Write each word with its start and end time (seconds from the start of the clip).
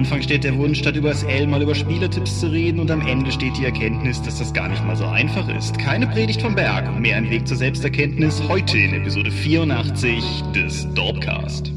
Anfang 0.00 0.22
steht 0.22 0.44
der 0.44 0.56
Wunsch, 0.56 0.78
statt 0.78 0.96
über 0.96 1.14
SL 1.14 1.46
mal 1.46 1.60
über 1.60 1.74
Spielertipps 1.74 2.40
zu 2.40 2.46
reden 2.46 2.80
und 2.80 2.90
am 2.90 3.06
Ende 3.06 3.30
steht 3.30 3.58
die 3.58 3.66
Erkenntnis, 3.66 4.22
dass 4.22 4.38
das 4.38 4.54
gar 4.54 4.66
nicht 4.66 4.82
mal 4.86 4.96
so 4.96 5.04
einfach 5.04 5.46
ist. 5.54 5.78
Keine 5.78 6.06
Predigt 6.06 6.40
vom 6.40 6.54
Berg, 6.54 6.98
mehr 6.98 7.18
ein 7.18 7.28
Weg 7.28 7.46
zur 7.46 7.58
Selbsterkenntnis 7.58 8.42
heute 8.48 8.78
in 8.78 8.94
Episode 8.94 9.30
84 9.30 10.24
des 10.54 10.88
Dorpcast. 10.94 11.70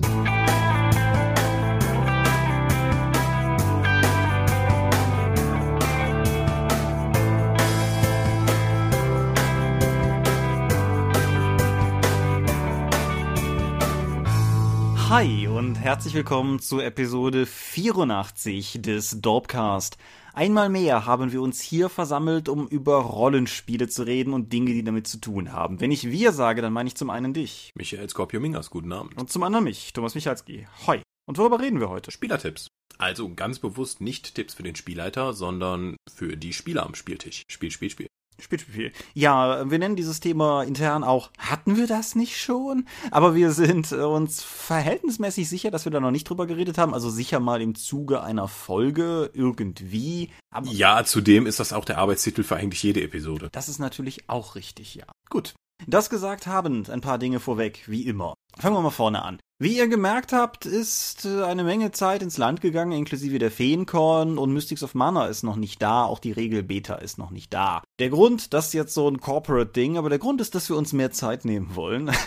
Hi 15.13 15.47
und 15.47 15.75
herzlich 15.75 16.15
willkommen 16.15 16.57
zu 16.57 16.79
Episode 16.79 17.45
84 17.45 18.81
des 18.81 19.21
Dorpcast. 19.21 19.95
Einmal 20.33 20.69
mehr 20.69 21.05
haben 21.05 21.31
wir 21.31 21.43
uns 21.43 21.61
hier 21.61 21.89
versammelt, 21.89 22.49
um 22.49 22.67
über 22.67 22.95
Rollenspiele 22.95 23.87
zu 23.87 24.07
reden 24.07 24.33
und 24.33 24.51
Dinge, 24.51 24.73
die 24.73 24.83
damit 24.83 25.05
zu 25.05 25.19
tun 25.19 25.51
haben. 25.51 25.79
Wenn 25.79 25.91
ich 25.91 26.09
wir 26.09 26.31
sage, 26.31 26.63
dann 26.63 26.73
meine 26.73 26.87
ich 26.87 26.95
zum 26.95 27.11
einen 27.11 27.31
dich. 27.31 27.69
Michael 27.75 28.09
Scorpio 28.09 28.39
Mingas, 28.39 28.71
guten 28.71 28.91
Abend. 28.91 29.15
Und 29.15 29.29
zum 29.29 29.43
anderen 29.43 29.65
mich, 29.65 29.93
Thomas 29.93 30.15
Michalski. 30.15 30.65
Hoi. 30.87 31.03
Und 31.27 31.37
worüber 31.37 31.59
reden 31.59 31.79
wir 31.79 31.89
heute? 31.89 32.09
Spielertipps. 32.09 32.69
Also 32.97 33.31
ganz 33.35 33.59
bewusst 33.59 34.01
nicht 34.01 34.33
Tipps 34.33 34.55
für 34.55 34.63
den 34.63 34.75
Spielleiter, 34.75 35.33
sondern 35.33 35.95
für 36.11 36.37
die 36.37 36.53
Spieler 36.53 36.87
am 36.87 36.95
Spieltisch. 36.95 37.43
Spiel, 37.49 37.69
Spiel, 37.69 37.91
Spiel. 37.91 38.07
Spiel, 38.39 38.59
Spiel. 38.59 38.91
Ja, 39.13 39.69
wir 39.69 39.79
nennen 39.79 39.95
dieses 39.95 40.19
Thema 40.19 40.63
intern 40.63 41.03
auch, 41.03 41.31
hatten 41.37 41.77
wir 41.77 41.87
das 41.87 42.15
nicht 42.15 42.39
schon? 42.39 42.87
Aber 43.11 43.35
wir 43.35 43.51
sind 43.51 43.91
äh, 43.91 43.95
uns 43.95 44.43
verhältnismäßig 44.43 45.47
sicher, 45.47 45.71
dass 45.71 45.85
wir 45.85 45.91
da 45.91 45.99
noch 45.99 46.11
nicht 46.11 46.29
drüber 46.29 46.47
geredet 46.47 46.77
haben. 46.77 46.93
Also 46.93 47.09
sicher 47.09 47.39
mal 47.39 47.61
im 47.61 47.75
Zuge 47.75 48.23
einer 48.23 48.47
Folge 48.47 49.29
irgendwie. 49.33 50.31
Aber 50.49 50.69
ja, 50.69 51.03
zudem 51.03 51.45
ist 51.45 51.59
das 51.59 51.73
auch 51.73 51.85
der 51.85 51.97
Arbeitstitel 51.97 52.43
für 52.43 52.55
eigentlich 52.55 52.83
jede 52.83 53.01
Episode. 53.01 53.49
Das 53.51 53.69
ist 53.69 53.79
natürlich 53.79 54.29
auch 54.29 54.55
richtig, 54.55 54.95
ja. 54.95 55.05
Gut. 55.29 55.53
Das 55.87 56.09
gesagt 56.09 56.47
habend, 56.47 56.89
ein 56.89 57.01
paar 57.01 57.17
Dinge 57.17 57.39
vorweg, 57.39 57.83
wie 57.87 58.03
immer. 58.03 58.35
Fangen 58.57 58.75
wir 58.75 58.81
mal 58.81 58.89
vorne 58.91 59.23
an. 59.23 59.39
Wie 59.59 59.77
ihr 59.77 59.87
gemerkt 59.87 60.33
habt, 60.33 60.65
ist 60.65 61.25
äh, 61.25 61.43
eine 61.43 61.63
Menge 61.63 61.91
Zeit 61.91 62.21
ins 62.21 62.37
Land 62.37 62.61
gegangen, 62.61 62.91
inklusive 62.91 63.39
der 63.39 63.51
Feenkorn 63.51 64.37
und 64.37 64.51
Mystics 64.51 64.83
of 64.83 64.93
Mana 64.93 65.27
ist 65.27 65.43
noch 65.43 65.55
nicht 65.55 65.81
da, 65.81 66.03
auch 66.03 66.19
die 66.19 66.31
Regel 66.31 66.63
Beta 66.63 66.95
ist 66.95 67.17
noch 67.17 67.31
nicht 67.31 67.53
da. 67.53 67.81
Der 67.99 68.09
Grund, 68.09 68.53
das 68.53 68.67
ist 68.67 68.73
jetzt 68.73 68.93
so 68.93 69.07
ein 69.07 69.21
Corporate-Ding, 69.21 69.97
aber 69.97 70.09
der 70.09 70.19
Grund 70.19 70.41
ist, 70.41 70.53
dass 70.53 70.69
wir 70.69 70.75
uns 70.75 70.91
mehr 70.91 71.11
Zeit 71.11 71.45
nehmen 71.45 71.75
wollen. 71.75 72.11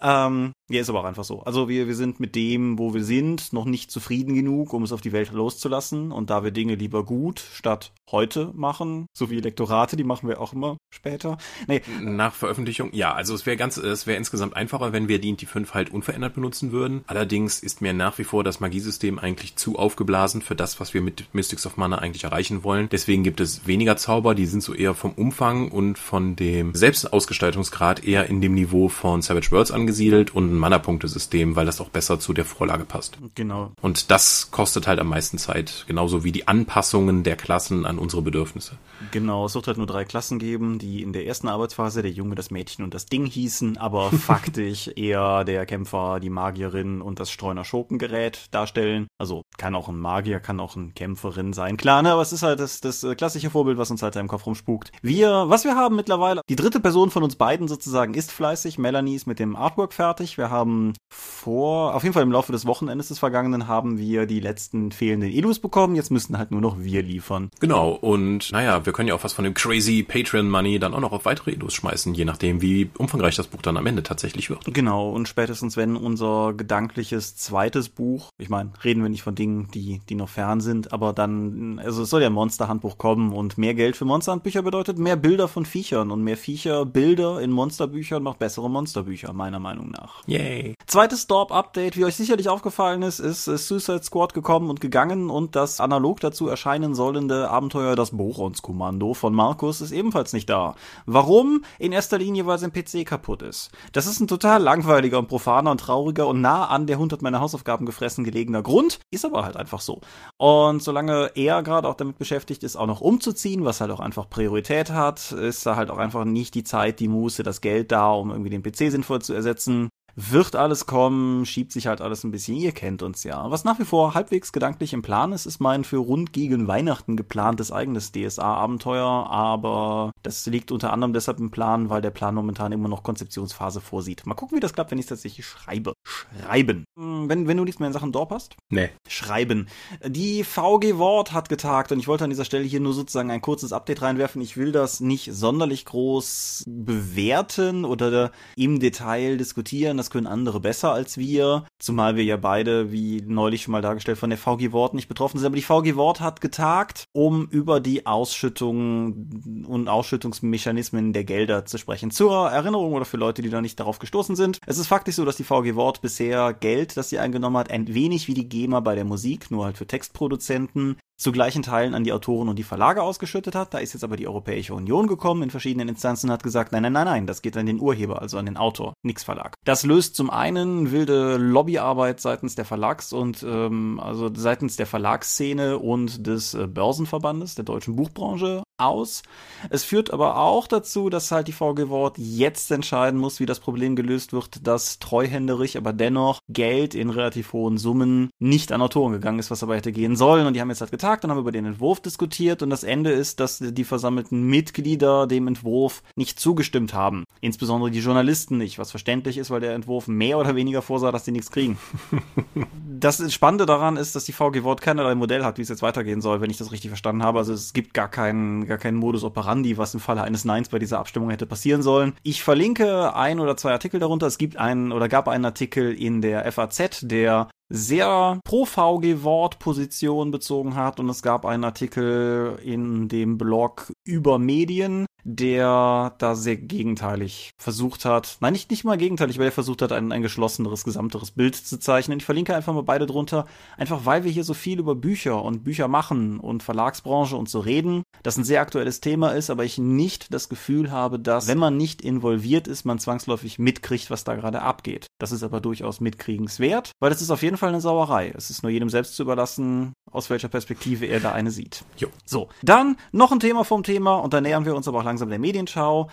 Ähm, 0.00 0.52
ja, 0.68 0.80
ist 0.80 0.90
aber 0.90 1.00
auch 1.00 1.04
einfach 1.04 1.24
so. 1.24 1.42
Also 1.42 1.68
wir, 1.68 1.86
wir 1.86 1.94
sind 1.94 2.18
mit 2.18 2.34
dem, 2.34 2.76
wo 2.76 2.92
wir 2.92 3.04
sind, 3.04 3.52
noch 3.52 3.66
nicht 3.66 3.92
zufrieden 3.92 4.34
genug, 4.34 4.72
um 4.72 4.82
es 4.82 4.90
auf 4.90 5.00
die 5.00 5.12
Welt 5.12 5.30
loszulassen. 5.30 6.10
Und 6.10 6.28
da 6.28 6.42
wir 6.42 6.50
Dinge 6.50 6.74
lieber 6.74 7.04
gut 7.04 7.40
statt 7.52 7.92
heute 8.10 8.50
machen, 8.52 9.06
so 9.12 9.30
wie 9.30 9.38
Lektorate, 9.38 9.96
die 9.96 10.02
machen 10.02 10.28
wir 10.28 10.40
auch 10.40 10.52
immer 10.52 10.76
später. 10.90 11.38
Nee. 11.68 11.82
Nach 12.00 12.34
Veröffentlichung, 12.34 12.90
ja, 12.92 13.14
also 13.14 13.34
es 13.34 13.46
wäre 13.46 13.56
ganz, 13.56 13.76
es 13.76 14.08
wäre 14.08 14.18
insgesamt 14.18 14.56
einfacher, 14.56 14.92
wenn 14.92 15.06
wir 15.06 15.20
die 15.20 15.36
5 15.36 15.72
halt 15.74 15.90
unverändert 15.90 16.34
benutzen 16.34 16.72
würden. 16.72 17.04
Allerdings 17.06 17.60
ist 17.60 17.80
mir 17.80 17.92
nach 17.92 18.18
wie 18.18 18.24
vor 18.24 18.42
das 18.42 18.58
Magiesystem 18.58 19.20
eigentlich 19.20 19.54
zu 19.54 19.78
aufgeblasen 19.78 20.42
für 20.42 20.56
das, 20.56 20.80
was 20.80 20.94
wir 20.94 21.00
mit 21.00 21.32
Mystics 21.32 21.66
of 21.66 21.76
Mana 21.76 21.98
eigentlich 21.98 22.24
erreichen 22.24 22.64
wollen. 22.64 22.88
Deswegen 22.90 23.22
gibt 23.22 23.40
es 23.40 23.68
weniger 23.68 23.96
Zauber, 23.96 24.34
die 24.34 24.46
sind 24.46 24.62
so 24.62 24.74
eher 24.74 24.94
vom 24.94 25.12
Umfang 25.12 25.70
und 25.70 25.96
von 25.96 26.34
dem 26.34 26.74
Selbstausgestaltungsgrad 26.74 28.04
eher 28.04 28.26
in 28.26 28.40
dem 28.40 28.54
Niveau 28.54 28.88
von 28.88 29.22
Savage 29.22 29.52
Worlds 29.52 29.70
angesiedelt 29.70 30.34
und 30.34 30.55
ein 30.56 30.60
Mana-Punkte-System, 30.60 31.56
weil 31.56 31.66
das 31.66 31.80
auch 31.80 31.90
besser 31.90 32.18
zu 32.18 32.32
der 32.32 32.44
Vorlage 32.44 32.84
passt. 32.84 33.18
Genau. 33.34 33.72
Und 33.80 34.10
das 34.10 34.50
kostet 34.50 34.86
halt 34.86 34.98
am 34.98 35.08
meisten 35.08 35.38
Zeit, 35.38 35.84
genauso 35.86 36.24
wie 36.24 36.32
die 36.32 36.48
Anpassungen 36.48 37.22
der 37.22 37.36
Klassen 37.36 37.86
an 37.86 37.98
unsere 37.98 38.22
Bedürfnisse. 38.22 38.78
Genau, 39.10 39.46
es 39.46 39.54
wird 39.54 39.66
halt 39.66 39.78
nur 39.78 39.86
drei 39.86 40.04
Klassen 40.04 40.38
geben, 40.38 40.78
die 40.78 41.02
in 41.02 41.12
der 41.12 41.26
ersten 41.26 41.48
Arbeitsphase 41.48 42.02
der 42.02 42.10
Junge, 42.10 42.34
das 42.34 42.50
Mädchen 42.50 42.84
und 42.84 42.94
das 42.94 43.06
Ding 43.06 43.26
hießen, 43.26 43.76
aber 43.76 44.10
faktisch 44.12 44.88
eher 44.88 45.44
der 45.44 45.66
Kämpfer, 45.66 46.20
die 46.20 46.30
Magierin 46.30 47.02
und 47.02 47.20
das 47.20 47.30
Streuner 47.30 47.64
Schurkengerät 47.64 48.46
darstellen. 48.50 49.06
Also 49.18 49.42
kann 49.58 49.74
auch 49.74 49.88
ein 49.88 49.98
Magier, 49.98 50.40
kann 50.40 50.60
auch 50.60 50.76
eine 50.76 50.92
Kämpferin 50.92 51.52
sein. 51.52 51.76
Klar, 51.76 52.02
ne, 52.02 52.12
aber 52.12 52.22
es 52.22 52.32
ist 52.32 52.42
halt 52.42 52.60
das, 52.60 52.80
das 52.80 53.02
äh, 53.04 53.14
klassische 53.14 53.50
Vorbild, 53.50 53.78
was 53.78 53.90
uns 53.90 54.02
halt 54.02 54.16
da 54.16 54.20
im 54.20 54.28
Kopf 54.28 54.46
rumspukt. 54.46 54.92
Wir, 55.02 55.44
was 55.48 55.64
wir 55.64 55.76
haben 55.76 55.96
mittlerweile, 55.96 56.40
die 56.48 56.56
dritte 56.56 56.80
Person 56.80 57.10
von 57.10 57.22
uns 57.22 57.36
beiden 57.36 57.68
sozusagen 57.68 58.14
ist 58.14 58.32
fleißig. 58.32 58.78
Melanie 58.78 59.14
ist 59.14 59.26
mit 59.26 59.38
dem 59.38 59.56
Artwork 59.56 59.92
fertig. 59.92 60.38
Wir 60.38 60.45
haben 60.50 60.94
vor, 61.08 61.94
auf 61.94 62.02
jeden 62.02 62.12
Fall 62.12 62.22
im 62.22 62.32
Laufe 62.32 62.52
des 62.52 62.66
Wochenendes 62.66 63.08
des 63.08 63.18
Vergangenen 63.18 63.68
haben 63.68 63.98
wir 63.98 64.26
die 64.26 64.40
letzten 64.40 64.92
fehlenden 64.92 65.30
Elus 65.30 65.58
bekommen. 65.58 65.94
Jetzt 65.94 66.10
müssten 66.10 66.36
halt 66.38 66.50
nur 66.50 66.60
noch 66.60 66.80
wir 66.80 67.02
liefern. 67.02 67.50
Genau. 67.60 67.92
Und 67.92 68.50
naja, 68.52 68.84
wir 68.84 68.92
können 68.92 69.08
ja 69.08 69.14
auch 69.14 69.24
was 69.24 69.32
von 69.32 69.44
dem 69.44 69.54
crazy 69.54 70.02
Patreon 70.02 70.48
Money 70.48 70.78
dann 70.78 70.94
auch 70.94 71.00
noch 71.00 71.12
auf 71.12 71.24
weitere 71.24 71.52
Elus 71.52 71.74
schmeißen, 71.74 72.14
je 72.14 72.24
nachdem, 72.24 72.62
wie 72.62 72.90
umfangreich 72.98 73.36
das 73.36 73.46
Buch 73.46 73.62
dann 73.62 73.76
am 73.76 73.86
Ende 73.86 74.02
tatsächlich 74.02 74.50
wird. 74.50 74.64
Genau. 74.72 75.10
Und 75.10 75.28
spätestens 75.28 75.76
wenn 75.76 75.96
unser 75.96 76.54
gedankliches 76.54 77.36
zweites 77.36 77.88
Buch, 77.88 78.30
ich 78.38 78.48
meine, 78.48 78.72
reden 78.84 79.02
wir 79.02 79.08
nicht 79.08 79.22
von 79.22 79.34
Dingen, 79.34 79.68
die, 79.72 80.00
die 80.08 80.14
noch 80.14 80.28
fern 80.28 80.60
sind, 80.60 80.92
aber 80.92 81.12
dann, 81.12 81.78
also 81.78 82.02
es 82.02 82.10
soll 82.10 82.22
ja 82.22 82.28
ein 82.28 82.32
Monsterhandbuch 82.32 82.98
kommen 82.98 83.32
und 83.32 83.58
mehr 83.58 83.74
Geld 83.74 83.96
für 83.96 84.04
Monsterhandbücher 84.04 84.62
bedeutet 84.62 84.98
mehr 84.98 85.16
Bilder 85.16 85.48
von 85.48 85.64
Viechern 85.64 86.10
und 86.10 86.22
mehr 86.22 86.36
Viecher, 86.36 86.84
Bilder 86.84 87.40
in 87.40 87.50
Monsterbüchern 87.50 88.22
macht 88.22 88.38
bessere 88.38 88.68
Monsterbücher, 88.68 89.32
meiner 89.32 89.60
Meinung 89.60 89.90
nach. 89.90 90.22
Yay. 90.36 90.74
Zweites 90.86 91.22
Storp-Update, 91.22 91.96
wie 91.96 92.04
euch 92.04 92.14
sicherlich 92.14 92.50
aufgefallen 92.50 93.00
ist, 93.02 93.20
ist 93.20 93.44
Suicide 93.44 94.02
Squad 94.02 94.34
gekommen 94.34 94.68
und 94.68 94.82
gegangen 94.82 95.30
und 95.30 95.56
das 95.56 95.80
analog 95.80 96.20
dazu 96.20 96.46
erscheinen 96.46 96.94
sollende 96.94 97.48
Abenteuer 97.48 97.96
Das 97.96 98.10
Borons-Kommando 98.10 99.14
von 99.14 99.32
Markus 99.32 99.80
ist 99.80 99.92
ebenfalls 99.92 100.34
nicht 100.34 100.50
da. 100.50 100.74
Warum? 101.06 101.64
In 101.78 101.92
erster 101.92 102.18
Linie, 102.18 102.44
weil 102.44 102.58
sein 102.58 102.72
PC 102.72 103.06
kaputt 103.06 103.40
ist. 103.40 103.70
Das 103.92 104.06
ist 104.06 104.20
ein 104.20 104.28
total 104.28 104.62
langweiliger 104.62 105.18
und 105.18 105.28
profaner 105.28 105.70
und 105.70 105.80
trauriger 105.80 106.26
und 106.26 106.42
nah 106.42 106.66
an 106.66 106.86
der 106.86 106.96
100 106.96 107.22
meiner 107.22 107.40
Hausaufgaben 107.40 107.86
gefressen 107.86 108.24
gelegener 108.24 108.62
Grund, 108.62 109.00
ist 109.10 109.24
aber 109.24 109.42
halt 109.44 109.56
einfach 109.56 109.80
so. 109.80 110.00
Und 110.36 110.82
solange 110.82 111.30
er 111.34 111.62
gerade 111.62 111.88
auch 111.88 111.94
damit 111.94 112.18
beschäftigt 112.18 112.62
ist, 112.62 112.76
auch 112.76 112.86
noch 112.86 113.00
umzuziehen, 113.00 113.64
was 113.64 113.80
halt 113.80 113.90
auch 113.90 114.00
einfach 114.00 114.28
Priorität 114.28 114.90
hat, 114.90 115.32
ist 115.32 115.64
da 115.64 115.76
halt 115.76 115.90
auch 115.90 115.98
einfach 115.98 116.26
nicht 116.26 116.54
die 116.54 116.64
Zeit, 116.64 117.00
die 117.00 117.08
Muße, 117.08 117.42
das 117.42 117.62
Geld 117.62 117.90
da, 117.90 118.10
um 118.12 118.30
irgendwie 118.30 118.50
den 118.50 118.62
PC 118.62 118.92
sinnvoll 118.92 119.22
zu 119.22 119.32
ersetzen 119.32 119.88
wird 120.16 120.56
alles 120.56 120.86
kommen, 120.86 121.44
schiebt 121.44 121.72
sich 121.72 121.86
halt 121.86 122.00
alles 122.00 122.24
ein 122.24 122.30
bisschen. 122.30 122.56
Ihr 122.56 122.72
kennt 122.72 123.02
uns 123.02 123.22
ja. 123.22 123.50
Was 123.50 123.64
nach 123.64 123.78
wie 123.78 123.84
vor 123.84 124.14
halbwegs 124.14 124.50
gedanklich 124.50 124.94
im 124.94 125.02
Plan 125.02 125.32
ist, 125.32 125.44
ist 125.44 125.60
mein 125.60 125.84
für 125.84 125.98
rund 125.98 126.32
gegen 126.32 126.66
Weihnachten 126.66 127.16
geplantes 127.16 127.70
eigenes 127.70 128.12
DSA-Abenteuer, 128.12 129.06
aber 129.06 130.12
das 130.22 130.46
liegt 130.46 130.72
unter 130.72 130.92
anderem 130.92 131.12
deshalb 131.12 131.38
im 131.38 131.50
Plan, 131.50 131.90
weil 131.90 132.00
der 132.00 132.10
Plan 132.10 132.34
momentan 132.34 132.72
immer 132.72 132.88
noch 132.88 133.02
Konzeptionsphase 133.02 133.82
vorsieht. 133.82 134.24
Mal 134.26 134.34
gucken, 134.34 134.56
wie 134.56 134.60
das 134.60 134.72
klappt, 134.72 134.90
wenn 134.90 134.98
ich 134.98 135.04
es 135.04 135.10
tatsächlich 135.10 135.44
schreibe. 135.44 135.92
Schreiben. 136.02 136.84
Hm, 136.98 137.28
wenn, 137.28 137.46
wenn 137.46 137.58
du 137.58 137.64
nichts 137.64 137.78
mehr 137.78 137.88
in 137.88 137.92
Sachen 137.92 138.12
Dorp 138.12 138.30
hast? 138.30 138.56
Nee. 138.70 138.88
Schreiben. 139.06 139.68
Die 140.04 140.44
VG 140.44 140.96
Wort 140.96 141.32
hat 141.32 141.50
getagt 141.50 141.92
und 141.92 141.98
ich 141.98 142.08
wollte 142.08 142.24
an 142.24 142.30
dieser 142.30 142.46
Stelle 142.46 142.64
hier 142.64 142.80
nur 142.80 142.94
sozusagen 142.94 143.30
ein 143.30 143.42
kurzes 143.42 143.74
Update 143.74 144.00
reinwerfen. 144.00 144.40
Ich 144.40 144.56
will 144.56 144.72
das 144.72 145.00
nicht 145.00 145.34
sonderlich 145.34 145.84
groß 145.84 146.64
bewerten 146.66 147.84
oder 147.84 148.32
im 148.56 148.80
Detail 148.80 149.36
diskutieren. 149.36 149.98
Das 149.98 150.05
das 150.06 150.10
können 150.12 150.28
andere 150.28 150.60
besser 150.60 150.92
als 150.92 151.18
wir, 151.18 151.64
zumal 151.80 152.14
wir 152.14 152.22
ja 152.22 152.36
beide, 152.36 152.92
wie 152.92 153.22
neulich 153.26 153.62
schon 153.62 153.72
mal 153.72 153.82
dargestellt, 153.82 154.18
von 154.18 154.30
der 154.30 154.38
VG 154.38 154.70
Wort 154.70 154.94
nicht 154.94 155.08
betroffen 155.08 155.38
sind. 155.38 155.46
Aber 155.46 155.56
die 155.56 155.62
VG 155.62 155.96
Wort 155.96 156.20
hat 156.20 156.40
getagt, 156.40 157.06
um 157.12 157.46
über 157.48 157.80
die 157.80 158.06
Ausschüttung 158.06 159.64
und 159.66 159.88
Ausschüttungsmechanismen 159.88 161.12
der 161.12 161.24
Gelder 161.24 161.64
zu 161.64 161.76
sprechen. 161.76 162.12
Zur 162.12 162.48
Erinnerung 162.48 162.92
oder 162.92 163.04
für 163.04 163.16
Leute, 163.16 163.42
die 163.42 163.50
da 163.50 163.60
nicht 163.60 163.80
darauf 163.80 163.98
gestoßen 163.98 164.36
sind. 164.36 164.60
Es 164.64 164.78
ist 164.78 164.86
faktisch 164.86 165.16
so, 165.16 165.24
dass 165.24 165.36
die 165.36 165.44
VG 165.44 165.74
Wort 165.74 166.00
bisher 166.02 166.54
Geld, 166.54 166.96
das 166.96 167.08
sie 167.08 167.18
eingenommen 167.18 167.56
hat, 167.56 167.72
ein 167.72 167.92
wenig 167.92 168.28
wie 168.28 168.34
die 168.34 168.48
GEMA 168.48 168.78
bei 168.78 168.94
der 168.94 169.04
Musik, 169.04 169.50
nur 169.50 169.64
halt 169.64 169.76
für 169.76 169.88
Textproduzenten, 169.88 170.98
zu 171.16 171.32
gleichen 171.32 171.62
Teilen 171.62 171.94
an 171.94 172.04
die 172.04 172.12
Autoren 172.12 172.48
und 172.48 172.56
die 172.56 172.62
Verlage 172.62 173.02
ausgeschüttet 173.02 173.54
hat. 173.54 173.72
Da 173.74 173.78
ist 173.78 173.94
jetzt 173.94 174.04
aber 174.04 174.16
die 174.16 174.28
Europäische 174.28 174.74
Union 174.74 175.06
gekommen 175.06 175.42
in 175.42 175.50
verschiedenen 175.50 175.88
Instanzen 175.88 176.28
und 176.28 176.34
hat 176.34 176.42
gesagt, 176.42 176.72
nein, 176.72 176.82
nein, 176.82 176.92
nein, 176.92 177.06
nein, 177.06 177.26
das 177.26 177.42
geht 177.42 177.56
an 177.56 177.66
den 177.66 177.80
Urheber, 177.80 178.20
also 178.20 178.38
an 178.38 178.46
den 178.46 178.56
Autor, 178.56 178.94
nix 179.02 179.24
Verlag. 179.24 179.54
Das 179.64 179.84
löst 179.84 180.16
zum 180.16 180.30
einen 180.30 180.92
wilde 180.92 181.36
Lobbyarbeit 181.36 182.20
seitens 182.20 182.54
der 182.54 182.64
Verlags- 182.64 183.12
und 183.12 183.42
ähm, 183.42 183.98
also 184.00 184.30
seitens 184.34 184.76
der 184.76 184.86
Verlagsszene 184.86 185.78
und 185.78 186.26
des 186.26 186.54
äh, 186.54 186.66
Börsenverbandes 186.66 187.54
der 187.54 187.64
deutschen 187.64 187.96
Buchbranche 187.96 188.62
aus. 188.78 189.22
Es 189.70 189.84
führt 189.84 190.10
aber 190.10 190.36
auch 190.36 190.66
dazu, 190.66 191.10
dass 191.10 191.30
halt 191.30 191.48
die 191.48 191.52
VG 191.52 191.88
Wort 191.88 192.18
jetzt 192.18 192.70
entscheiden 192.70 193.18
muss, 193.18 193.40
wie 193.40 193.46
das 193.46 193.60
Problem 193.60 193.96
gelöst 193.96 194.32
wird, 194.32 194.66
dass 194.66 194.98
treuhänderig, 194.98 195.76
aber 195.76 195.92
dennoch 195.92 196.40
Geld 196.48 196.94
in 196.94 197.10
relativ 197.10 197.52
hohen 197.52 197.78
Summen 197.78 198.30
nicht 198.38 198.72
an 198.72 198.82
Autoren 198.82 199.12
gegangen 199.12 199.38
ist, 199.38 199.50
was 199.50 199.62
aber 199.62 199.76
hätte 199.76 199.92
gehen 199.92 200.16
sollen. 200.16 200.46
Und 200.46 200.54
die 200.54 200.60
haben 200.60 200.70
jetzt 200.70 200.80
halt 200.80 200.90
getagt 200.90 201.24
und 201.24 201.30
haben 201.30 201.38
über 201.38 201.52
den 201.52 201.66
Entwurf 201.66 202.00
diskutiert. 202.00 202.62
Und 202.62 202.70
das 202.70 202.84
Ende 202.84 203.10
ist, 203.10 203.40
dass 203.40 203.58
die 203.58 203.84
versammelten 203.84 204.42
Mitglieder 204.42 205.26
dem 205.26 205.48
Entwurf 205.48 206.02
nicht 206.14 206.38
zugestimmt 206.38 206.94
haben. 206.94 207.24
Insbesondere 207.40 207.90
die 207.90 208.00
Journalisten 208.00 208.58
nicht, 208.58 208.78
was 208.78 208.90
verständlich 208.90 209.38
ist, 209.38 209.50
weil 209.50 209.60
der 209.60 209.74
Entwurf 209.74 210.08
mehr 210.08 210.38
oder 210.38 210.54
weniger 210.54 210.82
vorsah, 210.82 211.12
dass 211.12 211.24
die 211.24 211.32
nichts 211.32 211.50
kriegen. 211.50 211.78
das 213.00 213.32
Spannende 213.32 213.66
daran 213.66 213.96
ist, 213.96 214.14
dass 214.14 214.24
die 214.24 214.32
VG 214.32 214.62
Wort 214.62 214.80
keinerlei 214.80 215.14
Modell 215.14 215.44
hat, 215.44 215.58
wie 215.58 215.62
es 215.62 215.68
jetzt 215.68 215.82
weitergehen 215.82 216.20
soll, 216.20 216.40
wenn 216.40 216.50
ich 216.50 216.58
das 216.58 216.72
richtig 216.72 216.90
verstanden 216.90 217.22
habe. 217.22 217.38
Also 217.38 217.52
es 217.52 217.72
gibt 217.72 217.94
gar 217.94 218.08
keinen, 218.08 218.65
gar 218.66 218.78
keinen 218.78 218.96
Modus 218.96 219.24
operandi, 219.24 219.78
was 219.78 219.94
im 219.94 220.00
Falle 220.00 220.22
eines 220.22 220.44
Neins 220.44 220.68
bei 220.68 220.78
dieser 220.78 220.98
Abstimmung 220.98 221.30
hätte 221.30 221.46
passieren 221.46 221.82
sollen. 221.82 222.14
Ich 222.22 222.42
verlinke 222.42 223.14
ein 223.14 223.40
oder 223.40 223.56
zwei 223.56 223.72
Artikel 223.72 224.00
darunter. 224.00 224.26
Es 224.26 224.38
gibt 224.38 224.56
einen 224.56 224.92
oder 224.92 225.08
gab 225.08 225.28
einen 225.28 225.44
Artikel 225.44 225.92
in 225.92 226.20
der 226.20 226.50
FAZ, 226.50 227.00
der 227.02 227.48
sehr 227.68 228.40
pro 228.44 228.64
VG-Wort-Position 228.64 230.30
bezogen 230.30 230.74
hat 230.74 231.00
und 231.00 231.08
es 231.08 231.22
gab 231.22 231.44
einen 231.44 231.64
Artikel 231.64 232.58
in 232.62 233.08
dem 233.08 233.38
Blog 233.38 233.92
über 234.04 234.38
Medien, 234.38 235.06
der 235.28 236.14
da 236.18 236.36
sehr 236.36 236.56
gegenteilig 236.56 237.50
versucht 237.58 238.04
hat, 238.04 238.36
nein, 238.40 238.52
nicht, 238.52 238.70
nicht 238.70 238.84
mal 238.84 238.96
gegenteilig, 238.96 239.38
weil 239.38 239.46
er 239.46 239.52
versucht 239.52 239.82
hat, 239.82 239.90
ein, 239.90 240.12
ein 240.12 240.22
geschlosseneres, 240.22 240.84
gesamteres 240.84 241.32
Bild 241.32 241.56
zu 241.56 241.80
zeichnen. 241.80 242.18
Ich 242.18 242.24
verlinke 242.24 242.54
einfach 242.54 242.72
mal 242.72 242.84
beide 242.84 243.06
drunter, 243.06 243.46
einfach 243.76 244.04
weil 244.04 244.22
wir 244.22 244.30
hier 244.30 244.44
so 244.44 244.54
viel 244.54 244.78
über 244.78 244.94
Bücher 244.94 245.42
und 245.42 245.64
Bücher 245.64 245.88
machen 245.88 246.38
und 246.38 246.62
Verlagsbranche 246.62 247.36
und 247.36 247.48
so 247.48 247.58
reden, 247.58 248.04
das 248.22 248.36
ein 248.36 248.44
sehr 248.44 248.60
aktuelles 248.60 249.00
Thema 249.00 249.30
ist, 249.30 249.50
aber 249.50 249.64
ich 249.64 249.78
nicht 249.78 250.32
das 250.32 250.48
Gefühl 250.48 250.92
habe, 250.92 251.18
dass, 251.18 251.48
wenn 251.48 251.58
man 251.58 251.76
nicht 251.76 252.02
involviert 252.02 252.68
ist, 252.68 252.84
man 252.84 253.00
zwangsläufig 253.00 253.58
mitkriegt, 253.58 254.10
was 254.10 254.22
da 254.22 254.36
gerade 254.36 254.62
abgeht. 254.62 255.08
Das 255.18 255.32
ist 255.32 255.42
aber 255.42 255.60
durchaus 255.60 256.00
mitkriegswert, 256.00 256.92
weil 257.00 257.10
das 257.10 257.20
ist 257.20 257.30
auf 257.30 257.42
jeden 257.42 257.55
Fall 257.58 257.70
eine 257.70 257.80
Sauerei. 257.80 258.32
Es 258.36 258.50
ist 258.50 258.62
nur 258.62 258.70
jedem 258.70 258.88
selbst 258.88 259.16
zu 259.16 259.22
überlassen, 259.22 259.92
aus 260.10 260.30
welcher 260.30 260.48
Perspektive 260.48 261.06
er 261.06 261.20
da 261.20 261.32
eine 261.32 261.50
sieht. 261.50 261.84
Jo. 261.96 262.08
So, 262.24 262.48
dann 262.62 262.96
noch 263.12 263.32
ein 263.32 263.40
Thema 263.40 263.64
vom 263.64 263.82
Thema 263.82 264.16
und 264.16 264.32
da 264.32 264.40
nähern 264.40 264.64
wir 264.64 264.74
uns 264.74 264.88
aber 264.88 265.00
auch 265.00 265.04
langsam 265.04 265.28
der 265.28 265.38
Medienschau. 265.38 266.08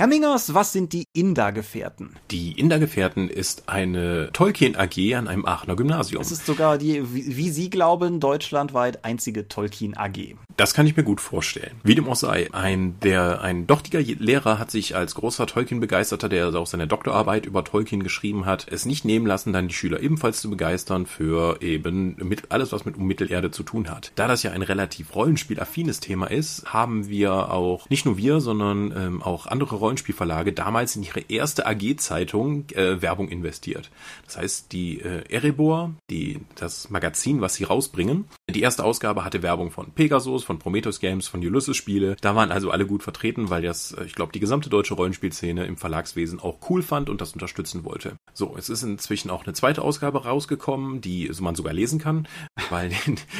Herr 0.00 0.06
Mingers, 0.06 0.54
was 0.54 0.72
sind 0.72 0.92
die 0.92 1.08
Inda-Gefährten? 1.12 2.14
Die 2.30 2.52
Inda-Gefährten 2.52 3.28
ist 3.28 3.68
eine 3.68 4.30
Tolkien-AG 4.32 5.16
an 5.16 5.26
einem 5.26 5.44
Aachener 5.44 5.74
Gymnasium. 5.74 6.22
Es 6.22 6.30
ist 6.30 6.46
sogar 6.46 6.78
die, 6.78 7.02
wie, 7.12 7.50
Sie 7.50 7.68
glauben, 7.68 8.20
deutschlandweit 8.20 9.04
einzige 9.04 9.48
Tolkien-AG. 9.48 10.36
Das 10.56 10.72
kann 10.72 10.86
ich 10.86 10.96
mir 10.96 11.02
gut 11.02 11.20
vorstellen. 11.20 11.80
Wie 11.82 11.96
dem 11.96 12.08
auch 12.08 12.14
sei, 12.14 12.48
ein, 12.52 13.00
der, 13.00 13.42
ein 13.42 13.66
dortiger 13.66 14.00
Lehrer 14.00 14.60
hat 14.60 14.70
sich 14.70 14.94
als 14.94 15.16
großer 15.16 15.48
Tolkien-Begeisterter, 15.48 16.28
der 16.28 16.54
auch 16.54 16.68
seine 16.68 16.86
Doktorarbeit 16.86 17.44
über 17.44 17.64
Tolkien 17.64 18.04
geschrieben 18.04 18.46
hat, 18.46 18.68
es 18.70 18.86
nicht 18.86 19.04
nehmen 19.04 19.26
lassen, 19.26 19.52
dann 19.52 19.66
die 19.66 19.74
Schüler 19.74 20.00
ebenfalls 20.00 20.40
zu 20.40 20.48
begeistern 20.48 21.06
für 21.06 21.60
eben 21.60 22.14
mit, 22.20 22.52
alles, 22.52 22.70
was 22.70 22.84
mit 22.84 22.96
um 22.96 23.04
Mittelerde 23.04 23.50
zu 23.50 23.64
tun 23.64 23.90
hat. 23.90 24.12
Da 24.14 24.28
das 24.28 24.44
ja 24.44 24.52
ein 24.52 24.62
relativ 24.62 25.16
rollenspielaffines 25.16 25.98
Thema 25.98 26.30
ist, 26.30 26.72
haben 26.72 27.08
wir 27.08 27.50
auch, 27.52 27.90
nicht 27.90 28.06
nur 28.06 28.16
wir, 28.16 28.38
sondern 28.38 28.94
ähm, 28.96 29.22
auch 29.22 29.46
andere 29.48 29.74
Rollenspieler 29.74 29.87
Rollenspielverlage 29.88 30.52
damals 30.52 30.96
in 30.96 31.02
ihre 31.02 31.20
erste 31.20 31.66
AG-Zeitung 31.66 32.66
äh, 32.74 33.00
Werbung 33.00 33.28
investiert. 33.28 33.90
Das 34.26 34.36
heißt, 34.36 34.72
die 34.72 35.00
äh, 35.00 35.24
Erebor, 35.30 35.94
die, 36.10 36.40
das 36.56 36.90
Magazin, 36.90 37.40
was 37.40 37.54
sie 37.54 37.64
rausbringen, 37.64 38.26
die 38.50 38.62
erste 38.62 38.82
Ausgabe 38.82 39.24
hatte 39.24 39.42
Werbung 39.42 39.70
von 39.70 39.92
Pegasus, 39.92 40.42
von 40.42 40.58
Prometheus 40.58 41.00
Games, 41.00 41.28
von 41.28 41.40
Ulysses 41.40 41.76
Spiele. 41.76 42.16
Da 42.20 42.34
waren 42.34 42.50
also 42.50 42.70
alle 42.70 42.86
gut 42.86 43.02
vertreten, 43.02 43.50
weil 43.50 43.62
das, 43.62 43.92
äh, 43.92 44.04
ich 44.04 44.14
glaube, 44.14 44.32
die 44.32 44.40
gesamte 44.40 44.70
deutsche 44.70 44.94
Rollenspielszene 44.94 45.66
im 45.66 45.76
Verlagswesen 45.76 46.40
auch 46.40 46.58
cool 46.70 46.82
fand 46.82 47.10
und 47.10 47.20
das 47.20 47.34
unterstützen 47.34 47.84
wollte. 47.84 48.16
So, 48.32 48.54
es 48.56 48.70
ist 48.70 48.82
inzwischen 48.82 49.30
auch 49.30 49.44
eine 49.44 49.52
zweite 49.52 49.82
Ausgabe 49.82 50.24
rausgekommen, 50.24 51.00
die 51.00 51.30
man 51.40 51.54
sogar 51.54 51.74
lesen 51.74 51.98
kann, 51.98 52.26
weil 52.70 52.90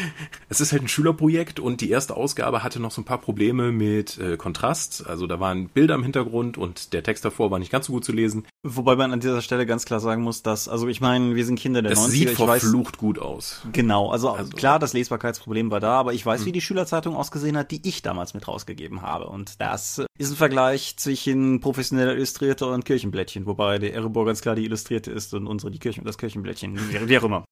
es 0.51 0.61
ist 0.61 0.73
halt 0.73 0.83
ein 0.83 0.89
Schülerprojekt 0.89 1.59
und 1.59 1.81
die 1.81 1.91
erste 1.91 2.15
Ausgabe 2.17 2.63
hatte 2.63 2.81
noch 2.81 2.91
so 2.91 3.01
ein 3.01 3.07
paar 3.07 3.21
Probleme 3.21 3.73
mit 3.73 4.19
äh, 4.19 4.37
Kontrast. 4.37 5.07
Also 5.07 5.27
da 5.27 5.41
waren 5.41 5.69
Bilder 5.69 5.95
im 5.95 6.03
Hintergrund 6.03 6.59
und 6.59 6.93
der 6.93 7.03
Text 7.03 7.25
davor 7.25 7.51
war 7.51 7.59
nicht 7.59 7.73
ganz 7.73 7.87
so 7.87 7.95
gut 7.95 8.05
zu 8.05 8.13
lesen. 8.13 8.45
Wobei 8.63 8.97
man 8.97 9.13
an 9.13 9.21
dieser 9.21 9.41
Stelle 9.41 9.65
ganz 9.65 9.87
klar 9.87 10.01
sagen 10.01 10.23
muss, 10.23 10.43
dass, 10.43 10.69
also 10.69 10.87
ich 10.87 11.01
meine, 11.01 11.35
wir 11.35 11.47
sind 11.47 11.59
Kinder 11.59 11.81
der 11.81 11.93
es 11.93 11.99
90er. 11.99 12.05
Es 12.05 12.13
sieht 12.13 12.31
verflucht 12.31 12.95
weiß, 12.95 12.99
gut 12.99 13.19
aus. 13.19 13.63
Genau, 13.73 14.11
also, 14.11 14.31
also, 14.31 14.51
klar, 14.51 14.79
das 14.79 14.93
Lesbarkeitsproblem 14.99 15.71
war 15.71 15.81
da, 15.81 15.99
aber 15.99 16.12
ich 16.12 16.25
weiß, 16.25 16.41
mh. 16.41 16.47
wie 16.47 16.50
hm. 16.50 16.55
die 16.55 16.61
Schülerzeitung 16.61 17.17
ausgesehen 17.17 17.56
hat, 17.56 17.71
die 17.71 17.87
ich 17.89 18.03
damals 18.03 18.35
mit 18.35 18.47
rausgegeben 18.47 19.03
habe. 19.03 19.27
Und 19.27 19.61
das 19.61 20.03
ist 20.19 20.31
ein 20.31 20.37
Vergleich 20.37 20.97
zwischen 20.97 21.61
professioneller 21.61 22.15
Illustrierter 22.15 22.69
und 22.69 22.85
Kirchenblättchen, 22.85 23.47
wobei 23.47 23.79
der 23.79 23.95
Erebor 23.95 24.27
ganz 24.27 24.41
klar 24.41 24.55
die 24.55 24.65
Illustrierte 24.65 25.11
ist 25.11 25.35
und 25.35 25.47
unsere 25.47 25.71
die 25.71 25.79
Kirchen 25.79 26.05
das 26.05 26.19
Kirchenblättchen, 26.19 26.79
wie 27.09 27.19
auch 27.19 27.25
immer. 27.25 27.45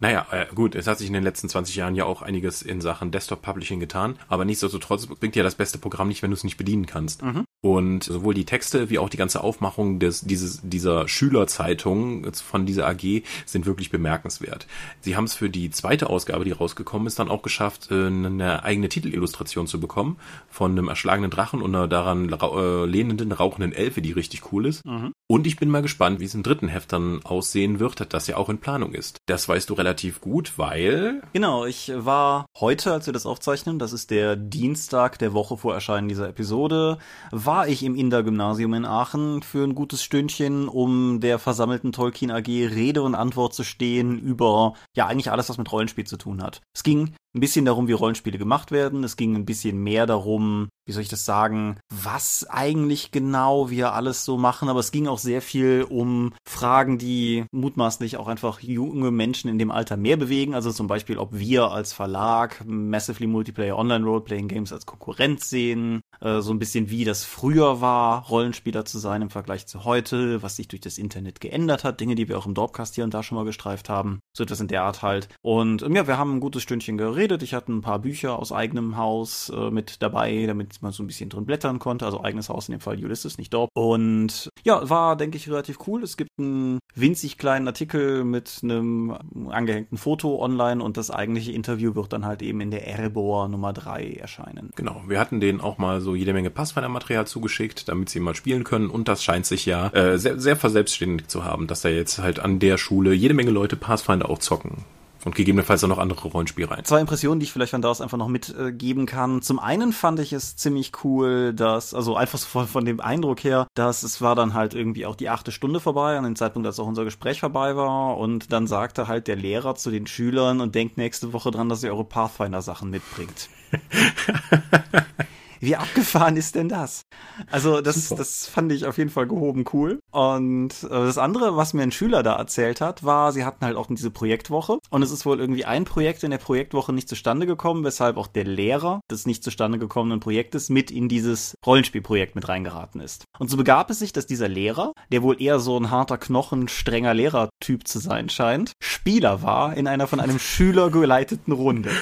Naja, 0.00 0.26
äh, 0.32 0.46
gut, 0.52 0.74
es 0.74 0.88
hat 0.88 0.98
sich 0.98 1.06
in 1.06 1.12
den 1.12 1.22
letzten 1.22 1.48
20 1.48 1.76
Jahren 1.76 1.94
ja 1.94 2.04
auch 2.04 2.22
einiges 2.22 2.62
in 2.62 2.80
Sachen 2.80 3.12
Desktop-Publishing 3.12 3.78
getan, 3.78 4.18
aber 4.26 4.44
nichtsdestotrotz 4.44 5.06
bringt 5.06 5.36
dir 5.36 5.44
das 5.44 5.54
beste 5.54 5.78
Programm 5.78 6.08
nicht, 6.08 6.22
wenn 6.22 6.30
du 6.30 6.36
es 6.36 6.42
nicht 6.42 6.56
bedienen 6.56 6.86
kannst. 6.86 7.22
Mhm. 7.22 7.44
Und 7.64 8.02
sowohl 8.02 8.34
die 8.34 8.44
Texte 8.44 8.90
wie 8.90 8.98
auch 8.98 9.08
die 9.08 9.16
ganze 9.16 9.40
Aufmachung 9.44 10.00
des, 10.00 10.22
dieses, 10.22 10.60
dieser 10.64 11.06
Schülerzeitung 11.06 12.26
von 12.34 12.66
dieser 12.66 12.88
AG 12.88 13.22
sind 13.46 13.66
wirklich 13.66 13.90
bemerkenswert. 13.90 14.66
Sie 15.00 15.14
haben 15.14 15.24
es 15.24 15.34
für 15.34 15.48
die 15.48 15.70
zweite 15.70 16.10
Ausgabe, 16.10 16.44
die 16.44 16.50
rausgekommen 16.50 17.06
ist, 17.06 17.20
dann 17.20 17.28
auch 17.28 17.42
geschafft, 17.42 17.92
äh, 17.92 18.06
eine 18.06 18.64
eigene 18.64 18.88
Titelillustration 18.88 19.68
zu 19.68 19.78
bekommen 19.78 20.16
von 20.50 20.72
einem 20.72 20.88
erschlagenen 20.88 21.30
Drachen 21.30 21.62
und 21.62 21.72
einer 21.72 21.86
daran 21.86 22.28
äh, 22.32 22.84
lehnenden, 22.84 23.30
rauchenden 23.30 23.72
Elfe, 23.72 24.02
die 24.02 24.10
richtig 24.10 24.52
cool 24.52 24.66
ist. 24.66 24.84
Mhm. 24.84 25.12
Und 25.28 25.46
ich 25.46 25.56
bin 25.56 25.70
mal 25.70 25.82
gespannt, 25.82 26.18
wie 26.18 26.24
es 26.24 26.34
im 26.34 26.42
dritten 26.42 26.66
Heft 26.66 26.92
dann 26.92 27.20
aussehen 27.22 27.78
wird, 27.78 28.12
das 28.12 28.26
ja 28.26 28.38
auch 28.38 28.48
in 28.48 28.58
Planung 28.58 28.92
ist. 28.92 29.18
Das 29.26 29.48
weißt 29.48 29.70
du 29.70 29.74
relativ 29.74 30.20
gut, 30.20 30.54
weil... 30.56 31.22
Genau, 31.32 31.64
ich 31.64 31.92
war 31.94 32.44
heute, 32.58 32.92
als 32.92 33.06
wir 33.06 33.12
das 33.12 33.24
aufzeichnen, 33.24 33.78
das 33.78 33.92
ist 33.92 34.10
der 34.10 34.34
Dienstag 34.34 35.20
der 35.20 35.32
Woche 35.32 35.56
vor 35.56 35.74
Erscheinen 35.74 36.08
dieser 36.08 36.28
Episode, 36.28 36.98
war 37.30 37.51
war 37.52 37.68
ich 37.68 37.82
im 37.82 37.96
Inder-Gymnasium 37.96 38.72
in 38.72 38.86
Aachen 38.86 39.42
für 39.42 39.62
ein 39.62 39.74
gutes 39.74 40.02
Stündchen, 40.02 40.68
um 40.68 41.20
der 41.20 41.38
versammelten 41.38 41.92
Tolkien 41.92 42.30
AG 42.30 42.46
Rede 42.46 43.02
und 43.02 43.14
Antwort 43.14 43.52
zu 43.52 43.62
stehen 43.62 44.18
über, 44.18 44.72
ja, 44.96 45.06
eigentlich 45.06 45.30
alles, 45.30 45.50
was 45.50 45.58
mit 45.58 45.70
Rollenspiel 45.70 46.06
zu 46.06 46.16
tun 46.16 46.42
hat. 46.42 46.62
Es 46.74 46.82
ging 46.82 47.12
ein 47.34 47.40
bisschen 47.40 47.64
darum, 47.64 47.88
wie 47.88 47.92
Rollenspiele 47.92 48.38
gemacht 48.38 48.72
werden. 48.72 49.04
Es 49.04 49.16
ging 49.16 49.34
ein 49.34 49.46
bisschen 49.46 49.82
mehr 49.82 50.06
darum, 50.06 50.68
wie 50.84 50.92
soll 50.92 51.02
ich 51.02 51.08
das 51.08 51.24
sagen, 51.24 51.78
was 51.88 52.46
eigentlich 52.48 53.10
genau 53.10 53.70
wir 53.70 53.94
alles 53.94 54.24
so 54.24 54.36
machen. 54.36 54.68
Aber 54.68 54.80
es 54.80 54.92
ging 54.92 55.06
auch 55.06 55.18
sehr 55.18 55.40
viel 55.40 55.86
um 55.88 56.34
Fragen, 56.46 56.98
die 56.98 57.44
mutmaßlich 57.50 58.18
auch 58.18 58.28
einfach 58.28 58.60
junge 58.60 59.10
Menschen 59.10 59.48
in 59.48 59.58
dem 59.58 59.70
Alter 59.70 59.96
mehr 59.96 60.18
bewegen. 60.18 60.54
Also 60.54 60.72
zum 60.72 60.88
Beispiel, 60.88 61.16
ob 61.16 61.30
wir 61.32 61.70
als 61.70 61.94
Verlag 61.94 62.62
Massively 62.66 63.26
Multiplayer 63.26 63.78
Online 63.78 64.04
Roleplaying 64.04 64.48
Games 64.48 64.72
als 64.72 64.84
Konkurrenz 64.84 65.48
sehen. 65.48 66.02
Äh, 66.20 66.40
so 66.42 66.52
ein 66.52 66.58
bisschen 66.58 66.90
wie 66.90 67.04
das 67.04 67.24
früher 67.24 67.80
war, 67.80 68.26
Rollenspieler 68.26 68.84
zu 68.84 68.98
sein 68.98 69.22
im 69.22 69.30
Vergleich 69.30 69.66
zu 69.66 69.84
heute, 69.84 70.42
was 70.42 70.56
sich 70.56 70.68
durch 70.68 70.82
das 70.82 70.98
Internet 70.98 71.40
geändert 71.40 71.82
hat. 71.82 72.00
Dinge, 72.00 72.14
die 72.14 72.28
wir 72.28 72.36
auch 72.36 72.46
im 72.46 72.54
Dorpcast 72.54 72.94
hier 72.94 73.04
und 73.04 73.14
da 73.14 73.22
schon 73.22 73.36
mal 73.36 73.44
gestreift 73.44 73.88
haben. 73.88 74.20
So 74.36 74.44
etwas 74.44 74.60
in 74.60 74.68
der 74.68 74.82
Art 74.82 75.00
halt. 75.00 75.28
Und 75.40 75.80
ja, 75.82 76.06
wir 76.06 76.18
haben 76.18 76.34
ein 76.34 76.40
gutes 76.40 76.62
Stündchen 76.62 76.98
geredet 76.98 77.21
geredet. 77.22 77.42
Ich 77.42 77.54
hatte 77.54 77.72
ein 77.72 77.82
paar 77.82 78.00
Bücher 78.00 78.36
aus 78.38 78.50
eigenem 78.50 78.96
Haus 78.96 79.52
äh, 79.54 79.70
mit 79.70 80.02
dabei, 80.02 80.44
damit 80.46 80.82
man 80.82 80.90
so 80.90 81.02
ein 81.02 81.06
bisschen 81.06 81.30
drin 81.30 81.46
blättern 81.46 81.78
konnte. 81.78 82.04
Also 82.04 82.22
eigenes 82.22 82.48
Haus 82.48 82.68
in 82.68 82.72
dem 82.72 82.80
Fall 82.80 83.02
Ulysses, 83.02 83.38
nicht 83.38 83.54
dort. 83.54 83.70
Und 83.74 84.50
ja, 84.64 84.88
war, 84.90 85.16
denke 85.16 85.36
ich, 85.36 85.48
relativ 85.48 85.78
cool. 85.86 86.02
Es 86.02 86.16
gibt 86.16 86.30
einen 86.38 86.80
winzig 86.94 87.38
kleinen 87.38 87.68
Artikel 87.68 88.24
mit 88.24 88.60
einem 88.62 89.16
angehängten 89.50 89.98
Foto 89.98 90.42
online 90.42 90.82
und 90.82 90.96
das 90.96 91.10
eigentliche 91.10 91.52
Interview 91.52 91.94
wird 91.94 92.12
dann 92.12 92.26
halt 92.26 92.42
eben 92.42 92.60
in 92.60 92.72
der 92.72 92.88
Erebor 92.88 93.48
Nummer 93.48 93.72
3 93.72 94.14
erscheinen. 94.14 94.70
Genau, 94.74 95.02
wir 95.06 95.20
hatten 95.20 95.40
denen 95.40 95.60
auch 95.60 95.78
mal 95.78 96.00
so 96.00 96.16
jede 96.16 96.32
Menge 96.32 96.50
Passfinder-Material 96.50 97.26
zugeschickt, 97.26 97.88
damit 97.88 98.08
sie 98.08 98.18
mal 98.18 98.34
spielen 98.34 98.64
können 98.64 98.90
und 98.90 99.06
das 99.06 99.22
scheint 99.22 99.46
sich 99.46 99.64
ja 99.64 99.88
äh, 99.88 100.18
sehr, 100.18 100.40
sehr 100.40 100.56
verselbstständigt 100.56 101.30
zu 101.30 101.44
haben, 101.44 101.66
dass 101.68 101.82
da 101.82 101.88
jetzt 101.88 102.18
halt 102.18 102.40
an 102.40 102.58
der 102.58 102.78
Schule 102.78 103.12
jede 103.12 103.34
Menge 103.34 103.50
Leute 103.50 103.76
Pathfinder 103.76 104.28
auch 104.28 104.38
zocken. 104.38 104.84
Und 105.24 105.36
gegebenenfalls 105.36 105.84
auch 105.84 105.88
noch 105.88 105.98
andere 105.98 106.28
Rollenspiele 106.28 106.70
rein. 106.70 106.84
Zwei 106.84 107.00
Impressionen, 107.00 107.38
die 107.38 107.44
ich 107.44 107.52
vielleicht 107.52 107.70
von 107.70 107.82
daraus 107.82 108.00
einfach 108.00 108.18
noch 108.18 108.28
mitgeben 108.28 109.06
kann. 109.06 109.40
Zum 109.40 109.60
einen 109.60 109.92
fand 109.92 110.18
ich 110.18 110.32
es 110.32 110.56
ziemlich 110.56 110.90
cool, 111.04 111.52
dass, 111.54 111.94
also 111.94 112.16
einfach 112.16 112.38
so 112.38 112.46
von, 112.46 112.66
von 112.66 112.84
dem 112.84 113.00
Eindruck 113.00 113.44
her, 113.44 113.68
dass 113.74 114.02
es 114.02 114.20
war 114.20 114.34
dann 114.34 114.54
halt 114.54 114.74
irgendwie 114.74 115.06
auch 115.06 115.14
die 115.14 115.28
achte 115.28 115.52
Stunde 115.52 115.78
vorbei, 115.78 116.18
an 116.18 116.24
dem 116.24 116.34
Zeitpunkt, 116.34 116.66
als 116.66 116.80
auch 116.80 116.86
unser 116.86 117.04
Gespräch 117.04 117.40
vorbei 117.40 117.76
war. 117.76 118.18
Und 118.18 118.52
dann 118.52 118.66
sagte 118.66 119.06
halt 119.06 119.28
der 119.28 119.36
Lehrer 119.36 119.76
zu 119.76 119.90
den 119.90 120.06
Schülern 120.06 120.60
und 120.60 120.74
denkt 120.74 120.96
nächste 120.96 121.32
Woche 121.32 121.52
dran, 121.52 121.68
dass 121.68 121.84
ihr 121.84 121.92
eure 121.92 122.04
Pathfinder-Sachen 122.04 122.90
mitbringt. 122.90 123.48
Wie 125.62 125.76
abgefahren 125.76 126.36
ist 126.36 126.56
denn 126.56 126.68
das? 126.68 127.06
Also 127.52 127.80
das, 127.80 128.08
das 128.08 128.48
fand 128.48 128.72
ich 128.72 128.84
auf 128.84 128.98
jeden 128.98 129.10
Fall 129.10 129.28
gehoben 129.28 129.64
cool. 129.72 130.00
Und 130.10 130.70
äh, 130.82 130.88
das 130.88 131.18
andere, 131.18 131.56
was 131.56 131.72
mir 131.72 131.84
ein 131.84 131.92
Schüler 131.92 132.24
da 132.24 132.34
erzählt 132.34 132.80
hat, 132.80 133.04
war, 133.04 133.30
sie 133.30 133.44
hatten 133.44 133.64
halt 133.64 133.76
auch 133.76 133.86
diese 133.88 134.10
Projektwoche 134.10 134.80
und 134.90 135.02
es 135.02 135.12
ist 135.12 135.24
wohl 135.24 135.38
irgendwie 135.38 135.64
ein 135.64 135.84
Projekt 135.84 136.24
in 136.24 136.32
der 136.32 136.38
Projektwoche 136.38 136.92
nicht 136.92 137.08
zustande 137.08 137.46
gekommen, 137.46 137.84
weshalb 137.84 138.16
auch 138.16 138.26
der 138.26 138.42
Lehrer 138.42 139.02
des 139.08 139.24
nicht 139.24 139.44
zustande 139.44 139.78
gekommenen 139.78 140.18
Projektes 140.18 140.68
mit 140.68 140.90
in 140.90 141.08
dieses 141.08 141.54
Rollenspielprojekt 141.64 142.34
mit 142.34 142.48
reingeraten 142.48 143.00
ist. 143.00 143.26
Und 143.38 143.48
so 143.48 143.56
begab 143.56 143.88
es 143.90 144.00
sich, 144.00 144.12
dass 144.12 144.26
dieser 144.26 144.48
Lehrer, 144.48 144.92
der 145.12 145.22
wohl 145.22 145.40
eher 145.40 145.60
so 145.60 145.78
ein 145.78 145.92
harter 145.92 146.18
Knochen, 146.18 146.66
strenger 146.66 147.14
Lehrertyp 147.14 147.86
zu 147.86 148.00
sein 148.00 148.30
scheint, 148.30 148.72
Spieler 148.80 149.42
war 149.42 149.76
in 149.76 149.86
einer 149.86 150.08
von 150.08 150.18
einem 150.18 150.38
Schüler 150.40 150.90
geleiteten 150.90 151.52
Runde. 151.52 151.92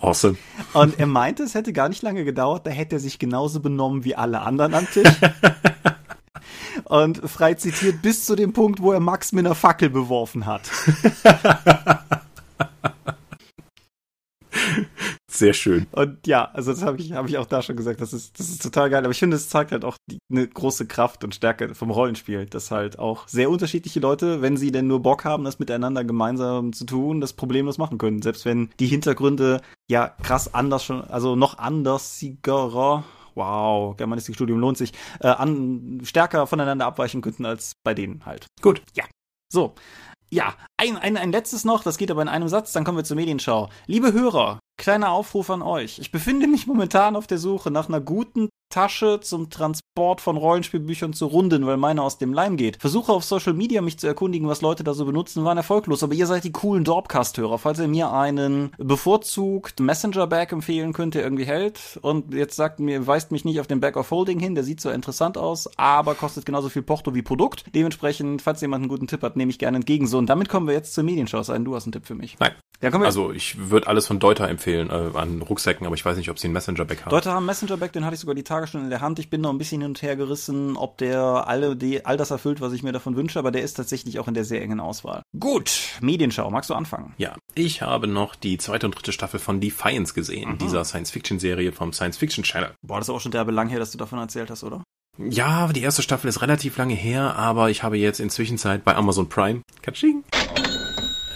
Awesome. 0.00 0.36
Und 0.74 0.98
er 0.98 1.06
meinte, 1.06 1.42
es 1.42 1.54
hätte 1.54 1.72
gar 1.72 1.88
nicht 1.88 2.02
lange 2.02 2.24
gedauert, 2.24 2.66
da 2.66 2.70
hätte 2.70 2.96
er 2.96 3.00
sich 3.00 3.18
genauso 3.18 3.60
benommen 3.60 4.04
wie 4.04 4.14
alle 4.14 4.40
anderen 4.40 4.74
am 4.74 4.88
Tisch. 4.88 5.08
Und 6.84 7.28
frei 7.28 7.54
zitiert 7.54 8.00
bis 8.00 8.24
zu 8.24 8.36
dem 8.36 8.52
Punkt, 8.52 8.80
wo 8.80 8.92
er 8.92 9.00
Max 9.00 9.32
mit 9.32 9.44
einer 9.44 9.54
Fackel 9.54 9.90
beworfen 9.90 10.46
hat. 10.46 10.62
Sehr 15.38 15.52
schön. 15.52 15.86
Und 15.92 16.26
ja, 16.26 16.50
also 16.52 16.72
das 16.72 16.82
habe 16.82 17.00
ich, 17.00 17.12
hab 17.12 17.28
ich 17.28 17.38
auch 17.38 17.46
da 17.46 17.62
schon 17.62 17.76
gesagt, 17.76 18.00
das 18.00 18.12
ist, 18.12 18.40
das 18.40 18.48
ist 18.48 18.60
total 18.60 18.90
geil. 18.90 19.04
Aber 19.04 19.12
ich 19.12 19.20
finde, 19.20 19.36
es 19.36 19.48
zeigt 19.48 19.70
halt 19.70 19.84
auch 19.84 19.96
die, 20.10 20.18
eine 20.28 20.48
große 20.48 20.86
Kraft 20.86 21.22
und 21.22 21.32
Stärke 21.32 21.76
vom 21.76 21.92
Rollenspiel, 21.92 22.46
dass 22.46 22.72
halt 22.72 22.98
auch 22.98 23.28
sehr 23.28 23.48
unterschiedliche 23.48 24.00
Leute, 24.00 24.42
wenn 24.42 24.56
sie 24.56 24.72
denn 24.72 24.88
nur 24.88 25.00
Bock 25.00 25.24
haben, 25.24 25.44
das 25.44 25.60
miteinander 25.60 26.02
gemeinsam 26.02 26.72
zu 26.72 26.86
tun, 26.86 27.20
das 27.20 27.34
problemlos 27.34 27.78
machen 27.78 27.98
können. 27.98 28.20
Selbst 28.20 28.46
wenn 28.46 28.70
die 28.80 28.88
Hintergründe 28.88 29.60
ja 29.88 30.08
krass 30.08 30.52
anders 30.54 30.82
schon, 30.82 31.04
also 31.04 31.36
noch 31.36 31.56
andersigerer 31.58 33.04
wow, 33.36 33.96
Germanistikstudium 33.96 34.58
lohnt 34.58 34.76
sich, 34.76 34.92
äh, 35.20 35.28
an, 35.28 36.00
stärker 36.02 36.48
voneinander 36.48 36.86
abweichen 36.86 37.20
könnten 37.22 37.46
als 37.46 37.74
bei 37.84 37.94
denen 37.94 38.26
halt. 38.26 38.46
Gut. 38.60 38.82
Ja. 38.96 39.04
So. 39.52 39.76
Ja, 40.30 40.54
ein, 40.76 40.96
ein, 40.96 41.16
ein 41.16 41.30
letztes 41.30 41.64
noch, 41.64 41.84
das 41.84 41.96
geht 41.96 42.10
aber 42.10 42.20
in 42.20 42.28
einem 42.28 42.48
Satz, 42.48 42.72
dann 42.72 42.82
kommen 42.82 42.98
wir 42.98 43.04
zur 43.04 43.16
Medienschau. 43.16 43.70
Liebe 43.86 44.12
Hörer, 44.12 44.58
kleiner 44.78 45.10
Aufruf 45.10 45.50
an 45.50 45.60
euch. 45.60 45.98
Ich 45.98 46.10
befinde 46.10 46.46
mich 46.46 46.66
momentan 46.66 47.16
auf 47.16 47.26
der 47.26 47.38
Suche 47.38 47.70
nach 47.70 47.88
einer 47.88 48.00
guten 48.00 48.48
Tasche 48.68 49.20
zum 49.20 49.50
Transport 49.50 50.20
von 50.20 50.36
Rollenspielbüchern 50.36 51.12
zu 51.12 51.26
Runden, 51.26 51.66
weil 51.66 51.76
meine 51.76 52.02
aus 52.02 52.18
dem 52.18 52.32
Leim 52.32 52.56
geht. 52.56 52.78
Versuche 52.80 53.12
auf 53.12 53.24
Social 53.24 53.54
Media 53.54 53.80
mich 53.80 53.98
zu 53.98 54.06
erkundigen, 54.06 54.48
was 54.48 54.60
Leute 54.60 54.84
da 54.84 54.94
so 54.94 55.04
benutzen, 55.04 55.44
waren 55.44 55.56
erfolglos. 55.56 56.02
Aber 56.02 56.14
ihr 56.14 56.26
seid 56.26 56.44
die 56.44 56.52
coolen 56.52 56.84
Dorpcast-Hörer. 56.84 57.58
Falls 57.58 57.78
ihr 57.78 57.88
mir 57.88 58.12
einen 58.12 58.72
bevorzugt 58.78 59.80
Messenger-Bag 59.80 60.52
empfehlen 60.52 60.92
könnt, 60.92 61.14
der 61.14 61.22
irgendwie 61.22 61.46
hält 61.46 61.98
und 62.02 62.34
jetzt 62.34 62.56
sagt 62.56 62.80
mir, 62.80 63.06
weist 63.06 63.32
mich 63.32 63.44
nicht 63.44 63.60
auf 63.60 63.66
den 63.66 63.80
Bag 63.80 63.96
of 63.96 64.10
Holding 64.10 64.38
hin, 64.38 64.54
der 64.54 64.64
sieht 64.64 64.80
so 64.80 64.90
interessant 64.90 65.38
aus, 65.38 65.68
aber 65.76 66.14
kostet 66.14 66.44
genauso 66.44 66.68
viel 66.68 66.82
Porto 66.82 67.14
wie 67.14 67.22
Produkt. 67.22 67.64
Dementsprechend, 67.74 68.42
falls 68.42 68.60
jemand 68.60 68.82
einen 68.82 68.88
guten 68.88 69.06
Tipp 69.06 69.22
hat, 69.22 69.36
nehme 69.36 69.50
ich 69.50 69.58
gerne 69.58 69.76
entgegen. 69.76 70.06
So, 70.06 70.18
und 70.18 70.26
damit 70.26 70.48
kommen 70.48 70.66
wir 70.66 70.74
jetzt 70.74 70.94
zur 70.94 71.04
Medienschau. 71.04 71.42
Sein, 71.42 71.64
du 71.64 71.74
hast 71.74 71.84
einen 71.84 71.92
Tipp 71.92 72.06
für 72.06 72.14
mich. 72.14 72.36
Nein. 72.38 72.52
Ja, 72.80 72.90
also 72.90 73.32
ich 73.32 73.70
würde 73.70 73.88
alles 73.88 74.06
von 74.06 74.20
Deuter 74.20 74.48
empfehlen 74.48 74.90
äh, 74.90 75.16
an 75.16 75.42
Rucksäcken, 75.42 75.84
aber 75.84 75.96
ich 75.96 76.04
weiß 76.04 76.16
nicht, 76.16 76.30
ob 76.30 76.38
sie 76.38 76.46
einen 76.46 76.54
Messenger-Bag 76.54 77.04
haben. 77.04 77.10
Deuter 77.10 77.32
haben 77.32 77.44
Messenger-Bag, 77.44 77.92
den 77.92 78.04
hatte 78.04 78.14
ich 78.14 78.20
sogar 78.20 78.36
die 78.36 78.44
Tage 78.44 78.57
schon 78.66 78.82
in 78.82 78.90
der 78.90 79.00
Hand. 79.00 79.18
Ich 79.18 79.30
bin 79.30 79.40
noch 79.40 79.50
ein 79.50 79.58
bisschen 79.58 79.80
hin 79.80 79.90
und 79.90 80.02
her 80.02 80.16
gerissen, 80.16 80.76
ob 80.76 80.98
der 80.98 81.46
alle 81.46 81.76
die, 81.76 82.04
all 82.04 82.16
das 82.16 82.30
erfüllt, 82.30 82.60
was 82.60 82.72
ich 82.72 82.82
mir 82.82 82.92
davon 82.92 83.16
wünsche, 83.16 83.38
aber 83.38 83.50
der 83.50 83.62
ist 83.62 83.74
tatsächlich 83.74 84.18
auch 84.18 84.28
in 84.28 84.34
der 84.34 84.44
sehr 84.44 84.62
engen 84.62 84.80
Auswahl. 84.80 85.22
Gut, 85.38 85.70
Medienschau, 86.00 86.50
magst 86.50 86.70
du 86.70 86.74
anfangen? 86.74 87.14
Ja, 87.18 87.36
ich 87.54 87.82
habe 87.82 88.06
noch 88.06 88.34
die 88.34 88.58
zweite 88.58 88.86
und 88.86 88.96
dritte 88.96 89.12
Staffel 89.12 89.40
von 89.40 89.60
Defiance 89.60 90.14
gesehen, 90.14 90.52
mhm. 90.52 90.58
dieser 90.58 90.84
Science-Fiction-Serie 90.84 91.72
vom 91.72 91.92
Science-Fiction-Channel. 91.92 92.74
Boah, 92.86 92.98
das 92.98 93.08
ist 93.08 93.14
auch 93.14 93.20
schon 93.20 93.32
derbe 93.32 93.52
lang 93.52 93.68
her, 93.68 93.78
dass 93.78 93.92
du 93.92 93.98
davon 93.98 94.18
erzählt 94.18 94.50
hast, 94.50 94.64
oder? 94.64 94.82
Ja, 95.18 95.66
die 95.68 95.82
erste 95.82 96.02
Staffel 96.02 96.28
ist 96.28 96.42
relativ 96.42 96.76
lange 96.76 96.94
her, 96.94 97.34
aber 97.36 97.70
ich 97.70 97.82
habe 97.82 97.98
jetzt 97.98 98.20
inzwischen 98.20 98.56
Zeit 98.56 98.84
bei 98.84 98.94
Amazon 98.94 99.28
Prime. 99.28 99.62
Katsching 99.82 100.22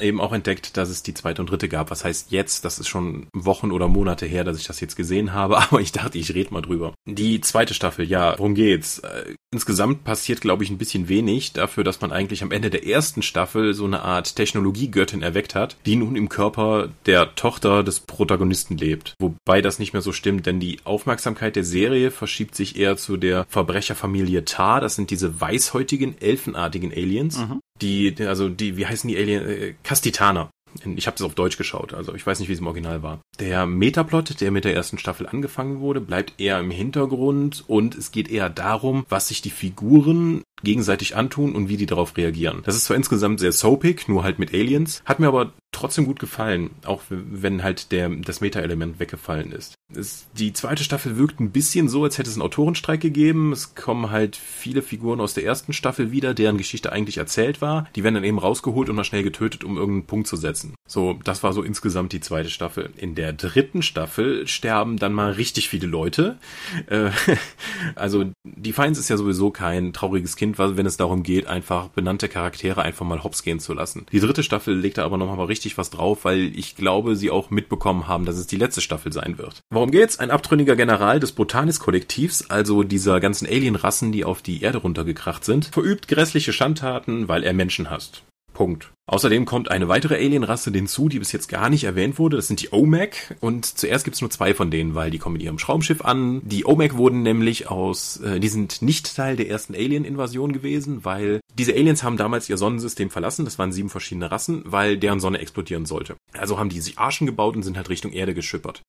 eben 0.00 0.20
auch 0.20 0.32
entdeckt, 0.32 0.76
dass 0.76 0.88
es 0.88 1.02
die 1.02 1.14
zweite 1.14 1.42
und 1.42 1.50
dritte 1.50 1.68
gab. 1.68 1.90
Was 1.90 2.04
heißt 2.04 2.30
jetzt? 2.30 2.64
Das 2.64 2.78
ist 2.78 2.88
schon 2.88 3.26
Wochen 3.32 3.70
oder 3.70 3.88
Monate 3.88 4.26
her, 4.26 4.44
dass 4.44 4.58
ich 4.58 4.66
das 4.66 4.80
jetzt 4.80 4.96
gesehen 4.96 5.32
habe, 5.32 5.58
aber 5.58 5.80
ich 5.80 5.92
dachte, 5.92 6.18
ich 6.18 6.34
rede 6.34 6.52
mal 6.52 6.62
drüber. 6.62 6.94
Die 7.06 7.40
zweite 7.40 7.75
Staffel, 7.75 8.06
ja, 8.06 8.38
worum 8.38 8.54
geht's? 8.54 9.00
Äh, 9.00 9.34
insgesamt 9.52 10.04
passiert, 10.04 10.40
glaube 10.40 10.64
ich, 10.64 10.70
ein 10.70 10.78
bisschen 10.78 11.08
wenig 11.08 11.52
dafür, 11.52 11.84
dass 11.84 12.00
man 12.00 12.12
eigentlich 12.12 12.42
am 12.42 12.52
Ende 12.52 12.70
der 12.70 12.87
ersten 12.87 13.22
Staffel 13.22 13.75
so 13.75 13.84
eine 13.84 14.02
Art 14.02 14.37
Technologiegöttin 14.37 15.22
erweckt 15.22 15.54
hat, 15.54 15.76
die 15.87 15.96
nun 15.96 16.16
im 16.16 16.28
Körper 16.28 16.88
der 17.06 17.34
Tochter 17.34 17.82
des 17.82 18.00
Protagonisten 18.00 18.76
lebt. 18.76 19.14
Wobei 19.18 19.62
das 19.62 19.78
nicht 19.78 19.92
mehr 19.92 20.02
so 20.02 20.12
stimmt, 20.12 20.46
denn 20.46 20.61
die 20.61 20.80
Aufmerksamkeit 20.84 21.56
der 21.56 21.64
Serie 21.64 22.11
verschiebt 22.11 22.54
sich 22.54 22.76
eher 22.78 22.96
zu 22.96 23.16
der 23.16 23.46
Verbrecherfamilie 23.49 24.44
Tar. 24.44 24.80
Das 24.80 24.96
sind 24.96 25.11
diese 25.11 25.40
weißhäutigen, 25.40 26.20
elfenartigen 26.20 26.92
Aliens, 26.92 27.38
mhm 27.38 27.61
die, 27.82 28.14
also 28.20 28.48
die, 28.48 28.76
wie 28.76 28.86
heißen 28.86 29.08
die 29.08 29.16
Alien? 29.16 29.48
Äh, 29.48 29.74
Kastitaner. 29.82 30.50
Ich 30.96 31.06
habe 31.06 31.16
das 31.18 31.26
auf 31.26 31.34
Deutsch 31.34 31.58
geschaut, 31.58 31.92
also 31.92 32.14
ich 32.14 32.26
weiß 32.26 32.40
nicht, 32.40 32.48
wie 32.48 32.54
es 32.54 32.60
im 32.60 32.66
Original 32.66 33.02
war. 33.02 33.20
Der 33.38 33.66
Metaplot, 33.66 34.40
der 34.40 34.50
mit 34.50 34.64
der 34.64 34.74
ersten 34.74 34.96
Staffel 34.96 35.26
angefangen 35.26 35.80
wurde, 35.80 36.00
bleibt 36.00 36.40
eher 36.40 36.58
im 36.60 36.70
Hintergrund 36.70 37.64
und 37.66 37.94
es 37.94 38.10
geht 38.10 38.30
eher 38.30 38.48
darum, 38.48 39.04
was 39.10 39.28
sich 39.28 39.42
die 39.42 39.50
Figuren 39.50 40.42
gegenseitig 40.62 41.14
antun 41.14 41.54
und 41.54 41.68
wie 41.68 41.76
die 41.76 41.84
darauf 41.84 42.16
reagieren. 42.16 42.62
Das 42.64 42.74
ist 42.74 42.84
zwar 42.84 42.96
insgesamt 42.96 43.40
sehr 43.40 43.52
soapig, 43.52 44.08
nur 44.08 44.24
halt 44.24 44.38
mit 44.38 44.54
Aliens, 44.54 45.02
hat 45.04 45.20
mir 45.20 45.28
aber 45.28 45.52
trotzdem 45.72 46.04
gut 46.06 46.20
gefallen, 46.20 46.70
auch 46.84 47.02
wenn 47.08 47.62
halt 47.62 47.92
der, 47.92 48.08
das 48.10 48.40
Meta-Element 48.40 49.00
weggefallen 49.00 49.52
ist. 49.52 49.74
Es, 49.94 50.26
die 50.36 50.52
zweite 50.52 50.84
Staffel 50.84 51.16
wirkt 51.16 51.40
ein 51.40 51.50
bisschen 51.50 51.88
so, 51.88 52.04
als 52.04 52.18
hätte 52.18 52.30
es 52.30 52.36
einen 52.36 52.42
Autorenstreik 52.42 53.00
gegeben. 53.00 53.52
Es 53.52 53.74
kommen 53.74 54.10
halt 54.10 54.36
viele 54.36 54.82
Figuren 54.82 55.20
aus 55.20 55.34
der 55.34 55.44
ersten 55.44 55.72
Staffel 55.72 56.12
wieder, 56.12 56.34
deren 56.34 56.58
Geschichte 56.58 56.92
eigentlich 56.92 57.18
erzählt 57.18 57.60
war. 57.60 57.88
Die 57.96 58.04
werden 58.04 58.14
dann 58.14 58.24
eben 58.24 58.38
rausgeholt 58.38 58.88
und 58.88 58.96
mal 58.96 59.04
schnell 59.04 59.22
getötet, 59.22 59.64
um 59.64 59.76
irgendeinen 59.76 60.06
Punkt 60.06 60.28
zu 60.28 60.36
setzen. 60.36 60.74
So, 60.86 61.18
das 61.24 61.42
war 61.42 61.52
so 61.52 61.62
insgesamt 61.62 62.12
die 62.12 62.20
zweite 62.20 62.50
Staffel. 62.50 62.90
In 62.96 63.14
der 63.14 63.32
dritten 63.32 63.82
Staffel 63.82 64.46
sterben 64.46 64.98
dann 64.98 65.14
mal 65.14 65.32
richtig 65.32 65.68
viele 65.68 65.86
Leute. 65.86 66.38
Äh, 66.86 67.10
also, 67.94 68.30
Defiance 68.44 69.00
ist 69.00 69.08
ja 69.08 69.16
sowieso 69.16 69.50
kein 69.50 69.92
trauriges 69.92 70.36
Kind, 70.36 70.58
wenn 70.58 70.86
es 70.86 70.96
darum 70.96 71.22
geht, 71.22 71.46
einfach 71.46 71.88
benannte 71.88 72.28
Charaktere 72.28 72.82
einfach 72.82 73.06
mal 73.06 73.24
hops 73.24 73.42
gehen 73.42 73.58
zu 73.58 73.72
lassen. 73.72 74.06
Die 74.12 74.20
dritte 74.20 74.42
Staffel 74.42 74.76
legt 74.76 74.98
da 74.98 75.04
aber 75.04 75.16
nochmal 75.16 75.46
richtig 75.46 75.62
was 75.78 75.90
drauf, 75.90 76.25
weil 76.25 76.57
ich 76.59 76.76
glaube, 76.76 77.16
sie 77.16 77.31
auch 77.31 77.50
mitbekommen 77.50 78.09
haben, 78.09 78.25
dass 78.25 78.37
es 78.37 78.47
die 78.47 78.57
letzte 78.57 78.81
Staffel 78.81 79.12
sein 79.12 79.38
wird. 79.38 79.62
Worum 79.71 79.90
geht's? 79.90 80.19
Ein 80.19 80.31
abtrünniger 80.31 80.76
General 80.76 81.21
des 81.21 81.33
Botanis-Kollektivs, 81.33 82.50
also 82.50 82.83
dieser 82.83 83.21
ganzen 83.21 83.47
Alien-Rassen, 83.47 84.12
die 84.12 84.25
auf 84.25 84.42
die 84.42 84.62
Erde 84.62 84.78
runtergekracht 84.78 85.45
sind, 85.45 85.66
verübt 85.66 86.09
grässliche 86.09 86.52
Schandtaten, 86.52 87.28
weil 87.28 87.45
er 87.45 87.52
Menschen 87.52 87.90
hasst. 87.90 88.23
Punkt. 88.62 88.92
Außerdem 89.07 89.45
kommt 89.45 89.73
eine 89.73 89.88
weitere 89.88 90.14
Alienrasse 90.14 90.71
hinzu, 90.71 91.09
die 91.09 91.19
bis 91.19 91.33
jetzt 91.33 91.49
gar 91.49 91.69
nicht 91.69 91.83
erwähnt 91.83 92.16
wurde. 92.21 92.37
Das 92.37 92.47
sind 92.47 92.62
die 92.62 92.73
OMAC. 92.73 93.37
Und 93.40 93.66
zuerst 93.66 94.04
gibt's 94.04 94.21
nur 94.21 94.31
zwei 94.31 94.54
von 94.54 94.71
denen, 94.71 94.95
weil 94.95 95.11
die 95.11 95.19
kommen 95.19 95.33
mit 95.33 95.42
ihrem 95.42 95.59
Schraubschiff 95.59 96.00
an. 96.02 96.40
Die 96.45 96.64
OMAC 96.64 96.97
wurden 96.97 97.25
nämlich 97.25 97.69
aus, 97.69 98.19
äh, 98.19 98.38
die 98.38 98.49
sind 98.49 98.81
nicht 98.81 99.16
Teil 99.16 99.35
der 99.35 99.49
ersten 99.49 99.75
Alien-Invasion 99.75 100.52
gewesen, 100.52 101.04
weil 101.04 101.40
diese 101.59 101.73
Aliens 101.73 102.04
haben 102.04 102.16
damals 102.16 102.49
ihr 102.49 102.57
Sonnensystem 102.57 103.11
verlassen. 103.11 103.45
Das 103.45 103.59
waren 103.59 103.73
sieben 103.73 103.90
verschiedene 103.90 104.31
Rassen, 104.31 104.62
weil 104.64 104.97
deren 104.97 105.19
Sonne 105.19 105.40
explodieren 105.40 105.85
sollte. 105.85 106.14
Also 106.38 106.61
haben 106.61 106.69
die 106.69 106.81
sich 106.81 107.00
Arschen 107.00 107.26
gebaut 107.26 107.57
und 107.57 107.64
sind 107.64 107.76
halt 107.76 107.88
Richtung 107.88 108.12
Erde 108.12 108.33
geschippert 108.33 108.83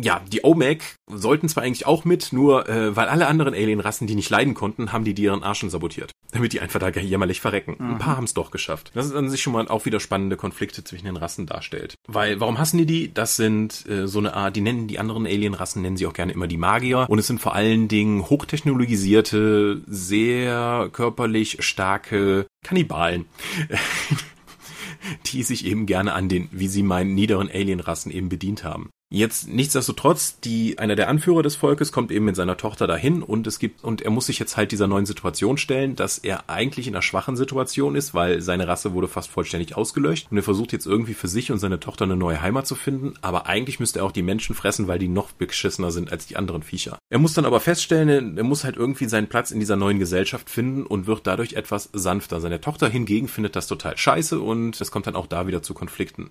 ja, 0.00 0.20
die 0.32 0.44
OMAC 0.44 0.96
sollten 1.10 1.48
zwar 1.48 1.64
eigentlich 1.64 1.86
auch 1.86 2.04
mit, 2.04 2.32
nur 2.32 2.68
äh, 2.68 2.94
weil 2.94 3.08
alle 3.08 3.26
anderen 3.26 3.54
Alienrassen 3.54 4.06
die 4.06 4.14
nicht 4.14 4.30
leiden 4.30 4.54
konnten, 4.54 4.92
haben 4.92 5.04
die 5.04 5.14
die 5.14 5.24
ihren 5.24 5.42
Arschen 5.42 5.70
sabotiert. 5.70 6.12
Damit 6.30 6.52
die 6.52 6.60
einfach 6.60 6.78
da 6.78 6.88
jämmerlich 6.90 7.40
verrecken. 7.40 7.76
Mhm. 7.78 7.92
Ein 7.92 7.98
paar 7.98 8.16
haben 8.16 8.24
es 8.24 8.34
doch 8.34 8.50
geschafft. 8.50 8.92
Das 8.94 9.06
ist 9.06 9.14
an 9.14 9.30
sich 9.30 9.42
schon 9.42 9.52
mal 9.52 9.66
auch 9.68 9.86
wieder 9.86 9.98
spannende 9.98 10.36
Konflikte 10.36 10.84
zwischen 10.84 11.06
den 11.06 11.16
Rassen 11.16 11.46
darstellt. 11.46 11.94
Weil, 12.06 12.38
warum 12.38 12.58
hassen 12.58 12.78
die 12.78 12.86
die? 12.86 13.12
Das 13.12 13.36
sind 13.36 13.86
äh, 13.88 14.06
so 14.06 14.18
eine 14.18 14.34
Art, 14.34 14.54
die 14.54 14.60
nennen 14.60 14.86
die 14.86 14.98
anderen 14.98 15.26
Alienrassen, 15.26 15.82
nennen 15.82 15.96
sie 15.96 16.06
auch 16.06 16.12
gerne 16.12 16.32
immer 16.32 16.46
die 16.46 16.58
Magier. 16.58 17.06
Und 17.08 17.18
es 17.18 17.26
sind 17.26 17.40
vor 17.40 17.54
allen 17.54 17.88
Dingen 17.88 18.28
hochtechnologisierte, 18.28 19.82
sehr 19.86 20.90
körperlich 20.92 21.58
starke 21.60 22.46
Kannibalen. 22.62 23.26
die 25.26 25.42
sich 25.42 25.64
eben 25.64 25.86
gerne 25.86 26.12
an 26.12 26.28
den, 26.28 26.48
wie 26.52 26.68
sie 26.68 26.82
meinen, 26.82 27.14
niederen 27.14 27.48
Alienrassen 27.48 28.12
eben 28.12 28.28
bedient 28.28 28.64
haben. 28.64 28.90
Jetzt 29.10 29.48
nichtsdestotrotz, 29.48 30.38
die 30.40 30.78
einer 30.78 30.94
der 30.94 31.08
Anführer 31.08 31.42
des 31.42 31.56
Volkes 31.56 31.92
kommt 31.92 32.12
eben 32.12 32.26
mit 32.26 32.36
seiner 32.36 32.58
Tochter 32.58 32.86
dahin 32.86 33.22
und 33.22 33.46
es 33.46 33.58
gibt 33.58 33.82
und 33.82 34.02
er 34.02 34.10
muss 34.10 34.26
sich 34.26 34.38
jetzt 34.38 34.58
halt 34.58 34.70
dieser 34.70 34.86
neuen 34.86 35.06
Situation 35.06 35.56
stellen, 35.56 35.96
dass 35.96 36.18
er 36.18 36.50
eigentlich 36.50 36.86
in 36.86 36.94
einer 36.94 37.00
schwachen 37.00 37.34
Situation 37.34 37.94
ist, 37.94 38.12
weil 38.12 38.42
seine 38.42 38.68
Rasse 38.68 38.92
wurde 38.92 39.08
fast 39.08 39.30
vollständig 39.30 39.78
ausgelöscht 39.78 40.26
und 40.30 40.36
er 40.36 40.42
versucht 40.42 40.74
jetzt 40.74 40.84
irgendwie 40.84 41.14
für 41.14 41.26
sich 41.26 41.50
und 41.50 41.58
seine 41.58 41.80
Tochter 41.80 42.04
eine 42.04 42.16
neue 42.16 42.42
Heimat 42.42 42.66
zu 42.66 42.74
finden, 42.74 43.14
aber 43.22 43.46
eigentlich 43.46 43.80
müsste 43.80 44.00
er 44.00 44.04
auch 44.04 44.12
die 44.12 44.20
Menschen 44.20 44.54
fressen, 44.54 44.88
weil 44.88 44.98
die 44.98 45.08
noch 45.08 45.32
beschissener 45.32 45.90
sind 45.90 46.12
als 46.12 46.26
die 46.26 46.36
anderen 46.36 46.62
Viecher. 46.62 46.98
Er 47.08 47.18
muss 47.18 47.32
dann 47.32 47.46
aber 47.46 47.60
feststellen, 47.60 48.36
er 48.36 48.44
muss 48.44 48.64
halt 48.64 48.76
irgendwie 48.76 49.06
seinen 49.06 49.28
Platz 49.28 49.52
in 49.52 49.60
dieser 49.60 49.76
neuen 49.76 50.00
Gesellschaft 50.00 50.50
finden 50.50 50.84
und 50.84 51.06
wird 51.06 51.26
dadurch 51.26 51.54
etwas 51.54 51.88
sanfter. 51.94 52.42
Seine 52.42 52.60
Tochter 52.60 52.90
hingegen 52.90 53.28
findet 53.28 53.56
das 53.56 53.68
total 53.68 53.96
scheiße 53.96 54.38
und 54.38 54.78
es 54.78 54.90
kommt 54.90 55.06
dann 55.06 55.16
auch 55.16 55.28
da 55.28 55.46
wieder 55.46 55.62
zu 55.62 55.72
Konflikten, 55.72 56.30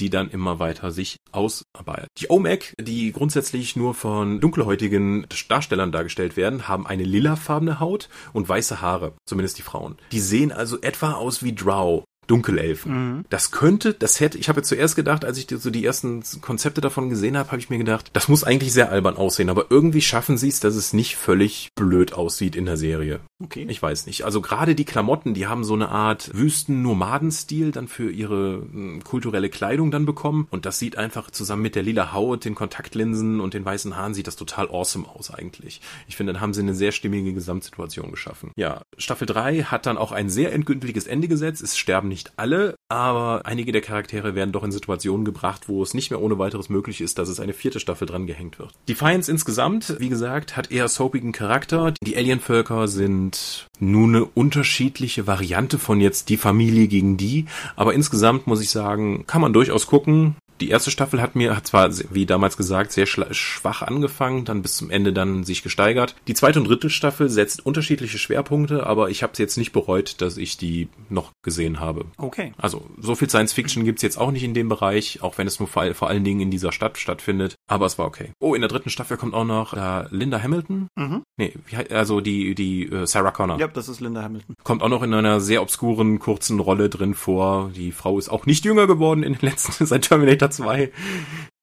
die 0.00 0.10
dann 0.10 0.28
immer 0.28 0.58
weiter 0.58 0.90
sich 0.90 1.16
ausarbeiten 1.32 2.09
Die 2.18 2.28
OMAC, 2.28 2.74
die 2.80 3.12
grundsätzlich 3.12 3.76
nur 3.76 3.94
von 3.94 4.40
dunkelhäutigen 4.40 5.26
Darstellern 5.48 5.92
dargestellt 5.92 6.36
werden, 6.36 6.68
haben 6.68 6.86
eine 6.86 7.04
lilafarbene 7.04 7.80
Haut 7.80 8.08
und 8.32 8.48
weiße 8.48 8.80
Haare, 8.80 9.14
zumindest 9.26 9.58
die 9.58 9.62
Frauen. 9.62 9.96
Die 10.12 10.20
sehen 10.20 10.52
also 10.52 10.80
etwa 10.80 11.12
aus 11.12 11.42
wie 11.42 11.54
Drow. 11.54 12.04
Dunkelelfen. 12.30 12.92
Mhm. 12.92 13.24
Das 13.28 13.50
könnte, 13.50 13.92
das 13.92 14.20
hätte, 14.20 14.38
ich 14.38 14.48
habe 14.48 14.62
zuerst 14.62 14.94
gedacht, 14.94 15.24
als 15.24 15.36
ich 15.36 15.48
so 15.50 15.70
die 15.70 15.84
ersten 15.84 16.22
Konzepte 16.40 16.80
davon 16.80 17.10
gesehen 17.10 17.36
habe, 17.36 17.50
habe 17.50 17.58
ich 17.58 17.70
mir 17.70 17.78
gedacht, 17.78 18.10
das 18.12 18.28
muss 18.28 18.44
eigentlich 18.44 18.72
sehr 18.72 18.92
albern 18.92 19.16
aussehen, 19.16 19.50
aber 19.50 19.66
irgendwie 19.70 20.00
schaffen 20.00 20.38
sie 20.38 20.48
es, 20.48 20.60
dass 20.60 20.76
es 20.76 20.92
nicht 20.92 21.16
völlig 21.16 21.70
blöd 21.74 22.12
aussieht 22.12 22.54
in 22.54 22.66
der 22.66 22.76
Serie. 22.76 23.18
Okay. 23.42 23.66
Ich 23.68 23.82
weiß 23.82 24.06
nicht. 24.06 24.24
Also 24.24 24.40
gerade 24.40 24.76
die 24.76 24.84
Klamotten, 24.84 25.34
die 25.34 25.48
haben 25.48 25.64
so 25.64 25.74
eine 25.74 25.88
Art 25.88 26.30
Wüsten-Nomadenstil 26.32 27.72
dann 27.72 27.88
für 27.88 28.12
ihre 28.12 28.62
hm, 28.70 29.02
kulturelle 29.02 29.48
Kleidung 29.48 29.90
dann 29.90 30.06
bekommen 30.06 30.46
und 30.50 30.66
das 30.66 30.78
sieht 30.78 30.96
einfach 30.96 31.32
zusammen 31.32 31.62
mit 31.62 31.74
der 31.74 31.82
lila 31.82 32.12
Haut, 32.12 32.44
den 32.44 32.54
Kontaktlinsen 32.54 33.40
und 33.40 33.54
den 33.54 33.64
weißen 33.64 33.96
Haaren 33.96 34.14
sieht 34.14 34.28
das 34.28 34.36
total 34.36 34.68
awesome 34.68 35.08
aus 35.08 35.34
eigentlich. 35.34 35.80
Ich 36.06 36.16
finde, 36.16 36.32
dann 36.32 36.40
haben 36.40 36.54
sie 36.54 36.60
eine 36.60 36.74
sehr 36.74 36.92
stimmige 36.92 37.32
Gesamtsituation 37.32 38.12
geschaffen. 38.12 38.52
Ja, 38.54 38.82
Staffel 38.98 39.26
3 39.26 39.64
hat 39.64 39.86
dann 39.86 39.98
auch 39.98 40.12
ein 40.12 40.30
sehr 40.30 40.52
endgültiges 40.52 41.08
Ende 41.08 41.26
gesetzt. 41.26 41.62
Es 41.62 41.76
sterben 41.76 42.06
nicht 42.06 42.19
nicht 42.20 42.32
alle, 42.36 42.74
aber 42.88 43.46
einige 43.46 43.72
der 43.72 43.80
Charaktere 43.80 44.34
werden 44.34 44.52
doch 44.52 44.62
in 44.62 44.72
Situationen 44.72 45.24
gebracht, 45.24 45.68
wo 45.68 45.82
es 45.82 45.94
nicht 45.94 46.10
mehr 46.10 46.20
ohne 46.20 46.38
weiteres 46.38 46.68
möglich 46.68 47.00
ist, 47.00 47.18
dass 47.18 47.30
es 47.30 47.40
eine 47.40 47.54
vierte 47.54 47.80
Staffel 47.80 48.06
dran 48.06 48.26
gehängt 48.26 48.58
wird. 48.58 48.72
Defiance 48.88 49.30
insgesamt, 49.30 49.96
wie 49.98 50.10
gesagt, 50.10 50.56
hat 50.56 50.70
eher 50.70 50.88
soapigen 50.88 51.32
Charakter. 51.32 51.94
Die 52.02 52.16
Alienvölker 52.16 52.88
sind 52.88 53.68
nun 53.78 54.16
eine 54.16 54.24
unterschiedliche 54.26 55.26
Variante 55.26 55.78
von 55.78 56.00
jetzt 56.00 56.28
die 56.28 56.36
Familie 56.36 56.88
gegen 56.88 57.16
die, 57.16 57.46
aber 57.74 57.94
insgesamt 57.94 58.46
muss 58.46 58.60
ich 58.60 58.68
sagen, 58.68 59.24
kann 59.26 59.40
man 59.40 59.54
durchaus 59.54 59.86
gucken 59.86 60.36
die 60.60 60.68
erste 60.68 60.90
Staffel 60.90 61.20
hat 61.22 61.36
mir, 61.36 61.56
hat 61.56 61.66
zwar, 61.66 61.90
wie 62.10 62.26
damals 62.26 62.56
gesagt, 62.56 62.92
sehr 62.92 63.06
schwach 63.06 63.82
angefangen, 63.82 64.44
dann 64.44 64.62
bis 64.62 64.76
zum 64.76 64.90
Ende 64.90 65.12
dann 65.12 65.44
sich 65.44 65.62
gesteigert. 65.62 66.14
Die 66.26 66.34
zweite 66.34 66.60
und 66.60 66.68
dritte 66.68 66.90
Staffel 66.90 67.28
setzt 67.28 67.64
unterschiedliche 67.64 68.18
Schwerpunkte, 68.18 68.86
aber 68.86 69.10
ich 69.10 69.22
habe 69.22 69.32
es 69.32 69.38
jetzt 69.38 69.56
nicht 69.56 69.72
bereut, 69.72 70.20
dass 70.20 70.36
ich 70.36 70.56
die 70.56 70.88
noch 71.08 71.32
gesehen 71.42 71.80
habe. 71.80 72.06
Okay. 72.18 72.52
Also 72.58 72.86
so 72.98 73.14
viel 73.14 73.30
Science 73.30 73.52
Fiction 73.52 73.84
gibt's 73.84 74.02
jetzt 74.02 74.18
auch 74.18 74.30
nicht 74.30 74.44
in 74.44 74.54
dem 74.54 74.68
Bereich, 74.68 75.22
auch 75.22 75.38
wenn 75.38 75.46
es 75.46 75.58
nur 75.58 75.68
vor, 75.68 75.94
vor 75.94 76.08
allen 76.08 76.24
Dingen 76.24 76.40
in 76.40 76.50
dieser 76.50 76.72
Stadt 76.72 76.98
stattfindet, 76.98 77.54
aber 77.66 77.86
es 77.86 77.98
war 77.98 78.06
okay. 78.06 78.30
Oh, 78.40 78.54
in 78.54 78.60
der 78.60 78.68
dritten 78.68 78.90
Staffel 78.90 79.16
kommt 79.16 79.34
auch 79.34 79.44
noch 79.44 79.72
äh, 79.74 80.04
Linda 80.10 80.42
Hamilton. 80.42 80.88
Mhm. 80.96 81.22
Nee, 81.36 81.54
also 81.90 82.20
die, 82.20 82.54
die 82.54 82.86
äh, 82.86 83.06
Sarah 83.06 83.30
Connor. 83.30 83.58
Ja, 83.58 83.68
das 83.68 83.88
ist 83.88 84.00
Linda 84.00 84.22
Hamilton. 84.22 84.54
Kommt 84.62 84.82
auch 84.82 84.88
noch 84.88 85.02
in 85.02 85.14
einer 85.14 85.40
sehr 85.40 85.62
obskuren, 85.62 86.18
kurzen 86.18 86.60
Rolle 86.60 86.90
drin 86.90 87.14
vor. 87.14 87.70
Die 87.74 87.92
Frau 87.92 88.18
ist 88.18 88.28
auch 88.28 88.46
nicht 88.46 88.64
jünger 88.64 88.86
geworden 88.86 89.22
in 89.22 89.34
den 89.34 89.48
letzten, 89.48 89.86
seit 89.86 90.02
Terminator 90.02 90.49
2. 90.50 90.92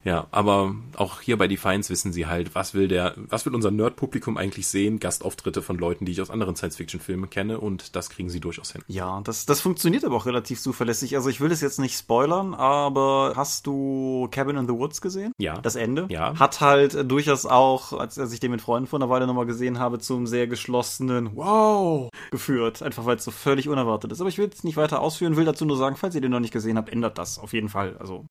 Ja, 0.08 0.26
aber 0.32 0.74
auch 0.96 1.20
hier 1.20 1.38
bei 1.38 1.50
Defiance 1.50 1.90
wissen 1.90 2.14
sie 2.14 2.28
halt, 2.28 2.56
was 2.56 2.74
will 2.74 2.88
der, 2.88 3.14
was 3.18 3.46
will 3.46 3.54
unser 3.54 3.72
Nerd-Publikum 3.72 4.38
eigentlich 4.38 4.68
sehen? 4.68 5.00
Gastauftritte 5.00 5.62
von 5.62 5.78
Leuten, 5.78 6.06
die 6.06 6.14
ich 6.14 6.22
aus 6.22 6.30
anderen 6.30 6.56
Science-Fiction-Filmen 6.56 7.30
kenne 7.30 7.60
und 7.60 7.94
das 7.94 8.10
kriegen 8.10 8.30
sie 8.30 8.40
durchaus 8.40 8.72
hin. 8.72 8.84
Ja, 8.88 9.20
das, 9.26 9.46
das 9.46 9.60
funktioniert 9.60 10.06
aber 10.06 10.16
auch 10.16 10.26
relativ 10.26 10.62
zuverlässig. 10.62 11.18
Also 11.18 11.28
ich 11.28 11.42
will 11.42 11.52
es 11.52 11.60
jetzt 11.60 11.80
nicht 11.80 11.98
spoilern, 11.98 12.54
aber 12.54 13.34
hast 13.36 13.68
du 13.68 14.30
Cabin 14.32 14.56
in 14.56 14.66
the 14.66 14.74
Woods 14.74 15.02
gesehen? 15.02 15.34
Ja. 15.40 15.60
Das 15.60 15.76
Ende? 15.76 16.06
Ja. 16.10 16.40
Hat 16.40 16.62
halt 16.62 17.12
durchaus 17.12 17.46
auch, 17.46 17.92
als, 17.92 18.18
als 18.18 18.32
ich 18.32 18.40
den 18.40 18.52
mit 18.52 18.62
Freunden 18.62 18.88
vor 18.88 19.00
einer 19.00 19.10
Weile 19.10 19.28
nochmal 19.28 19.46
gesehen 19.46 19.78
habe, 19.78 20.00
zum 20.00 20.26
sehr 20.26 20.48
geschlossenen 20.48 21.36
Wow 21.36 22.10
geführt. 22.32 22.82
Einfach 22.82 23.06
weil 23.06 23.18
es 23.18 23.26
so 23.26 23.32
völlig 23.32 23.68
unerwartet 23.68 24.14
ist. 24.14 24.22
Aber 24.22 24.30
ich 24.30 24.38
will 24.38 24.50
es 24.54 24.64
nicht 24.64 24.78
weiter 24.78 25.02
ausführen, 25.02 25.36
will 25.36 25.44
dazu 25.44 25.66
nur 25.66 25.76
sagen, 25.76 25.98
falls 25.98 26.16
ihr 26.16 26.22
den 26.22 26.32
noch 26.32 26.40
nicht 26.40 26.54
gesehen 26.54 26.78
habt, 26.78 26.88
ändert 26.90 27.18
das 27.18 27.40
auf 27.40 27.52
jeden 27.52 27.68
Fall. 27.68 27.98
Also. 28.00 28.26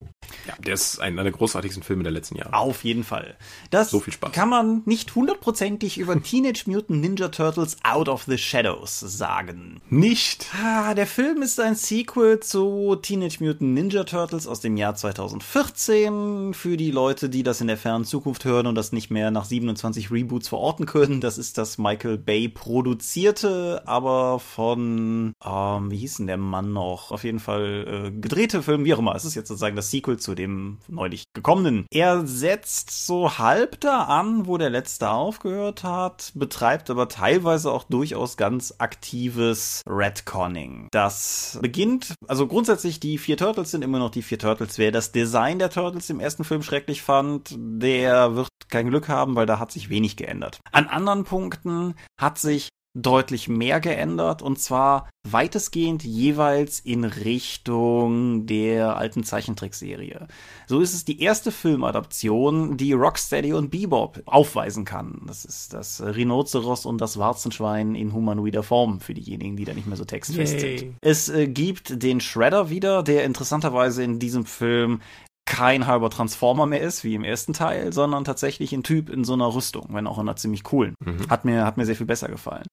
Ja, 0.47 0.55
der 0.59 0.73
ist 0.73 1.01
ein, 1.01 1.19
eine 1.19 1.33
großartige 1.33 1.66
großartigsten 1.67 1.83
Filme 1.83 2.03
der 2.03 2.13
letzten 2.13 2.37
Jahre. 2.37 2.55
Auf 2.55 2.85
jeden 2.85 3.05
Fall. 3.05 3.37
Das 3.71 3.91
so 3.91 4.01
viel 4.01 4.13
Spaß. 4.13 4.33
kann 4.33 4.49
man 4.49 4.83
nicht 4.85 5.15
hundertprozentig 5.15 5.99
über 5.99 6.21
Teenage 6.23 6.65
Mutant 6.67 7.01
Ninja 7.01 7.29
Turtles 7.29 7.77
Out 7.83 8.09
of 8.09 8.25
the 8.25 8.39
Shadows 8.39 9.01
sagen. 9.01 9.81
Nicht? 9.91 10.47
Ah, 10.63 10.95
der 10.95 11.07
Film 11.07 11.43
ist 11.43 11.61
ein 11.61 11.75
Sequel 11.75 12.41
zu 12.41 12.97
Teenage 12.97 13.39
Mutant 13.41 13.75
Ninja 13.75 14.05
Turtles 14.05 14.47
aus 14.47 14.61
dem 14.61 14.77
Jahr 14.77 14.95
2014. 14.95 16.55
Für 16.55 16.77
die 16.77 16.91
Leute, 16.91 17.29
die 17.29 17.43
das 17.43 17.61
in 17.61 17.67
der 17.67 17.77
fernen 17.77 18.05
Zukunft 18.05 18.45
hören 18.45 18.67
und 18.67 18.75
das 18.75 18.93
nicht 18.93 19.11
mehr 19.11 19.31
nach 19.31 19.45
27 19.45 20.11
Reboots 20.11 20.49
verorten 20.49 20.87
können, 20.87 21.21
das 21.21 21.39
ist 21.39 21.59
das 21.59 21.79
Michael 21.79 22.19
Bay 22.19 22.49
produzierte, 22.49 23.83
aber 23.87 24.39
von, 24.39 25.33
ähm, 25.45 25.91
wie 25.91 25.97
hieß 25.97 26.19
denn 26.19 26.27
der 26.27 26.37
Mann 26.37 26.73
noch? 26.73 27.11
Auf 27.11 27.25
jeden 27.25 27.41
Fall 27.41 28.07
äh, 28.07 28.11
gedrehte 28.11 28.63
Film, 28.63 28.85
wie 28.85 28.95
auch 28.95 28.99
immer. 28.99 29.15
Es 29.15 29.25
ist 29.25 29.35
jetzt 29.35 29.49
sozusagen 29.49 29.77
das 29.77 29.91
Sequel 29.91 30.19
zu 30.19 30.35
dem 30.35 30.79
neulich 30.89 31.25
gekommenen 31.35 31.56
kommenden. 31.57 31.87
Er 31.91 32.27
setzt 32.27 33.07
so 33.07 33.39
halb 33.39 33.81
da 33.81 34.03
an, 34.03 34.47
wo 34.47 34.59
der 34.59 34.71
letzte 34.71 35.11
aufgehört 35.11 35.85
hat, 35.85 36.33
betreibt 36.35 36.91
aber 36.91 37.09
teilweise 37.09 37.73
auch 37.73 37.85
durchaus 37.85 38.37
ganz 38.37 38.75
aktives 38.79 39.83
Redconning. 39.87 40.89
Das 40.93 41.59
beginnt, 41.63 42.15
also 42.29 42.47
grundsätzlich 42.47 43.01
die 43.01 43.19
vier 43.19 43.37
Turtles 43.37 43.71
sind 43.71 43.83
immer 43.83 43.99
noch 43.99 44.11
die 44.11 44.23
vier 44.23 44.39
Turtles. 44.39 44.79
Wer 44.79 44.93
das 44.93 45.13
Design 45.13 45.59
der 45.59 45.71
Turtles 45.71 46.11
im 46.11 46.21
ersten 46.21 46.45
Film 46.45 46.63
schrecklich 46.63 47.03
fand, 47.03 47.55
der 47.57 48.35
wird 48.35 48.49
kein 48.69 48.89
Glück 48.89 49.09
haben, 49.09 49.37
weil 49.37 49.47
da 49.47 49.59
hat 49.59 49.73
sich 49.73 49.89
wenig 49.89 50.17
geändert. 50.17 50.61
An 50.73 50.87
anderen 50.89 51.25
Punkten 51.25 51.95
hat 52.21 52.39
sich 52.39 52.69
deutlich 52.97 53.49
mehr 53.49 53.79
geändert 53.81 54.41
und 54.41 54.59
zwar 54.59 55.09
weitestgehend 55.31 56.03
jeweils 56.03 56.81
in 56.81 57.05
Richtung 57.05 58.47
der 58.47 58.97
alten 58.97 59.23
Zeichentrickserie. 59.23 60.27
So 60.67 60.81
ist 60.81 60.95
es 60.95 61.05
die 61.05 61.21
erste 61.21 61.53
Filmadaption, 61.53 62.77
die 62.77 62.93
Rocksteady 62.93 63.53
und 63.53 63.71
Bebop 63.71 64.23
aufweisen 64.25 64.85
kann. 64.85 65.23
Das 65.27 65.45
ist 65.45 65.75
das 65.75 66.03
Rhinoceros 66.03 66.87
und 66.87 67.01
das 67.01 67.19
Warzenschwein 67.19 67.95
in 67.95 68.15
humanoider 68.15 68.63
Form 68.63 69.01
für 69.01 69.15
diejenigen, 69.15 69.57
die 69.57 69.65
da 69.65 69.75
nicht 69.75 69.87
mehr 69.87 69.97
so 69.97 70.05
textfest 70.05 70.63
Yay. 70.63 70.79
sind. 70.79 70.95
Es 71.03 71.29
äh, 71.29 71.49
gibt 71.49 72.03
den 72.03 72.21
Shredder 72.21 72.71
wieder, 72.71 73.03
der 73.03 73.25
interessanterweise 73.25 74.03
in 74.03 74.19
diesem 74.19 74.47
Film 74.47 75.01
kein 75.47 75.87
halber 75.87 76.11
Transformer 76.11 76.67
mehr 76.67 76.81
ist, 76.81 77.05
wie 77.05 77.15
im 77.15 77.25
ersten 77.25 77.53
Teil, 77.53 77.93
sondern 77.93 78.25
tatsächlich 78.25 78.73
ein 78.73 78.83
Typ 78.83 79.09
in 79.09 79.25
so 79.25 79.33
einer 79.33 79.55
Rüstung, 79.55 79.87
wenn 79.91 80.07
auch 80.07 80.19
in 80.19 80.29
einer 80.29 80.37
ziemlich 80.37 80.65
coolen. 80.65 80.95
Mhm. 81.05 81.31
Hat 81.31 81.45
mir, 81.45 81.65
hat 81.65 81.77
mir 81.77 81.87
sehr 81.87 81.97
viel 81.97 82.07
besser 82.07 82.29
gefallen. 82.29 82.67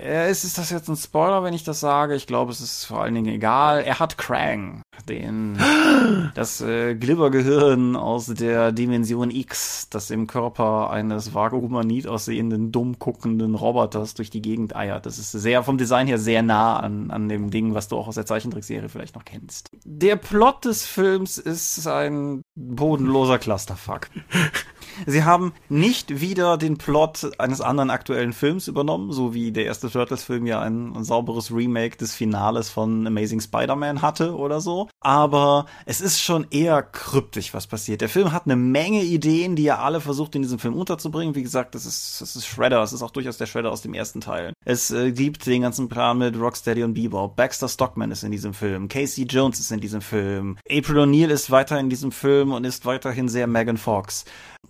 Äh, 0.00 0.30
ist, 0.30 0.44
ist 0.44 0.56
das 0.56 0.70
jetzt 0.70 0.88
ein 0.88 0.96
Spoiler, 0.96 1.44
wenn 1.44 1.52
ich 1.52 1.64
das 1.64 1.80
sage? 1.80 2.14
Ich 2.14 2.26
glaube, 2.26 2.50
es 2.50 2.62
ist 2.62 2.84
vor 2.84 3.02
allen 3.02 3.14
Dingen 3.14 3.34
egal. 3.34 3.82
Er 3.82 3.98
hat 3.98 4.16
Krang, 4.16 4.80
den, 5.06 5.58
das 6.34 6.62
äh, 6.62 6.94
Glibbergehirn 6.94 7.94
aus 7.94 8.26
der 8.26 8.72
Dimension 8.72 9.30
X, 9.30 9.90
das 9.90 10.10
im 10.10 10.26
Körper 10.26 10.88
eines 10.88 11.34
vage 11.34 11.56
humanit 11.56 12.06
aussehenden, 12.06 12.72
dumm 12.72 12.98
guckenden 12.98 13.54
Roboters 13.54 14.14
durch 14.14 14.30
die 14.30 14.40
Gegend 14.40 14.74
eiert. 14.74 15.04
Das 15.04 15.18
ist 15.18 15.32
sehr, 15.32 15.62
vom 15.62 15.76
Design 15.76 16.06
her 16.06 16.18
sehr 16.18 16.42
nah 16.42 16.80
an, 16.80 17.10
an 17.10 17.28
dem 17.28 17.50
Ding, 17.50 17.74
was 17.74 17.88
du 17.88 17.98
auch 17.98 18.08
aus 18.08 18.14
der 18.14 18.26
Zeichentrickserie 18.26 18.88
vielleicht 18.88 19.14
noch 19.14 19.26
kennst. 19.26 19.70
Der 19.84 20.16
Plot 20.16 20.64
des 20.64 20.86
Films 20.86 21.36
ist 21.36 21.86
ein 21.86 22.40
bodenloser 22.54 23.38
Clusterfuck. 23.38 24.08
Sie 25.06 25.24
haben 25.24 25.52
nicht 25.68 26.20
wieder 26.20 26.56
den 26.56 26.78
Plot 26.78 27.32
eines 27.38 27.60
anderen 27.60 27.90
aktuellen 27.90 28.32
Films 28.32 28.68
übernommen, 28.68 29.12
so 29.12 29.34
wie 29.34 29.52
der 29.52 29.66
erste 29.66 29.90
Turtles-Film 29.90 30.46
ja 30.46 30.60
ein, 30.60 30.94
ein, 30.94 31.04
sauberes 31.04 31.52
Remake 31.52 31.96
des 31.96 32.14
Finales 32.14 32.70
von 32.70 33.06
Amazing 33.06 33.40
Spider-Man 33.40 34.02
hatte 34.02 34.36
oder 34.36 34.60
so. 34.60 34.88
Aber 35.00 35.66
es 35.86 36.00
ist 36.00 36.20
schon 36.20 36.46
eher 36.50 36.82
kryptisch, 36.82 37.54
was 37.54 37.66
passiert. 37.66 38.00
Der 38.00 38.08
Film 38.08 38.32
hat 38.32 38.46
eine 38.46 38.56
Menge 38.56 39.02
Ideen, 39.02 39.56
die 39.56 39.66
er 39.66 39.80
alle 39.80 40.00
versucht 40.00 40.34
in 40.34 40.42
diesem 40.42 40.58
Film 40.58 40.74
unterzubringen. 40.74 41.34
Wie 41.34 41.42
gesagt, 41.42 41.74
das 41.74 41.86
ist, 41.86 42.20
das 42.20 42.36
ist 42.36 42.46
Shredder. 42.46 42.82
Es 42.82 42.92
ist 42.92 43.02
auch 43.02 43.10
durchaus 43.10 43.38
der 43.38 43.46
Shredder 43.46 43.70
aus 43.70 43.82
dem 43.82 43.94
ersten 43.94 44.20
Teil. 44.20 44.52
Es 44.64 44.90
äh, 44.90 45.12
gibt 45.12 45.46
den 45.46 45.62
ganzen 45.62 45.88
Plan 45.88 46.18
mit 46.18 46.38
Rocksteady 46.38 46.82
und 46.82 46.94
Bebop. 46.94 47.36
Baxter 47.36 47.68
Stockman 47.68 48.10
ist 48.10 48.22
in 48.22 48.30
diesem 48.30 48.54
Film. 48.54 48.88
Casey 48.88 49.24
Jones 49.24 49.60
ist 49.60 49.72
in 49.72 49.80
diesem 49.80 50.00
Film. 50.00 50.56
April 50.70 50.98
O'Neil 51.00 51.28
ist 51.28 51.50
weiter 51.50 51.78
in 51.78 51.90
diesem 51.90 52.12
Film 52.12 52.52
und 52.52 52.64
ist 52.64 52.86
weiterhin 52.86 53.28
sehr 53.28 53.46
Megan 53.46 53.76
Fox 53.76 54.24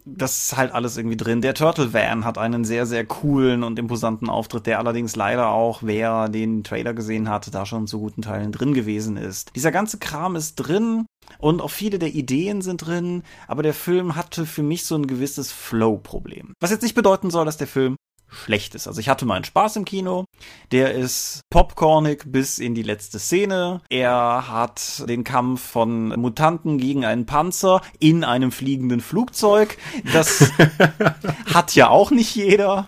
das 0.05 0.45
ist 0.45 0.57
halt 0.57 0.73
alles 0.73 0.97
irgendwie 0.97 1.17
drin. 1.17 1.41
Der 1.41 1.55
Turtle 1.55 1.93
Van 1.93 2.25
hat 2.25 2.39
einen 2.39 2.65
sehr, 2.65 2.87
sehr 2.87 3.07
coolen 3.07 3.63
und 3.63 3.79
imposanten 3.79 4.29
Auftritt, 4.29 4.67
der 4.67 4.79
allerdings 4.79 5.17
leider 5.17 5.49
auch, 5.49 5.83
wer 5.83 6.29
den 6.29 6.65
Trailer 6.65 6.95
gesehen 6.95 7.29
hat, 7.29 7.55
da 7.55 7.67
schon 7.67 7.87
zu 7.87 8.01
guten 8.01 8.23
Teilen 8.23 8.53
drin 8.53 8.75
gewesen 8.75 9.17
ist. 9.17 9.55
Dieser 9.55 9.71
ganze 9.71 9.99
Kram 9.99 10.37
ist 10.37 10.57
drin. 10.57 11.07
Und 11.39 11.63
auch 11.63 11.71
viele 11.71 11.99
der 11.99 12.13
Ideen 12.15 12.63
sind 12.63 12.85
drin, 12.85 13.23
aber 13.47 13.63
der 13.63 13.75
Film 13.75 14.17
hatte 14.17 14.45
für 14.45 14.65
mich 14.65 14.85
so 14.85 14.97
ein 14.97 15.07
gewisses 15.07 15.53
Flow-Problem. 15.53 16.53
Was 16.61 16.73
jetzt 16.73 16.83
nicht 16.83 16.97
bedeuten 16.97 17.31
soll, 17.31 17.45
dass 17.45 17.57
der 17.57 17.69
Film 17.69 17.97
schlecht 18.33 18.75
ist. 18.75 18.88
Also 18.88 19.01
ich 19.01 19.09
hatte 19.09 19.27
meinen 19.27 19.45
Spaß 19.45 19.77
im 19.77 19.85
Kino. 19.85 20.25
Der 20.73 20.92
ist 20.95 21.42
popcornig 21.51 22.25
bis 22.27 22.59
in 22.59 22.75
die 22.75 22.83
letzte 22.83 23.18
Szene. 23.18 23.81
Er 23.88 24.49
hat 24.49 25.09
den 25.09 25.25
Kampf 25.25 25.62
von 25.62 26.09
Mutanten 26.09 26.79
gegen 26.79 27.05
einen 27.05 27.27
Panzer 27.27 27.83
in 27.99 28.25
einem 28.25 28.51
fliegenden 28.51 29.01
Flugzeug. 29.01 29.77
Das 30.12 30.51
hat 31.55 31.75
ja 31.75 31.88
auch 31.88 32.11
nicht 32.11 32.35
jeder. 32.35 32.87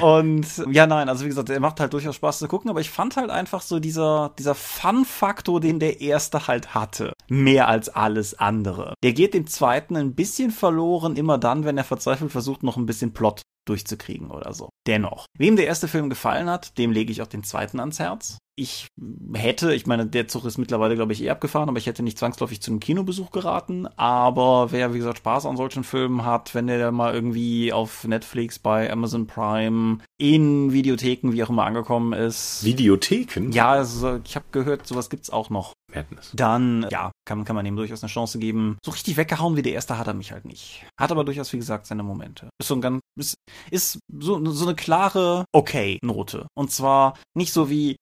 Und 0.00 0.46
ja, 0.70 0.86
nein, 0.86 1.08
also 1.08 1.24
wie 1.24 1.28
gesagt, 1.28 1.50
er 1.50 1.60
macht 1.60 1.80
halt 1.80 1.92
durchaus 1.92 2.16
Spaß 2.16 2.38
zu 2.38 2.48
gucken, 2.48 2.70
aber 2.70 2.80
ich 2.80 2.90
fand 2.90 3.16
halt 3.16 3.30
einfach 3.30 3.62
so 3.62 3.78
dieser, 3.78 4.32
dieser 4.38 4.54
Fun-Faktor, 4.54 5.60
den 5.60 5.78
der 5.80 6.00
erste 6.00 6.46
halt 6.46 6.74
hatte, 6.74 7.12
mehr 7.28 7.68
als 7.68 7.88
alles 7.88 8.38
andere. 8.38 8.94
Der 9.02 9.12
geht 9.12 9.34
dem 9.34 9.46
zweiten 9.46 9.96
ein 9.96 10.14
bisschen 10.14 10.50
verloren, 10.50 11.16
immer 11.16 11.38
dann, 11.38 11.64
wenn 11.64 11.78
er 11.78 11.84
verzweifelt 11.84 12.32
versucht, 12.32 12.62
noch 12.62 12.76
ein 12.76 12.86
bisschen 12.86 13.12
Plot 13.12 13.42
durchzukriegen 13.68 14.30
oder 14.30 14.52
so. 14.52 14.68
Dennoch, 14.86 15.26
wem 15.36 15.56
der 15.56 15.66
erste 15.66 15.88
Film 15.88 16.10
gefallen 16.10 16.48
hat, 16.48 16.78
dem 16.78 16.90
lege 16.90 17.12
ich 17.12 17.22
auch 17.22 17.26
den 17.26 17.44
zweiten 17.44 17.80
ans 17.80 17.98
Herz 17.98 18.38
ich 18.58 18.88
hätte, 19.34 19.72
ich 19.72 19.86
meine, 19.86 20.06
der 20.06 20.26
Zug 20.26 20.44
ist 20.44 20.58
mittlerweile, 20.58 20.96
glaube 20.96 21.12
ich, 21.12 21.22
eh 21.22 21.30
abgefahren, 21.30 21.68
aber 21.68 21.78
ich 21.78 21.86
hätte 21.86 22.02
nicht 22.02 22.18
zwangsläufig 22.18 22.60
zu 22.60 22.70
einem 22.70 22.80
Kinobesuch 22.80 23.30
geraten. 23.30 23.86
Aber 23.96 24.72
wer, 24.72 24.92
wie 24.92 24.98
gesagt, 24.98 25.18
Spaß 25.18 25.46
an 25.46 25.56
solchen 25.56 25.84
Filmen 25.84 26.24
hat, 26.24 26.54
wenn 26.54 26.66
der 26.66 26.90
mal 26.90 27.14
irgendwie 27.14 27.72
auf 27.72 28.04
Netflix, 28.04 28.58
bei 28.58 28.90
Amazon 28.90 29.26
Prime, 29.26 29.98
in 30.18 30.72
Videotheken, 30.72 31.32
wie 31.32 31.44
auch 31.44 31.50
immer, 31.50 31.64
angekommen 31.64 32.12
ist. 32.12 32.64
Videotheken? 32.64 33.52
Ja, 33.52 33.70
also, 33.70 34.20
ich 34.24 34.34
habe 34.34 34.46
gehört, 34.50 34.86
sowas 34.86 35.08
gibt's 35.08 35.30
auch 35.30 35.50
noch. 35.50 35.74
Madness. 35.94 36.32
Dann, 36.34 36.86
ja, 36.90 37.10
kann, 37.24 37.44
kann 37.44 37.56
man 37.56 37.64
ihm 37.64 37.76
durchaus 37.76 38.02
eine 38.02 38.10
Chance 38.10 38.38
geben. 38.38 38.78
So 38.84 38.90
richtig 38.90 39.16
weggehauen 39.16 39.56
wie 39.56 39.62
der 39.62 39.72
erste 39.72 39.98
hat 39.98 40.06
er 40.06 40.14
mich 40.14 40.32
halt 40.32 40.44
nicht. 40.44 40.84
Hat 41.00 41.10
aber 41.10 41.24
durchaus, 41.24 41.52
wie 41.52 41.58
gesagt, 41.58 41.86
seine 41.86 42.02
Momente. 42.02 42.50
Ist 42.60 42.68
so 42.68 42.74
ein 42.74 42.80
ganz, 42.80 43.00
ist, 43.18 43.36
ist 43.70 43.98
so, 44.12 44.44
so 44.52 44.66
eine 44.66 44.74
klare 44.76 45.44
Okay-Note. 45.52 46.46
Und 46.54 46.70
zwar 46.70 47.14
nicht 47.34 47.52
so 47.52 47.70
wie 47.70 47.96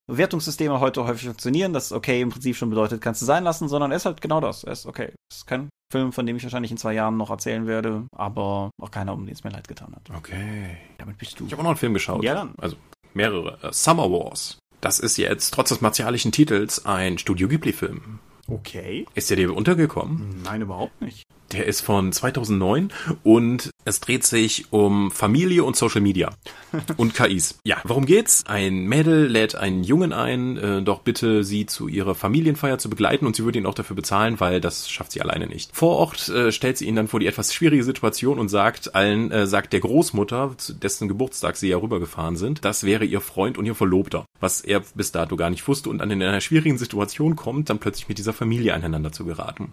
Wertungssysteme 0.46 0.80
heute 0.80 1.04
häufig 1.04 1.24
funktionieren, 1.24 1.72
dass 1.72 1.92
okay 1.92 2.20
im 2.20 2.30
Prinzip 2.30 2.56
schon 2.56 2.70
bedeutet, 2.70 3.00
kannst 3.00 3.20
du 3.20 3.26
sein 3.26 3.42
lassen, 3.44 3.68
sondern 3.68 3.90
er 3.90 3.96
ist 3.96 4.06
halt 4.06 4.20
genau 4.20 4.40
das. 4.40 4.64
Er 4.64 4.72
ist 4.72 4.87
okay. 4.87 5.12
ist 5.32 5.46
kein 5.46 5.68
Film, 5.90 6.12
von 6.12 6.24
dem 6.26 6.37
ich 6.37 6.42
wahrscheinlich 6.44 6.70
in 6.70 6.76
zwei 6.76 6.94
Jahren 6.94 7.16
noch 7.16 7.30
erzählen 7.30 7.66
werde, 7.66 8.04
aber 8.14 8.70
auch 8.80 8.90
keiner, 8.90 9.12
um 9.12 9.26
den 9.26 9.35
es 9.35 9.44
mir 9.44 9.50
leid 9.50 9.66
getan 9.66 9.92
hat. 9.94 10.16
Okay. 10.16 10.76
Damit 10.98 11.18
bist 11.18 11.38
du. 11.40 11.46
Ich 11.46 11.52
habe 11.52 11.61
auch 11.61 11.64
noch 11.64 11.70
einen 11.70 11.78
Film 11.78 11.94
geschaut. 11.94 12.22
Ja, 12.22 12.35
dann. 12.35 12.54
Also 12.59 12.76
mehrere. 13.14 13.59
Uh, 13.62 13.72
Summer 13.72 14.11
Wars. 14.11 14.59
Das 14.80 15.00
ist 15.00 15.16
jetzt 15.16 15.52
trotz 15.52 15.70
des 15.70 15.80
martialischen 15.80 16.32
Titels 16.32 16.87
ein 16.87 17.18
Studio 17.18 17.48
Ghibli-Film. 17.48 18.20
Okay. 18.48 19.06
Ist 19.14 19.30
der 19.30 19.37
dir 19.37 19.54
untergekommen? 19.54 20.42
Nein, 20.44 20.62
überhaupt 20.62 21.00
nicht. 21.00 21.26
Der 21.52 21.66
ist 21.66 21.80
von 21.80 22.12
2009 22.12 22.92
und 23.22 23.70
es 23.85 24.00
dreht 24.00 24.24
sich 24.24 24.72
um 24.72 25.12
Familie 25.12 25.62
und 25.62 25.76
Social 25.76 26.00
Media 26.00 26.30
und 26.96 27.14
KIs. 27.14 27.61
Ja, 27.62 27.76
worum 27.85 28.04
geht's? 28.04 28.44
Ein 28.46 28.87
Mädel 28.87 29.26
lädt 29.26 29.54
einen 29.54 29.85
Jungen 29.85 30.12
ein, 30.12 30.56
äh, 30.56 30.82
doch 30.82 31.00
bitte 31.00 31.44
sie 31.44 31.66
zu 31.66 31.87
ihrer 31.87 32.16
Familienfeier 32.16 32.78
zu 32.78 32.90
begleiten 32.90 33.26
und 33.26 33.37
sie 33.37 33.44
würde 33.44 33.61
ihn 33.61 33.66
auch 33.66 33.74
dafür 33.74 33.94
bezahlen, 33.94 34.40
weil 34.40 34.61
das 34.61 34.90
schafft 34.90 35.12
sie 35.12 35.20
alleine 35.20 35.46
nicht. 35.46 35.70
Vor 35.72 35.96
Ort 35.96 36.28
äh, 36.28 36.50
stellt 36.50 36.78
sie 36.78 36.87
ihn 36.87 36.96
dann 36.96 37.06
vor 37.06 37.20
die 37.20 37.28
etwas 37.28 37.54
schwierige 37.54 37.85
Situation 37.85 38.40
und 38.40 38.48
sagt 38.48 38.96
allen, 38.96 39.30
äh, 39.30 39.46
sagt 39.46 39.72
der 39.72 39.80
Großmutter, 39.80 40.54
zu 40.56 40.74
dessen 40.74 41.06
Geburtstag 41.06 41.56
sie 41.56 41.68
ja 41.68 41.76
rübergefahren 41.76 42.37
sind, 42.37 42.64
das 42.64 42.82
wäre 42.82 43.04
ihr 43.04 43.20
Freund 43.20 43.56
und 43.56 43.66
ihr 43.66 43.76
Verlobter, 43.76 44.26
was 44.40 44.62
er 44.62 44.82
bis 44.96 45.12
dato 45.12 45.37
gar 45.37 45.50
nicht 45.50 45.66
wusste 45.68 45.90
und 45.90 45.98
dann 45.98 46.11
in 46.11 46.22
einer 46.22 46.40
schwierigen 46.40 46.76
Situation 46.76 47.37
kommt, 47.37 47.70
dann 47.70 47.78
plötzlich 47.78 48.09
mit 48.09 48.18
dieser 48.18 48.32
Familie 48.32 48.74
aneinander 48.74 49.12
zu 49.12 49.24
geraten. 49.24 49.72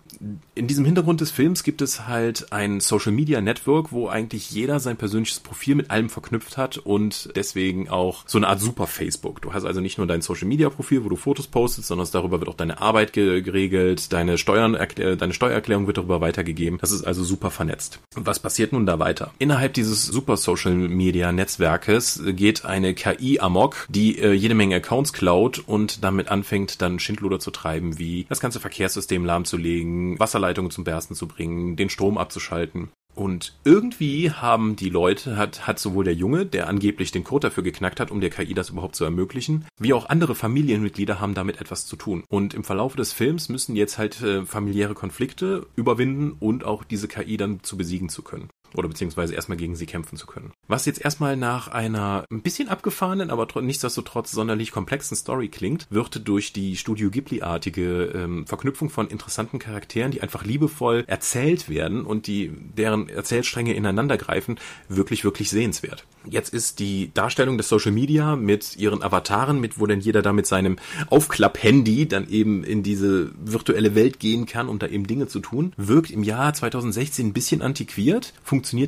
In 0.53 0.67
diesem 0.67 0.85
Hintergrund 0.85 1.21
des 1.21 1.31
Films 1.31 1.62
gibt 1.63 1.81
es 1.81 2.07
halt 2.07 2.51
ein 2.51 2.79
Social 2.79 3.11
Media 3.11 3.41
Network, 3.41 3.91
wo 3.91 4.07
eigentlich 4.07 4.51
jeder 4.51 4.79
sein 4.79 4.97
persönliches 4.97 5.39
Profil 5.39 5.75
mit 5.75 5.91
allem 5.91 6.09
verknüpft 6.09 6.57
hat 6.57 6.77
und 6.77 7.29
deswegen 7.35 7.89
auch 7.89 8.23
so 8.27 8.37
eine 8.37 8.47
Art 8.47 8.59
Super 8.59 8.87
Facebook. 8.87 9.41
Du 9.41 9.53
hast 9.53 9.65
also 9.65 9.81
nicht 9.81 9.97
nur 9.97 10.07
dein 10.07 10.21
Social 10.21 10.47
Media 10.47 10.69
Profil, 10.69 11.03
wo 11.03 11.09
du 11.09 11.15
Fotos 11.15 11.47
postest, 11.47 11.87
sondern 11.87 12.07
darüber 12.11 12.39
wird 12.39 12.49
auch 12.49 12.55
deine 12.55 12.81
Arbeit 12.81 13.13
geregelt, 13.13 14.11
deine 14.13 14.37
Steuern, 14.37 14.77
deine 14.95 15.33
Steuererklärung 15.33 15.87
wird 15.87 15.97
darüber 15.97 16.21
weitergegeben. 16.21 16.79
Das 16.79 16.91
ist 16.91 17.03
also 17.03 17.23
super 17.23 17.51
vernetzt. 17.51 17.99
Was 18.15 18.39
passiert 18.39 18.73
nun 18.73 18.85
da 18.85 18.99
weiter? 18.99 19.33
Innerhalb 19.39 19.73
dieses 19.73 20.05
Super 20.05 20.37
Social 20.37 20.73
Media 20.73 21.31
Netzwerkes 21.31 22.21
geht 22.25 22.65
eine 22.65 22.93
KI 22.93 23.39
amok, 23.39 23.87
die 23.89 24.19
äh, 24.19 24.33
jede 24.33 24.55
Menge 24.55 24.75
Accounts 24.75 25.13
klaut 25.13 25.63
und 25.65 26.03
damit 26.03 26.29
anfängt, 26.29 26.81
dann 26.81 26.99
Schindluder 26.99 27.39
zu 27.39 27.51
treiben, 27.51 27.97
wie 27.97 28.25
das 28.29 28.39
ganze 28.39 28.59
Verkehrssystem 28.59 29.25
lahmzulegen, 29.25 30.19
Wasserleitungen 30.19 30.71
zum 30.71 30.83
Bersten 30.83 31.15
zu 31.15 31.27
bringen, 31.27 31.52
den 31.75 31.89
Strom 31.89 32.17
abzuschalten. 32.17 32.89
Und 33.15 33.53
irgendwie 33.63 34.31
haben 34.31 34.75
die 34.75 34.89
Leute, 34.89 35.37
hat, 35.37 35.67
hat 35.67 35.79
sowohl 35.79 36.03
der 36.03 36.15
Junge, 36.15 36.45
der 36.45 36.67
angeblich 36.67 37.11
den 37.11 37.23
Code 37.23 37.47
dafür 37.47 37.63
geknackt 37.63 37.99
hat, 37.99 38.09
um 38.09 38.21
der 38.21 38.31
KI 38.31 38.53
das 38.53 38.71
überhaupt 38.71 38.95
zu 38.95 39.03
ermöglichen, 39.03 39.65
wie 39.77 39.93
auch 39.93 40.09
andere 40.09 40.33
Familienmitglieder 40.33 41.19
haben 41.19 41.35
damit 41.35 41.61
etwas 41.61 41.85
zu 41.85 41.95
tun. 41.95 42.23
Und 42.29 42.53
im 42.53 42.63
Verlauf 42.63 42.95
des 42.95 43.13
Films 43.13 43.49
müssen 43.49 43.75
jetzt 43.75 43.97
halt 43.97 44.21
äh, 44.21 44.45
familiäre 44.45 44.95
Konflikte 44.95 45.67
überwinden 45.75 46.35
und 46.39 46.63
auch 46.63 46.83
diese 46.83 47.07
KI 47.07 47.37
dann 47.37 47.61
zu 47.61 47.77
besiegen 47.77 48.09
zu 48.09 48.23
können 48.23 48.49
oder 48.75 48.87
beziehungsweise 48.87 49.33
erstmal 49.33 49.57
gegen 49.57 49.75
sie 49.75 49.85
kämpfen 49.85 50.17
zu 50.17 50.27
können. 50.27 50.51
Was 50.67 50.85
jetzt 50.85 51.03
erstmal 51.03 51.37
nach 51.37 51.67
einer 51.67 52.25
ein 52.31 52.41
bisschen 52.41 52.69
abgefahrenen, 52.69 53.29
aber 53.29 53.47
nichtsdestotrotz 53.61 54.31
sonderlich 54.31 54.71
komplexen 54.71 55.15
Story 55.15 55.49
klingt, 55.49 55.87
wird 55.89 56.27
durch 56.27 56.53
die 56.53 56.75
Studio 56.75 57.09
Ghibli-artige 57.09 58.05
ähm, 58.15 58.47
Verknüpfung 58.47 58.89
von 58.89 59.07
interessanten 59.07 59.59
Charakteren, 59.59 60.11
die 60.11 60.21
einfach 60.21 60.43
liebevoll 60.45 61.03
erzählt 61.07 61.69
werden 61.69 62.05
und 62.05 62.27
die 62.27 62.51
deren 62.77 63.09
Erzählstränge 63.09 63.73
ineinander 63.73 64.17
greifen, 64.17 64.59
wirklich, 64.89 65.23
wirklich 65.23 65.49
sehenswert. 65.49 66.05
Jetzt 66.25 66.53
ist 66.53 66.79
die 66.79 67.11
Darstellung 67.13 67.57
des 67.57 67.67
Social 67.67 67.91
Media 67.91 68.35
mit 68.35 68.77
ihren 68.77 69.03
Avataren, 69.03 69.59
mit 69.59 69.79
wo 69.79 69.87
denn 69.87 69.99
jeder 69.99 70.21
da 70.21 70.31
mit 70.31 70.47
seinem 70.47 70.77
Aufklapp-Handy 71.09 72.07
dann 72.07 72.29
eben 72.29 72.63
in 72.63 72.83
diese 72.83 73.31
virtuelle 73.43 73.95
Welt 73.95 74.19
gehen 74.19 74.45
kann, 74.45 74.69
um 74.69 74.79
da 74.79 74.87
eben 74.87 75.05
Dinge 75.05 75.27
zu 75.27 75.39
tun, 75.39 75.73
wirkt 75.75 76.11
im 76.11 76.23
Jahr 76.23 76.53
2016 76.53 77.27
ein 77.27 77.33
bisschen 77.33 77.61
antiquiert, 77.61 78.33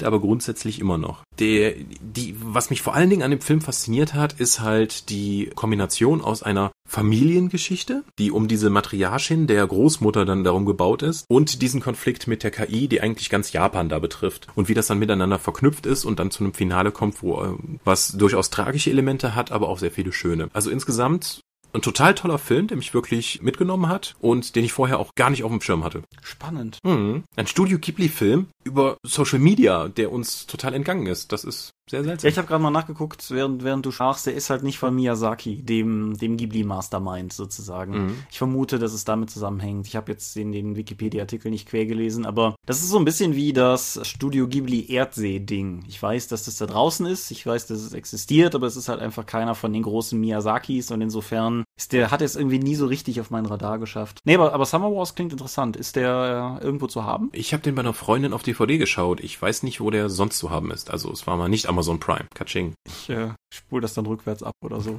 aber 0.03 0.19
grundsätzlich 0.19 0.79
immer 0.79 0.97
noch. 0.97 1.23
Der, 1.39 1.73
die, 1.99 2.35
was 2.39 2.69
mich 2.69 2.81
vor 2.81 2.95
allen 2.95 3.09
Dingen 3.09 3.23
an 3.23 3.31
dem 3.31 3.41
Film 3.41 3.61
fasziniert 3.61 4.13
hat, 4.13 4.39
ist 4.39 4.61
halt 4.61 5.09
die 5.09 5.49
Kombination 5.55 6.21
aus 6.21 6.43
einer 6.43 6.71
Familiengeschichte, 6.87 8.03
die 8.19 8.31
um 8.31 8.47
diese 8.47 8.69
Matriarchin 8.69 9.47
der 9.47 9.65
Großmutter 9.65 10.23
dann 10.23 10.43
darum 10.43 10.65
gebaut 10.65 11.01
ist 11.01 11.25
und 11.27 11.61
diesen 11.61 11.81
Konflikt 11.81 12.27
mit 12.27 12.43
der 12.43 12.51
KI, 12.51 12.87
die 12.87 13.01
eigentlich 13.01 13.29
ganz 13.29 13.51
Japan 13.51 13.89
da 13.89 13.99
betrifft 13.99 14.47
und 14.55 14.69
wie 14.69 14.75
das 14.75 14.87
dann 14.87 14.99
miteinander 14.99 15.39
verknüpft 15.39 15.85
ist 15.85 16.05
und 16.05 16.19
dann 16.19 16.31
zu 16.31 16.43
einem 16.43 16.53
Finale 16.53 16.91
kommt, 16.91 17.21
wo 17.23 17.41
äh, 17.41 17.53
was 17.83 18.13
durchaus 18.13 18.51
tragische 18.51 18.91
Elemente 18.91 19.35
hat, 19.35 19.51
aber 19.51 19.67
auch 19.67 19.79
sehr 19.79 19.91
viele 19.91 20.13
schöne. 20.13 20.49
Also 20.53 20.69
insgesamt 20.69 21.41
ein 21.75 21.81
total 21.81 22.15
toller 22.15 22.39
Film, 22.39 22.67
der 22.67 22.77
mich 22.77 22.93
wirklich 22.93 23.41
mitgenommen 23.41 23.87
hat 23.87 24.15
und 24.19 24.55
den 24.55 24.63
ich 24.63 24.73
vorher 24.73 24.99
auch 24.99 25.13
gar 25.15 25.29
nicht 25.29 25.43
auf 25.43 25.51
dem 25.51 25.61
Schirm 25.61 25.83
hatte. 25.83 26.03
Spannend. 26.21 26.79
Mhm. 26.83 27.23
Ein 27.35 27.47
Studio 27.47 27.77
Ghibli-Film 27.77 28.47
über 28.63 28.97
Social 29.03 29.39
Media, 29.39 29.87
der 29.87 30.11
uns 30.11 30.47
total 30.47 30.73
entgangen 30.73 31.05
ist. 31.07 31.31
Das 31.31 31.43
ist 31.43 31.71
sehr 31.89 32.03
seltsam. 32.03 32.27
Ja, 32.27 32.31
ich 32.31 32.37
habe 32.37 32.47
gerade 32.47 32.63
mal 32.63 32.71
nachgeguckt, 32.71 33.29
während, 33.29 33.63
während 33.63 33.85
du 33.85 33.91
sprachst, 33.91 34.25
der 34.25 34.33
ist 34.33 34.49
halt 34.49 34.63
nicht 34.63 34.79
von 34.79 34.95
Miyazaki, 34.95 35.61
dem, 35.61 36.17
dem 36.17 36.35
Ghibli-Mastermind 36.37 37.31
sozusagen. 37.31 38.05
Mhm. 38.05 38.23
Ich 38.31 38.39
vermute, 38.39 38.79
dass 38.79 38.93
es 38.93 39.05
damit 39.05 39.29
zusammenhängt. 39.29 39.85
Ich 39.87 39.95
habe 39.95 40.11
jetzt 40.11 40.35
den, 40.35 40.51
den 40.51 40.75
Wikipedia-Artikel 40.75 41.51
nicht 41.51 41.67
quer 41.67 41.85
gelesen, 41.85 42.25
aber 42.25 42.55
das 42.65 42.79
ist 42.79 42.89
so 42.89 42.97
ein 42.97 43.05
bisschen 43.05 43.35
wie 43.35 43.53
das 43.53 43.99
Studio 44.03 44.47
Ghibli 44.47 44.91
Erdsee-Ding. 44.91 45.85
Ich 45.87 46.01
weiß, 46.01 46.27
dass 46.27 46.45
das 46.45 46.57
da 46.57 46.65
draußen 46.65 47.05
ist, 47.05 47.29
ich 47.29 47.45
weiß, 47.45 47.67
dass 47.67 47.79
es 47.79 47.93
existiert, 47.93 48.55
aber 48.55 48.65
es 48.65 48.75
ist 48.77 48.89
halt 48.89 48.99
einfach 48.99 49.25
keiner 49.25 49.53
von 49.53 49.71
den 49.71 49.83
großen 49.83 50.19
Miyazakis 50.19 50.89
und 50.89 51.01
insofern 51.01 51.65
ist 51.77 51.93
der, 51.93 52.09
hat 52.09 52.21
es 52.21 52.35
irgendwie 52.35 52.59
nie 52.59 52.75
so 52.75 52.87
richtig 52.87 53.21
auf 53.21 53.29
mein 53.29 53.45
Radar 53.45 53.77
geschafft. 53.77 54.21
Nee, 54.23 54.35
aber, 54.35 54.53
aber 54.53 54.65
Summer 54.65 54.91
Wars 54.91 55.13
klingt 55.13 55.33
interessant. 55.33 55.75
Ist 55.75 55.95
der 55.97 56.59
äh, 56.61 56.63
irgendwo 56.63 56.87
zu 56.87 57.03
haben? 57.03 57.29
Ich 57.31 57.53
habe 57.53 57.61
den 57.61 57.75
bei 57.75 57.81
einer 57.81 57.93
Freundin 57.93 58.33
auf 58.33 58.43
DVD 58.43 58.77
geschaut. 58.77 59.19
Ich 59.19 59.39
weiß 59.39 59.63
nicht, 59.63 59.81
wo 59.81 59.91
der 59.91 60.09
sonst 60.09 60.39
zu 60.39 60.49
haben 60.49 60.71
ist. 60.71 60.89
Also 60.89 61.11
es 61.11 61.27
war 61.27 61.37
mal 61.37 61.49
nicht 61.49 61.67
Amazon 61.75 61.99
Prime. 61.99 62.25
Katsching. 62.33 62.73
Ich 62.87 63.09
äh, 63.09 63.33
spule 63.53 63.81
das 63.81 63.93
dann 63.93 64.05
rückwärts 64.05 64.41
ab 64.41 64.53
oder 64.63 64.79
so. 64.79 64.97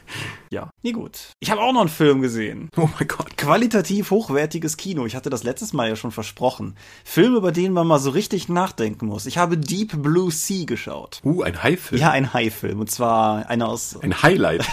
ja, 0.52 0.68
nie 0.82 0.92
gut. 0.92 1.30
Ich 1.40 1.50
habe 1.50 1.62
auch 1.62 1.72
noch 1.72 1.80
einen 1.80 1.88
Film 1.88 2.20
gesehen. 2.20 2.68
Oh 2.76 2.86
mein 2.98 3.08
Gott. 3.08 3.38
Qualitativ 3.38 4.10
hochwertiges 4.10 4.76
Kino. 4.76 5.06
Ich 5.06 5.16
hatte 5.16 5.30
das 5.30 5.42
letztes 5.42 5.72
Mal 5.72 5.88
ja 5.88 5.96
schon 5.96 6.10
versprochen. 6.10 6.76
Film, 7.02 7.34
über 7.34 7.50
den 7.50 7.72
man 7.72 7.86
mal 7.86 7.98
so 7.98 8.10
richtig 8.10 8.50
nachdenken 8.50 9.06
muss. 9.06 9.24
Ich 9.24 9.38
habe 9.38 9.56
Deep 9.56 10.02
Blue 10.02 10.30
Sea 10.30 10.66
geschaut. 10.66 11.22
Uh, 11.24 11.40
ein 11.40 11.62
High-Film. 11.62 11.98
Ja, 11.98 12.10
ein 12.10 12.34
High-Film. 12.34 12.78
Und 12.78 12.90
zwar 12.90 13.48
einer 13.48 13.66
aus... 13.66 13.98
Ein 14.02 14.22
Highlight. 14.22 14.66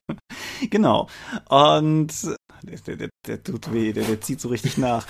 genau. 0.70 1.08
Und 1.50 2.14
der, 2.62 2.96
der, 2.96 3.08
der 3.26 3.42
tut 3.42 3.72
weh, 3.72 3.92
der, 3.92 4.04
der 4.04 4.20
zieht 4.20 4.40
so 4.40 4.48
richtig 4.48 4.78
nach. 4.78 5.06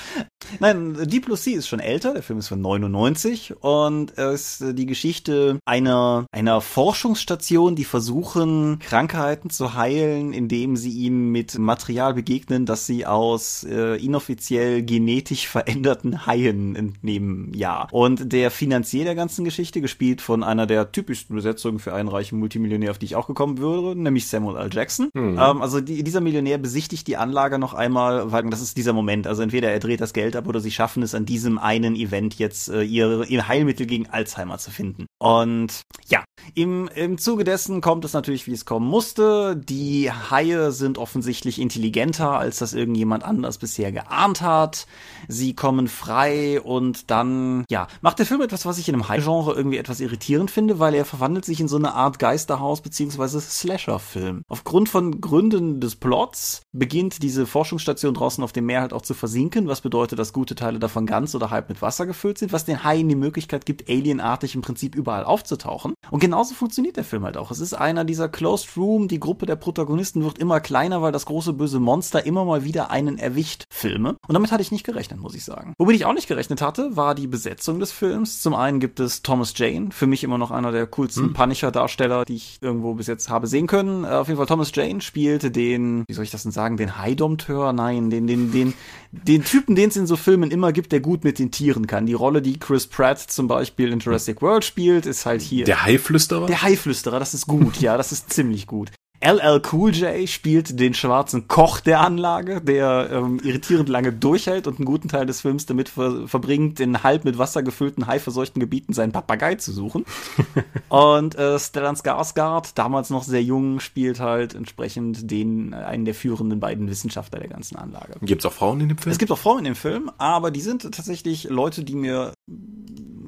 Nein, 0.60 0.96
Deep 1.08 1.26
Blue 1.26 1.36
Sea 1.36 1.58
ist 1.58 1.68
schon 1.68 1.80
älter, 1.80 2.14
der 2.14 2.22
Film 2.22 2.38
ist 2.38 2.48
von 2.48 2.60
99 2.60 3.62
und 3.62 4.16
es 4.16 4.60
ist 4.60 4.78
die 4.78 4.86
Geschichte 4.86 5.58
einer, 5.64 6.26
einer 6.32 6.60
Forschungsstation, 6.60 7.76
die 7.76 7.84
versuchen, 7.84 8.78
Krankheiten 8.78 9.50
zu 9.50 9.74
heilen, 9.74 10.32
indem 10.32 10.76
sie 10.76 10.90
ihnen 10.90 11.30
mit 11.30 11.58
Material 11.58 12.14
begegnen, 12.14 12.66
das 12.66 12.86
sie 12.86 13.06
aus 13.06 13.64
äh, 13.64 13.96
inoffiziell 13.96 14.82
genetisch 14.82 15.48
veränderten 15.48 16.26
Haien 16.26 16.76
entnehmen. 16.76 17.52
Ja. 17.54 17.88
Und 17.90 18.32
der 18.32 18.50
Finanzier 18.50 19.04
der 19.04 19.14
ganzen 19.14 19.44
Geschichte, 19.44 19.80
gespielt 19.80 20.20
von 20.20 20.42
einer 20.42 20.66
der 20.66 20.92
typischsten 20.92 21.34
Besetzungen 21.34 21.78
für 21.78 21.94
einen 21.94 22.08
reichen 22.08 22.38
Multimillionär, 22.38 22.90
auf 22.90 22.98
die 22.98 23.06
ich 23.06 23.16
auch 23.16 23.26
gekommen 23.26 23.58
würde, 23.58 24.00
nämlich 24.00 24.28
Samuel 24.28 24.56
L. 24.56 24.70
Jackson. 24.72 25.10
Mhm. 25.14 25.38
Ähm, 25.38 25.62
also 25.62 25.80
die, 25.80 26.02
dieser 26.02 26.20
Millionär 26.20 26.58
besichtigt 26.58 27.06
die 27.06 27.16
Anlage 27.16 27.37
Anlage 27.38 27.60
noch 27.60 27.72
einmal, 27.74 28.32
weil 28.32 28.50
das 28.50 28.60
ist 28.60 28.76
dieser 28.76 28.92
Moment. 28.92 29.28
Also 29.28 29.42
entweder 29.42 29.70
er 29.70 29.78
dreht 29.78 30.00
das 30.00 30.12
Geld 30.12 30.34
ab 30.34 30.48
oder 30.48 30.58
sie 30.58 30.72
schaffen 30.72 31.04
es 31.04 31.14
an 31.14 31.24
diesem 31.24 31.56
einen 31.56 31.94
Event 31.94 32.36
jetzt 32.36 32.68
äh, 32.68 32.82
ihr, 32.82 33.24
ihr 33.28 33.46
Heilmittel 33.46 33.86
gegen 33.86 34.08
Alzheimer 34.08 34.58
zu 34.58 34.72
finden. 34.72 35.06
Und 35.18 35.82
ja, 36.08 36.24
im, 36.54 36.88
im 36.94 37.16
Zuge 37.18 37.44
dessen 37.44 37.80
kommt 37.80 38.04
es 38.04 38.12
natürlich, 38.12 38.48
wie 38.48 38.52
es 38.52 38.64
kommen 38.64 38.88
musste. 38.88 39.56
Die 39.56 40.10
Haie 40.10 40.72
sind 40.72 40.98
offensichtlich 40.98 41.60
intelligenter, 41.60 42.32
als 42.32 42.58
das 42.58 42.74
irgendjemand 42.74 43.22
anders 43.22 43.58
bisher 43.58 43.92
geahnt 43.92 44.40
hat. 44.40 44.86
Sie 45.28 45.54
kommen 45.54 45.86
frei 45.86 46.60
und 46.60 47.10
dann, 47.12 47.64
ja, 47.70 47.86
macht 48.00 48.18
der 48.18 48.26
Film 48.26 48.40
etwas, 48.40 48.66
was 48.66 48.78
ich 48.78 48.88
in 48.88 48.96
einem 48.96 49.08
Hai-Genre 49.08 49.54
irgendwie 49.54 49.78
etwas 49.78 50.00
irritierend 50.00 50.50
finde, 50.50 50.80
weil 50.80 50.94
er 50.94 51.04
verwandelt 51.04 51.44
sich 51.44 51.60
in 51.60 51.68
so 51.68 51.76
eine 51.76 51.94
Art 51.94 52.18
Geisterhaus- 52.18 52.80
bzw. 52.80 53.38
Slasher-Film. 53.40 54.42
Aufgrund 54.48 54.88
von 54.88 55.20
Gründen 55.20 55.80
des 55.80 55.94
Plots 55.94 56.62
beginnt 56.72 57.22
diese 57.28 57.46
Forschungsstation 57.46 58.14
draußen 58.14 58.42
auf 58.42 58.52
dem 58.52 58.64
Meer 58.64 58.80
halt 58.80 58.94
auch 58.94 59.02
zu 59.02 59.12
versinken, 59.12 59.68
was 59.68 59.82
bedeutet, 59.82 60.18
dass 60.18 60.32
gute 60.32 60.54
Teile 60.54 60.78
davon 60.78 61.04
ganz 61.04 61.34
oder 61.34 61.50
halb 61.50 61.68
mit 61.68 61.82
Wasser 61.82 62.06
gefüllt 62.06 62.38
sind, 62.38 62.54
was 62.54 62.64
den 62.64 62.84
Haien 62.84 63.06
die 63.06 63.16
Möglichkeit 63.16 63.66
gibt, 63.66 63.86
alienartig 63.90 64.54
im 64.54 64.62
Prinzip 64.62 64.96
überall 64.96 65.24
aufzutauchen. 65.24 65.92
Und 66.10 66.20
genauso 66.20 66.54
funktioniert 66.54 66.96
der 66.96 67.04
Film 67.04 67.24
halt 67.24 67.36
auch. 67.36 67.50
Es 67.50 67.60
ist 67.60 67.74
einer 67.74 68.06
dieser 68.06 68.30
Closed 68.30 68.78
Room, 68.78 69.08
die 69.08 69.20
Gruppe 69.20 69.44
der 69.44 69.56
Protagonisten 69.56 70.24
wird 70.24 70.38
immer 70.38 70.60
kleiner, 70.60 71.02
weil 71.02 71.12
das 71.12 71.26
große 71.26 71.52
böse 71.52 71.80
Monster 71.80 72.24
immer 72.24 72.46
mal 72.46 72.64
wieder 72.64 72.90
einen 72.90 73.18
erwischt 73.18 73.64
Filme. 73.68 74.16
Und 74.26 74.32
damit 74.32 74.50
hatte 74.50 74.62
ich 74.62 74.72
nicht 74.72 74.86
gerechnet, 74.86 75.20
muss 75.20 75.34
ich 75.34 75.44
sagen. 75.44 75.74
Womit 75.76 75.96
ich 75.96 76.06
auch 76.06 76.14
nicht 76.14 76.28
gerechnet 76.28 76.62
hatte, 76.62 76.96
war 76.96 77.14
die 77.14 77.26
Besetzung 77.26 77.78
des 77.78 77.92
Films. 77.92 78.40
Zum 78.40 78.54
einen 78.54 78.80
gibt 78.80 79.00
es 79.00 79.20
Thomas 79.20 79.52
Jane, 79.54 79.88
für 79.90 80.06
mich 80.06 80.24
immer 80.24 80.38
noch 80.38 80.50
einer 80.50 80.72
der 80.72 80.86
coolsten 80.86 81.26
hm. 81.26 81.32
Punisher-Darsteller, 81.34 82.24
die 82.24 82.36
ich 82.36 82.56
irgendwo 82.62 82.94
bis 82.94 83.06
jetzt 83.06 83.28
habe 83.28 83.46
sehen 83.46 83.66
können. 83.66 84.04
Äh, 84.04 84.08
auf 84.08 84.28
jeden 84.28 84.38
Fall 84.38 84.46
Thomas 84.46 84.72
Jane 84.74 85.02
spielt 85.02 85.54
den, 85.54 86.04
wie 86.08 86.14
soll 86.14 86.24
ich 86.24 86.30
das 86.30 86.44
denn 86.44 86.52
sagen, 86.52 86.78
den 86.78 86.96
High-Dompteur? 87.18 87.72
Nein, 87.72 88.10
den, 88.10 88.26
den, 88.26 88.52
den, 88.52 88.74
den 89.10 89.44
Typen, 89.44 89.74
den 89.74 89.90
es 89.90 89.96
in 89.96 90.06
so 90.06 90.16
Filmen 90.16 90.50
immer 90.50 90.72
gibt, 90.72 90.92
der 90.92 91.00
gut 91.00 91.24
mit 91.24 91.38
den 91.38 91.50
Tieren 91.50 91.86
kann. 91.86 92.06
Die 92.06 92.14
Rolle, 92.14 92.42
die 92.42 92.58
Chris 92.58 92.86
Pratt 92.86 93.18
zum 93.18 93.48
Beispiel 93.48 93.92
in 93.92 93.98
Jurassic 93.98 94.40
World 94.42 94.64
spielt, 94.64 95.06
ist 95.06 95.26
halt 95.26 95.42
hier. 95.42 95.64
Der 95.64 95.84
Haiflüsterer? 95.84 96.46
Der 96.46 96.62
Haiflüsterer, 96.62 97.18
das 97.18 97.34
ist 97.34 97.46
gut, 97.46 97.80
ja, 97.80 97.96
das 97.96 98.12
ist 98.12 98.32
ziemlich 98.32 98.66
gut. 98.66 98.90
LL 99.20 99.60
Cool 99.72 99.92
J 99.92 100.28
spielt 100.28 100.78
den 100.78 100.94
schwarzen 100.94 101.48
Koch 101.48 101.80
der 101.80 102.00
Anlage, 102.00 102.60
der 102.60 103.10
ähm, 103.12 103.40
irritierend 103.42 103.88
lange 103.88 104.12
durchhält 104.12 104.68
und 104.68 104.78
einen 104.78 104.86
guten 104.86 105.08
Teil 105.08 105.26
des 105.26 105.40
Films 105.40 105.66
damit 105.66 105.88
ver 105.88 106.28
verbringt, 106.28 106.78
in 106.78 107.02
halb 107.02 107.24
mit 107.24 107.36
Wasser 107.36 107.64
gefüllten, 107.64 108.06
haiverseuchten 108.06 108.60
Gebieten 108.60 108.92
seinen 108.92 109.10
Papagei 109.10 109.56
zu 109.56 109.72
suchen. 109.72 110.04
und 110.88 111.34
äh, 111.34 111.58
Stellan 111.58 111.96
Skarsgård, 111.96 112.72
damals 112.76 113.10
noch 113.10 113.24
sehr 113.24 113.42
jung, 113.42 113.80
spielt 113.80 114.20
halt 114.20 114.54
entsprechend 114.54 115.30
den 115.30 115.74
einen 115.74 116.04
der 116.04 116.14
führenden 116.14 116.60
beiden 116.60 116.88
Wissenschaftler 116.88 117.40
der 117.40 117.48
ganzen 117.48 117.76
Anlage. 117.76 118.14
Gibt 118.22 118.42
es 118.42 118.46
auch 118.46 118.52
Frauen 118.52 118.80
in 118.80 118.88
dem 118.88 118.98
Film? 118.98 119.12
Es 119.12 119.18
gibt 119.18 119.32
auch 119.32 119.38
Frauen 119.38 119.58
in 119.58 119.64
dem 119.64 119.76
Film, 119.76 120.10
aber 120.18 120.52
die 120.52 120.60
sind 120.60 120.82
tatsächlich 120.82 121.44
Leute, 121.44 121.82
die 121.82 121.96
mir 121.96 122.32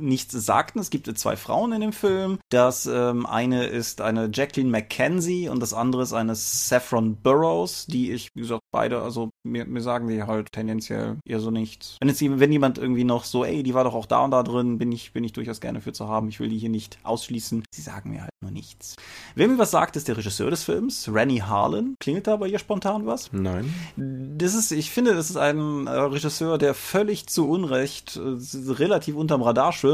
nichts 0.00 0.32
sagten. 0.32 0.78
Es 0.78 0.90
gibt 0.90 1.06
zwei 1.18 1.36
Frauen 1.36 1.72
in 1.72 1.80
dem 1.80 1.92
Film. 1.92 2.38
Das 2.50 2.86
ähm, 2.86 3.26
eine 3.26 3.66
ist 3.66 4.00
eine 4.00 4.30
Jacqueline 4.32 4.70
McKenzie 4.70 5.48
und 5.48 5.60
das 5.60 5.74
andere 5.74 6.02
ist 6.02 6.12
eine 6.12 6.34
Saffron 6.34 7.16
Burrows, 7.16 7.86
die 7.86 8.12
ich, 8.12 8.28
wie 8.34 8.40
gesagt, 8.40 8.62
beide, 8.72 9.02
also 9.02 9.30
mir, 9.44 9.64
mir 9.66 9.80
sagen 9.80 10.08
die 10.08 10.22
halt 10.22 10.52
tendenziell 10.52 11.18
eher 11.24 11.40
so 11.40 11.50
nichts. 11.50 11.96
Wenn 12.00 12.08
jetzt 12.08 12.20
wenn 12.20 12.52
jemand 12.52 12.78
irgendwie 12.78 13.04
noch 13.04 13.24
so, 13.24 13.44
ey, 13.44 13.62
die 13.62 13.74
war 13.74 13.84
doch 13.84 13.94
auch 13.94 14.06
da 14.06 14.24
und 14.24 14.30
da 14.30 14.42
drin, 14.42 14.78
bin 14.78 14.92
ich, 14.92 15.12
bin 15.12 15.24
ich 15.24 15.32
durchaus 15.32 15.60
gerne 15.60 15.80
für 15.80 15.92
zu 15.92 16.08
haben. 16.08 16.28
Ich 16.28 16.40
will 16.40 16.48
die 16.48 16.58
hier 16.58 16.68
nicht 16.68 16.98
ausschließen. 17.02 17.64
Sie 17.70 17.82
sagen 17.82 18.10
mir 18.10 18.22
halt 18.22 18.30
nur 18.40 18.50
nichts. 18.50 18.96
Wer 19.34 19.48
mir 19.48 19.58
was 19.58 19.70
sagt, 19.70 19.96
ist 19.96 20.08
der 20.08 20.16
Regisseur 20.16 20.50
des 20.50 20.64
Films, 20.64 21.10
Rennie 21.12 21.42
Harlan. 21.42 21.94
Klingelt 22.00 22.26
da 22.26 22.36
bei 22.36 22.48
ihr 22.48 22.58
spontan 22.58 23.06
was? 23.06 23.30
Nein. 23.32 23.74
Das 23.96 24.54
ist, 24.54 24.72
ich 24.72 24.90
finde, 24.90 25.14
das 25.14 25.30
ist 25.30 25.36
ein 25.36 25.86
äh, 25.86 25.90
Regisseur, 25.90 26.58
der 26.58 26.74
völlig 26.74 27.26
zu 27.26 27.48
Unrecht 27.48 28.16
äh, 28.16 28.72
relativ 28.72 29.16
unterm 29.16 29.42
Radar 29.42 29.72
schwimmt. 29.72 29.89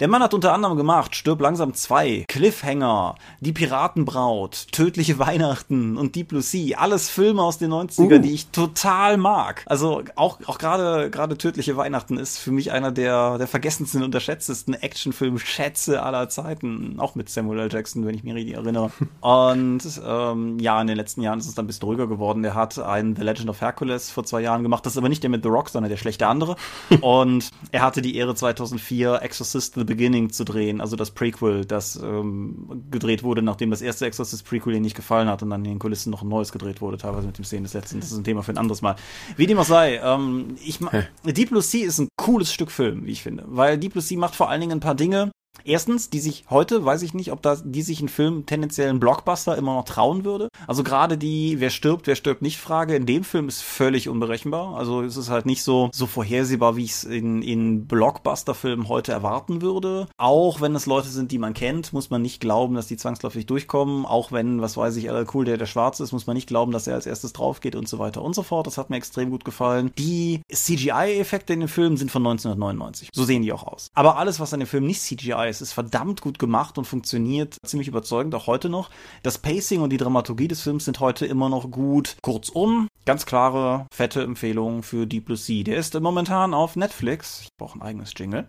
Der 0.00 0.08
Mann 0.08 0.22
hat 0.22 0.34
unter 0.34 0.52
anderem 0.52 0.76
gemacht 0.76 1.14
Stirb 1.14 1.40
langsam 1.40 1.74
2, 1.74 2.24
Cliffhanger, 2.28 3.14
Die 3.40 3.52
Piratenbraut, 3.52 4.68
Tödliche 4.72 5.18
Weihnachten 5.18 5.96
und 5.96 6.14
Deep 6.14 6.28
Blue 6.28 6.42
Sea. 6.42 6.78
Alles 6.78 7.08
Filme 7.08 7.42
aus 7.42 7.58
den 7.58 7.72
90ern, 7.72 8.18
uh. 8.18 8.18
die 8.18 8.32
ich 8.32 8.48
total 8.48 9.16
mag. 9.16 9.64
Also 9.66 10.02
auch, 10.16 10.38
auch 10.46 10.58
gerade, 10.58 11.10
gerade 11.10 11.38
Tödliche 11.38 11.76
Weihnachten 11.76 12.18
ist 12.18 12.38
für 12.38 12.52
mich 12.52 12.72
einer 12.72 12.92
der, 12.92 13.38
der 13.38 13.46
vergessensten 13.46 14.00
und 14.00 14.06
unterschätztesten 14.06 14.74
Actionfilm-Schätze 14.74 16.02
aller 16.02 16.28
Zeiten. 16.28 16.96
Auch 16.98 17.14
mit 17.14 17.28
Samuel 17.28 17.60
L. 17.60 17.72
Jackson, 17.72 18.06
wenn 18.06 18.14
ich 18.14 18.24
mich 18.24 18.34
richtig 18.34 18.54
erinnere. 18.54 18.90
Und 19.20 19.82
ähm, 20.06 20.58
ja, 20.58 20.80
in 20.80 20.86
den 20.86 20.96
letzten 20.96 21.22
Jahren 21.22 21.38
ist 21.38 21.46
es 21.46 21.54
dann 21.54 21.64
ein 21.64 21.66
bisschen 21.68 21.84
ruhiger 21.84 22.06
geworden. 22.06 22.42
Der 22.42 22.54
hat 22.54 22.78
einen 22.78 23.16
The 23.16 23.22
Legend 23.22 23.50
of 23.50 23.60
Hercules 23.60 24.10
vor 24.10 24.24
zwei 24.24 24.40
Jahren 24.40 24.62
gemacht. 24.62 24.84
Das 24.84 24.94
ist 24.94 24.98
aber 24.98 25.08
nicht 25.08 25.22
der 25.22 25.30
mit 25.30 25.42
The 25.42 25.48
Rock, 25.48 25.68
sondern 25.68 25.90
der 25.90 25.96
schlechte 25.96 26.26
andere. 26.26 26.56
Und 27.00 27.50
er 27.72 27.82
hatte 27.82 28.02
die 28.02 28.16
Ehre 28.16 28.34
2004 28.34 29.22
Exorcist 29.38 29.74
The 29.76 29.84
Beginning 29.84 30.30
zu 30.30 30.44
drehen, 30.44 30.80
also 30.80 30.96
das 30.96 31.12
Prequel, 31.12 31.64
das 31.64 31.94
ähm, 31.94 32.84
gedreht 32.90 33.22
wurde, 33.22 33.40
nachdem 33.40 33.70
das 33.70 33.82
erste 33.82 34.04
Exorcist 34.04 34.44
Prequel 34.44 34.74
ihm 34.74 34.82
nicht 34.82 34.96
gefallen 34.96 35.28
hat 35.28 35.44
und 35.44 35.50
dann 35.50 35.64
in 35.64 35.70
den 35.70 35.78
Kulissen 35.78 36.10
noch 36.10 36.22
ein 36.22 36.28
neues 36.28 36.50
gedreht 36.50 36.80
wurde, 36.80 36.98
teilweise 36.98 37.28
mit 37.28 37.38
dem 37.38 37.44
Szenen 37.44 37.62
des 37.62 37.74
Letzten. 37.74 38.00
Das 38.00 38.10
ist 38.10 38.18
ein 38.18 38.24
Thema 38.24 38.42
für 38.42 38.52
ein 38.52 38.58
anderes 38.58 38.82
Mal. 38.82 38.96
Wie 39.36 39.46
dem 39.46 39.58
auch 39.58 39.64
sei, 39.64 40.00
ähm, 40.02 40.56
ich 40.64 40.80
Deep 41.24 41.50
Blue 41.50 41.62
Sea 41.62 41.86
ist 41.86 42.00
ein 42.00 42.08
cooles 42.16 42.52
Stück 42.52 42.72
Film, 42.72 43.06
wie 43.06 43.12
ich 43.12 43.22
finde, 43.22 43.44
weil 43.46 43.78
Deep 43.78 43.92
Blue 43.92 44.02
Sea 44.02 44.18
macht 44.18 44.34
vor 44.34 44.50
allen 44.50 44.60
Dingen 44.60 44.72
ein 44.72 44.80
paar 44.80 44.96
Dinge, 44.96 45.30
Erstens, 45.64 46.10
die 46.10 46.20
sich 46.20 46.44
heute, 46.50 46.84
weiß 46.84 47.02
ich 47.02 47.14
nicht, 47.14 47.32
ob 47.32 47.42
da 47.42 47.56
die 47.56 47.82
sich 47.82 48.00
ein 48.00 48.08
Film 48.08 48.46
tendenziell 48.46 48.88
einen 48.88 49.00
Blockbuster 49.00 49.56
immer 49.56 49.74
noch 49.74 49.84
trauen 49.84 50.24
würde. 50.24 50.48
Also 50.66 50.82
gerade 50.82 51.18
die 51.18 51.60
Wer 51.60 51.70
stirbt, 51.70 52.06
wer 52.06 52.16
stirbt 52.16 52.42
nicht 52.42 52.58
Frage 52.58 52.94
in 52.94 53.06
dem 53.06 53.24
Film 53.24 53.48
ist 53.48 53.62
völlig 53.62 54.08
unberechenbar. 54.08 54.76
Also 54.76 55.02
es 55.02 55.16
ist 55.16 55.30
halt 55.30 55.46
nicht 55.46 55.62
so 55.62 55.90
so 55.92 56.06
vorhersehbar, 56.06 56.76
wie 56.76 56.84
ich 56.84 56.92
es 56.92 57.04
in, 57.04 57.42
in 57.42 57.86
Blockbuster-Filmen 57.86 58.88
heute 58.88 59.12
erwarten 59.12 59.62
würde. 59.62 60.08
Auch 60.16 60.60
wenn 60.60 60.74
es 60.74 60.86
Leute 60.86 61.08
sind, 61.08 61.32
die 61.32 61.38
man 61.38 61.54
kennt, 61.54 61.92
muss 61.92 62.10
man 62.10 62.22
nicht 62.22 62.40
glauben, 62.40 62.74
dass 62.74 62.86
die 62.86 62.96
zwangsläufig 62.96 63.46
durchkommen. 63.46 64.06
Auch 64.06 64.32
wenn, 64.32 64.60
was 64.60 64.76
weiß 64.76 64.96
ich, 64.96 65.04
LL 65.04 65.26
Cool, 65.32 65.44
der 65.44 65.56
der 65.56 65.66
Schwarze 65.66 66.02
ist, 66.02 66.12
muss 66.12 66.26
man 66.26 66.34
nicht 66.34 66.48
glauben, 66.48 66.72
dass 66.72 66.86
er 66.86 66.94
als 66.94 67.06
erstes 67.06 67.32
drauf 67.32 67.60
geht 67.60 67.74
und 67.74 67.88
so 67.88 67.98
weiter 67.98 68.22
und 68.22 68.34
so 68.34 68.42
fort. 68.42 68.66
Das 68.66 68.78
hat 68.78 68.90
mir 68.90 68.96
extrem 68.96 69.30
gut 69.30 69.44
gefallen. 69.44 69.92
Die 69.98 70.42
CGI-Effekte 70.52 71.52
in 71.52 71.60
den 71.60 71.68
Filmen 71.68 71.96
sind 71.96 72.10
von 72.10 72.26
1999. 72.26 73.10
So 73.12 73.24
sehen 73.24 73.42
die 73.42 73.52
auch 73.52 73.64
aus. 73.64 73.90
Aber 73.94 74.16
alles, 74.16 74.40
was 74.40 74.52
an 74.54 74.60
dem 74.60 74.66
Film 74.66 74.86
nicht 74.86 75.02
CGI 75.02 75.47
ist, 75.48 75.60
ist 75.60 75.72
verdammt 75.72 76.20
gut 76.20 76.38
gemacht 76.38 76.78
und 76.78 76.84
funktioniert 76.84 77.56
ziemlich 77.64 77.88
überzeugend, 77.88 78.34
auch 78.34 78.46
heute 78.46 78.68
noch. 78.68 78.90
Das 79.22 79.38
Pacing 79.38 79.80
und 79.80 79.90
die 79.90 79.96
Dramaturgie 79.96 80.48
des 80.48 80.62
Films 80.62 80.84
sind 80.84 81.00
heute 81.00 81.26
immer 81.26 81.48
noch 81.48 81.70
gut. 81.70 82.16
Kurzum, 82.22 82.88
ganz 83.04 83.26
klare, 83.26 83.86
fette 83.92 84.22
Empfehlung 84.22 84.82
für 84.82 85.06
Deep 85.06 85.26
Blue 85.26 85.36
Sea. 85.36 85.64
Der 85.64 85.76
ist 85.76 85.98
momentan 85.98 86.54
auf 86.54 86.76
Netflix. 86.76 87.42
Ich 87.42 87.48
brauche 87.58 87.78
ein 87.78 87.82
eigenes 87.82 88.12
Jingle. 88.16 88.46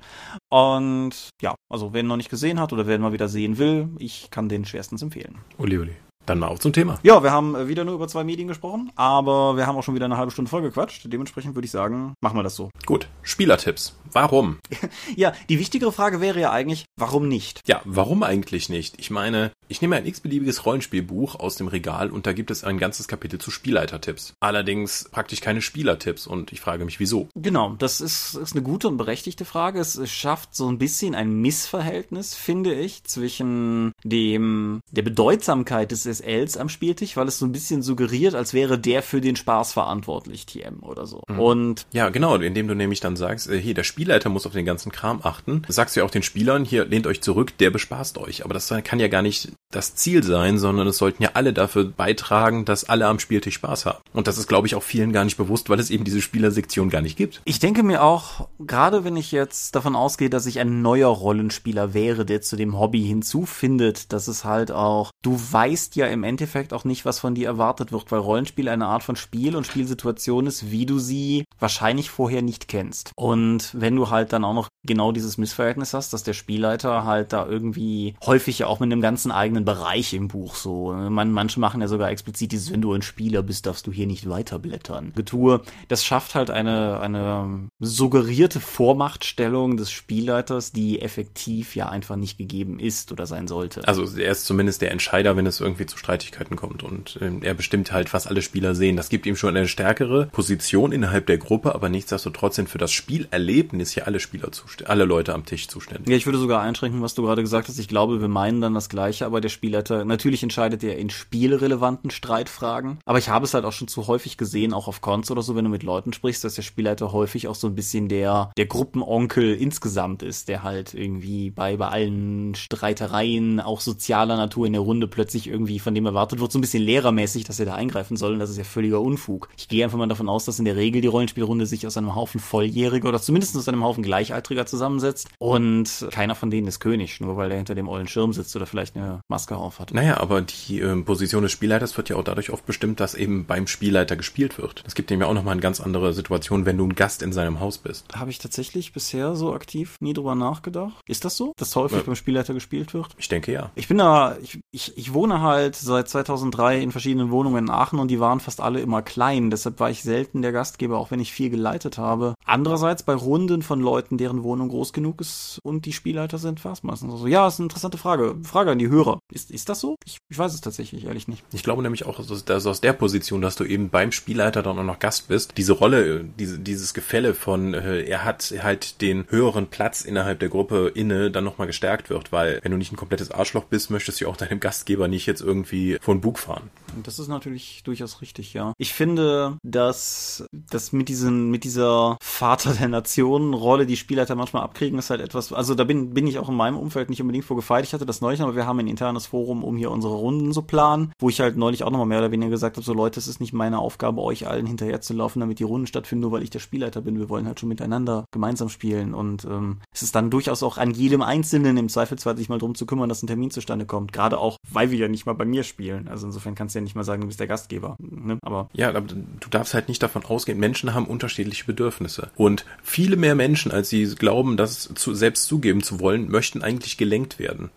Und 0.50 1.30
ja, 1.42 1.56
also 1.70 1.94
wer 1.94 2.02
ihn 2.02 2.08
noch 2.08 2.18
nicht 2.18 2.30
gesehen 2.30 2.60
hat 2.60 2.74
oder 2.74 2.88
wer 2.88 2.96
ihn 2.96 3.02
mal 3.02 3.14
wieder 3.14 3.30
sehen 3.30 3.58
will, 3.58 3.90
ich 4.00 4.30
kann 4.32 4.50
den 4.50 4.66
schwerstens 4.66 5.02
empfehlen. 5.02 5.38
Uli, 5.58 5.78
uli. 5.78 5.96
Dann 6.30 6.38
mal 6.38 6.50
auf 6.50 6.60
zum 6.60 6.74
Thema. 6.74 7.00
Ja, 7.02 7.24
wir 7.24 7.32
haben 7.32 7.56
äh, 7.56 7.68
wieder 7.68 7.84
nur 7.84 7.96
über 7.96 8.08
zwei 8.08 8.24
Medien 8.24 8.48
gesprochen, 8.48 8.92
aber 8.96 9.58
wir 9.58 9.65
haben 9.65 9.76
auch 9.76 9.82
schon 9.82 9.96
wieder 9.96 10.06
eine 10.06 10.18
halbe 10.18 10.30
Stunde 10.32 10.48
vollgequatscht. 10.52 11.12
Dementsprechend 11.12 11.56
würde 11.56 11.65
ich 11.65 11.72
sagen, 11.72 12.13
machen 12.22 12.38
wir 12.38 12.44
das 12.44 12.56
so. 12.56 12.70
Gut. 12.86 13.08
Spielertipps. 13.24 13.98
Warum? 14.12 14.60
ja, 15.15 15.34
die 15.50 15.58
wichtigere 15.58 15.92
Frage 15.92 16.22
wäre 16.22 16.39
ja 16.39 16.52
eigentlich, 16.52 16.86
warum 16.98 17.28
nicht? 17.28 17.62
Ja, 17.68 17.82
warum 17.84 18.22
eigentlich 18.22 18.70
nicht? 18.70 19.00
Ich 19.00 19.10
meine, 19.10 19.52
ich 19.68 19.82
nehme 19.82 19.96
ein 19.96 20.06
x-beliebiges 20.06 20.68
Rollenspielbuch 20.68 21.36
aus 21.36 21.56
dem 21.56 21.68
Regal 21.68 22.12
und 22.12 22.28
da 22.28 22.34
gibt 22.34 22.52
es 22.52 22.63
ein 22.63 22.78
ganzes 22.78 23.08
Kapitel 23.08 23.39
zu 23.39 23.50
Spielleitertipps. 23.50 24.34
Allerdings 24.39 25.10
praktisch 25.12 25.42
keine 25.42 25.62
Spielertipps 25.62 26.28
und 26.28 26.52
ich 26.52 26.62
frage 26.62 26.86
mich, 26.86 27.00
wieso? 27.00 27.28
Genau, 27.36 27.76
das 27.78 28.02
ist, 28.02 28.36
ist 28.36 28.54
eine 28.54 28.62
gute 28.62 28.88
und 28.88 28.98
berechtigte 28.98 29.46
Frage. 29.46 29.80
Es, 29.80 29.96
es 29.96 30.12
schafft 30.12 30.56
so 30.56 30.68
ein 30.70 30.78
bisschen 30.78 31.15
ein 31.15 31.34
Missverhältnis, 31.42 32.36
finde 32.36 32.74
ich, 32.74 33.04
zwischen 33.04 33.94
dem, 34.04 34.82
der 34.92 35.04
Bedeutsamkeit 35.04 35.92
des 35.92 36.18
SLs 36.19 36.58
am 36.58 36.69
Spieltisch, 36.69 37.17
weil 37.17 37.27
es 37.27 37.39
so 37.39 37.45
ein 37.45 37.51
bisschen 37.51 37.82
suggeriert, 37.82 38.36
als 38.36 38.53
wäre 38.53 38.77
der 38.77 39.01
für 39.01 39.21
den 39.21 39.36
Spaß 39.36 39.73
verantwortlich, 39.73 40.45
TM 40.45 40.84
oder 40.84 41.05
so. 41.05 41.23
Mhm. 41.27 41.39
Und 41.39 41.86
ja, 41.91 42.10
genau, 42.10 42.36
indem 42.36 42.67
du 42.67 42.75
nämlich 42.75 42.99
dann 42.99 43.15
sagst, 43.15 43.49
äh, 43.49 43.60
hier, 43.60 43.73
der 43.73 43.84
Spielleiter 43.84 44.29
muss 44.29 44.45
auf 44.45 44.53
den 44.53 44.65
ganzen 44.65 44.91
Kram 44.91 45.21
achten, 45.23 45.63
sagst 45.67 45.95
du 45.95 46.01
ja 46.01 46.05
auch 46.05 46.12
den 46.12 46.23
Spielern, 46.23 46.65
hier, 46.65 46.86
lehnt 46.86 47.08
euch 47.08 47.21
zurück, 47.21 47.58
der 47.58 47.71
bespaßt 47.71 48.17
euch. 48.17 48.45
Aber 48.45 48.53
das 48.53 48.73
kann 48.84 48.99
ja 48.99 49.08
gar 49.08 49.21
nicht 49.21 49.49
das 49.71 49.93
Ziel 49.93 50.23
sein, 50.23 50.58
sondern 50.58 50.88
es 50.88 50.97
sollten 50.97 51.21
ja 51.21 51.32
alle 51.36 51.53
dafür 51.53 51.86
beitragen, 51.86 52.65
dass 52.65 52.89
alle 52.89 53.05
am 53.05 53.19
Spieltisch 53.19 53.55
Spaß 53.55 53.86
haben. 53.86 53.99
Und 54.13 54.27
das 54.27 54.39
ist, 54.39 54.47
glaube 54.47 54.65
ich, 54.65 54.73
auch 54.73 54.82
vielen 54.82 55.13
gar 55.13 55.23
nicht 55.23 55.38
bewusst, 55.38 55.69
weil 55.69 55.79
es 55.79 55.91
eben 55.91 56.05
diese 56.05 56.21
Spielersektion 56.21 56.89
gar 56.89 57.01
nicht 57.01 57.17
gibt. 57.17 57.41
Ich 57.45 57.60
denke 57.60 57.84
mir 57.84 58.03
auch, 58.03 58.47
gerade 58.60 59.03
wenn 59.03 59.15
ich 59.15 59.32
jetzt 59.32 59.75
davon 59.75 59.95
ausgehe, 59.95 60.29
dass 60.32 60.47
ich 60.47 60.60
ein 60.60 60.82
neuer 60.82 61.10
Rollenspieler 61.10 61.93
wäre, 61.93 62.25
der 62.25 62.41
zu 62.41 62.55
dem 62.55 62.79
Hobby 62.79 63.03
hinzufindet, 63.03 64.12
dass 64.12 64.27
es 64.27 64.43
halt 64.43 64.71
auch, 64.71 65.12
du 65.21 65.39
weißt 65.39 65.95
ja 65.95 66.08
im 66.08 66.23
Endeffekt 66.23 66.73
auch 66.73 66.84
nicht, 66.84 67.05
was 67.05 67.19
von 67.19 67.36
dir 67.36 67.47
erwartet 67.47 67.91
wird, 67.91 68.12
weil 68.12 68.19
Rollenspiel 68.19 68.69
eine 68.69 68.88
Art 68.88 69.03
von 69.03 69.15
Spiel 69.15 69.55
und 69.55 69.67
Spielsituation 69.67 70.47
ist, 70.47 70.71
wie 70.71 70.88
du 70.88 70.97
sie 70.97 71.45
wahrscheinlich 71.60 72.10
vorher 72.10 72.41
nicht 72.41 72.67
kennst. 72.67 73.12
Und 73.15 73.69
wenn 73.73 73.95
du 73.95 74.10
halt 74.10 74.34
dann 74.34 74.45
auch 74.45 74.53
noch 74.55 74.69
genau 74.88 75.12
dieses 75.12 75.38
Missverhältnis 75.38 75.93
hast, 75.93 76.13
dass 76.13 76.23
der 76.23 76.34
Spielleiter 76.34 77.05
halt 77.05 77.34
da 77.34 77.45
irgendwie 77.45 78.15
häufig 78.25 78.60
ja 78.60 78.67
auch 78.67 78.79
mit 78.79 78.91
einem 78.91 79.01
ganzen 79.01 79.32
eigenen 79.32 79.59
Bereich 79.65 80.13
im 80.13 80.28
Buch 80.28 80.56
so. 80.56 80.93
Man, 80.93 81.32
manche 81.32 81.60
machen 81.60 81.82
ja 81.82 81.88
sogar 81.88 82.10
explizit 82.10 82.52
dieses, 82.52 82.72
wenn 82.72 82.82
du 82.82 82.93
ein 82.93 83.02
Spieler 83.02 83.43
bist, 83.43 83.65
darfst 83.65 83.88
du 83.88 83.91
hier 83.91 84.08
nicht 84.08 84.30
weiterblättern. 84.30 85.13
Getue, 85.15 85.62
das 85.88 86.06
schafft 86.06 86.36
halt 86.36 86.50
eine, 86.50 87.00
eine 87.00 87.69
suggerierte 87.80 88.60
Vormachtstellung 88.60 89.78
des 89.78 89.91
Spielleiters, 89.91 90.72
die 90.72 91.02
effektiv 91.02 91.76
ja 91.76 91.89
einfach 91.89 92.15
nicht 92.15 92.38
gegeben 92.38 92.80
ist 92.80 93.12
oder 93.12 93.26
sein 93.26 93.48
sollte. 93.48 93.88
Also 93.88 94.17
er 94.17 94.32
ist 94.32 94.45
zumindest 94.45 94.82
der 94.82 94.91
Entscheider, 94.91 95.36
wenn 95.38 95.45
es 95.45 95.60
irgendwie 95.60 95.86
zu 95.86 95.98
Streitigkeiten 95.98 96.56
kommt 96.56 96.84
und 96.84 97.17
äh, 97.22 97.32
er 97.41 97.54
bestimmt 97.54 97.91
halt, 97.91 98.13
was 98.13 98.28
alle 98.28 98.41
Spieler 98.41 98.76
sehen. 98.76 98.98
Das 98.98 99.10
gibt 99.10 99.26
ihm 99.26 99.36
schon 99.36 99.56
eine 99.56 99.67
stärkere 99.67 100.28
Position 100.28 100.91
innerhalb 100.91 101.28
der 101.28 101.38
Gruppe, 101.38 101.76
aber 101.76 101.89
nichtsdestotrotz 101.89 102.56
sind 102.56 102.69
für 102.69 102.78
das 102.78 102.91
Spielerlebnis 102.91 103.95
ja 103.95 104.06
alle 104.06 104.19
Spieler 104.19 104.52
zuständig, 104.52 104.89
alle 104.89 105.06
Leute 105.06 105.34
am 105.34 105.45
Tisch 105.45 105.67
zuständig. 105.67 106.10
Ja, 106.10 106.15
ich 106.15 106.26
würde 106.26 106.39
sogar 106.39 106.62
einschränken, 106.62 107.02
was 107.02 107.13
du 107.15 107.24
gerade 107.24 107.41
gesagt 107.41 107.67
hast. 107.67 107.80
Ich 107.80 107.88
glaube, 107.88 108.22
wir 108.22 108.28
meinen 108.28 108.62
dann 108.62 108.74
das 108.74 108.89
Gleiche, 108.89 109.26
aber 109.26 109.41
der 109.41 109.49
Spielleiter, 109.50 110.06
natürlich 110.06 110.44
entscheidet 110.44 110.84
er 110.84 110.98
in 110.98 111.10
spielrelevanten 111.10 112.12
Streitfragen. 112.12 113.00
Aber 113.06 113.18
ich 113.18 113.30
habe 113.30 113.46
es 113.46 113.54
halt 113.54 113.66
auch 113.66 113.72
schon 113.72 113.88
zu 113.88 114.08
häufig 114.08 114.38
gesehen, 114.38 114.74
auch 114.74 114.88
auf 114.88 115.02
Cons 115.02 115.32
oder 115.32 115.42
so, 115.42 115.56
wenn 115.56 115.66
du 115.66 115.72
mit 115.72 115.84
Leuten 115.84 116.14
sprichst, 116.14 116.44
dass 116.44 116.56
der 116.56 116.62
Spielleiter 116.62 117.12
häufig 117.12 117.48
auch 117.48 117.56
so 117.56 117.68
ein 117.68 117.76
bisschen 117.76 118.08
der, 118.10 118.52
der 118.58 118.66
Gruppenonkel 118.66 119.56
insgesamt 119.56 120.24
ist, 120.24 120.48
der 120.48 120.64
halt 120.64 120.94
irgendwie 120.94 121.50
bei, 121.50 121.78
bei 121.78 121.88
allen 121.88 122.56
Streitereien, 122.56 123.60
auch 123.60 123.82
sozialer 123.82 124.38
Natur 124.38 124.66
in 124.68 124.74
der 124.74 124.82
Runde 124.82 125.08
plötzlich 125.08 125.48
irgendwie 125.48 125.80
von 125.80 125.96
dem 125.96 126.06
erwartet 126.06 126.40
wird, 126.40 126.52
so 126.52 126.60
ein 126.60 126.62
bisschen 126.62 126.84
lehrermäßig, 126.84 127.44
dass 127.44 127.60
er 127.60 127.66
da 127.66 127.76
eingreifen 127.76 128.18
soll. 128.18 128.34
Und 128.34 128.40
das 128.40 128.50
ist 128.50 128.58
ja 128.58 128.64
völliger 128.64 129.02
Unfug. 129.02 129.50
Ich 129.58 129.68
gehe 129.68 129.84
einfach 129.84 129.98
mal 129.98 130.08
davon 130.08 130.30
aus, 130.30 130.46
dass 130.46 130.60
in 130.60 130.66
der 130.66 130.76
Regel 130.76 131.02
die 131.02 131.08
Rollenspielrunde 131.08 131.66
sich 131.66 131.86
aus 131.88 131.98
einem 131.98 132.16
Haufen 132.16 132.40
Volljähriger 132.40 133.10
oder 133.10 133.22
zumindest 133.22 133.56
aus 133.58 133.68
einem 133.68 133.84
Haufen 133.84 134.04
Gleichaltriger 134.04 134.66
zusammensetzt. 134.66 135.30
Und 135.38 136.08
keiner 136.12 136.36
von 136.36 136.50
denen 136.50 136.68
ist 136.68 136.80
König, 136.80 137.20
nur 137.22 137.38
weil 137.38 137.52
er 137.52 137.58
hinter 137.58 137.76
dem 137.76 137.88
ollen 137.88 138.08
Schirm 138.08 138.34
sitzt 138.34 138.56
oder 138.56 138.66
vielleicht 138.66 138.96
eine 138.96 139.22
auf 139.47 139.80
hat. 139.80 139.93
Naja, 139.93 140.19
aber 140.19 140.41
die 140.41 140.80
äh, 140.80 140.95
Position 141.02 141.43
des 141.43 141.52
Spielleiters 141.52 141.97
wird 141.97 142.10
ja 142.10 142.15
auch 142.15 142.23
dadurch 142.23 142.52
oft 142.52 142.65
bestimmt, 142.65 142.99
dass 142.99 143.15
eben 143.15 143.45
beim 143.45 143.67
Spielleiter 143.67 144.15
gespielt 144.15 144.58
wird. 144.58 144.82
Das 144.86 144.95
gibt 144.95 145.12
ihm 145.12 145.21
ja 145.21 145.28
auch 145.28 145.34
nochmal 145.34 145.54
eine 145.54 145.62
ganz 145.62 145.80
andere 145.80 146.13
Situation, 146.13 146.65
wenn 146.65 146.78
du 146.78 146.86
ein 146.86 146.95
Gast 146.95 147.21
in 147.21 147.34
seinem 147.34 147.60
Haus 147.60 147.78
bist. 147.78 148.06
Habe 148.15 148.30
ich 148.30 148.39
tatsächlich 148.39 148.93
bisher 148.93 149.36
so 149.36 149.54
aktiv 149.54 149.95
nie 149.99 150.13
drüber 150.13 150.36
nachgedacht. 150.36 151.02
Ist 151.08 151.25
das 151.25 151.38
so, 151.38 151.54
dass 151.58 151.75
häufig 151.75 151.99
ja. 151.99 152.04
beim 152.06 152.15
Spielleiter 152.15 152.54
gespielt 152.54 152.93
wird? 152.93 153.08
Ich 153.17 153.30
denke 153.30 153.52
ja. 153.52 153.71
Ich 153.75 153.88
bin 153.88 153.97
da, 153.97 154.38
ich, 154.41 154.60
ich, 154.71 154.97
ich 154.97 155.13
wohne 155.13 155.41
halt 155.41 155.75
seit 155.75 156.10
2003 156.10 156.80
in 156.80 156.91
verschiedenen 156.91 157.32
Wohnungen 157.32 157.65
in 157.65 157.69
Aachen 157.69 157.99
und 157.99 158.10
die 158.10 158.19
waren 158.19 158.39
fast 158.39 158.62
alle 158.62 158.80
immer 158.80 159.02
klein. 159.02 159.49
Deshalb 159.49 159.80
war 159.80 159.89
ich 159.89 160.04
selten 160.04 160.41
der 160.41 160.52
Gastgeber, 160.52 160.97
auch 160.97 161.12
wenn 161.12 161.19
ich 161.19 161.32
viel 161.32 161.49
geleitet 161.49 161.97
habe. 161.97 162.34
Andererseits 162.45 163.04
bei 163.04 163.13
Runden 163.13 163.62
von 163.62 163.80
Leuten, 163.80 164.17
deren 164.17 164.43
Wohnung 164.43 164.69
groß 164.69 164.93
genug 164.93 165.21
ist 165.21 165.60
und 165.63 165.86
die 165.86 165.93
Spielleiter 165.93 166.38
sind, 166.38 166.63
war 166.65 166.73
es 166.73 166.84
meistens 166.84 167.19
so. 167.19 167.28
Ja, 167.28 167.47
ist 167.47 167.60
eine 167.60 167.65
interessante 167.65 167.97
Frage. 167.97 168.36
Frage 168.43 168.71
an 168.71 168.80
die 168.80 168.89
Hörer. 168.89 169.19
Ist, 169.32 169.52
ist 169.52 169.70
das 169.70 169.80
so? 169.80 169.96
Ich, 170.06 170.18
ich 170.30 170.38
weiß 170.38 170.54
es 170.54 170.62
tatsächlich 170.62 171.06
ehrlich 171.06 171.28
nicht. 171.28 171.44
Ich 171.54 171.63
glaube 171.63 171.82
nämlich 171.84 172.06
auch, 172.06 172.20
dass, 172.26 172.65
aus 172.65 172.82
der 172.82 172.94
Position, 172.94 173.42
dass 173.42 173.56
du 173.56 173.63
eben 173.63 173.89
beim 173.89 174.12
Spielleiter 174.12 174.63
dann 174.63 174.80
auch 174.80 174.84
noch 174.84 175.00
Gast 175.00 175.28
bist, 175.28 175.54
diese 175.58 175.74
Rolle, 175.74 176.26
diese, 176.39 176.60
dieses 176.60 176.94
Gefälle 176.94 177.34
von, 177.34 177.74
äh, 177.74 178.04
er 178.04 178.24
hat 178.24 178.54
halt 178.62 179.02
den 179.02 179.26
höheren 179.30 179.68
Platz 179.68 180.02
innerhalb 180.02 180.39
der 180.39 180.50
Gruppe 180.50 180.92
inne, 180.94 181.32
dann 181.32 181.44
nochmal 181.44 181.68
gestärkt 181.68 182.10
wird, 182.10 182.32
weil 182.32 182.60
wenn 182.63 182.72
du 182.72 182.78
nicht 182.78 182.92
ein 182.92 182.98
komplettes 182.98 183.32
Arschloch 183.32 183.65
bist, 183.65 183.92
möchtest 183.92 184.22
du 184.22 184.28
auch 184.28 184.38
deinem 184.38 184.60
Gastgeber 184.60 185.08
nicht 185.08 185.26
jetzt 185.26 185.42
irgendwie 185.42 185.98
von 186.02 186.22
Bug 186.22 186.39
fahren. 186.39 186.70
Das 187.04 187.20
ist 187.20 187.28
natürlich 187.28 187.84
durchaus 187.84 188.22
richtig, 188.22 188.54
ja. 188.54 188.74
Ich 188.78 188.94
finde, 188.94 189.58
dass, 189.63 190.46
dass 190.52 190.92
mit 190.92 191.08
diesen, 191.08 191.52
mit 191.52 191.63
dieser 191.63 192.18
Vater 192.22 192.74
der 192.74 192.88
Nation 192.88 193.54
Rolle, 193.54 193.86
die 193.86 193.98
Spielleiter 193.98 194.36
manchmal 194.36 194.63
abkriegen, 194.63 194.98
ist 194.98 195.10
halt 195.10 195.22
etwas, 195.22 195.54
also 195.54 195.76
da 195.76 195.84
bin, 195.84 196.13
bin 196.13 196.26
ich 196.26 196.39
auch 196.39 196.50
in 196.50 196.56
meinem 196.56 196.78
Umfeld 196.78 197.10
nicht 197.10 197.22
unbedingt 197.22 197.46
vorgefeilt. 197.46 197.86
Ich 197.86 197.94
hatte 197.94 198.06
das 198.06 198.22
neulich, 198.22 198.42
aber 198.42 198.56
wir 198.56 198.65
haben 198.65 198.80
ein 198.80 198.88
internes 198.88 199.18
Forum, 199.25 199.63
um 199.63 199.77
hier 199.77 199.91
unsere 199.91 200.15
Runden 200.15 200.51
zu 200.53 200.62
planen, 200.62 201.12
wo 201.19 201.29
ich 201.29 201.39
halt 201.39 201.58
neulich 201.58 201.84
auch 201.84 201.91
nochmal 201.91 202.08
mehr 202.08 202.19
oder 202.19 202.32
weniger 202.32 202.51
gesagt 202.51 202.77
habe, 202.77 202.86
so 202.86 202.93
Leute, 202.93 203.19
es 203.19 203.27
ist 203.27 203.39
nicht 203.39 203.53
meine 203.53 203.79
Aufgabe, 203.79 204.21
euch 204.21 204.47
allen 204.47 204.65
hinterher 204.65 205.01
zu 205.01 205.13
laufen, 205.13 205.39
damit 205.39 205.60
die 205.60 205.63
Runden 205.63 205.88
stattfinden, 205.88 206.21
nur 206.21 206.32
weil 206.32 206.43
ich 206.43 206.49
der 206.49 206.60
Spielleiter 206.60 207.01
bin. 207.01 207.19
Wir 207.19 207.29
wollen 207.29 207.47
halt 207.47 207.60
schon 207.60 207.69
miteinander 207.69 208.25
gemeinsam 208.32 208.69
spielen 208.69 209.13
und 209.13 209.45
ähm, 209.45 209.77
es 209.93 210.01
ist 210.01 210.15
dann 210.15 210.29
durchaus 210.29 210.63
auch 210.63 210.77
an 210.77 210.91
jedem 210.91 211.21
Einzelnen 211.21 211.77
im 211.77 211.89
Zweifelsfall 211.89 212.38
sich 212.38 212.49
mal 212.49 212.60
drum 212.60 212.75
zu 212.75 212.86
kümmern, 212.86 213.10
dass 213.10 213.23
ein 213.23 213.27
Termin 213.27 213.51
zustande 213.51 213.86
kommt. 213.86 214.13
Gerade 214.13 214.38
auch, 214.38 214.58
weil 214.71 214.91
wir 214.91 214.97
ja 214.97 215.08
nicht 215.08 215.25
mal 215.25 215.34
bei 215.34 215.45
mir 215.45 215.63
spielen. 215.63 216.08
Also 216.08 216.27
insofern 216.27 216.55
kannst 216.55 216.75
du 216.75 216.79
ja 216.79 216.84
nicht 216.84 216.95
mal 216.95 217.03
sagen, 217.03 217.21
du 217.21 217.27
bist 217.27 217.39
der 217.39 217.47
Gastgeber. 217.47 217.95
Ne? 217.99 218.38
Aber 218.41 218.69
ja, 218.73 218.89
aber 218.89 219.01
du 219.01 219.49
darfst 219.49 219.73
halt 219.73 219.88
nicht 219.88 220.01
davon 220.01 220.23
ausgehen, 220.25 220.60
Menschen 220.60 220.93
haben 220.93 221.05
unterschiedliche 221.05 221.65
Bedürfnisse. 221.65 222.29
Und 222.36 222.65
viele 222.84 223.15
mehr 223.15 223.36
Menschen, 223.36 223.71
als 223.71 223.89
sie 223.89 224.05
glauben, 224.15 224.58
das 224.58 224.89
zu, 224.95 225.13
selbst 225.13 225.45
zugeben 225.45 225.84
zu 225.84 225.99
wollen, 225.99 226.29
möchten 226.29 226.62
eigentlich 226.62 226.97
gelenkt 226.97 227.39
werden. 227.39 227.71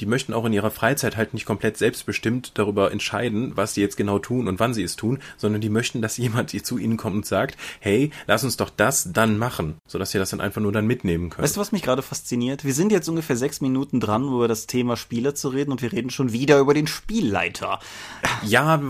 Die 0.00 0.06
möchten 0.06 0.32
auch 0.32 0.44
in 0.44 0.52
ihrer 0.52 0.70
Freizeit 0.88 1.18
halt 1.18 1.34
nicht 1.34 1.44
komplett 1.44 1.76
selbstbestimmt 1.76 2.52
darüber 2.54 2.90
entscheiden, 2.90 3.52
was 3.56 3.74
sie 3.74 3.82
jetzt 3.82 3.98
genau 3.98 4.18
tun 4.18 4.48
und 4.48 4.58
wann 4.58 4.72
sie 4.72 4.82
es 4.82 4.96
tun, 4.96 5.18
sondern 5.36 5.60
die 5.60 5.68
möchten, 5.68 6.00
dass 6.00 6.16
jemand 6.16 6.48
zu 6.64 6.78
ihnen 6.78 6.96
kommt 6.96 7.14
und 7.16 7.26
sagt, 7.26 7.58
hey, 7.80 8.10
lass 8.26 8.42
uns 8.42 8.56
doch 8.56 8.70
das 8.70 9.12
dann 9.12 9.36
machen, 9.36 9.74
sodass 9.86 10.12
sie 10.12 10.18
das 10.18 10.30
dann 10.30 10.40
einfach 10.40 10.62
nur 10.62 10.72
dann 10.72 10.86
mitnehmen 10.86 11.28
können. 11.28 11.44
Weißt 11.44 11.56
du, 11.56 11.60
was 11.60 11.72
mich 11.72 11.82
gerade 11.82 12.00
fasziniert? 12.00 12.64
Wir 12.64 12.72
sind 12.72 12.90
jetzt 12.90 13.06
ungefähr 13.06 13.36
sechs 13.36 13.60
Minuten 13.60 14.00
dran, 14.00 14.24
über 14.24 14.48
das 14.48 14.66
Thema 14.66 14.96
Spieler 14.96 15.34
zu 15.34 15.50
reden 15.50 15.72
und 15.72 15.82
wir 15.82 15.92
reden 15.92 16.08
schon 16.08 16.32
wieder 16.32 16.58
über 16.58 16.72
den 16.72 16.86
Spielleiter. 16.86 17.80
Ja, 18.42 18.80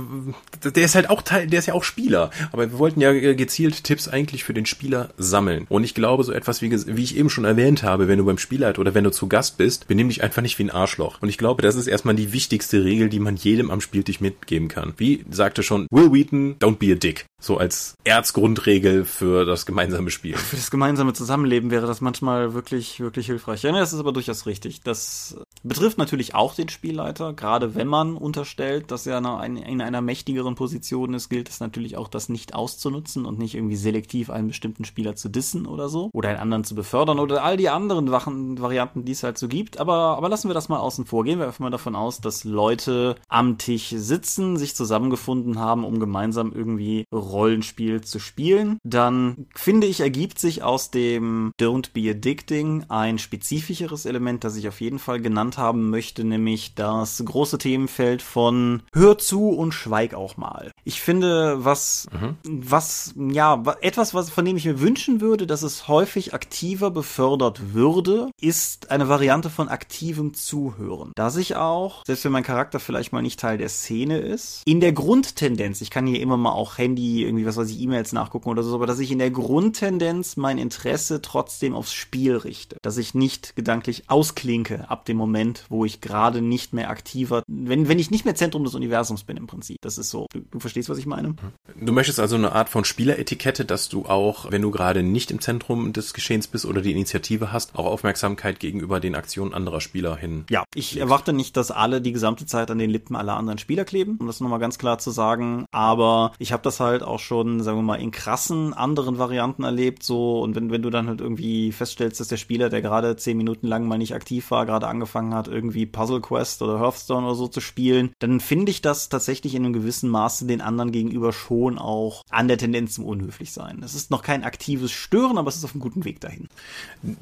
der 0.62 0.84
ist 0.84 0.94
halt 0.94 1.10
auch 1.10 1.22
Teil, 1.22 1.48
der 1.48 1.58
ist 1.58 1.66
ja 1.66 1.74
auch 1.74 1.82
Spieler. 1.82 2.30
Aber 2.52 2.70
wir 2.70 2.78
wollten 2.78 3.00
ja 3.00 3.12
gezielt 3.12 3.82
Tipps 3.82 4.06
eigentlich 4.06 4.44
für 4.44 4.54
den 4.54 4.66
Spieler 4.66 5.10
sammeln. 5.18 5.66
Und 5.68 5.82
ich 5.82 5.94
glaube, 5.94 6.22
so 6.22 6.32
etwas 6.32 6.62
wie, 6.62 6.70
wie 6.70 7.02
ich 7.02 7.16
eben 7.16 7.28
schon 7.28 7.44
erwähnt 7.44 7.82
habe, 7.82 8.06
wenn 8.06 8.18
du 8.18 8.24
beim 8.24 8.38
Spielleiter 8.38 8.80
oder 8.80 8.94
wenn 8.94 9.04
du 9.04 9.10
zu 9.10 9.26
Gast 9.26 9.58
bist, 9.58 9.88
benimm 9.88 10.08
dich 10.08 10.22
einfach 10.22 10.42
nicht 10.42 10.58
wie 10.60 10.64
ein 10.64 10.70
Arschloch. 10.70 11.20
Und 11.20 11.28
ich 11.28 11.38
glaube, 11.38 11.62
das 11.62 11.74
ist 11.74 11.87
erstmal 11.88 12.14
die 12.14 12.32
wichtigste 12.32 12.84
Regel, 12.84 13.08
die 13.08 13.20
man 13.20 13.36
jedem 13.36 13.70
am 13.70 13.80
Spieltisch 13.80 14.20
mitgeben 14.20 14.68
kann. 14.68 14.94
Wie 14.96 15.24
sagte 15.30 15.62
schon 15.62 15.86
Will 15.90 16.12
Wheaton, 16.12 16.56
don't 16.58 16.76
be 16.76 16.92
a 16.92 16.94
dick. 16.94 17.26
So 17.40 17.56
als 17.56 17.94
Erzgrundregel 18.04 19.04
für 19.04 19.44
das 19.44 19.64
gemeinsame 19.64 20.10
Spiel. 20.10 20.36
Für 20.36 20.56
das 20.56 20.70
gemeinsame 20.70 21.12
Zusammenleben 21.12 21.70
wäre 21.70 21.86
das 21.86 22.00
manchmal 22.00 22.54
wirklich, 22.54 23.00
wirklich 23.00 23.26
hilfreich. 23.26 23.62
Ja, 23.62 23.72
das 23.72 23.92
ist 23.92 24.00
aber 24.00 24.12
durchaus 24.12 24.46
richtig. 24.46 24.80
Das 24.82 25.36
betrifft 25.62 25.98
natürlich 25.98 26.34
auch 26.34 26.54
den 26.54 26.68
Spielleiter. 26.68 27.32
Gerade 27.32 27.74
wenn 27.74 27.88
man 27.88 28.16
unterstellt, 28.16 28.90
dass 28.90 29.06
er 29.06 29.18
in 29.18 29.80
einer 29.80 30.00
mächtigeren 30.00 30.54
Position 30.54 31.14
ist, 31.14 31.28
gilt 31.28 31.48
es 31.48 31.60
natürlich 31.60 31.96
auch, 31.96 32.08
das 32.08 32.28
nicht 32.28 32.54
auszunutzen 32.54 33.26
und 33.26 33.38
nicht 33.38 33.54
irgendwie 33.54 33.76
selektiv 33.76 34.30
einen 34.30 34.48
bestimmten 34.48 34.84
Spieler 34.84 35.16
zu 35.16 35.28
dissen 35.28 35.66
oder 35.66 35.88
so. 35.88 36.10
Oder 36.12 36.30
einen 36.30 36.38
anderen 36.38 36.64
zu 36.64 36.74
befördern 36.74 37.18
oder 37.18 37.42
all 37.44 37.56
die 37.56 37.68
anderen 37.68 38.10
Varianten, 38.10 39.04
die 39.04 39.12
es 39.12 39.22
halt 39.22 39.38
so 39.38 39.48
gibt. 39.48 39.78
Aber, 39.78 40.16
aber 40.16 40.28
lassen 40.28 40.48
wir 40.48 40.54
das 40.54 40.68
mal 40.68 40.78
außen 40.78 41.06
vor. 41.06 41.24
Gehen 41.24 41.38
wir 41.38 41.46
einfach 41.46 41.60
mal 41.60 41.70
davon 41.70 41.96
aus, 41.96 42.20
dass 42.20 42.44
Leute 42.44 43.16
am 43.28 43.58
Tisch 43.58 43.88
sitzen, 43.96 44.56
sich 44.56 44.74
zusammengefunden 44.74 45.58
haben, 45.58 45.84
um 45.84 46.00
gemeinsam 46.00 46.52
irgendwie 46.52 47.04
Rollenspiel 47.12 48.00
zu 48.02 48.18
spielen, 48.18 48.78
dann 48.84 49.46
finde 49.54 49.86
ich, 49.86 50.00
ergibt 50.00 50.38
sich 50.38 50.62
aus 50.62 50.90
dem 50.90 51.52
Don't 51.60 51.92
Be 51.92 52.10
Addicting 52.10 52.84
ein 52.88 53.18
spezifischeres 53.18 54.06
Element, 54.06 54.44
das 54.44 54.56
ich 54.56 54.68
auf 54.68 54.80
jeden 54.80 54.98
Fall 54.98 55.20
genannt 55.20 55.47
haben 55.56 55.90
möchte, 55.90 56.24
nämlich 56.24 56.74
das 56.74 57.22
große 57.24 57.58
Themenfeld 57.58 58.20
von 58.20 58.82
Hör 58.92 59.16
zu 59.16 59.48
und 59.48 59.72
schweig 59.72 60.14
auch 60.14 60.36
mal. 60.36 60.70
Ich 60.84 61.00
finde, 61.00 61.64
was, 61.64 62.08
mhm. 62.12 62.36
was, 62.44 63.14
ja, 63.16 63.62
etwas, 63.80 64.14
was, 64.14 64.30
von 64.30 64.44
dem 64.44 64.56
ich 64.56 64.64
mir 64.64 64.80
wünschen 64.80 65.20
würde, 65.20 65.46
dass 65.46 65.62
es 65.62 65.88
häufig 65.88 66.34
aktiver 66.34 66.90
befördert 66.90 67.72
würde, 67.72 68.30
ist 68.40 68.90
eine 68.90 69.08
Variante 69.08 69.50
von 69.50 69.68
aktivem 69.68 70.34
Zuhören. 70.34 71.12
Dass 71.14 71.36
ich 71.36 71.56
auch, 71.56 72.04
selbst 72.04 72.24
wenn 72.24 72.32
mein 72.32 72.42
Charakter 72.42 72.80
vielleicht 72.80 73.12
mal 73.12 73.22
nicht 73.22 73.40
Teil 73.40 73.58
der 73.58 73.68
Szene 73.68 74.18
ist, 74.18 74.62
in 74.66 74.80
der 74.80 74.92
Grundtendenz, 74.92 75.80
ich 75.80 75.90
kann 75.90 76.06
hier 76.06 76.20
immer 76.20 76.36
mal 76.36 76.52
auch 76.52 76.78
Handy 76.78 77.24
irgendwie, 77.24 77.46
was 77.46 77.56
weiß 77.56 77.70
ich, 77.70 77.80
E-Mails 77.80 78.12
nachgucken 78.12 78.48
oder 78.48 78.62
so, 78.62 78.74
aber 78.74 78.86
dass 78.86 78.98
ich 78.98 79.10
in 79.10 79.18
der 79.18 79.30
Grundtendenz 79.30 80.36
mein 80.36 80.58
Interesse 80.58 81.22
trotzdem 81.22 81.74
aufs 81.74 81.92
Spiel 81.92 82.36
richte. 82.36 82.76
Dass 82.82 82.96
ich 82.96 83.14
nicht 83.14 83.54
gedanklich 83.56 84.04
ausklinke 84.08 84.88
ab 84.90 85.04
dem 85.04 85.16
Moment, 85.38 85.64
wo 85.68 85.84
ich 85.84 86.00
gerade 86.00 86.42
nicht 86.42 86.72
mehr 86.72 86.90
aktiver, 86.90 87.42
wenn, 87.46 87.88
wenn 87.88 87.98
ich 87.98 88.10
nicht 88.10 88.24
mehr 88.24 88.34
Zentrum 88.34 88.64
des 88.64 88.74
Universums 88.74 89.22
bin 89.22 89.36
im 89.36 89.46
Prinzip. 89.46 89.78
Das 89.80 89.96
ist 89.96 90.10
so. 90.10 90.26
Du, 90.32 90.40
du 90.40 90.58
verstehst, 90.58 90.88
was 90.88 90.98
ich 90.98 91.06
meine? 91.06 91.36
Du 91.80 91.92
möchtest 91.92 92.18
also 92.18 92.34
eine 92.34 92.52
Art 92.52 92.68
von 92.68 92.84
Spieleretikette, 92.84 93.64
dass 93.64 93.88
du 93.88 94.06
auch, 94.06 94.50
wenn 94.50 94.62
du 94.62 94.70
gerade 94.70 95.02
nicht 95.02 95.30
im 95.30 95.40
Zentrum 95.40 95.92
des 95.92 96.12
Geschehens 96.12 96.48
bist 96.48 96.66
oder 96.66 96.80
die 96.80 96.90
Initiative 96.90 97.52
hast, 97.52 97.76
auch 97.76 97.86
Aufmerksamkeit 97.86 98.58
gegenüber 98.58 98.98
den 98.98 99.14
Aktionen 99.14 99.54
anderer 99.54 99.80
Spieler 99.80 100.16
hin. 100.16 100.44
Ja, 100.50 100.64
ich 100.74 100.94
legst. 100.94 101.02
erwarte 101.02 101.32
nicht, 101.32 101.56
dass 101.56 101.70
alle 101.70 102.00
die 102.00 102.12
gesamte 102.12 102.46
Zeit 102.46 102.70
an 102.70 102.78
den 102.78 102.90
Lippen 102.90 103.14
aller 103.14 103.36
anderen 103.36 103.58
Spieler 103.58 103.84
kleben, 103.84 104.16
um 104.20 104.26
das 104.26 104.40
nochmal 104.40 104.58
ganz 104.58 104.78
klar 104.78 104.98
zu 104.98 105.10
sagen. 105.12 105.66
Aber 105.70 106.32
ich 106.38 106.52
habe 106.52 106.62
das 106.64 106.80
halt 106.80 107.02
auch 107.02 107.20
schon, 107.20 107.62
sagen 107.62 107.78
wir 107.78 107.82
mal, 107.82 108.00
in 108.00 108.10
krassen 108.10 108.74
anderen 108.74 109.18
Varianten 109.18 109.62
erlebt. 109.62 110.02
So, 110.02 110.40
und 110.40 110.56
wenn, 110.56 110.70
wenn 110.72 110.82
du 110.82 110.90
dann 110.90 111.06
halt 111.06 111.20
irgendwie 111.20 111.70
feststellst, 111.70 112.18
dass 112.18 112.28
der 112.28 112.36
Spieler, 112.38 112.70
der 112.70 112.82
gerade 112.82 113.16
zehn 113.16 113.36
Minuten 113.36 113.68
lang 113.68 113.86
mal 113.86 113.98
nicht 113.98 114.14
aktiv 114.14 114.50
war, 114.50 114.66
gerade 114.66 114.88
angefangen 114.88 115.27
angefangen 115.28 115.34
hat, 115.34 115.48
irgendwie 115.48 115.86
Puzzle 115.86 116.20
Quest 116.20 116.62
oder 116.62 116.80
Hearthstone 116.80 117.26
oder 117.26 117.34
so 117.34 117.48
zu 117.48 117.60
spielen, 117.60 118.10
dann 118.18 118.40
finde 118.40 118.70
ich 118.70 118.82
das 118.82 119.08
tatsächlich 119.08 119.54
in 119.54 119.64
einem 119.64 119.72
gewissen 119.72 120.10
Maße 120.10 120.46
den 120.46 120.60
anderen 120.60 120.92
gegenüber 120.92 121.32
schon 121.32 121.78
auch 121.78 122.24
an 122.30 122.48
der 122.48 122.58
Tendenz 122.58 122.94
zum 122.94 123.04
unhöflich 123.04 123.52
sein. 123.52 123.80
Es 123.84 123.94
ist 123.94 124.10
noch 124.10 124.22
kein 124.22 124.44
aktives 124.44 124.90
Stören, 124.90 125.38
aber 125.38 125.48
es 125.48 125.56
ist 125.56 125.64
auf 125.64 125.72
einem 125.72 125.80
guten 125.80 126.04
Weg 126.04 126.20
dahin. 126.20 126.48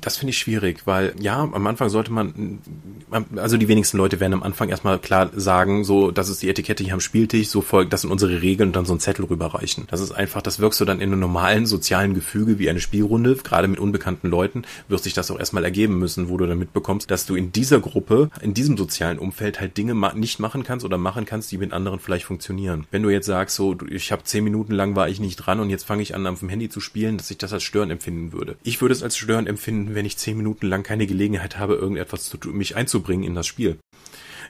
Das 0.00 0.16
finde 0.16 0.30
ich 0.30 0.38
schwierig, 0.38 0.86
weil 0.86 1.14
ja, 1.20 1.40
am 1.40 1.66
Anfang 1.66 1.88
sollte 1.88 2.12
man, 2.12 2.60
also 3.36 3.56
die 3.56 3.68
wenigsten 3.68 3.98
Leute 3.98 4.20
werden 4.20 4.34
am 4.34 4.42
Anfang 4.42 4.68
erstmal 4.68 4.98
klar 4.98 5.30
sagen, 5.34 5.84
so, 5.84 6.10
das 6.10 6.28
ist 6.28 6.42
die 6.42 6.48
Etikette 6.48 6.84
hier 6.84 6.94
am 6.94 7.00
Spieltisch, 7.00 7.48
so 7.48 7.60
folgt, 7.60 7.92
das 7.92 8.02
sind 8.02 8.10
unsere 8.10 8.42
Regeln 8.42 8.70
und 8.70 8.76
dann 8.76 8.86
so 8.86 8.92
einen 8.92 9.00
Zettel 9.00 9.24
rüberreichen. 9.24 9.84
Das 9.88 10.00
ist 10.00 10.12
einfach, 10.12 10.42
das 10.42 10.58
wirkst 10.58 10.80
du 10.80 10.84
dann 10.84 11.00
in 11.00 11.12
einem 11.12 11.20
normalen 11.20 11.66
sozialen 11.66 12.14
Gefüge 12.14 12.58
wie 12.58 12.68
eine 12.70 12.80
Spielrunde, 12.80 13.36
gerade 13.36 13.68
mit 13.68 13.78
unbekannten 13.78 14.28
Leuten, 14.28 14.62
wirst 14.88 15.04
sich 15.04 15.14
das 15.14 15.30
auch 15.30 15.38
erstmal 15.38 15.64
ergeben 15.64 15.98
müssen, 15.98 16.28
wo 16.28 16.36
du 16.36 16.46
dann 16.46 16.58
mitbekommst, 16.58 17.10
dass 17.10 17.26
du 17.26 17.34
in 17.34 17.52
dieser 17.52 17.80
Gruppe, 17.80 17.95
in 18.42 18.54
diesem 18.54 18.76
sozialen 18.76 19.18
Umfeld 19.18 19.60
halt 19.60 19.76
Dinge 19.76 19.94
ma 19.94 20.12
nicht 20.12 20.38
machen 20.38 20.62
kannst 20.62 20.84
oder 20.84 20.98
machen 20.98 21.24
kannst, 21.24 21.50
die 21.52 21.58
mit 21.58 21.72
anderen 21.72 21.98
vielleicht 21.98 22.24
funktionieren. 22.24 22.86
Wenn 22.90 23.02
du 23.02 23.10
jetzt 23.10 23.26
sagst, 23.26 23.56
so, 23.56 23.76
ich 23.88 24.12
habe 24.12 24.24
zehn 24.24 24.44
Minuten 24.44 24.72
lang 24.72 24.96
war 24.96 25.08
ich 25.08 25.20
nicht 25.20 25.36
dran 25.36 25.60
und 25.60 25.70
jetzt 25.70 25.84
fange 25.84 26.02
ich 26.02 26.14
an, 26.14 26.26
auf 26.26 26.40
dem 26.40 26.48
Handy 26.48 26.68
zu 26.68 26.80
spielen, 26.80 27.16
dass 27.16 27.30
ich 27.30 27.38
das 27.38 27.52
als 27.52 27.62
Stören 27.62 27.90
empfinden 27.90 28.32
würde. 28.32 28.56
Ich 28.62 28.80
würde 28.80 28.92
es 28.92 29.02
als 29.02 29.16
Stören 29.16 29.46
empfinden, 29.46 29.94
wenn 29.94 30.06
ich 30.06 30.16
zehn 30.16 30.36
Minuten 30.36 30.66
lang 30.66 30.82
keine 30.82 31.06
Gelegenheit 31.06 31.58
habe, 31.58 31.74
irgendetwas 31.74 32.24
zu 32.24 32.36
tun, 32.36 32.56
mich 32.56 32.76
einzubringen 32.76 33.24
in 33.24 33.34
das 33.34 33.46
Spiel. 33.46 33.78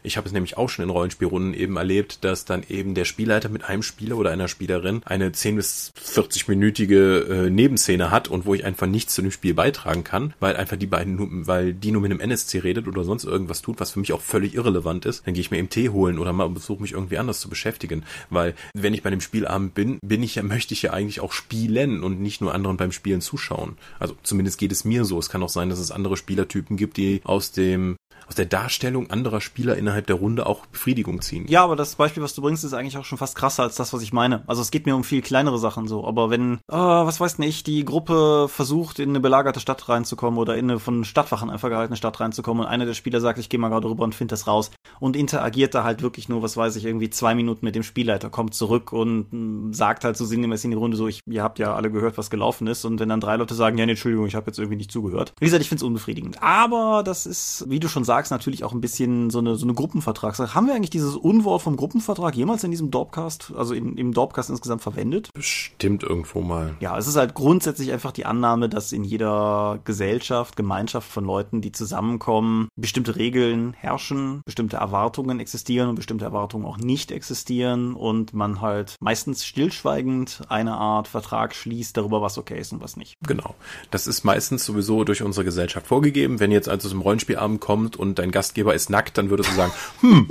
Ich 0.07 0.17
habe 0.17 0.29
es 0.29 0.33
nämlich 0.33 0.57
auch 0.57 0.69
schon 0.69 0.85
in 0.85 0.91
Rollenspielrunden 0.91 1.53
eben 1.53 1.77
erlebt, 1.77 2.23
dass 2.23 2.45
dann 2.45 2.63
eben 2.69 2.95
der 2.95 3.05
Spielleiter 3.05 3.49
mit 3.49 3.65
einem 3.65 3.83
Spieler 3.83 4.17
oder 4.17 4.31
einer 4.31 4.47
Spielerin 4.47 5.03
eine 5.05 5.33
10 5.33 5.57
bis 5.57 5.93
40-minütige 6.01 7.47
äh, 7.47 7.51
Nebenszene 7.51 8.13
hat 8.13 8.29
und 8.29 8.47
wo 8.47 8.55
ich 8.55 8.65
einfach 8.65 8.87
nichts 8.87 9.15
zu 9.15 9.23
dem 9.23 9.33
Spiel 9.33 9.53
beitragen 9.53 10.05
kann, 10.05 10.33
weil 10.39 10.55
einfach 10.55 10.77
die 10.77 10.87
beiden, 10.87 11.49
weil 11.49 11.75
die 11.75 11.91
nur 11.91 12.03
mit 12.03 12.13
einem 12.13 12.21
NSC 12.21 12.61
redet 12.61 12.87
oder 12.87 13.03
sonst 13.03 13.25
irgendwas 13.25 13.63
tut, 13.63 13.81
was 13.81 13.91
für 13.91 13.99
mich 13.99 14.13
auch 14.13 14.21
völlig 14.21 14.55
irrelevant 14.55 15.07
ist, 15.07 15.27
dann 15.27 15.35
gehe 15.35 15.41
ich 15.41 15.51
mir 15.51 15.59
eben 15.59 15.71
Tee 15.71 15.89
holen 15.89 16.21
oder 16.21 16.33
mal 16.33 16.53
versuche 16.53 16.83
mich 16.83 16.93
irgendwie 16.93 17.19
anders 17.19 17.41
zu 17.41 17.49
beschäftigen, 17.49 18.05
weil 18.31 18.55
wenn 18.75 18.95
ich 18.95 19.03
bei 19.03 19.11
dem 19.11 19.21
Spielabend 19.21 19.75
bin, 19.75 19.99
bin 20.05 20.23
ich 20.23 20.37
ja, 20.37 20.45
möchte 20.45 20.73
ich 20.73 20.83
ja 20.83 20.93
eigentlich 20.93 21.19
auch 21.19 21.33
spielen 21.33 22.05
und 22.05 22.21
nicht 22.21 22.41
nur 22.41 22.55
anderen 22.55 22.77
beim 22.77 22.93
Spielen 22.93 23.21
zuschauen. 23.21 23.77
Also 23.99 24.15
zumindest 24.23 24.59
geht 24.59 24.71
es 24.71 24.85
mir 24.85 25.05
so. 25.05 25.19
Es 25.19 25.31
kann 25.31 25.43
auch 25.43 25.49
sein, 25.49 25.69
dass 25.69 25.81
es 25.81 25.91
andere 25.91 26.17
Spielertypen 26.17 26.77
gibt, 26.77 26.97
die 26.97 27.23
aus 27.25 27.51
dem 27.51 27.97
aus 28.27 28.35
der 28.35 28.47
Darstellung 28.47 29.11
anderer 29.11 29.41
Spieler 29.41 29.77
innerhalb 29.77 29.96
der 30.03 30.17
Runde 30.17 30.47
auch 30.47 30.67
Befriedigung 30.67 31.21
ziehen. 31.21 31.47
Ja, 31.49 31.65
aber 31.65 31.77
das 31.77 31.95
Beispiel, 31.97 32.23
was 32.23 32.35
du 32.35 32.43
bringst, 32.43 32.65
ist 32.65 32.75
eigentlich 32.75 32.99
auch 32.99 33.05
schon 33.05 33.19
fast 33.19 33.37
krasser 33.37 33.63
als 33.63 33.77
das, 33.77 33.93
was 33.93 34.03
ich 34.03 34.13
meine. 34.13 34.43
Also 34.47 34.63
es 34.63 34.71
geht 34.71 34.87
mir 34.87 34.95
um 34.95 35.05
viel 35.05 35.23
kleinere 35.23 35.59
Sachen 35.59 35.89
so. 35.89 36.07
Aber 36.07 36.31
wenn, 36.31 36.55
äh, 36.69 36.77
was 36.77 37.21
weiß 37.21 37.39
nicht, 37.39 37.67
die 37.67 37.85
Gruppe 37.85 38.49
versucht, 38.49 38.99
in 38.99 39.11
eine 39.11 39.21
belagerte 39.21 39.61
Stadt 39.61 39.89
reinzukommen 39.89 40.39
oder 40.39 40.57
in 40.57 40.71
eine 40.71 40.79
von 40.79 41.05
Stadtwachen 41.05 41.51
einfach 41.51 41.69
gehaltene 41.69 41.97
Stadt 41.97 42.21
reinzukommen 42.21 42.65
und 42.65 42.71
einer 42.71 42.87
der 42.87 42.95
Spieler 42.95 43.21
sagt, 43.21 43.39
ich 43.39 43.49
gehe 43.49 43.61
mal 43.61 43.69
gerade 43.69 43.89
rüber 43.89 44.05
und 44.05 44.15
finde 44.15 44.33
das 44.33 44.47
raus 44.47 44.71
und 45.01 45.17
interagiert 45.17 45.75
da 45.75 45.85
halt 45.85 46.03
wirklich 46.03 46.29
nur, 46.29 46.43
was 46.43 46.57
weiß 46.57 46.77
ich, 46.77 46.85
irgendwie 46.85 47.11
zwei 47.11 47.35
Minuten 47.35 47.65
mit 47.65 47.75
dem 47.75 47.83
Spielleiter, 47.83 48.31
kommt 48.31 48.55
zurück 48.55 48.93
und 48.93 49.27
mm, 49.33 49.73
sagt 49.73 50.05
halt 50.05 50.17
so 50.17 50.25
sinngemäß 50.25 50.65
in 50.65 50.71
die 50.71 50.77
Runde 50.77 50.97
so, 50.97 51.09
ich, 51.09 51.21
ihr 51.27 51.43
habt 51.43 51.59
ja 51.59 51.75
alle 51.75 51.91
gehört, 51.91 52.19
was 52.19 52.31
gelaufen 52.31 52.67
ist 52.67 52.85
und 52.85 53.01
wenn 53.01 53.09
dann 53.09 53.21
drei 53.21 53.37
Leute 53.37 53.55
sagen, 53.55 53.79
ja, 53.79 53.87
nee, 53.87 53.93
Entschuldigung, 53.93 54.27
ich 54.27 54.35
habe 54.35 54.47
jetzt 54.47 54.59
irgendwie 54.59 54.77
nicht 54.77 54.93
zugehört. 54.93 55.33
Wie 55.41 55.47
gesagt, 55.47 55.63
ich 55.63 55.69
finde 55.69 55.81
es 55.81 55.87
unbefriedigend. 55.87 56.43
Aber 56.43 57.03
das 57.05 57.27
ist, 57.27 57.65
wie 57.69 57.81
du 57.81 57.89
schon 57.89 58.05
sagst, 58.05 58.31
natürlich 58.31 58.65
auch 58.65 58.73
ein 58.73 58.81
bisschen 58.81 59.31
so 59.31 59.39
eine, 59.39 59.57
so 59.57 59.67
eine 59.67 59.75
Gruppenvertragssache. 59.87 60.55
Haben 60.55 60.67
wir 60.67 60.75
eigentlich 60.75 60.91
dieses 60.91 61.15
Unwort 61.15 61.63
vom 61.63 61.77
Gruppenvertrag 61.77 62.35
jemals 62.35 62.65
in 62.65 62.73
diesem 62.73 62.91
Dorpcast, 62.91 63.53
also 63.57 63.73
in, 63.73 63.97
im 63.97 64.13
Dorpcast 64.13 64.51
insgesamt 64.51 64.83
verwendet? 64.83 65.31
Bestimmt 65.33 66.03
irgendwo 66.03 66.41
mal. 66.41 66.75
Ja, 66.81 66.99
es 66.99 67.07
ist 67.07 67.15
halt 67.15 67.35
grundsätzlich 67.35 67.93
einfach 67.93 68.11
die 68.11 68.27
Annahme, 68.27 68.69
dass 68.69 68.91
in 68.91 69.05
jeder 69.05 69.79
Gesellschaft, 69.85 70.57
Gemeinschaft 70.57 71.09
von 71.09 71.25
Leuten, 71.25 71.61
die 71.61 71.71
zusammenkommen, 71.71 72.67
bestimmte 72.75 73.15
Regeln 73.15 73.75
herrschen, 73.75 74.43
bestimmte 74.45 74.79
Erwartungen 74.79 75.39
existieren 75.39 75.89
und 75.89 75.95
bestimmte 75.95 76.25
Erwartungen 76.25 76.65
auch 76.65 76.79
nicht 76.79 77.13
existieren 77.13 77.95
und 77.95 78.35
man 78.35 78.61
halt 78.61 78.97
meistens 79.01 79.47
stillschweigend 79.47 80.43
eine 80.49 80.75
Art 80.75 81.07
Vertrag 81.07 81.55
schließt 81.55 81.97
darüber, 81.97 82.23
was 82.23 82.39
okay 82.39 82.59
ist 82.59 82.73
und 82.73 82.83
was 82.83 82.97
nicht. 82.97 83.15
Genau. 83.25 83.55
Das 83.93 84.09
ist 84.09 84.25
meistens 84.25 84.65
sowieso 84.65 85.05
durch 85.05 85.23
unsere 85.23 85.45
Gesellschaft 85.45 85.87
vorgegeben. 85.87 86.41
Wenn 86.41 86.51
jetzt 86.51 86.69
also 86.69 86.89
zum 86.89 87.03
Rollenspielabend 87.03 87.61
kommt 87.61 87.97
und 87.97 88.19
dein 88.19 88.33
Gastgeber 88.33 88.75
ist 88.75 88.91
nackt, 88.91 89.17
dann 89.17 89.31
würdest 89.31 89.51
du 89.51 89.55
sagen, 89.55 89.66
hm, 90.01 90.29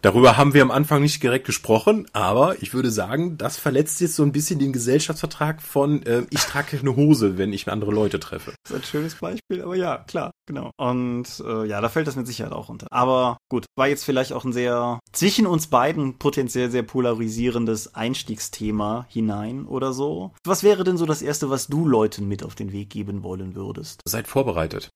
Darüber 0.00 0.36
haben 0.36 0.54
wir 0.54 0.62
am 0.62 0.70
Anfang 0.70 1.02
nicht 1.02 1.20
direkt 1.24 1.44
gesprochen, 1.44 2.06
aber 2.12 2.62
ich 2.62 2.72
würde 2.72 2.90
sagen, 2.90 3.36
das 3.36 3.56
verletzt 3.56 4.00
jetzt 4.00 4.14
so 4.14 4.22
ein 4.22 4.30
bisschen 4.30 4.60
den 4.60 4.72
Gesellschaftsvertrag 4.72 5.60
von 5.60 6.04
äh, 6.04 6.22
ich 6.30 6.40
trage 6.40 6.78
eine 6.78 6.94
Hose, 6.94 7.36
wenn 7.36 7.52
ich 7.52 7.68
andere 7.68 7.90
Leute 7.90 8.20
treffe. 8.20 8.54
Das 8.62 8.70
ist 8.70 8.76
ein 8.76 8.84
schönes 8.84 9.14
Beispiel, 9.16 9.60
aber 9.60 9.74
ja, 9.74 9.98
klar, 9.98 10.30
genau. 10.46 10.70
Und 10.76 11.26
äh, 11.44 11.66
ja, 11.66 11.80
da 11.80 11.88
fällt 11.88 12.06
das 12.06 12.14
mit 12.14 12.28
Sicherheit 12.28 12.52
auch 12.52 12.68
unter. 12.68 12.86
Aber 12.92 13.38
gut, 13.50 13.66
war 13.76 13.88
jetzt 13.88 14.04
vielleicht 14.04 14.32
auch 14.32 14.44
ein 14.44 14.52
sehr 14.52 15.00
zwischen 15.12 15.48
uns 15.48 15.66
beiden 15.66 16.18
potenziell 16.18 16.70
sehr 16.70 16.84
polarisierendes 16.84 17.96
Einstiegsthema 17.96 19.06
hinein 19.08 19.66
oder 19.66 19.92
so. 19.92 20.32
Was 20.46 20.62
wäre 20.62 20.84
denn 20.84 20.96
so 20.96 21.06
das 21.06 21.22
Erste, 21.22 21.50
was 21.50 21.66
du 21.66 21.88
Leuten 21.88 22.28
mit 22.28 22.44
auf 22.44 22.54
den 22.54 22.70
Weg 22.70 22.90
geben 22.90 23.24
wollen 23.24 23.56
würdest? 23.56 24.00
Seid 24.06 24.28
vorbereitet. 24.28 24.90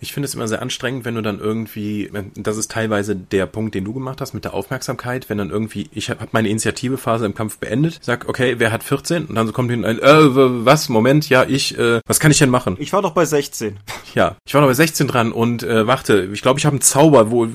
Ich 0.00 0.12
finde 0.12 0.26
es 0.26 0.34
immer 0.34 0.48
sehr 0.48 0.62
anstrengend, 0.62 1.04
wenn 1.04 1.14
du 1.14 1.22
dann 1.22 1.38
irgendwie, 1.38 2.10
das 2.34 2.56
ist 2.56 2.70
teilweise 2.70 3.14
der 3.14 3.46
Punkt, 3.46 3.74
den 3.74 3.84
du 3.84 3.92
gemacht 3.92 4.20
hast 4.20 4.34
mit 4.34 4.44
der 4.44 4.54
Aufmerksamkeit, 4.54 5.28
wenn 5.28 5.38
dann 5.38 5.50
irgendwie, 5.50 5.88
ich 5.92 6.10
habe 6.10 6.26
meine 6.32 6.48
Initiativephase 6.48 7.26
im 7.26 7.34
Kampf 7.34 7.58
beendet, 7.58 7.98
sag, 8.02 8.28
okay, 8.28 8.54
wer 8.58 8.72
hat 8.72 8.82
14? 8.82 9.26
Und 9.26 9.34
dann 9.34 9.46
so 9.46 9.52
kommt 9.52 9.70
hin 9.70 9.84
ein, 9.84 9.98
äh, 9.98 10.04
was, 10.04 10.88
Moment, 10.88 11.28
ja, 11.28 11.44
ich, 11.44 11.78
äh, 11.78 12.00
was 12.06 12.20
kann 12.20 12.30
ich 12.30 12.38
denn 12.38 12.50
machen? 12.50 12.76
Ich 12.78 12.92
war 12.92 13.02
doch 13.02 13.12
bei 13.12 13.24
16. 13.24 13.76
Ja, 14.12 14.34
ich 14.44 14.54
war 14.54 14.60
doch 14.60 14.66
bei 14.66 14.74
16 14.74 15.06
dran 15.06 15.30
und 15.30 15.62
äh, 15.62 15.86
warte, 15.86 16.28
ich 16.32 16.42
glaube, 16.42 16.58
ich 16.58 16.66
habe 16.66 16.74
einen 16.74 16.80
Zauber, 16.80 17.30
wo 17.30 17.46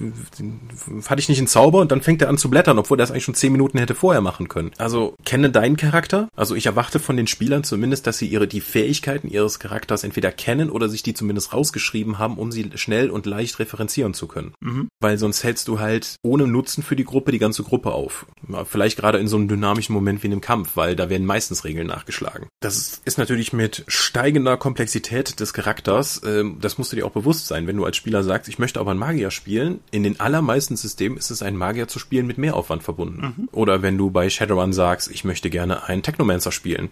hatte 1.05 1.19
ich 1.19 1.27
nicht 1.27 1.39
einen 1.39 1.47
Zauber 1.47 1.79
und 1.79 1.91
dann 1.91 2.01
fängt 2.01 2.21
er 2.21 2.29
an 2.29 2.37
zu 2.37 2.49
blättern, 2.49 2.79
obwohl 2.79 2.97
er 2.97 3.03
das 3.03 3.11
eigentlich 3.11 3.25
schon 3.25 3.35
10 3.35 3.51
Minuten 3.51 3.77
hätte 3.77 3.93
vorher 3.93 4.21
machen 4.21 4.47
können. 4.47 4.71
Also, 4.77 5.15
kenne 5.25 5.49
deinen 5.49 5.75
Charakter. 5.75 6.29
Also 6.33 6.55
ich 6.55 6.67
erwarte 6.67 6.99
von 6.99 7.17
den 7.17 7.27
Spielern 7.27 7.65
zumindest, 7.65 8.07
dass 8.07 8.19
sie 8.19 8.27
ihre 8.27 8.47
die 8.47 8.61
Fähigkeiten 8.61 9.27
ihres 9.27 9.59
Charakters 9.59 10.05
entweder 10.05 10.31
kennen 10.31 10.69
oder 10.69 10.87
sich 10.87 11.03
die 11.03 11.13
zumindest 11.13 11.53
rausgeschrieben 11.53 12.19
haben, 12.19 12.34
um 12.37 12.51
sie 12.51 12.69
schnell 12.75 13.09
und 13.09 13.25
leicht 13.25 13.59
referenzieren 13.59 14.13
zu 14.13 14.27
können. 14.27 14.53
Mhm. 14.59 14.87
Weil 14.99 15.17
sonst 15.17 15.43
hältst 15.43 15.67
du 15.67 15.79
halt 15.79 16.15
ohne 16.21 16.47
Nutzen 16.47 16.83
für 16.83 16.95
die 16.95 17.03
Gruppe 17.03 17.31
die 17.31 17.39
ganze 17.39 17.63
Gruppe 17.63 17.91
auf. 17.91 18.25
Vielleicht 18.65 18.97
gerade 18.97 19.17
in 19.17 19.27
so 19.27 19.37
einem 19.37 19.47
dynamischen 19.47 19.93
Moment 19.93 20.23
wie 20.23 20.27
in 20.27 20.33
einem 20.33 20.41
Kampf, 20.41 20.75
weil 20.75 20.95
da 20.95 21.09
werden 21.09 21.25
meistens 21.25 21.63
Regeln 21.63 21.87
nachgeschlagen. 21.87 22.47
Das 22.61 23.01
ist 23.05 23.17
natürlich 23.17 23.53
mit 23.53 23.83
steigender 23.87 24.57
Komplexität 24.57 25.39
des 25.39 25.53
Charakters, 25.53 26.19
äh, 26.23 26.43
das 26.59 26.77
musst 26.77 26.91
du 26.91 26.95
dir 26.95 27.05
auch 27.05 27.11
bewusst 27.11 27.47
sein, 27.47 27.67
wenn 27.67 27.77
du 27.77 27.85
als 27.85 27.97
Spieler 27.97 28.23
sagst, 28.23 28.49
ich 28.49 28.59
möchte 28.59 28.79
aber 28.79 28.91
einen 28.91 28.99
Magier 28.99 29.31
spielen. 29.31 29.79
In 29.91 30.03
den 30.03 30.19
allermeisten 30.19 30.75
Systemen 30.75 31.17
ist 31.17 31.31
es 31.31 31.41
ein 31.41 31.55
Magier 31.55 31.87
zu 31.87 31.99
spielen 31.99 32.27
mit 32.27 32.37
Mehraufwand 32.37 32.83
verbunden. 32.83 33.33
Mhm. 33.37 33.49
Oder 33.51 33.81
wenn 33.81 33.97
du 33.97 34.11
bei 34.11 34.29
Shadowrun 34.29 34.73
sagst, 34.73 35.09
ich 35.11 35.23
möchte 35.23 35.49
gerne 35.49 35.83
einen 35.87 36.03
Technomancer 36.03 36.51
spielen. 36.51 36.89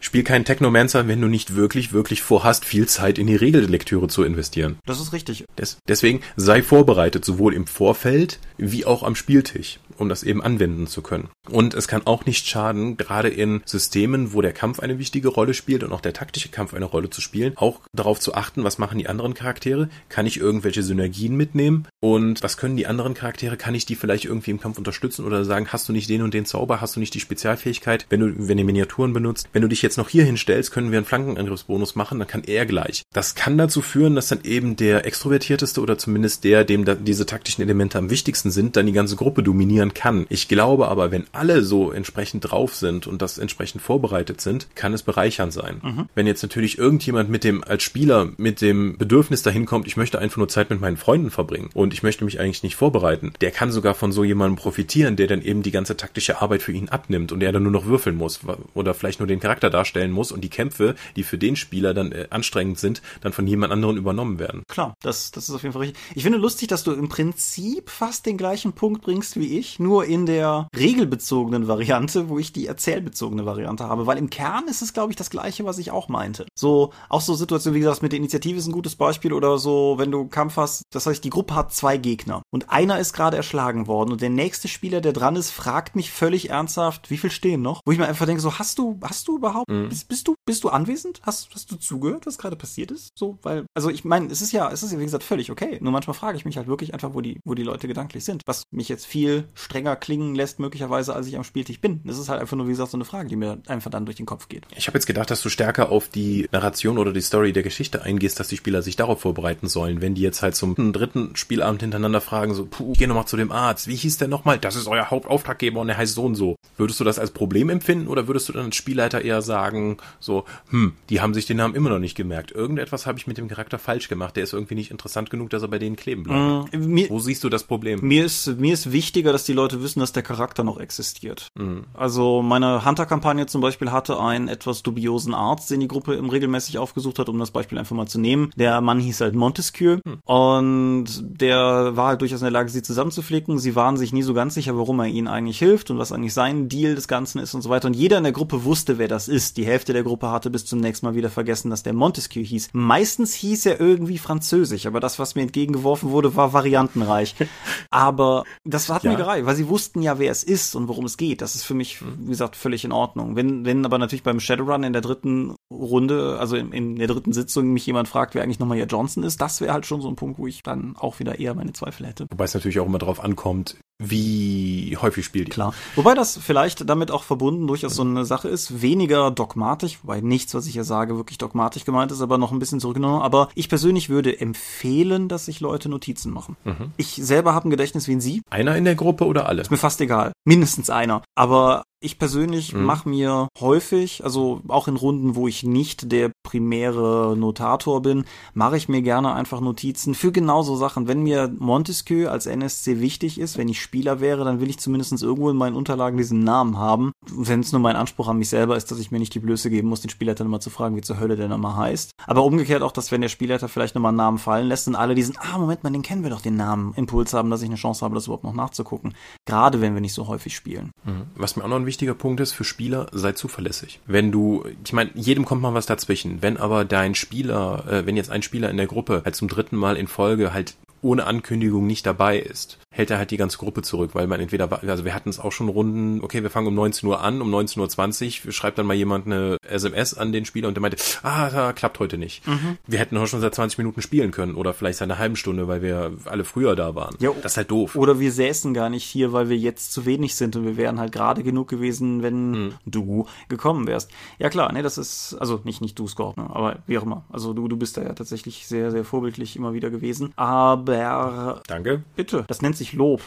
Spiel 0.00 0.22
keinen 0.22 0.44
Technomancer, 0.44 1.08
wenn 1.08 1.20
du 1.20 1.28
nicht 1.28 1.54
wirklich, 1.54 1.92
wirklich 1.92 2.22
vorhast, 2.22 2.64
viel 2.64 2.86
Zeit 2.86 3.18
in 3.18 3.26
die 3.26 3.36
Regellektüre 3.36 4.08
zu 4.08 4.22
investieren. 4.22 4.78
Das 4.84 5.00
ist 5.00 5.12
richtig. 5.12 5.44
Des, 5.58 5.78
deswegen 5.88 6.20
sei 6.36 6.62
vorbereitet, 6.62 7.24
sowohl 7.24 7.54
im 7.54 7.66
Vorfeld 7.66 8.38
wie 8.58 8.84
auch 8.84 9.02
am 9.02 9.14
Spieltisch 9.14 9.78
um 9.98 10.08
das 10.08 10.22
eben 10.22 10.42
anwenden 10.42 10.86
zu 10.86 11.02
können. 11.02 11.28
Und 11.50 11.74
es 11.74 11.88
kann 11.88 12.06
auch 12.06 12.26
nicht 12.26 12.46
schaden, 12.46 12.96
gerade 12.96 13.28
in 13.28 13.62
Systemen, 13.64 14.32
wo 14.32 14.40
der 14.40 14.52
Kampf 14.52 14.80
eine 14.80 14.98
wichtige 14.98 15.28
Rolle 15.28 15.54
spielt 15.54 15.82
und 15.82 15.92
auch 15.92 16.00
der 16.00 16.12
taktische 16.12 16.48
Kampf 16.48 16.74
eine 16.74 16.84
Rolle 16.84 17.10
zu 17.10 17.20
spielen, 17.20 17.52
auch 17.56 17.80
darauf 17.92 18.20
zu 18.20 18.34
achten, 18.34 18.64
was 18.64 18.78
machen 18.78 18.98
die 18.98 19.08
anderen 19.08 19.34
Charaktere? 19.34 19.88
Kann 20.08 20.26
ich 20.26 20.38
irgendwelche 20.38 20.82
Synergien 20.82 21.36
mitnehmen? 21.36 21.86
Und 22.00 22.42
was 22.42 22.56
können 22.56 22.76
die 22.76 22.86
anderen 22.86 23.14
Charaktere? 23.14 23.56
Kann 23.56 23.74
ich 23.74 23.86
die 23.86 23.94
vielleicht 23.94 24.24
irgendwie 24.24 24.50
im 24.50 24.60
Kampf 24.60 24.78
unterstützen 24.78 25.24
oder 25.24 25.44
sagen, 25.44 25.68
hast 25.68 25.88
du 25.88 25.92
nicht 25.92 26.08
den 26.08 26.22
und 26.22 26.34
den 26.34 26.46
Zauber, 26.46 26.80
hast 26.80 26.96
du 26.96 27.00
nicht 27.00 27.14
die 27.14 27.20
Spezialfähigkeit? 27.20 28.06
Wenn 28.08 28.20
du, 28.20 28.48
wenn 28.48 28.56
du 28.56 28.64
Miniaturen 28.64 29.12
benutzt, 29.12 29.48
wenn 29.52 29.62
du 29.62 29.68
dich 29.68 29.82
jetzt 29.82 29.98
noch 29.98 30.08
hier 30.08 30.24
hinstellst, 30.24 30.72
können 30.72 30.90
wir 30.90 30.98
einen 30.98 31.06
Flankenangriffsbonus 31.06 31.94
machen, 31.94 32.18
dann 32.18 32.28
kann 32.28 32.44
er 32.44 32.66
gleich. 32.66 33.02
Das 33.12 33.34
kann 33.34 33.58
dazu 33.58 33.82
führen, 33.82 34.14
dass 34.14 34.28
dann 34.28 34.40
eben 34.44 34.76
der 34.76 35.06
extrovertierteste 35.06 35.80
oder 35.80 35.98
zumindest 35.98 36.44
der, 36.44 36.64
dem 36.64 36.84
diese 37.04 37.26
taktischen 37.26 37.62
Elemente 37.62 37.98
am 37.98 38.10
wichtigsten 38.10 38.50
sind, 38.50 38.76
dann 38.76 38.86
die 38.86 38.92
ganze 38.92 39.16
Gruppe 39.16 39.42
dominieren 39.42 39.83
funktionieren 39.84 39.94
kann. 39.94 40.26
Ich 40.28 40.48
glaube 40.48 40.88
aber, 40.88 41.10
wenn 41.10 41.26
alle 41.32 41.62
so 41.62 41.90
entsprechend 41.90 42.50
drauf 42.50 42.74
sind 42.74 43.06
und 43.06 43.20
das 43.20 43.38
entsprechend 43.38 43.82
vorbereitet 43.82 44.40
sind, 44.40 44.68
kann 44.74 44.92
es 44.94 45.02
bereichernd 45.02 45.52
sein. 45.52 45.80
Mhm. 45.82 46.08
Wenn 46.14 46.26
jetzt 46.26 46.42
natürlich 46.42 46.78
irgendjemand 46.78 47.30
mit 47.30 47.44
dem, 47.44 47.62
als 47.64 47.82
Spieler 47.82 48.30
mit 48.36 48.60
dem 48.60 48.96
Bedürfnis 48.96 49.42
dahin 49.42 49.66
kommt, 49.66 49.86
ich 49.86 49.96
möchte 49.96 50.18
einfach 50.18 50.38
nur 50.38 50.48
Zeit 50.48 50.70
mit 50.70 50.80
meinen 50.80 50.96
Freunden 50.96 51.30
verbringen 51.30 51.70
und 51.74 51.92
ich 51.92 52.02
möchte 52.02 52.24
mich 52.24 52.40
eigentlich 52.40 52.62
nicht 52.62 52.76
vorbereiten, 52.76 53.32
der 53.40 53.50
kann 53.50 53.72
sogar 53.72 53.94
von 53.94 54.12
so 54.12 54.24
jemandem 54.24 54.56
profitieren, 54.56 55.16
der 55.16 55.26
dann 55.26 55.42
eben 55.42 55.62
die 55.62 55.70
ganze 55.70 55.96
taktische 55.96 56.40
Arbeit 56.40 56.62
für 56.62 56.72
ihn 56.72 56.88
abnimmt 56.88 57.32
und 57.32 57.40
der 57.40 57.52
dann 57.52 57.62
nur 57.62 57.72
noch 57.72 57.86
würfeln 57.86 58.16
muss 58.16 58.40
oder 58.74 58.94
vielleicht 58.94 59.20
nur 59.20 59.26
den 59.26 59.40
Charakter 59.40 59.70
darstellen 59.70 60.10
muss 60.10 60.32
und 60.32 60.42
die 60.42 60.50
Kämpfe, 60.50 60.94
die 61.16 61.22
für 61.22 61.38
den 61.38 61.56
Spieler 61.56 61.94
dann 61.94 62.12
äh, 62.12 62.26
anstrengend 62.30 62.78
sind, 62.78 63.02
dann 63.20 63.32
von 63.32 63.46
jemand 63.46 63.72
anderen 63.72 63.96
übernommen 63.96 64.38
werden. 64.38 64.62
Klar, 64.68 64.94
das, 65.02 65.30
das 65.30 65.48
ist 65.48 65.54
auf 65.54 65.62
jeden 65.62 65.72
Fall 65.72 65.82
richtig. 65.82 66.02
Ich 66.14 66.22
finde 66.22 66.38
lustig, 66.38 66.68
dass 66.68 66.84
du 66.84 66.92
im 66.92 67.08
Prinzip 67.08 67.90
fast 67.90 68.26
den 68.26 68.36
gleichen 68.36 68.72
Punkt 68.72 69.02
bringst 69.02 69.36
wie 69.38 69.58
ich 69.58 69.73
nur 69.78 70.04
in 70.04 70.26
der 70.26 70.68
regelbezogenen 70.76 71.68
Variante, 71.68 72.28
wo 72.28 72.38
ich 72.38 72.52
die 72.52 72.66
erzählbezogene 72.66 73.46
Variante 73.46 73.84
habe, 73.88 74.06
weil 74.06 74.18
im 74.18 74.30
Kern 74.30 74.68
ist 74.68 74.82
es, 74.82 74.92
glaube 74.92 75.12
ich, 75.12 75.16
das 75.16 75.30
Gleiche, 75.30 75.64
was 75.64 75.78
ich 75.78 75.90
auch 75.90 76.08
meinte. 76.08 76.46
So, 76.54 76.92
auch 77.08 77.20
so 77.20 77.34
Situationen, 77.34 77.76
wie 77.76 77.80
gesagt, 77.80 78.02
mit 78.02 78.12
der 78.12 78.18
Initiative 78.18 78.58
ist 78.58 78.66
ein 78.66 78.72
gutes 78.72 78.96
Beispiel 78.96 79.32
oder 79.32 79.58
so, 79.58 79.94
wenn 79.98 80.10
du 80.10 80.26
Kampf 80.26 80.56
hast, 80.56 80.82
das 80.90 81.06
heißt, 81.06 81.24
die 81.24 81.30
Gruppe 81.30 81.54
hat 81.54 81.72
zwei 81.72 81.96
Gegner 81.96 82.42
und 82.50 82.70
einer 82.70 82.98
ist 82.98 83.12
gerade 83.12 83.36
erschlagen 83.36 83.86
worden 83.86 84.12
und 84.12 84.20
der 84.20 84.30
nächste 84.30 84.68
Spieler, 84.68 85.00
der 85.00 85.12
dran 85.12 85.36
ist, 85.36 85.50
fragt 85.50 85.96
mich 85.96 86.10
völlig 86.10 86.50
ernsthaft, 86.50 87.10
wie 87.10 87.16
viel 87.16 87.30
stehen 87.30 87.62
noch? 87.62 87.80
Wo 87.84 87.92
ich 87.92 87.98
mir 87.98 88.06
einfach 88.06 88.26
denke, 88.26 88.42
so, 88.42 88.58
hast 88.58 88.78
du, 88.78 88.98
hast 89.02 89.28
du 89.28 89.36
überhaupt, 89.36 89.70
mhm. 89.70 89.88
bist, 89.88 90.08
bist, 90.08 90.28
du, 90.28 90.34
bist 90.46 90.64
du 90.64 90.68
anwesend? 90.68 91.20
Hast, 91.22 91.48
hast 91.54 91.70
du 91.70 91.76
zugehört, 91.76 92.26
was 92.26 92.38
gerade 92.38 92.56
passiert 92.56 92.90
ist? 92.90 93.10
So, 93.16 93.38
weil, 93.42 93.66
also 93.74 93.90
ich 93.90 94.04
meine, 94.04 94.26
es 94.26 94.42
ist 94.42 94.52
ja, 94.52 94.70
es 94.70 94.82
ist 94.82 94.92
ja, 94.92 94.98
wie 94.98 95.04
gesagt, 95.04 95.24
völlig 95.24 95.50
okay. 95.50 95.78
Nur 95.80 95.92
manchmal 95.92 96.14
frage 96.14 96.36
ich 96.36 96.44
mich 96.44 96.56
halt 96.56 96.66
wirklich 96.66 96.94
einfach, 96.94 97.14
wo 97.14 97.20
die, 97.20 97.40
wo 97.44 97.54
die 97.54 97.62
Leute 97.62 97.88
gedanklich 97.88 98.24
sind. 98.24 98.42
Was 98.46 98.64
mich 98.70 98.88
jetzt 98.88 99.06
viel 99.06 99.48
strenger 99.64 99.96
klingen 99.96 100.34
lässt, 100.34 100.60
möglicherweise, 100.60 101.14
als 101.14 101.26
ich 101.26 101.36
am 101.36 101.44
Spieltisch 101.44 101.80
bin. 101.80 102.00
Das 102.04 102.18
ist 102.18 102.28
halt 102.28 102.40
einfach 102.40 102.56
nur, 102.56 102.66
wie 102.66 102.72
gesagt, 102.72 102.90
so 102.90 102.96
eine 102.96 103.04
Frage, 103.04 103.28
die 103.28 103.36
mir 103.36 103.58
einfach 103.66 103.90
dann 103.90 104.04
durch 104.04 104.16
den 104.16 104.26
Kopf 104.26 104.48
geht. 104.48 104.66
Ich 104.76 104.86
habe 104.86 104.96
jetzt 104.98 105.06
gedacht, 105.06 105.30
dass 105.30 105.42
du 105.42 105.48
stärker 105.48 105.90
auf 105.90 106.08
die 106.08 106.48
Narration 106.52 106.98
oder 106.98 107.12
die 107.12 107.20
Story 107.20 107.52
der 107.52 107.62
Geschichte 107.62 108.02
eingehst, 108.02 108.38
dass 108.38 108.48
die 108.48 108.56
Spieler 108.56 108.82
sich 108.82 108.96
darauf 108.96 109.20
vorbereiten 109.20 109.68
sollen. 109.68 110.00
Wenn 110.00 110.14
die 110.14 110.22
jetzt 110.22 110.42
halt 110.42 110.54
zum 110.54 110.92
dritten 110.92 111.34
Spielabend 111.36 111.82
hintereinander 111.82 112.20
fragen, 112.20 112.54
so, 112.54 112.66
puh, 112.66 112.92
geh 112.96 113.06
nochmal 113.06 113.26
zu 113.26 113.36
dem 113.36 113.52
Arzt. 113.52 113.88
Wie 113.88 113.96
hieß 113.96 114.18
der 114.18 114.28
nochmal? 114.28 114.58
Das 114.58 114.76
ist 114.76 114.86
euer 114.86 115.10
Hauptauftraggeber 115.10 115.80
und 115.80 115.88
der 115.88 115.96
heißt 115.96 116.14
so 116.14 116.24
und 116.24 116.34
so. 116.34 116.56
Würdest 116.76 117.00
du 117.00 117.04
das 117.04 117.18
als 117.18 117.30
Problem 117.30 117.70
empfinden 117.70 118.08
oder 118.08 118.28
würdest 118.28 118.48
du 118.48 118.52
dann 118.52 118.66
als 118.66 118.76
Spielleiter 118.76 119.22
eher 119.22 119.42
sagen, 119.42 119.96
so, 120.20 120.44
hm, 120.70 120.94
die 121.10 121.20
haben 121.20 121.34
sich 121.34 121.46
den 121.46 121.56
Namen 121.56 121.74
immer 121.74 121.90
noch 121.90 121.98
nicht 121.98 122.16
gemerkt. 122.16 122.52
Irgendetwas 122.52 123.06
habe 123.06 123.18
ich 123.18 123.26
mit 123.26 123.38
dem 123.38 123.48
Charakter 123.48 123.78
falsch 123.78 124.08
gemacht. 124.08 124.36
Der 124.36 124.44
ist 124.44 124.52
irgendwie 124.52 124.74
nicht 124.74 124.90
interessant 124.90 125.30
genug, 125.30 125.50
dass 125.50 125.62
er 125.62 125.68
bei 125.68 125.78
denen 125.78 125.96
kleben 125.96 126.24
bleibt. 126.24 126.74
Mm, 126.74 126.92
mir, 126.92 127.10
Wo 127.10 127.18
siehst 127.18 127.44
du 127.44 127.48
das 127.48 127.64
Problem? 127.64 128.00
Mir 128.02 128.24
ist, 128.24 128.46
mir 128.58 128.74
ist 128.74 128.92
wichtiger, 128.92 129.32
dass 129.32 129.44
die 129.44 129.53
Leute 129.54 129.82
wissen, 129.82 130.00
dass 130.00 130.12
der 130.12 130.22
Charakter 130.22 130.64
noch 130.64 130.78
existiert. 130.78 131.48
Mm. 131.54 131.80
Also 131.94 132.42
meine 132.42 132.84
Hunter-Kampagne 132.84 133.46
zum 133.46 133.60
Beispiel 133.60 133.92
hatte 133.92 134.20
einen 134.20 134.48
etwas 134.48 134.82
dubiosen 134.82 135.34
Arzt, 135.34 135.70
den 135.70 135.80
die 135.80 135.88
Gruppe 135.88 136.20
regelmäßig 136.30 136.78
aufgesucht 136.78 137.18
hat, 137.18 137.28
um 137.28 137.38
das 137.38 137.50
Beispiel 137.50 137.78
einfach 137.78 137.96
mal 137.96 138.06
zu 138.06 138.20
nehmen. 138.20 138.50
Der 138.56 138.80
Mann 138.80 139.00
hieß 139.00 139.20
halt 139.20 139.34
Montesquieu 139.34 139.98
hm. 140.04 140.18
und 140.24 141.06
der 141.22 141.96
war 141.96 142.08
halt 142.08 142.20
durchaus 142.20 142.40
in 142.40 142.46
der 142.46 142.52
Lage, 142.52 142.68
sie 142.68 142.82
zusammenzuflicken. 142.82 143.58
Sie 143.58 143.76
waren 143.76 143.96
sich 143.96 144.12
nie 144.12 144.22
so 144.22 144.34
ganz 144.34 144.54
sicher, 144.54 144.76
warum 144.76 145.00
er 145.00 145.06
ihnen 145.06 145.28
eigentlich 145.28 145.58
hilft 145.58 145.90
und 145.90 145.98
was 145.98 146.12
eigentlich 146.12 146.34
sein 146.34 146.68
Deal 146.68 146.94
des 146.94 147.08
Ganzen 147.08 147.38
ist 147.38 147.54
und 147.54 147.62
so 147.62 147.70
weiter. 147.70 147.88
Und 147.88 147.94
jeder 147.94 148.18
in 148.18 148.24
der 148.24 148.32
Gruppe 148.32 148.64
wusste, 148.64 148.98
wer 148.98 149.08
das 149.08 149.28
ist. 149.28 149.56
Die 149.56 149.66
Hälfte 149.66 149.92
der 149.92 150.02
Gruppe 150.02 150.30
hatte 150.30 150.50
bis 150.50 150.64
zum 150.66 150.80
nächsten 150.80 151.06
Mal 151.06 151.14
wieder 151.14 151.30
vergessen, 151.30 151.70
dass 151.70 151.82
der 151.82 151.92
Montesquieu 151.92 152.42
hieß. 152.42 152.70
Meistens 152.72 153.34
hieß 153.34 153.66
er 153.66 153.80
irgendwie 153.80 154.18
französisch, 154.18 154.86
aber 154.86 155.00
das, 155.00 155.18
was 155.18 155.34
mir 155.34 155.42
entgegengeworfen 155.42 156.10
wurde, 156.10 156.36
war 156.36 156.52
variantenreich. 156.52 157.34
aber 157.90 158.44
das 158.64 158.88
hat 158.88 159.04
ja. 159.04 159.10
mir 159.10 159.16
gereicht, 159.16 159.43
weil 159.46 159.56
sie 159.56 159.68
wussten 159.68 160.02
ja, 160.02 160.18
wer 160.18 160.30
es 160.30 160.44
ist 160.44 160.74
und 160.74 160.88
worum 160.88 161.04
es 161.04 161.16
geht. 161.16 161.42
Das 161.42 161.54
ist 161.54 161.64
für 161.64 161.74
mich, 161.74 162.02
wie 162.02 162.30
gesagt, 162.30 162.56
völlig 162.56 162.84
in 162.84 162.92
Ordnung. 162.92 163.36
Wenn, 163.36 163.64
wenn 163.64 163.84
aber 163.84 163.98
natürlich 163.98 164.22
beim 164.22 164.40
Shadowrun 164.40 164.84
in 164.84 164.92
der 164.92 165.02
dritten 165.02 165.54
Runde, 165.72 166.38
also 166.38 166.56
in, 166.56 166.72
in 166.72 166.96
der 166.96 167.08
dritten 167.08 167.32
Sitzung 167.32 167.72
mich 167.72 167.86
jemand 167.86 168.08
fragt, 168.08 168.34
wer 168.34 168.42
eigentlich 168.42 168.58
nochmal 168.58 168.76
hier 168.76 168.86
Johnson 168.86 169.22
ist, 169.22 169.40
das 169.40 169.60
wäre 169.60 169.72
halt 169.72 169.86
schon 169.86 170.00
so 170.00 170.08
ein 170.08 170.16
Punkt, 170.16 170.38
wo 170.38 170.46
ich 170.46 170.62
dann 170.62 170.96
auch 170.96 171.18
wieder 171.18 171.38
eher 171.38 171.54
meine 171.54 171.72
Zweifel 171.72 172.06
hätte. 172.06 172.26
Wobei 172.30 172.44
es 172.44 172.54
natürlich 172.54 172.80
auch 172.80 172.86
immer 172.86 172.98
darauf 172.98 173.22
ankommt, 173.22 173.76
wie 174.10 174.96
häufig 175.00 175.24
spielt 175.24 175.48
ihr. 175.48 175.54
Klar. 175.54 175.74
Wobei 175.94 176.14
das 176.14 176.38
vielleicht 176.38 176.88
damit 176.88 177.10
auch 177.10 177.24
verbunden 177.24 177.66
durchaus 177.66 177.94
so 177.94 178.02
eine 178.02 178.24
Sache 178.24 178.48
ist, 178.48 178.82
weniger 178.82 179.30
dogmatisch, 179.30 179.98
wobei 180.02 180.20
nichts, 180.20 180.54
was 180.54 180.66
ich 180.66 180.74
hier 180.74 180.84
sage, 180.84 181.16
wirklich 181.16 181.38
dogmatisch 181.38 181.84
gemeint 181.84 182.12
ist, 182.12 182.20
aber 182.20 182.38
noch 182.38 182.52
ein 182.52 182.58
bisschen 182.58 182.80
zurückgenommen. 182.80 183.22
Aber 183.22 183.48
ich 183.54 183.68
persönlich 183.68 184.08
würde 184.08 184.40
empfehlen, 184.40 185.28
dass 185.28 185.46
sich 185.46 185.60
Leute 185.60 185.88
Notizen 185.88 186.32
machen. 186.32 186.56
Mhm. 186.64 186.92
Ich 186.96 187.14
selber 187.14 187.54
habe 187.54 187.68
ein 187.68 187.70
Gedächtnis 187.70 188.08
wie 188.08 188.12
ein 188.12 188.20
Sie. 188.20 188.42
Einer 188.50 188.76
in 188.76 188.84
der 188.84 188.94
Gruppe 188.94 189.26
oder 189.26 189.46
alle? 189.46 189.62
Ist 189.62 189.70
mir 189.70 189.76
fast 189.76 190.00
egal. 190.00 190.32
Mindestens 190.44 190.90
einer. 190.90 191.22
Aber 191.34 191.84
ich 192.04 192.18
persönlich 192.18 192.74
mhm. 192.74 192.84
mache 192.84 193.08
mir 193.08 193.48
häufig, 193.60 194.22
also 194.24 194.60
auch 194.68 194.88
in 194.88 194.96
Runden, 194.96 195.34
wo 195.34 195.48
ich 195.48 195.62
nicht 195.62 196.12
der 196.12 196.30
primäre 196.42 197.34
Notator 197.36 198.02
bin, 198.02 198.24
mache 198.52 198.76
ich 198.76 198.88
mir 198.88 199.02
gerne 199.02 199.32
einfach 199.32 199.60
Notizen 199.60 200.14
für 200.14 200.30
genauso 200.30 200.76
Sachen. 200.76 201.08
Wenn 201.08 201.22
mir 201.22 201.52
Montesquieu 201.58 202.28
als 202.28 202.46
NSC 202.46 203.00
wichtig 203.00 203.40
ist, 203.40 203.56
wenn 203.56 203.68
ich 203.68 203.80
Spieler 203.80 204.20
wäre, 204.20 204.44
dann 204.44 204.60
will 204.60 204.68
ich 204.68 204.78
zumindest 204.78 205.22
irgendwo 205.22 205.48
in 205.50 205.56
meinen 205.56 205.76
Unterlagen 205.76 206.18
diesen 206.18 206.44
Namen 206.44 206.78
haben. 206.78 207.12
Wenn 207.30 207.60
es 207.60 207.72
nur 207.72 207.80
mein 207.80 207.96
Anspruch 207.96 208.28
an 208.28 208.38
mich 208.38 208.48
selber 208.48 208.76
ist, 208.76 208.90
dass 208.90 208.98
ich 208.98 209.10
mir 209.10 209.18
nicht 209.18 209.34
die 209.34 209.40
Blöße 209.40 209.70
geben 209.70 209.88
muss, 209.88 210.00
den 210.00 210.10
Spielleiter 210.10 210.44
nochmal 210.44 210.60
zu 210.60 210.70
fragen, 210.70 210.96
wie 210.96 211.00
zur 211.00 211.18
Hölle 211.18 211.36
der 211.36 211.48
nochmal 211.48 211.76
heißt. 211.76 212.10
Aber 212.26 212.44
umgekehrt 212.44 212.82
auch, 212.82 212.92
dass 212.92 213.12
wenn 213.12 213.20
der 213.20 213.28
Spielleiter 213.28 213.68
vielleicht 213.68 213.94
nochmal 213.94 214.10
einen 214.10 214.18
Namen 214.18 214.38
fallen 214.38 214.68
lässt 214.68 214.88
und 214.88 214.96
alle 214.96 215.14
diesen, 215.14 215.36
ah, 215.38 215.58
Moment 215.58 215.82
mal, 215.84 215.90
den 215.90 216.02
kennen 216.02 216.22
wir 216.22 216.30
doch, 216.30 216.42
den 216.42 216.56
Namen, 216.56 216.92
Impuls 216.94 217.32
haben, 217.32 217.50
dass 217.50 217.62
ich 217.62 217.68
eine 217.68 217.76
Chance 217.76 218.04
habe, 218.04 218.14
das 218.14 218.26
überhaupt 218.26 218.44
noch 218.44 218.54
nachzugucken. 218.54 219.14
Gerade 219.46 219.80
wenn 219.80 219.94
wir 219.94 220.00
nicht 220.00 220.14
so 220.14 220.28
häufig 220.28 220.54
spielen. 220.54 220.90
Mhm. 221.04 221.26
Was 221.36 221.56
mir 221.56 221.64
auch 221.64 221.68
noch 221.68 221.76
ein 221.76 221.86
wichtiger 221.94 222.14
Punkt 222.14 222.40
ist 222.40 222.52
für 222.52 222.64
Spieler, 222.64 223.06
sei 223.12 223.32
zuverlässig. 223.32 224.00
Wenn 224.04 224.32
du, 224.32 224.64
ich 224.84 224.92
meine, 224.92 225.10
jedem 225.14 225.44
kommt 225.44 225.62
mal 225.62 225.74
was 225.74 225.86
dazwischen. 225.86 226.42
Wenn 226.42 226.56
aber 226.56 226.84
dein 226.84 227.14
Spieler, 227.14 227.84
äh, 227.88 228.04
wenn 228.04 228.16
jetzt 228.16 228.30
ein 228.30 228.42
Spieler 228.42 228.68
in 228.68 228.78
der 228.78 228.88
Gruppe 228.88 229.22
halt 229.24 229.36
zum 229.36 229.46
dritten 229.46 229.76
Mal 229.76 229.96
in 229.96 230.08
Folge 230.08 230.52
halt 230.52 230.74
ohne 231.02 231.24
Ankündigung 231.24 231.86
nicht 231.86 232.04
dabei 232.04 232.40
ist, 232.40 232.78
hält 232.94 233.10
er 233.10 233.18
halt 233.18 233.32
die 233.32 233.36
ganze 233.36 233.58
Gruppe 233.58 233.82
zurück, 233.82 234.10
weil 234.14 234.28
man 234.28 234.40
entweder, 234.40 234.70
also 234.84 235.04
wir 235.04 235.14
hatten 235.14 235.28
es 235.28 235.40
auch 235.40 235.50
schon 235.50 235.68
Runden, 235.68 236.22
okay, 236.22 236.42
wir 236.44 236.50
fangen 236.50 236.68
um 236.68 236.74
19 236.74 237.08
Uhr 237.08 237.20
an, 237.20 237.42
um 237.42 237.52
19.20 237.52 238.46
Uhr 238.46 238.52
schreibt 238.52 238.78
dann 238.78 238.86
mal 238.86 238.94
jemand 238.94 239.26
eine 239.26 239.56
SMS 239.68 240.14
an 240.14 240.32
den 240.32 240.44
Spieler 240.44 240.68
und 240.68 240.74
der 240.74 240.80
meinte, 240.80 240.96
ah, 241.24 241.50
da 241.50 241.72
klappt 241.72 241.98
heute 241.98 242.18
nicht. 242.18 242.46
Mhm. 242.46 242.78
Wir 242.86 243.00
hätten 243.00 243.16
auch 243.16 243.26
schon 243.26 243.40
seit 243.40 243.54
20 243.54 243.78
Minuten 243.78 244.00
spielen 244.00 244.30
können 244.30 244.54
oder 244.54 244.72
vielleicht 244.72 244.98
seit 244.98 245.10
einer 245.10 245.18
halben 245.18 245.34
Stunde, 245.34 245.66
weil 245.66 245.82
wir 245.82 246.12
alle 246.26 246.44
früher 246.44 246.76
da 246.76 246.94
waren. 246.94 247.16
Ja, 247.18 247.30
das 247.42 247.52
ist 247.52 247.56
halt 247.56 247.70
doof. 247.72 247.96
Oder 247.96 248.20
wir 248.20 248.30
säßen 248.30 248.72
gar 248.74 248.88
nicht 248.88 249.04
hier, 249.04 249.32
weil 249.32 249.48
wir 249.48 249.58
jetzt 249.58 249.92
zu 249.92 250.06
wenig 250.06 250.36
sind 250.36 250.54
und 250.54 250.64
wir 250.64 250.76
wären 250.76 251.00
halt 251.00 251.10
gerade 251.10 251.42
genug 251.42 251.68
gewesen, 251.68 252.22
wenn 252.22 252.50
mhm. 252.50 252.74
du 252.86 253.26
gekommen 253.48 253.88
wärst. 253.88 254.10
Ja 254.38 254.50
klar, 254.50 254.72
ne, 254.72 254.82
das 254.82 254.98
ist, 254.98 255.36
also 255.40 255.60
nicht, 255.64 255.80
nicht 255.80 255.98
du, 255.98 256.06
Scorp, 256.06 256.36
ne, 256.36 256.48
aber 256.48 256.78
wie 256.86 256.96
auch 256.96 257.02
immer. 257.02 257.24
Also 257.28 257.52
du, 257.54 257.66
du 257.66 257.76
bist 257.76 257.96
da 257.96 258.02
ja 258.02 258.12
tatsächlich 258.12 258.68
sehr, 258.68 258.92
sehr 258.92 259.04
vorbildlich 259.04 259.56
immer 259.56 259.74
wieder 259.74 259.90
gewesen. 259.90 260.32
Aber. 260.36 261.62
Danke. 261.66 262.04
Bitte. 262.14 262.44
Das 262.46 262.62
nennt 262.62 262.76
sich 262.76 262.83
Lob. 262.92 263.22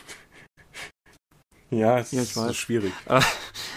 Ja, 1.70 2.00
es 2.00 2.12
ja, 2.12 2.22
ist 2.22 2.56
schwierig. 2.56 2.94
Äh, 3.08 3.22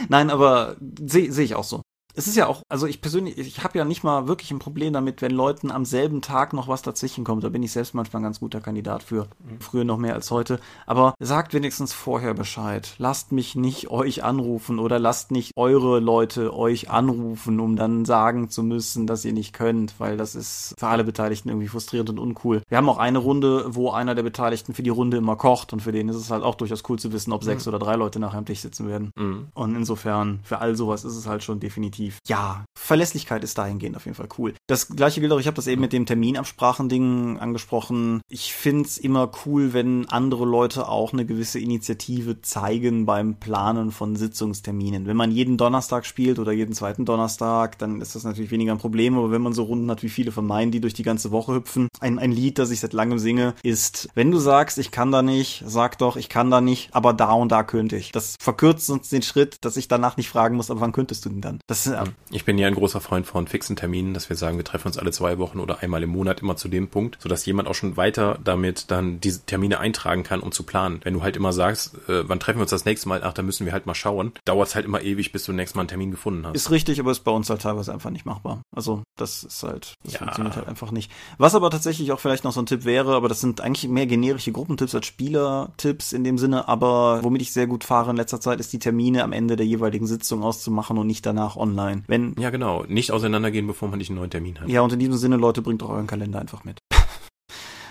nein, 0.09 0.31
aber 0.31 0.77
sehe 1.01 1.33
seh 1.33 1.43
ich 1.43 1.55
auch 1.55 1.65
so 1.65 1.83
es 2.21 2.27
ist 2.27 2.37
ja 2.37 2.47
auch, 2.47 2.63
also 2.69 2.87
ich 2.87 3.01
persönlich, 3.01 3.39
ich 3.39 3.65
habe 3.65 3.79
ja 3.79 3.87
nicht 3.87 4.05
mal 4.05 4.29
wirklich 4.29 4.51
ein 4.51 4.59
Problem 4.59 4.93
damit, 4.93 5.23
wenn 5.23 5.31
Leuten 5.31 5.71
am 5.71 5.87
selben 5.87 6.21
Tag 6.21 6.53
noch 6.53 6.69
was 6.69 6.83
dazwischen 6.83 7.25
kommt. 7.25 7.45
Da 7.45 7.49
bin 7.49 7.63
ich 7.63 7.73
selbst 7.73 7.95
manchmal 7.95 8.21
ein 8.21 8.25
ganz 8.25 8.41
guter 8.41 8.61
Kandidat 8.61 9.03
für. 9.03 9.25
Mhm. 9.25 9.61
Früher 9.61 9.85
noch 9.85 9.97
mehr 9.97 10.15
als 10.15 10.31
heute. 10.31 10.61
Aber 10.85 11.15
sagt 11.19 11.55
wenigstens 11.55 11.95
vorher 11.95 12.35
Bescheid. 12.35 12.95
Lasst 12.99 13.33
mich 13.33 13.57
nicht 13.57 13.91
euch 13.91 14.23
anrufen 14.23 14.79
oder 14.79 14.99
lasst 14.99 15.31
nicht 15.31 15.53
eure 15.57 15.99
Leute 15.99 16.55
euch 16.55 16.91
anrufen, 16.91 17.59
um 17.59 17.75
dann 17.75 18.05
sagen 18.05 18.51
zu 18.51 18.63
müssen, 18.63 19.07
dass 19.07 19.25
ihr 19.25 19.33
nicht 19.33 19.55
könnt, 19.55 19.95
weil 19.97 20.19
das 20.19 20.35
ist 20.35 20.75
für 20.79 20.89
alle 20.89 21.05
Beteiligten 21.05 21.49
irgendwie 21.49 21.69
frustrierend 21.69 22.11
und 22.11 22.19
uncool. 22.19 22.61
Wir 22.69 22.77
haben 22.77 22.89
auch 22.91 22.99
eine 22.99 23.19
Runde, 23.19 23.65
wo 23.69 23.93
einer 23.93 24.15
der 24.15 24.25
Beteiligten 24.25 24.75
für 24.75 24.83
die 24.83 24.91
Runde 24.91 25.17
immer 25.17 25.37
kocht 25.37 25.73
und 25.73 25.81
für 25.81 25.93
den 25.93 26.11
ist 26.11 26.17
es 26.17 26.31
halt 26.31 26.43
auch 26.43 26.57
durchaus 26.57 26.83
cool 26.91 26.99
zu 26.99 27.15
wissen, 27.15 27.33
ob 27.33 27.41
mhm. 27.41 27.47
sechs 27.47 27.67
oder 27.67 27.79
drei 27.79 27.97
Leute 27.97 28.21
nachher 28.21 28.39
am 28.39 28.45
Tisch 28.45 28.61
sitzen 28.61 28.89
werden. 28.89 29.11
Mhm. 29.17 29.49
Und 29.55 29.75
insofern, 29.75 30.41
für 30.43 30.59
all 30.59 30.77
sowas 30.77 31.07
ist 31.07 31.17
es 31.17 31.27
halt 31.27 31.43
schon 31.43 31.61
definitiv 31.61 32.10
definitiv. 32.11 32.19
Ja, 32.27 32.65
Verlässlichkeit 32.79 33.45
ist 33.45 33.59
dahingehend 33.59 33.97
auf 33.97 34.05
jeden 34.05 34.17
Fall 34.17 34.29
cool. 34.39 34.55
Das 34.67 34.89
gleiche 34.89 35.21
gilt 35.21 35.33
auch, 35.33 35.41
ich 35.41 35.47
habe 35.47 35.57
das 35.57 35.67
eben 35.67 35.81
mit 35.81 35.93
dem 35.93 36.07
Terminabsprachending 36.07 37.39
angesprochen. 37.39 38.21
Ich 38.29 38.55
find's 38.55 38.99
immer 38.99 39.31
cool, 39.45 39.73
wenn 39.73 40.09
andere 40.09 40.45
Leute 40.45 40.89
auch 40.89 41.13
eine 41.13 41.27
gewisse 41.27 41.59
Initiative 41.59 42.43
zeigen 42.43 43.07
beim 43.07 43.37
Planen 43.37 43.91
von 43.91 44.17
Sitzungsterminen. 44.17 45.07
Wenn 45.07 45.17
man 45.17 45.31
jeden 45.31 45.57
Donnerstag 45.57 46.07
spielt 46.07 46.39
oder 46.39 46.53
jeden 46.53 46.75
zweiten 46.75 47.05
Donnerstag, 47.05 47.79
dann 47.79 48.01
ist 48.01 48.15
das 48.15 48.25
natürlich 48.25 48.51
weniger 48.51 48.73
ein 48.73 48.79
Problem, 48.79 49.17
aber 49.17 49.31
wenn 49.31 49.43
man 49.43 49.53
so 49.53 49.65
Runden 49.65 49.91
hat 49.91 50.03
wie 50.03 50.09
viele 50.09 50.33
von 50.33 50.47
meinen, 50.47 50.71
die 50.71 50.81
durch 50.81 50.95
die 50.95 51.03
ganze 51.03 51.31
Woche 51.31 51.55
hüpfen, 51.55 51.89
ein, 52.01 52.19
ein 52.19 52.33
Lied, 52.33 52.59
das 52.59 52.71
ich 52.71 52.81
seit 52.81 52.93
langem 52.93 53.19
singe, 53.19 53.55
ist, 53.63 54.09
wenn 54.15 54.31
du 54.31 54.39
sagst, 54.39 54.79
ich 54.79 54.91
kann 54.91 55.13
da 55.13 55.23
nicht, 55.23 55.63
sag 55.67 55.99
doch, 55.99 56.17
ich 56.17 56.29
kann 56.29 56.51
da 56.51 56.61
nicht, 56.61 56.95
aber 56.95 57.13
da 57.13 57.33
und 57.33 57.53
da 57.53 57.63
könnte 57.63 57.97
ich. 57.97 58.13
Das 58.13 58.37
verkürzt 58.41 58.91
uns 58.91 59.09
den 59.09 59.23
Schritt, 59.23 59.65
dass 59.65 59.77
ich 59.77 59.89
danach 59.89 60.17
nicht 60.17 60.29
fragen 60.29 60.57
muss, 60.57 60.71
aber 60.71 60.81
wann 60.81 60.93
könntest 60.93 61.25
du 61.25 61.29
denn 61.29 61.41
dann? 61.41 61.61
Das 61.67 61.90
ja. 61.91 62.05
Ich 62.31 62.45
bin 62.45 62.59
ja 62.59 62.67
ein 62.67 62.75
großer 62.75 63.01
Freund 63.01 63.27
von 63.27 63.47
fixen 63.47 63.77
Terminen, 63.77 64.15
dass 64.15 64.29
wir 64.29 64.37
sagen, 64.37 64.57
wir 64.57 64.65
treffen 64.65 64.89
uns 64.89 64.99
alle 64.99 65.11
zwei 65.11 65.39
Wochen 65.39 65.61
oder 65.61 65.83
einmal 65.83 66.03
im 66.03 66.11
Monat 66.11 66.41
immer 66.41 66.57
zu 66.57 66.69
dem 66.69 66.89
Punkt, 66.89 67.19
sodass 67.21 67.45
jemand 67.47 67.69
auch 67.69 67.75
schon 67.75 67.97
weiter 67.97 68.39
damit 68.45 68.91
dann 68.91 69.21
diese 69.21 69.45
Termine 69.47 69.81
eintragen 69.81 70.23
kann, 70.23 70.41
um 70.41 70.53
zu 70.53 70.63
planen. 70.63 71.01
Wenn 71.03 71.15
du 71.15 71.23
halt 71.23 71.37
immer 71.37 71.53
sagst, 71.53 71.95
äh, 72.09 72.29
wann 72.29 72.41
treffen 72.41 72.59
wir 72.59 72.63
uns 72.63 72.71
das 72.71 72.85
nächste 72.85 73.09
Mal, 73.09 73.23
ach, 73.23 73.33
da 73.33 73.43
müssen 73.43 73.67
wir 73.67 73.73
halt 73.73 73.87
mal 73.87 73.95
schauen, 73.95 74.33
dauert 74.45 74.69
es 74.69 74.75
halt 74.75 74.85
immer 74.85 75.03
ewig, 75.03 75.33
bis 75.33 75.45
du 75.45 75.53
nächstes 75.53 75.75
Mal 75.75 75.83
einen 75.83 75.89
Termin 75.89 76.11
gefunden 76.11 76.47
hast. 76.47 76.55
Ist 76.55 76.71
richtig, 76.71 77.01
aber 77.01 77.11
ist 77.11 77.21
bei 77.21 77.33
uns 77.33 77.51
halt 77.51 77.63
teilweise 77.63 77.93
einfach 77.93 78.11
nicht 78.11 78.27
machbar. 78.27 78.63
Also 78.75 79.03
das 79.17 79.45
ist 79.45 79.63
halt, 79.63 79.95
das 80.05 80.15
ja. 80.15 80.19
funktioniert 80.19 80.57
halt 80.57 80.69
einfach 80.69 80.91
nicht. 80.91 81.11
Was 81.39 81.55
aber 81.55 81.71
tatsächlich 81.71 82.13
auch 82.13 82.21
vielleicht 82.21 82.45
noch 82.45 82.53
so 82.53 82.61
ein 82.61 82.67
Tipp 82.67 82.85
wäre, 82.85 83.15
aber 83.15 83.29
das 83.29 83.41
sind 83.41 83.61
eigentlich 83.61 83.91
mehr 83.91 84.07
generische 84.07 84.53
Gruppentipps 84.53 84.95
als 84.95 85.07
Spielertipps 85.07 86.13
in 86.13 86.25
dem 86.25 86.39
Sinne, 86.39 86.69
aber 86.69 87.21
womit 87.23 87.43
ich 87.43 87.53
sehr 87.53 87.67
gut 87.67 87.85
fahre 87.85 88.11
in 88.11 88.17
letzter 88.17 88.41
Zeit, 88.41 88.61
ist 88.61 88.73
die 88.73 88.79
Termine 88.79 89.25
am 89.25 89.33
Ende 89.33 89.57
der 89.57 89.67
jeweiligen 89.67 90.07
Sitzung 90.07 90.43
auszumachen 90.43 90.99
und 90.99 91.07
nicht 91.07 91.27
danach 91.27 91.57
online. 91.57 91.80
Wenn 92.07 92.35
ja, 92.39 92.51
genau. 92.51 92.85
Nicht 92.89 93.13
auseinandergehen, 93.13 93.67
bevor 93.67 93.89
man 93.89 93.99
nicht 93.99 94.11
einen 94.11 94.19
neuen 94.19 94.31
Termin 94.31 94.61
hat. 94.61 94.69
Ja, 94.69 94.81
und 94.83 94.93
in 94.93 94.99
diesem 94.99 95.17
Sinne, 95.17 95.37
Leute, 95.37 95.63
bringt 95.63 95.83
doch 95.83 95.91
euren 95.91 96.07
Kalender 96.07 96.41
einfach 96.41 96.65
mit. 96.65 96.79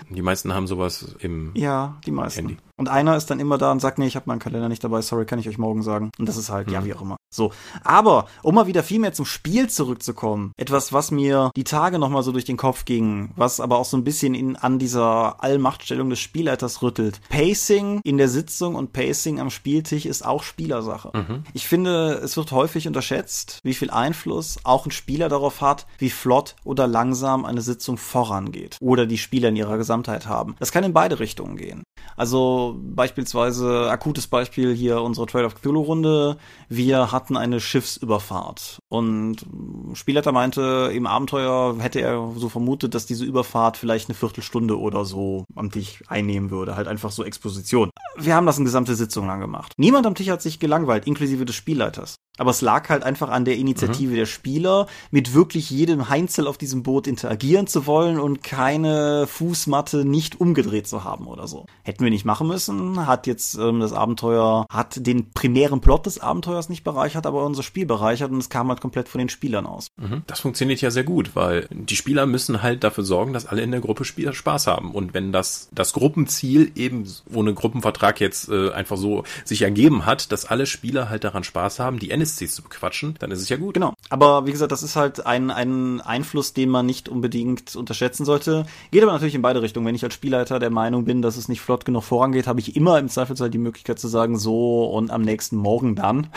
Die 0.08 0.22
meisten 0.22 0.52
haben 0.52 0.66
sowas 0.66 1.14
im 1.20 1.52
Ja, 1.54 2.00
die 2.04 2.10
meisten. 2.10 2.40
Handy. 2.48 2.56
Und 2.80 2.88
einer 2.88 3.14
ist 3.14 3.30
dann 3.30 3.40
immer 3.40 3.58
da 3.58 3.70
und 3.72 3.80
sagt, 3.80 3.98
nee, 3.98 4.06
ich 4.06 4.16
habe 4.16 4.24
meinen 4.26 4.38
Kalender 4.38 4.70
nicht 4.70 4.82
dabei, 4.82 5.02
sorry, 5.02 5.26
kann 5.26 5.38
ich 5.38 5.46
euch 5.46 5.58
morgen 5.58 5.82
sagen. 5.82 6.10
Und 6.18 6.26
das 6.26 6.38
ist 6.38 6.48
halt, 6.48 6.68
mhm. 6.68 6.72
ja, 6.72 6.84
wie 6.86 6.94
auch 6.94 7.02
immer. 7.02 7.18
So. 7.30 7.52
Aber, 7.84 8.24
um 8.42 8.54
mal 8.54 8.66
wieder 8.66 8.82
viel 8.82 8.98
mehr 8.98 9.12
zum 9.12 9.26
Spiel 9.26 9.68
zurückzukommen, 9.68 10.52
etwas, 10.56 10.90
was 10.90 11.10
mir 11.10 11.50
die 11.56 11.64
Tage 11.64 11.98
nochmal 11.98 12.22
so 12.22 12.32
durch 12.32 12.46
den 12.46 12.56
Kopf 12.56 12.86
ging, 12.86 13.32
was 13.36 13.60
aber 13.60 13.76
auch 13.76 13.84
so 13.84 13.98
ein 13.98 14.02
bisschen 14.02 14.34
in, 14.34 14.56
an 14.56 14.78
dieser 14.78 15.44
Allmachtstellung 15.44 16.08
des 16.08 16.20
Spielleiters 16.20 16.80
rüttelt. 16.80 17.20
Pacing 17.28 18.00
in 18.02 18.16
der 18.16 18.30
Sitzung 18.30 18.76
und 18.76 18.94
Pacing 18.94 19.40
am 19.40 19.50
Spieltisch 19.50 20.06
ist 20.06 20.24
auch 20.24 20.42
Spielersache. 20.42 21.10
Mhm. 21.12 21.44
Ich 21.52 21.68
finde, 21.68 22.14
es 22.14 22.38
wird 22.38 22.50
häufig 22.50 22.88
unterschätzt, 22.88 23.58
wie 23.62 23.74
viel 23.74 23.90
Einfluss 23.90 24.58
auch 24.64 24.86
ein 24.86 24.90
Spieler 24.90 25.28
darauf 25.28 25.60
hat, 25.60 25.86
wie 25.98 26.08
flott 26.08 26.56
oder 26.64 26.86
langsam 26.86 27.44
eine 27.44 27.60
Sitzung 27.60 27.98
vorangeht. 27.98 28.78
Oder 28.80 29.04
die 29.04 29.18
Spieler 29.18 29.50
in 29.50 29.56
ihrer 29.56 29.76
Gesamtheit 29.76 30.26
haben. 30.26 30.56
Das 30.58 30.72
kann 30.72 30.82
in 30.82 30.94
beide 30.94 31.20
Richtungen 31.20 31.58
gehen. 31.58 31.82
Also 32.16 32.69
beispielsweise, 32.74 33.90
akutes 33.90 34.26
Beispiel 34.26 34.74
hier 34.74 35.00
unsere 35.00 35.26
Trade 35.26 35.46
of 35.46 35.54
Cthulhu 35.54 35.82
Runde. 35.82 36.36
Wir 36.68 37.12
hatten 37.12 37.36
eine 37.36 37.60
Schiffsüberfahrt 37.60 38.79
und 38.90 39.46
Spielleiter 39.94 40.32
meinte, 40.32 40.90
im 40.92 41.06
Abenteuer 41.06 41.76
hätte 41.78 42.00
er 42.00 42.32
so 42.36 42.48
vermutet, 42.48 42.94
dass 42.94 43.06
diese 43.06 43.24
Überfahrt 43.24 43.76
vielleicht 43.76 44.08
eine 44.08 44.16
Viertelstunde 44.16 44.78
oder 44.78 45.04
so 45.04 45.44
am 45.54 45.70
Tisch 45.70 46.02
einnehmen 46.08 46.50
würde. 46.50 46.74
Halt 46.74 46.88
einfach 46.88 47.12
so 47.12 47.22
Exposition. 47.22 47.90
Wir 48.16 48.34
haben 48.34 48.46
das 48.46 48.56
eine 48.56 48.64
gesamte 48.64 48.96
Sitzung 48.96 49.28
lang 49.28 49.38
gemacht. 49.40 49.74
Niemand 49.76 50.06
am 50.06 50.16
Tisch 50.16 50.28
hat 50.28 50.42
sich 50.42 50.58
gelangweilt, 50.58 51.06
inklusive 51.06 51.44
des 51.44 51.54
Spielleiters. 51.54 52.16
Aber 52.40 52.50
es 52.52 52.62
lag 52.62 52.88
halt 52.88 53.02
einfach 53.02 53.28
an 53.28 53.44
der 53.44 53.58
Initiative 53.58 54.12
mhm. 54.12 54.16
der 54.16 54.26
Spieler, 54.26 54.86
mit 55.10 55.34
wirklich 55.34 55.68
jedem 55.68 56.08
Heinzel 56.08 56.46
auf 56.46 56.56
diesem 56.56 56.82
Boot 56.82 57.06
interagieren 57.06 57.66
zu 57.66 57.86
wollen 57.86 58.18
und 58.18 58.42
keine 58.42 59.26
Fußmatte 59.26 60.06
nicht 60.06 60.40
umgedreht 60.40 60.88
zu 60.88 61.04
haben 61.04 61.26
oder 61.26 61.46
so. 61.46 61.66
Hätten 61.84 62.02
wir 62.02 62.10
nicht 62.10 62.24
machen 62.24 62.48
müssen, 62.48 63.06
hat 63.06 63.26
jetzt 63.26 63.56
ähm, 63.56 63.80
das 63.80 63.92
Abenteuer, 63.92 64.66
hat 64.70 65.06
den 65.06 65.30
primären 65.32 65.82
Plot 65.82 66.06
des 66.06 66.18
Abenteuers 66.18 66.70
nicht 66.70 66.82
bereichert, 66.82 67.26
aber 67.26 67.44
unser 67.44 67.62
Spiel 67.62 67.84
bereichert 67.84 68.30
und 68.30 68.38
es 68.38 68.48
kam 68.48 68.68
halt 68.68 68.79
komplett 68.80 69.08
von 69.08 69.18
den 69.18 69.28
Spielern 69.28 69.66
aus. 69.66 69.88
Mhm. 69.96 70.22
Das 70.26 70.40
funktioniert 70.40 70.80
ja 70.80 70.90
sehr 70.90 71.04
gut, 71.04 71.32
weil 71.34 71.68
die 71.70 71.96
Spieler 71.96 72.26
müssen 72.26 72.62
halt 72.62 72.82
dafür 72.84 73.04
sorgen, 73.04 73.32
dass 73.32 73.46
alle 73.46 73.62
in 73.62 73.70
der 73.70 73.80
Gruppe 73.80 74.04
Spieler 74.04 74.32
Spaß 74.32 74.66
haben. 74.66 74.92
Und 74.92 75.14
wenn 75.14 75.32
das, 75.32 75.68
das 75.72 75.92
Gruppenziel 75.92 76.72
eben 76.74 77.06
ohne 77.32 77.54
Gruppenvertrag 77.54 78.20
jetzt 78.20 78.48
äh, 78.48 78.70
einfach 78.70 78.96
so 78.96 79.24
sich 79.44 79.62
ergeben 79.62 80.06
hat, 80.06 80.32
dass 80.32 80.46
alle 80.46 80.66
Spieler 80.66 81.08
halt 81.08 81.24
daran 81.24 81.44
Spaß 81.44 81.78
haben, 81.78 81.98
die 81.98 82.10
NSC 82.10 82.30
NSCs 82.40 82.54
zu 82.54 82.62
bequatschen, 82.62 83.14
dann 83.18 83.30
ist 83.30 83.40
es 83.40 83.48
ja 83.48 83.56
gut. 83.56 83.74
Genau. 83.74 83.94
Aber 84.08 84.46
wie 84.46 84.52
gesagt, 84.52 84.72
das 84.72 84.82
ist 84.82 84.96
halt 84.96 85.26
ein, 85.26 85.50
ein 85.50 86.00
Einfluss, 86.00 86.52
den 86.52 86.68
man 86.68 86.86
nicht 86.86 87.08
unbedingt 87.08 87.76
unterschätzen 87.76 88.24
sollte. 88.24 88.66
Geht 88.90 89.02
aber 89.02 89.12
natürlich 89.12 89.34
in 89.34 89.42
beide 89.42 89.62
Richtungen. 89.62 89.86
Wenn 89.86 89.94
ich 89.94 90.04
als 90.04 90.14
Spielleiter 90.14 90.58
der 90.58 90.70
Meinung 90.70 91.04
bin, 91.04 91.22
dass 91.22 91.36
es 91.36 91.48
nicht 91.48 91.60
flott 91.60 91.84
genug 91.84 92.04
vorangeht, 92.04 92.46
habe 92.46 92.60
ich 92.60 92.76
immer 92.76 92.98
im 92.98 93.08
Zweifelsfall 93.08 93.50
die 93.50 93.58
Möglichkeit 93.58 93.98
zu 93.98 94.08
sagen, 94.08 94.38
so 94.38 94.84
und 94.90 95.10
am 95.10 95.22
nächsten 95.22 95.56
Morgen 95.56 95.94
dann. 95.94 96.28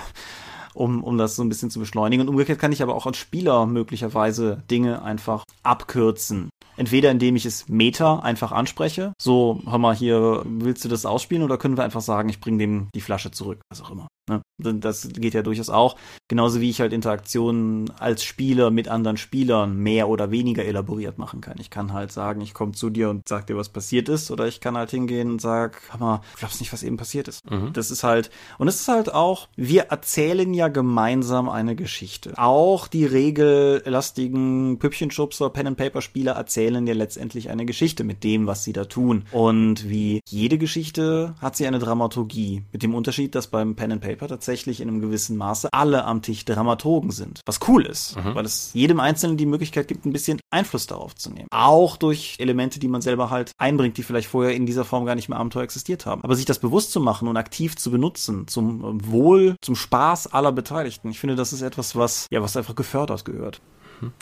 Um, 0.73 1.03
um 1.03 1.17
das 1.17 1.35
so 1.35 1.43
ein 1.43 1.49
bisschen 1.49 1.69
zu 1.69 1.79
beschleunigen. 1.79 2.21
Und 2.21 2.29
umgekehrt 2.29 2.59
kann 2.59 2.71
ich 2.71 2.81
aber 2.81 2.95
auch 2.95 3.05
als 3.05 3.17
Spieler 3.17 3.65
möglicherweise 3.65 4.63
Dinge 4.69 5.03
einfach 5.03 5.43
abkürzen. 5.63 6.49
Entweder 6.75 7.11
indem 7.11 7.35
ich 7.35 7.45
es 7.45 7.69
Meta 7.69 8.19
einfach 8.19 8.51
anspreche, 8.51 9.13
so, 9.21 9.61
hör 9.65 9.77
mal 9.77 9.95
hier, 9.95 10.41
willst 10.45 10.83
du 10.83 10.89
das 10.89 11.05
ausspielen 11.05 11.43
oder 11.43 11.57
können 11.57 11.77
wir 11.77 11.83
einfach 11.83 12.01
sagen, 12.01 12.29
ich 12.29 12.39
bringe 12.39 12.57
dem 12.57 12.87
die 12.95 13.01
Flasche 13.01 13.31
zurück, 13.31 13.59
was 13.69 13.81
auch 13.81 13.91
immer. 13.91 14.07
Ne? 14.33 14.73
Das 14.75 15.09
geht 15.13 15.33
ja 15.33 15.41
durchaus 15.41 15.69
auch. 15.69 15.95
Genauso 16.27 16.61
wie 16.61 16.69
ich 16.69 16.79
halt 16.79 16.93
Interaktionen 16.93 17.91
als 17.99 18.23
Spieler 18.23 18.71
mit 18.71 18.87
anderen 18.87 19.17
Spielern 19.17 19.77
mehr 19.77 20.09
oder 20.09 20.31
weniger 20.31 20.63
elaboriert 20.63 21.17
machen 21.17 21.41
kann. 21.41 21.57
Ich 21.59 21.69
kann 21.69 21.93
halt 21.93 22.11
sagen, 22.11 22.41
ich 22.41 22.53
komme 22.53 22.71
zu 22.71 22.89
dir 22.89 23.09
und 23.09 23.27
sag 23.27 23.47
dir, 23.47 23.57
was 23.57 23.69
passiert 23.69 24.09
ist, 24.09 24.31
oder 24.31 24.47
ich 24.47 24.61
kann 24.61 24.77
halt 24.77 24.91
hingehen 24.91 25.31
und 25.31 25.41
sag, 25.41 25.81
Hammer, 25.91 26.21
du 26.33 26.39
glaubst 26.39 26.59
nicht, 26.59 26.71
was 26.71 26.83
eben 26.83 26.97
passiert 26.97 27.27
ist. 27.27 27.49
Mhm. 27.49 27.73
Das 27.73 27.91
ist 27.91 28.03
halt, 28.03 28.29
und 28.57 28.67
es 28.67 28.81
ist 28.81 28.87
halt 28.87 29.13
auch, 29.13 29.47
wir 29.55 29.83
erzählen 29.83 30.53
ja 30.53 30.67
gemeinsam 30.67 31.49
eine 31.49 31.75
Geschichte. 31.75 32.33
Auch 32.37 32.87
die 32.87 33.05
regellastigen 33.05 34.79
Püppchenschubser, 34.79 35.49
Pen-and-Paper-Spieler 35.49 36.33
erzählen 36.33 36.85
ja 36.87 36.93
letztendlich 36.93 37.49
eine 37.49 37.65
Geschichte 37.65 38.03
mit 38.03 38.23
dem, 38.23 38.47
was 38.47 38.63
sie 38.63 38.73
da 38.73 38.85
tun. 38.85 39.25
Und 39.31 39.89
wie 39.89 40.21
jede 40.27 40.57
Geschichte 40.57 41.35
hat 41.41 41.55
sie 41.55 41.67
eine 41.67 41.79
Dramaturgie. 41.79 42.63
Mit 42.71 42.83
dem 42.83 42.95
Unterschied, 42.95 43.35
dass 43.35 43.47
beim 43.47 43.75
Pen-and-Paper 43.75 44.22
Paper 44.23 44.27
tatsächlich 44.27 44.81
in 44.81 44.87
einem 44.89 45.01
gewissen 45.01 45.37
Maße 45.37 45.69
alle 45.71 46.05
am 46.05 46.21
Tisch 46.21 46.45
Dramaturgen 46.45 47.11
sind. 47.11 47.41
Was 47.45 47.59
cool 47.67 47.85
ist, 47.85 48.15
mhm. 48.15 48.35
weil 48.35 48.45
es 48.45 48.71
jedem 48.73 48.99
Einzelnen 48.99 49.37
die 49.37 49.45
Möglichkeit 49.45 49.87
gibt, 49.87 50.05
ein 50.05 50.13
bisschen 50.13 50.39
Einfluss 50.51 50.87
darauf 50.87 51.15
zu 51.15 51.29
nehmen. 51.29 51.47
Auch 51.51 51.97
durch 51.97 52.35
Elemente, 52.39 52.79
die 52.79 52.87
man 52.87 53.01
selber 53.01 53.29
halt 53.29 53.51
einbringt, 53.57 53.97
die 53.97 54.03
vielleicht 54.03 54.29
vorher 54.29 54.55
in 54.55 54.65
dieser 54.65 54.85
Form 54.85 55.05
gar 55.05 55.15
nicht 55.15 55.29
mehr 55.29 55.39
Abenteuer 55.39 55.63
existiert 55.63 56.05
haben. 56.05 56.23
Aber 56.23 56.35
sich 56.35 56.45
das 56.45 56.59
bewusst 56.59 56.91
zu 56.91 56.99
machen 56.99 57.27
und 57.27 57.37
aktiv 57.37 57.75
zu 57.75 57.91
benutzen, 57.91 58.47
zum 58.47 59.11
Wohl, 59.11 59.55
zum 59.61 59.75
Spaß 59.75 60.27
aller 60.27 60.51
Beteiligten, 60.51 61.09
ich 61.09 61.19
finde, 61.19 61.35
das 61.35 61.53
ist 61.53 61.61
etwas, 61.61 61.95
was, 61.95 62.27
ja, 62.31 62.41
was 62.41 62.57
einfach 62.57 62.75
gefördert 62.75 63.25
gehört. 63.25 63.61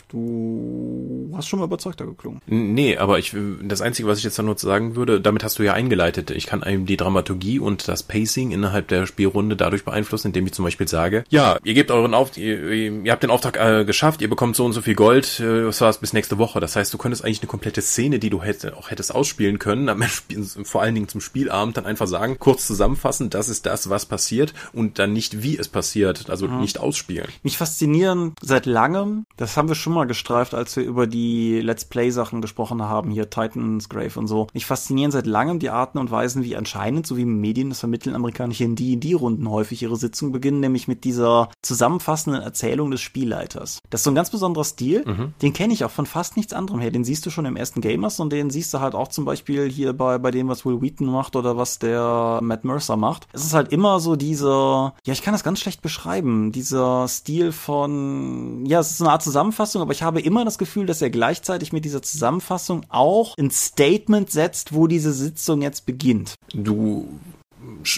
Du 0.08 1.30
hast 1.34 1.48
schon 1.48 1.58
mal 1.58 1.64
überzeugter 1.64 2.04
geklungen. 2.04 2.40
Nee, 2.46 2.96
aber 2.96 3.18
ich, 3.18 3.34
das 3.62 3.80
Einzige, 3.80 4.08
was 4.08 4.18
ich 4.18 4.24
jetzt 4.24 4.38
da 4.38 4.42
nur 4.42 4.58
sagen 4.58 4.96
würde, 4.96 5.20
damit 5.20 5.44
hast 5.44 5.58
du 5.58 5.62
ja 5.62 5.72
eingeleitet. 5.72 6.30
Ich 6.30 6.46
kann 6.46 6.62
einem 6.62 6.86
die 6.86 6.96
Dramaturgie 6.96 7.58
und 7.58 7.88
das 7.88 8.02
Pacing 8.02 8.50
innerhalb 8.50 8.88
der 8.88 9.06
Spielrunde 9.06 9.56
dadurch 9.56 9.84
beeinflussen, 9.84 10.28
indem 10.28 10.46
ich 10.46 10.52
zum 10.52 10.64
Beispiel 10.64 10.88
sage, 10.88 11.24
ja, 11.30 11.58
ihr 11.64 11.74
gebt 11.74 11.90
euren 11.90 12.14
Auftrag, 12.14 12.38
ihr, 12.38 12.70
ihr, 12.70 13.12
habt 13.12 13.22
den 13.22 13.30
Auftrag 13.30 13.58
äh, 13.58 13.84
geschafft, 13.84 14.20
ihr 14.20 14.28
bekommt 14.28 14.56
so 14.56 14.64
und 14.64 14.72
so 14.72 14.82
viel 14.82 14.94
Gold, 14.94 15.40
äh, 15.40 15.66
was 15.66 15.80
war's 15.80 15.98
bis 15.98 16.12
nächste 16.12 16.38
Woche. 16.38 16.60
Das 16.60 16.76
heißt, 16.76 16.92
du 16.92 16.98
könntest 16.98 17.24
eigentlich 17.24 17.40
eine 17.40 17.48
komplette 17.48 17.80
Szene, 17.80 18.18
die 18.18 18.30
du 18.30 18.42
hätte, 18.42 18.76
auch 18.76 18.90
hättest 18.90 19.14
ausspielen 19.14 19.58
können, 19.58 19.88
am 19.88 20.02
Spiel, 20.02 20.44
vor 20.64 20.82
allen 20.82 20.94
Dingen 20.94 21.08
zum 21.08 21.20
Spielabend 21.20 21.76
dann 21.76 21.86
einfach 21.86 22.06
sagen, 22.06 22.38
kurz 22.38 22.66
zusammenfassen, 22.66 23.30
das 23.30 23.48
ist 23.48 23.66
das, 23.66 23.88
was 23.88 24.06
passiert 24.06 24.52
und 24.72 24.98
dann 24.98 25.12
nicht 25.12 25.42
wie 25.42 25.56
es 25.56 25.68
passiert, 25.68 26.28
also 26.28 26.48
mhm. 26.48 26.60
nicht 26.60 26.78
ausspielen. 26.78 27.28
Mich 27.42 27.56
faszinieren 27.56 28.34
seit 28.40 28.66
langem, 28.66 29.24
das 29.36 29.56
haben 29.56 29.68
wir 29.68 29.71
wir 29.72 29.76
schon 29.76 29.94
mal 29.94 30.06
gestreift, 30.06 30.54
als 30.54 30.76
wir 30.76 30.84
über 30.84 31.06
die 31.06 31.60
Let's 31.60 31.86
Play-Sachen 31.86 32.42
gesprochen 32.42 32.82
haben, 32.82 33.10
hier 33.10 33.30
Titan's 33.30 33.88
Grave 33.88 34.18
und 34.18 34.26
so. 34.26 34.48
Mich 34.52 34.66
faszinieren 34.66 35.10
seit 35.10 35.26
langem 35.26 35.58
die 35.58 35.70
Arten 35.70 35.98
und 35.98 36.10
Weisen, 36.10 36.44
wie 36.44 36.56
anscheinend, 36.56 37.06
so 37.06 37.16
wie 37.16 37.24
Medien 37.24 37.70
das 37.70 37.80
vermitteln, 37.80 38.14
amerikanische 38.14 38.64
in 38.64 38.76
D&D-Runden 38.76 39.48
häufig 39.48 39.82
ihre 39.82 39.96
Sitzung 39.96 40.30
beginnen, 40.30 40.60
nämlich 40.60 40.88
mit 40.88 41.04
dieser 41.04 41.48
zusammenfassenden 41.62 42.42
Erzählung 42.42 42.90
des 42.90 43.00
Spielleiters. 43.00 43.78
Das 43.88 44.00
ist 44.00 44.04
so 44.04 44.10
ein 44.10 44.14
ganz 44.14 44.30
besonderer 44.30 44.64
Stil, 44.64 45.04
mhm. 45.06 45.32
den 45.40 45.52
kenne 45.54 45.72
ich 45.72 45.84
auch 45.84 45.90
von 45.90 46.06
fast 46.06 46.36
nichts 46.36 46.52
anderem 46.52 46.80
her. 46.80 46.90
Den 46.90 47.04
siehst 47.04 47.24
du 47.24 47.30
schon 47.30 47.46
im 47.46 47.56
ersten 47.56 47.80
Gamers 47.80 48.20
und 48.20 48.30
den 48.30 48.50
siehst 48.50 48.74
du 48.74 48.80
halt 48.80 48.94
auch 48.94 49.08
zum 49.08 49.24
Beispiel 49.24 49.70
hier 49.70 49.94
bei, 49.94 50.18
bei 50.18 50.30
dem, 50.30 50.48
was 50.48 50.66
Will 50.66 50.82
Wheaton 50.82 51.06
macht 51.06 51.34
oder 51.34 51.56
was 51.56 51.78
der 51.78 52.40
Matt 52.42 52.64
Mercer 52.64 52.96
macht. 52.96 53.26
Es 53.32 53.44
ist 53.44 53.54
halt 53.54 53.72
immer 53.72 54.00
so 54.00 54.16
dieser, 54.16 54.94
ja, 55.06 55.12
ich 55.12 55.22
kann 55.22 55.32
das 55.32 55.44
ganz 55.44 55.60
schlecht 55.60 55.80
beschreiben, 55.80 56.52
dieser 56.52 57.08
Stil 57.08 57.52
von, 57.52 58.66
ja, 58.66 58.80
es 58.80 58.90
ist 58.90 59.00
eine 59.00 59.10
Art 59.10 59.22
Zusammenfassung 59.22 59.51
Zusammenfassung, 59.52 59.82
aber 59.82 59.92
ich 59.92 60.02
habe 60.02 60.20
immer 60.20 60.44
das 60.44 60.58
Gefühl, 60.58 60.86
dass 60.86 61.02
er 61.02 61.10
gleichzeitig 61.10 61.72
mit 61.72 61.84
dieser 61.84 62.02
Zusammenfassung 62.02 62.84
auch 62.88 63.36
ein 63.38 63.50
Statement 63.50 64.30
setzt, 64.30 64.74
wo 64.74 64.86
diese 64.86 65.12
Sitzung 65.12 65.62
jetzt 65.62 65.86
beginnt. 65.86 66.34
Du 66.54 67.08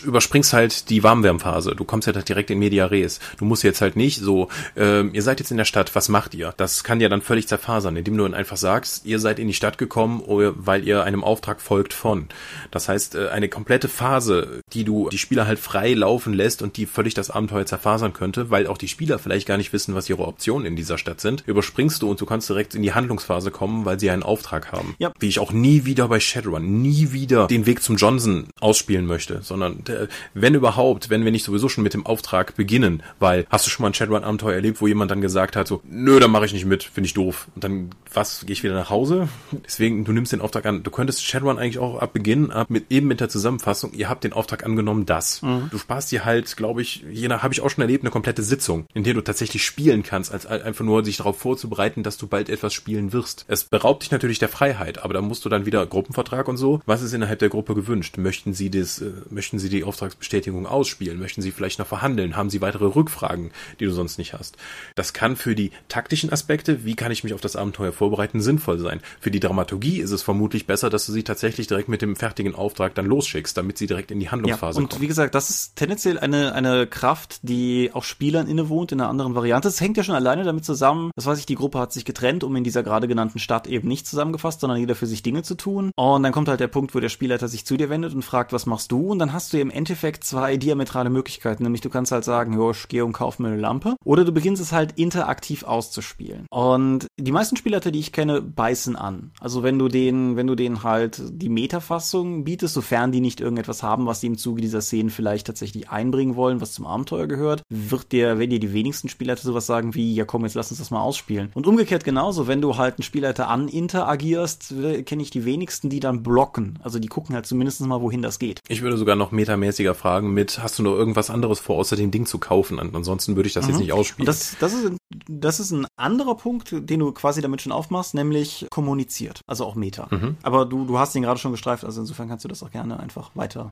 überspringst 0.04 0.52
halt 0.52 0.90
die 0.90 1.02
Warmwärmphase. 1.02 1.74
Du 1.74 1.84
kommst 1.84 2.06
ja 2.06 2.14
halt 2.14 2.28
direkt 2.28 2.50
in 2.50 2.58
Media 2.58 2.86
Res. 2.86 3.20
Du 3.38 3.44
musst 3.44 3.62
jetzt 3.62 3.80
halt 3.80 3.96
nicht 3.96 4.20
so, 4.20 4.48
ähm, 4.76 5.10
ihr 5.12 5.22
seid 5.22 5.40
jetzt 5.40 5.50
in 5.50 5.56
der 5.56 5.64
Stadt, 5.64 5.94
was 5.94 6.08
macht 6.08 6.34
ihr? 6.34 6.54
Das 6.56 6.84
kann 6.84 7.00
ja 7.00 7.08
dann 7.08 7.22
völlig 7.22 7.48
zerfasern, 7.48 7.96
indem 7.96 8.16
du 8.16 8.24
dann 8.24 8.34
einfach 8.34 8.56
sagst, 8.56 9.06
ihr 9.06 9.18
seid 9.18 9.38
in 9.38 9.48
die 9.48 9.54
Stadt 9.54 9.78
gekommen, 9.78 10.22
weil 10.26 10.86
ihr 10.86 11.04
einem 11.04 11.24
Auftrag 11.24 11.60
folgt 11.60 11.92
von. 11.92 12.28
Das 12.70 12.88
heißt, 12.88 13.14
äh, 13.14 13.28
eine 13.28 13.48
komplette 13.48 13.88
Phase, 13.88 14.60
die 14.72 14.84
du 14.84 15.08
die 15.08 15.18
Spieler 15.18 15.46
halt 15.46 15.58
frei 15.58 15.94
laufen 15.94 16.34
lässt 16.34 16.62
und 16.62 16.76
die 16.76 16.86
völlig 16.86 17.14
das 17.14 17.30
Abenteuer 17.30 17.66
zerfasern 17.66 18.12
könnte, 18.12 18.50
weil 18.50 18.66
auch 18.66 18.78
die 18.78 18.88
Spieler 18.88 19.18
vielleicht 19.18 19.46
gar 19.46 19.56
nicht 19.56 19.72
wissen, 19.72 19.94
was 19.94 20.08
ihre 20.08 20.26
Optionen 20.26 20.66
in 20.66 20.76
dieser 20.76 20.98
Stadt 20.98 21.20
sind, 21.20 21.44
überspringst 21.46 22.02
du 22.02 22.10
und 22.10 22.20
du 22.20 22.26
kannst 22.26 22.48
direkt 22.48 22.74
in 22.74 22.82
die 22.82 22.92
Handlungsphase 22.92 23.50
kommen, 23.50 23.84
weil 23.84 23.98
sie 24.00 24.10
einen 24.10 24.22
Auftrag 24.22 24.72
haben. 24.72 24.94
Ja. 24.98 25.12
Wie 25.18 25.28
ich 25.28 25.38
auch 25.38 25.52
nie 25.52 25.84
wieder 25.84 26.08
bei 26.08 26.20
Shadowrun, 26.20 26.82
nie 26.82 27.12
wieder 27.12 27.46
den 27.46 27.66
Weg 27.66 27.82
zum 27.82 27.96
Johnson 27.96 28.46
ausspielen 28.60 29.06
möchte, 29.06 29.40
sondern 29.42 29.73
äh, 29.88 30.08
wenn 30.34 30.54
überhaupt, 30.54 31.10
wenn 31.10 31.24
wir 31.24 31.32
nicht 31.32 31.44
sowieso 31.44 31.68
schon 31.68 31.84
mit 31.84 31.94
dem 31.94 32.06
Auftrag 32.06 32.56
beginnen, 32.56 33.02
weil 33.18 33.46
hast 33.50 33.66
du 33.66 33.70
schon 33.70 33.82
mal 33.82 33.90
ein 33.90 33.94
Shadowrun-Abenteuer 33.94 34.54
erlebt, 34.54 34.80
wo 34.80 34.86
jemand 34.86 35.10
dann 35.10 35.20
gesagt 35.20 35.56
hat, 35.56 35.68
so, 35.68 35.82
nö, 35.84 36.20
da 36.20 36.28
mache 36.28 36.46
ich 36.46 36.52
nicht 36.52 36.66
mit, 36.66 36.82
finde 36.82 37.06
ich 37.06 37.14
doof. 37.14 37.48
Und 37.54 37.64
dann, 37.64 37.90
was, 38.12 38.44
gehe 38.46 38.52
ich 38.52 38.62
wieder 38.62 38.74
nach 38.74 38.90
Hause? 38.90 39.28
Deswegen, 39.64 40.04
du 40.04 40.12
nimmst 40.12 40.32
den 40.32 40.40
Auftrag 40.40 40.66
an. 40.66 40.82
Du 40.82 40.90
könntest 40.90 41.24
Shadowrun 41.24 41.58
eigentlich 41.58 41.78
auch 41.78 41.98
ab 41.98 42.12
Beginn, 42.12 42.50
ab 42.50 42.70
mit 42.70 42.90
eben 42.90 43.06
mit 43.06 43.20
der 43.20 43.28
Zusammenfassung, 43.28 43.92
ihr 43.92 44.08
habt 44.08 44.24
den 44.24 44.32
Auftrag 44.32 44.64
angenommen, 44.64 45.06
das. 45.06 45.42
Mhm. 45.42 45.68
Du 45.70 45.78
sparst 45.78 46.12
dir 46.12 46.24
halt, 46.24 46.56
glaube 46.56 46.82
ich, 46.82 47.04
je 47.10 47.28
nach, 47.28 47.42
habe 47.42 47.54
ich 47.54 47.60
auch 47.60 47.70
schon 47.70 47.82
erlebt, 47.82 48.04
eine 48.04 48.10
komplette 48.10 48.42
Sitzung, 48.42 48.86
in 48.94 49.04
der 49.04 49.14
du 49.14 49.20
tatsächlich 49.20 49.64
spielen 49.64 50.02
kannst, 50.02 50.32
als 50.32 50.46
einfach 50.46 50.84
nur 50.84 51.04
sich 51.04 51.16
darauf 51.16 51.38
vorzubereiten, 51.38 52.02
dass 52.02 52.16
du 52.16 52.26
bald 52.26 52.48
etwas 52.48 52.72
spielen 52.74 53.12
wirst. 53.12 53.44
Es 53.48 53.64
beraubt 53.64 54.02
dich 54.02 54.10
natürlich 54.10 54.38
der 54.38 54.48
Freiheit, 54.48 55.02
aber 55.02 55.14
da 55.14 55.20
musst 55.20 55.44
du 55.44 55.48
dann 55.48 55.66
wieder 55.66 55.84
Gruppenvertrag 55.86 56.48
und 56.48 56.56
so. 56.56 56.80
Was 56.86 57.02
ist 57.02 57.12
innerhalb 57.12 57.38
der 57.38 57.48
Gruppe 57.48 57.74
gewünscht? 57.74 58.16
Möchten 58.18 58.54
sie 58.54 58.70
das, 58.70 59.00
äh, 59.00 59.10
möchten 59.30 59.58
sie 59.58 59.63
Sie 59.64 59.70
die 59.70 59.84
Auftragsbestätigung 59.84 60.66
ausspielen? 60.66 61.18
Möchten 61.18 61.42
Sie 61.42 61.50
vielleicht 61.50 61.78
noch 61.78 61.86
verhandeln? 61.86 62.36
Haben 62.36 62.50
Sie 62.50 62.60
weitere 62.60 62.86
Rückfragen, 62.86 63.50
die 63.80 63.86
du 63.86 63.90
sonst 63.90 64.18
nicht 64.18 64.34
hast? 64.34 64.56
Das 64.94 65.12
kann 65.12 65.36
für 65.36 65.54
die 65.54 65.72
taktischen 65.88 66.32
Aspekte, 66.32 66.84
wie 66.84 66.94
kann 66.94 67.12
ich 67.12 67.24
mich 67.24 67.34
auf 67.34 67.40
das 67.40 67.56
Abenteuer 67.56 67.92
vorbereiten, 67.92 68.40
sinnvoll 68.40 68.78
sein. 68.78 69.00
Für 69.20 69.30
die 69.30 69.40
Dramaturgie 69.40 70.00
ist 70.00 70.10
es 70.10 70.22
vermutlich 70.22 70.66
besser, 70.66 70.90
dass 70.90 71.06
du 71.06 71.12
sie 71.12 71.22
tatsächlich 71.22 71.66
direkt 71.66 71.88
mit 71.88 72.02
dem 72.02 72.16
fertigen 72.16 72.54
Auftrag 72.54 72.94
dann 72.94 73.06
losschickst, 73.06 73.56
damit 73.56 73.78
sie 73.78 73.86
direkt 73.86 74.10
in 74.10 74.20
die 74.20 74.30
Handlungsphase 74.30 74.78
ja, 74.78 74.82
und 74.82 74.90
kommen. 74.90 75.02
wie 75.02 75.06
gesagt, 75.06 75.34
das 75.34 75.50
ist 75.50 75.76
tendenziell 75.76 76.18
eine, 76.18 76.54
eine 76.54 76.86
Kraft, 76.86 77.40
die 77.42 77.90
auch 77.92 78.04
Spielern 78.04 78.46
innewohnt 78.46 78.92
in 78.92 79.00
einer 79.00 79.08
anderen 79.08 79.34
Variante. 79.34 79.68
Das 79.68 79.80
hängt 79.80 79.96
ja 79.96 80.04
schon 80.04 80.14
alleine 80.14 80.44
damit 80.44 80.64
zusammen, 80.64 81.10
das 81.16 81.26
weiß 81.26 81.38
ich, 81.38 81.46
die 81.46 81.54
Gruppe 81.54 81.78
hat 81.78 81.92
sich 81.92 82.04
getrennt, 82.04 82.44
um 82.44 82.54
in 82.56 82.64
dieser 82.64 82.82
gerade 82.82 83.08
genannten 83.08 83.38
Stadt 83.38 83.66
eben 83.66 83.88
nicht 83.88 84.06
zusammengefasst, 84.06 84.60
sondern 84.60 84.78
jeder 84.78 84.94
für 84.94 85.06
sich 85.06 85.22
Dinge 85.22 85.42
zu 85.42 85.54
tun. 85.54 85.92
Und 85.96 86.22
dann 86.22 86.32
kommt 86.32 86.48
halt 86.48 86.60
der 86.60 86.68
Punkt, 86.68 86.94
wo 86.94 87.00
der 87.00 87.08
Spielleiter 87.08 87.48
sich 87.48 87.64
zu 87.64 87.76
dir 87.76 87.90
wendet 87.90 88.14
und 88.14 88.22
fragt, 88.22 88.52
was 88.52 88.66
machst 88.66 88.92
du? 88.92 89.10
Und 89.10 89.18
dann 89.18 89.32
hast 89.32 89.52
du 89.52 89.53
im 89.60 89.70
Endeffekt 89.70 90.24
zwei 90.24 90.56
diametrale 90.56 91.10
Möglichkeiten. 91.10 91.62
Nämlich 91.62 91.80
du 91.80 91.90
kannst 91.90 92.12
halt 92.12 92.24
sagen, 92.24 92.54
jo, 92.54 92.70
ich 92.70 92.88
gehe 92.88 93.04
und 93.04 93.12
kauf 93.12 93.38
mir 93.38 93.48
eine 93.48 93.56
Lampe. 93.56 93.96
Oder 94.04 94.24
du 94.24 94.32
beginnst 94.32 94.62
es 94.62 94.72
halt 94.72 94.92
interaktiv 94.98 95.64
auszuspielen. 95.64 96.46
Und 96.50 97.06
die 97.18 97.32
meisten 97.32 97.56
Spielleiter, 97.56 97.90
die 97.90 98.00
ich 98.00 98.12
kenne, 98.12 98.40
beißen 98.42 98.96
an. 98.96 99.32
Also 99.40 99.62
wenn 99.62 99.78
du 99.78 99.88
den, 99.88 100.36
wenn 100.36 100.46
du 100.46 100.54
denen 100.54 100.82
halt 100.82 101.22
die 101.30 101.48
Metafassung 101.48 102.44
bietest, 102.44 102.74
sofern 102.74 103.12
die 103.12 103.20
nicht 103.20 103.40
irgendetwas 103.40 103.82
haben, 103.82 104.06
was 104.06 104.20
die 104.20 104.26
im 104.26 104.38
Zuge 104.38 104.60
dieser 104.60 104.80
Szenen 104.80 105.10
vielleicht 105.10 105.46
tatsächlich 105.46 105.90
einbringen 105.90 106.36
wollen, 106.36 106.60
was 106.60 106.72
zum 106.72 106.86
Abenteuer 106.86 107.26
gehört, 107.26 107.62
wird 107.68 108.12
dir, 108.12 108.38
wenn 108.38 108.50
dir 108.50 108.60
die 108.60 108.72
wenigsten 108.72 109.08
Spielleiter 109.08 109.42
sowas 109.42 109.66
sagen 109.66 109.94
wie, 109.94 110.14
ja 110.14 110.24
komm, 110.24 110.42
jetzt 110.42 110.54
lass 110.54 110.70
uns 110.70 110.78
das 110.78 110.90
mal 110.90 111.00
ausspielen. 111.00 111.50
Und 111.54 111.66
umgekehrt 111.66 112.04
genauso, 112.04 112.46
wenn 112.46 112.60
du 112.60 112.76
halt 112.76 112.98
einen 112.98 113.04
Spielleiter 113.04 113.48
an 113.48 113.68
interagierst, 113.68 114.72
äh, 114.72 115.02
kenne 115.02 115.22
ich 115.22 115.30
die 115.30 115.44
wenigsten, 115.44 115.90
die 115.90 116.00
dann 116.00 116.22
blocken. 116.22 116.78
Also 116.82 116.98
die 116.98 117.08
gucken 117.08 117.34
halt 117.34 117.46
zumindest 117.46 117.80
mal, 117.80 118.00
wohin 118.00 118.22
das 118.22 118.38
geht. 118.38 118.60
Ich 118.68 118.82
würde 118.82 118.96
sogar 118.96 119.16
noch 119.16 119.32
metamäßiger 119.44 119.94
fragen 119.94 120.32
mit, 120.32 120.62
hast 120.62 120.78
du 120.78 120.82
noch 120.82 120.94
irgendwas 120.94 121.30
anderes 121.30 121.60
vor, 121.60 121.76
außer 121.76 121.96
dem 121.96 122.10
Ding 122.10 122.26
zu 122.26 122.38
kaufen? 122.38 122.78
Ansonsten 122.78 123.36
würde 123.36 123.46
ich 123.46 123.52
das 123.52 123.66
mhm. 123.66 123.70
jetzt 123.70 123.80
nicht 123.80 123.92
ausspielen. 123.92 124.26
Das, 124.26 124.56
das, 124.58 124.72
ist, 124.72 124.92
das 125.28 125.60
ist 125.60 125.70
ein 125.70 125.86
anderer 125.96 126.36
Punkt, 126.36 126.70
den 126.72 127.00
du 127.00 127.12
quasi 127.12 127.42
damit 127.42 127.62
schon 127.62 127.72
aufmachst, 127.72 128.14
nämlich 128.14 128.66
kommuniziert. 128.70 129.40
Also 129.46 129.64
auch 129.64 129.74
Meta. 129.74 130.08
Mhm. 130.10 130.36
Aber 130.42 130.64
du, 130.64 130.86
du 130.86 130.98
hast 130.98 131.14
ihn 131.14 131.22
gerade 131.22 131.38
schon 131.38 131.52
gestreift, 131.52 131.84
also 131.84 132.00
insofern 132.00 132.28
kannst 132.28 132.44
du 132.44 132.48
das 132.48 132.62
auch 132.62 132.70
gerne 132.70 132.98
einfach 132.98 133.30
weiter. 133.34 133.70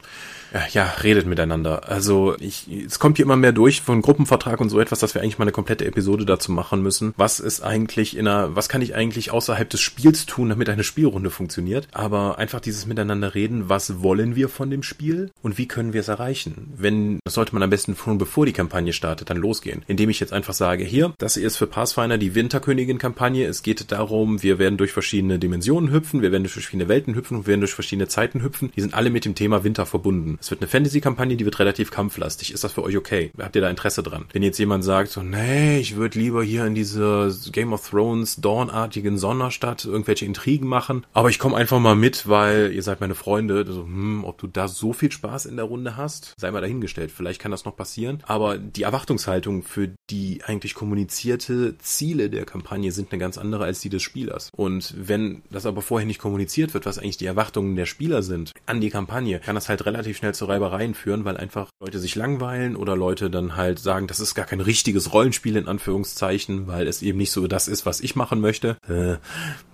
Ja, 0.53 0.61
ja, 0.73 0.85
redet 1.03 1.27
miteinander. 1.27 1.89
Also 1.89 2.37
ich, 2.39 2.69
es 2.71 2.99
kommt 2.99 3.17
hier 3.17 3.25
immer 3.25 3.37
mehr 3.37 3.53
durch 3.53 3.81
von 3.81 4.03
Gruppenvertrag 4.03 4.61
und 4.61 4.69
so 4.69 4.79
etwas, 4.79 5.01
dass 5.01 5.15
wir 5.15 5.23
eigentlich 5.23 5.39
mal 5.39 5.45
eine 5.45 5.53
komplette 5.53 5.87
Episode 5.87 6.27
dazu 6.27 6.53
machen 6.53 6.83
müssen. 6.83 7.15
Was 7.17 7.41
ist 7.41 7.63
eigentlich 7.63 8.17
in 8.17 8.29
einer, 8.29 8.55
was 8.55 8.69
kann 8.69 8.83
ich 8.83 8.95
eigentlich 8.95 9.31
außerhalb 9.31 9.69
des 9.69 9.81
Spiels 9.81 10.27
tun, 10.27 10.51
damit 10.51 10.69
eine 10.69 10.85
Spielrunde 10.85 11.31
funktioniert? 11.31 11.89
Aber 11.93 12.39
einfach 12.39 12.61
dieses 12.61 12.87
Miteinander 12.87 13.35
reden, 13.35 13.69
was 13.69 14.03
wollen 14.03 14.37
wir 14.37 14.49
von 14.49 14.71
dem 14.71 14.83
Spiel 14.83 15.31
und 15.43 15.59
wie 15.59 15.62
können 15.67 15.93
wir 15.93 16.01
es 16.01 16.09
erreichen? 16.09 16.73
Wenn, 16.77 17.21
das 17.25 17.35
sollte 17.35 17.55
man 17.55 17.63
am 17.63 17.71
besten 17.71 17.97
tun, 17.97 18.19
bevor 18.19 18.47
die 18.47 18.53
Kampagne 18.53 18.93
startet, 18.93 19.31
dann 19.31 19.37
losgehen. 19.37 19.83
Indem 19.87 20.11
ich 20.11 20.21
jetzt 20.21 20.33
einfach 20.33 20.55
sage, 20.55 20.85
hier, 20.85 21.13
das 21.19 21.35
hier 21.35 21.47
ist 21.47 21.57
für 21.57 21.67
Pathfinder 21.67 22.19
die 22.19 22.35
Winterkönigin-Kampagne. 22.35 23.47
Es 23.47 23.63
geht 23.63 23.91
darum, 23.93 24.43
wir 24.43 24.59
werden 24.59 24.79
durch 24.79 24.93
verschiedene 24.93 25.39
Dimensionen 25.39 25.93
hüpfen, 25.93 26.23
wir 26.23 26.33
werden 26.33 26.45
durch 26.45 26.53
verschiedene 26.55 26.89
Welten 26.89 27.15
hüpfen 27.15 27.43
wir 27.43 27.47
werden 27.47 27.61
durch 27.61 27.75
verschiedene 27.75 28.09
Zeiten 28.09 28.43
hüpfen. 28.43 28.73
Die 28.77 28.81
sind 28.81 28.95
alle 28.95 29.11
mit 29.11 29.25
dem 29.25 29.35
Thema 29.35 29.65
Winter 29.65 29.87
verbunden. 29.87 30.39
Es 30.41 30.51
wird 30.51 30.61
eine 30.61 30.69
Fantasy-Kampagne, 30.69 31.37
die 31.37 31.45
wird 31.45 31.59
relativ 31.59 31.91
kampflastig. 31.91 32.53
Ist 32.53 32.65
das 32.65 32.73
für 32.73 32.83
euch 32.83 32.97
okay? 32.97 33.31
Habt 33.39 33.57
ihr 33.57 33.63
da 33.63 33.71
Interesse 33.71 34.03
dran? 34.03 34.27
Wenn 34.33 34.43
jetzt 34.43 34.59
jemand 34.59 34.85
sagt 34.85 35.11
so, 35.11 35.23
nee, 35.23 35.79
ich 35.79 35.97
würde 35.97 36.19
lieber 36.19 36.43
hier 36.43 36.65
in 36.67 36.75
diese 36.75 37.35
Game 37.53 37.73
of 37.73 37.89
Thrones 37.89 38.37
Dawn-artigen 38.37 39.19
Sonderstadt 39.19 39.85
irgendwelche 39.85 40.25
Intrigen 40.25 40.67
machen, 40.67 41.05
aber 41.13 41.29
ich 41.31 41.39
komme 41.39 41.57
einfach 41.57 41.81
mal 41.81 41.97
mit, 41.97 42.29
weil 42.29 42.73
ihr 42.73 42.83
seid 42.83 43.01
meine 43.01 43.15
Freunde. 43.15 43.65
So, 43.67 43.85
hm, 43.85 44.25
ob 44.25 44.39
du 44.39 44.47
da 44.47 44.69
so 44.69 44.93
viel 44.93 45.11
Spaß 45.11 45.47
in 45.53 45.57
der 45.57 45.67
Runde 45.67 45.97
hast, 45.97 46.35
sei 46.37 46.51
mal 46.51 46.61
dahingestellt. 46.61 47.13
Vielleicht 47.13 47.41
kann 47.41 47.51
das 47.53 47.65
noch 47.65 47.77
passieren. 47.77 48.23
Aber 48.27 48.59
die 48.59 48.83
Erwartungshaltung 48.83 49.63
für 49.63 49.91
die 50.11 50.41
eigentlich 50.45 50.75
kommunizierte 50.75 51.79
Ziele 51.79 52.31
der 52.31 52.45
Kampagne 52.45 52.91
sind 52.91 53.13
eine 53.13 53.21
ganz 53.21 53.39
andere 53.39 53.65
als 53.65 53.81
die 53.81 53.89
des 53.89 54.03
Spielers. 54.03 54.51
Und 54.57 54.95
wenn 54.97 55.43
das 55.51 55.67
aber 55.67 55.83
vorher 55.83 56.07
nicht 56.07 56.19
kommuniziert 56.19 56.75
wird, 56.75 56.87
was 56.87 56.99
eigentlich 56.99 57.19
die 57.19 57.27
Erwartungen 57.27 57.77
der 57.77 57.87
Spieler 57.87 58.23
sind 58.23 58.53
an 58.67 58.81
die 58.81 58.91
Kampagne, 58.91 59.39
kann 59.41 59.55
das 59.55 59.69
halt 59.69 59.87
relativ 59.87 60.17
schnell 60.17 60.35
zu 60.35 60.47
Reibereien 60.47 60.95
führen, 60.95 61.25
weil 61.25 61.37
einfach 61.37 61.69
Leute 61.81 61.99
sich 61.99 62.15
langweilen 62.15 62.77
oder 62.77 62.97
Leute 62.97 63.31
dann 63.31 63.57
halt 63.57 63.79
sagen, 63.79 64.07
das 64.07 64.21
ist 64.21 64.35
gar 64.35 64.47
kein 64.47 64.61
richtiges 64.61 65.13
Rollenspiel 65.13 65.57
in 65.57 65.69
Anführungszeichen, 65.69 66.67
weil 66.67 66.89
es 66.89 67.03
eben 67.03 67.19
nicht 67.19 67.31
so 67.31 67.47
das 67.47 67.69
ist, 67.69 67.87
was 67.87 68.01
ich 68.01 68.17
machen 68.17 68.41
möchte. 68.41 68.77
Äh, 68.89 69.17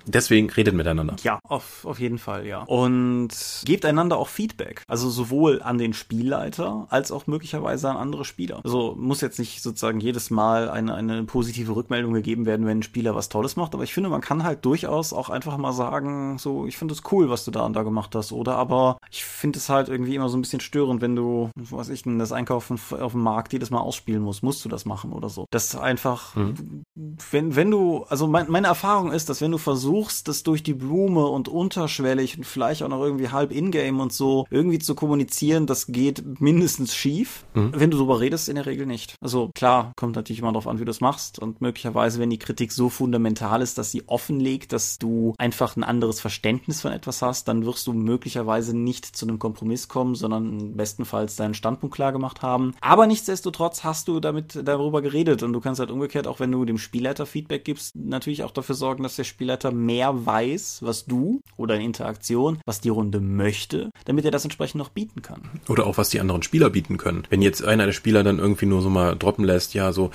deswegen 0.09 0.51
redet 0.51 0.75
miteinander. 0.75 1.17
Ja, 1.23 1.39
auf, 1.45 1.85
auf 1.85 1.99
jeden 2.01 2.19
Fall, 2.19 2.47
ja. 2.47 2.63
Und 2.63 3.29
gebt 3.65 3.85
einander 3.85 4.17
auch 4.17 4.29
Feedback. 4.29 4.83
Also 4.89 5.11
sowohl 5.11 5.63
an 5.63 5.79
den 5.79 5.93
Spielleiter 5.93 6.87
als 6.91 7.13
auch 7.13 7.27
möglicherweise 7.27 7.91
an 7.91 7.97
andere 7.97 8.25
Spieler. 8.25 8.61
Also 8.65 8.95
muss 8.99 9.21
jetzt 9.21 9.39
nicht 9.39 9.63
sozusagen 9.63 10.01
jedes 10.01 10.31
Mal 10.31 10.71
eine, 10.71 10.95
eine 10.95 11.25
positive 11.25 11.75
Rückmeldung 11.75 12.13
gegeben 12.13 12.47
werden, 12.47 12.67
wenn 12.67 12.79
ein 12.79 12.83
Spieler 12.83 13.15
was 13.15 13.29
Tolles 13.29 13.57
macht, 13.57 13.75
aber 13.75 13.85
ich 13.85 13.95
finde, 13.95 14.11
man 14.11 14.21
kann 14.21 14.45
halt 14.45 14.65
durchaus 14.65 15.13
auch 15.13 15.31
einfach 15.31 15.57
mal 15.57 15.73
sagen, 15.73 16.39
so, 16.39 16.67
ich 16.67 16.77
finde 16.77 16.95
es 16.95 17.03
cool, 17.13 17.31
was 17.31 17.45
du 17.45 17.51
da 17.51 17.65
und 17.65 17.75
da 17.75 17.83
gemacht 17.83 18.15
hast. 18.15 18.33
Oder 18.33 18.57
aber 18.57 18.99
ich 19.11 19.25
finde 19.25 19.59
es 19.59 19.69
halt 19.69 19.89
irgendwie 19.89 20.15
immer 20.15 20.29
so 20.29 20.37
ein 20.37 20.43
bisschen 20.43 20.61
störend, 20.61 21.01
wenn 21.01 21.17
du, 21.17 21.51
was 21.55 21.89
ich 21.89 22.03
denn, 22.03 22.19
das 22.19 22.33
Einkaufen 22.33 22.79
auf 22.99 23.13
dem 23.13 23.23
Markt 23.23 23.53
jedes 23.53 23.71
Mal 23.71 23.81
ausspielen 23.81 24.23
musst. 24.23 24.43
Musst 24.43 24.65
du 24.65 24.69
das 24.69 24.85
machen 24.85 25.13
oder 25.13 25.29
so. 25.29 25.47
Das 25.51 25.77
einfach, 25.77 26.35
mhm. 26.35 26.85
wenn, 27.31 27.57
wenn 27.57 27.71
du, 27.71 28.05
also 28.09 28.27
mein, 28.27 28.51
meine 28.51 28.67
Erfahrung 28.67 29.13
ist, 29.13 29.29
dass 29.29 29.41
wenn 29.41 29.51
du 29.51 29.59
versuchst, 29.59 29.98
das 30.29 30.43
durch 30.43 30.63
die 30.63 30.75
Blume 30.75 31.27
und 31.27 31.49
unterschwellig 31.49 32.37
und 32.37 32.45
vielleicht 32.45 32.83
auch 32.83 32.89
noch 32.89 33.03
irgendwie 33.03 33.29
halb 33.29 33.53
in-game 33.53 34.01
und 34.01 34.13
so 34.13 34.47
irgendwie 34.51 34.79
zu 34.79 34.95
kommunizieren, 34.95 35.67
das 35.67 35.87
geht 35.87 36.41
mindestens 36.41 36.95
schief. 36.95 37.45
Mhm. 37.55 37.73
Wenn 37.75 37.91
du 37.91 37.99
darüber 37.99 38.21
redest, 38.21 38.49
in 38.49 38.57
der 38.57 38.67
Regel 38.67 38.87
nicht. 38.87 39.15
Also 39.21 39.51
klar, 39.55 39.93
kommt 39.97 40.17
natürlich 40.17 40.41
immer 40.41 40.53
darauf 40.53 40.67
an, 40.67 40.81
wie 40.81 40.85
du 40.85 40.91
es 40.91 41.01
machst 41.01 41.39
und 41.39 41.61
möglicherweise, 41.61 42.19
wenn 42.19 42.31
die 42.31 42.39
Kritik 42.39 42.73
so 42.73 42.89
fundamental 42.89 43.63
ist, 43.63 43.79
dass 43.79 43.91
sie 43.91 44.05
offenlegt, 44.07 44.73
dass 44.73 44.99
du 44.99 45.35
einfach 45.39 45.77
ein 45.77 45.85
anderes 45.85 46.21
Verständnis 46.21 46.81
von 46.81 46.93
etwas 46.93 47.23
hast, 47.23 47.49
dann 47.49 47.65
wirst 47.65 47.87
du 47.87 47.93
möglicherweise 47.93 48.77
nicht 48.77 49.05
zu 49.05 49.27
einem 49.27 49.39
Kompromiss 49.39 49.89
kommen, 49.89 50.15
sondern 50.15 50.77
bestenfalls 50.77 51.37
deinen 51.37 51.55
Standpunkt 51.55 51.95
klar 51.95 52.13
gemacht 52.13 52.43
haben. 52.43 52.75
Aber 52.81 53.07
nichtsdestotrotz 53.07 53.85
hast 53.85 54.09
du 54.09 54.21
damit 54.21 54.61
darüber 54.65 55.03
geredet 55.03 55.43
und 55.43 55.53
du 55.53 55.61
kannst 55.61 55.81
halt 55.81 55.91
umgekehrt, 55.91 56.27
auch 56.27 56.41
wenn 56.41 56.53
du 56.53 56.65
dem 56.65 56.79
Spielleiter 56.79 57.27
Feedback 57.27 57.65
gibst, 57.65 57.97
natürlich 57.97 58.45
auch 58.45 58.51
dafür 58.51 58.75
sorgen, 58.75 59.03
dass 59.03 59.17
der 59.17 59.25
Spielleiter 59.25 59.73
mehr 59.89 60.27
weiß, 60.27 60.81
was 60.83 61.07
du 61.07 61.41
oder 61.57 61.77
in 61.77 61.81
Interaktion, 61.81 62.61
was 62.67 62.83
die 62.83 62.91
Runde 62.91 63.21
möchte, 63.21 63.91
damit 64.05 64.27
er 64.27 64.31
das 64.31 64.45
entsprechend 64.45 64.79
noch 64.79 64.91
bieten 64.91 65.23
kann. 65.23 65.41
Oder 65.67 65.87
auch 65.87 65.97
was 65.97 66.11
die 66.11 66.21
anderen 66.21 66.43
Spieler 66.43 66.69
bieten 66.69 66.99
können. 66.99 67.25
Wenn 67.31 67.41
jetzt 67.41 67.65
einer 67.65 67.87
der 67.87 67.93
Spieler 67.93 68.23
dann 68.23 68.39
irgendwie 68.39 68.67
nur 68.67 68.83
so 68.83 68.91
mal 68.91 69.17
droppen 69.17 69.47
lässt, 69.47 69.73
ja, 69.73 69.93
so, 69.93 70.11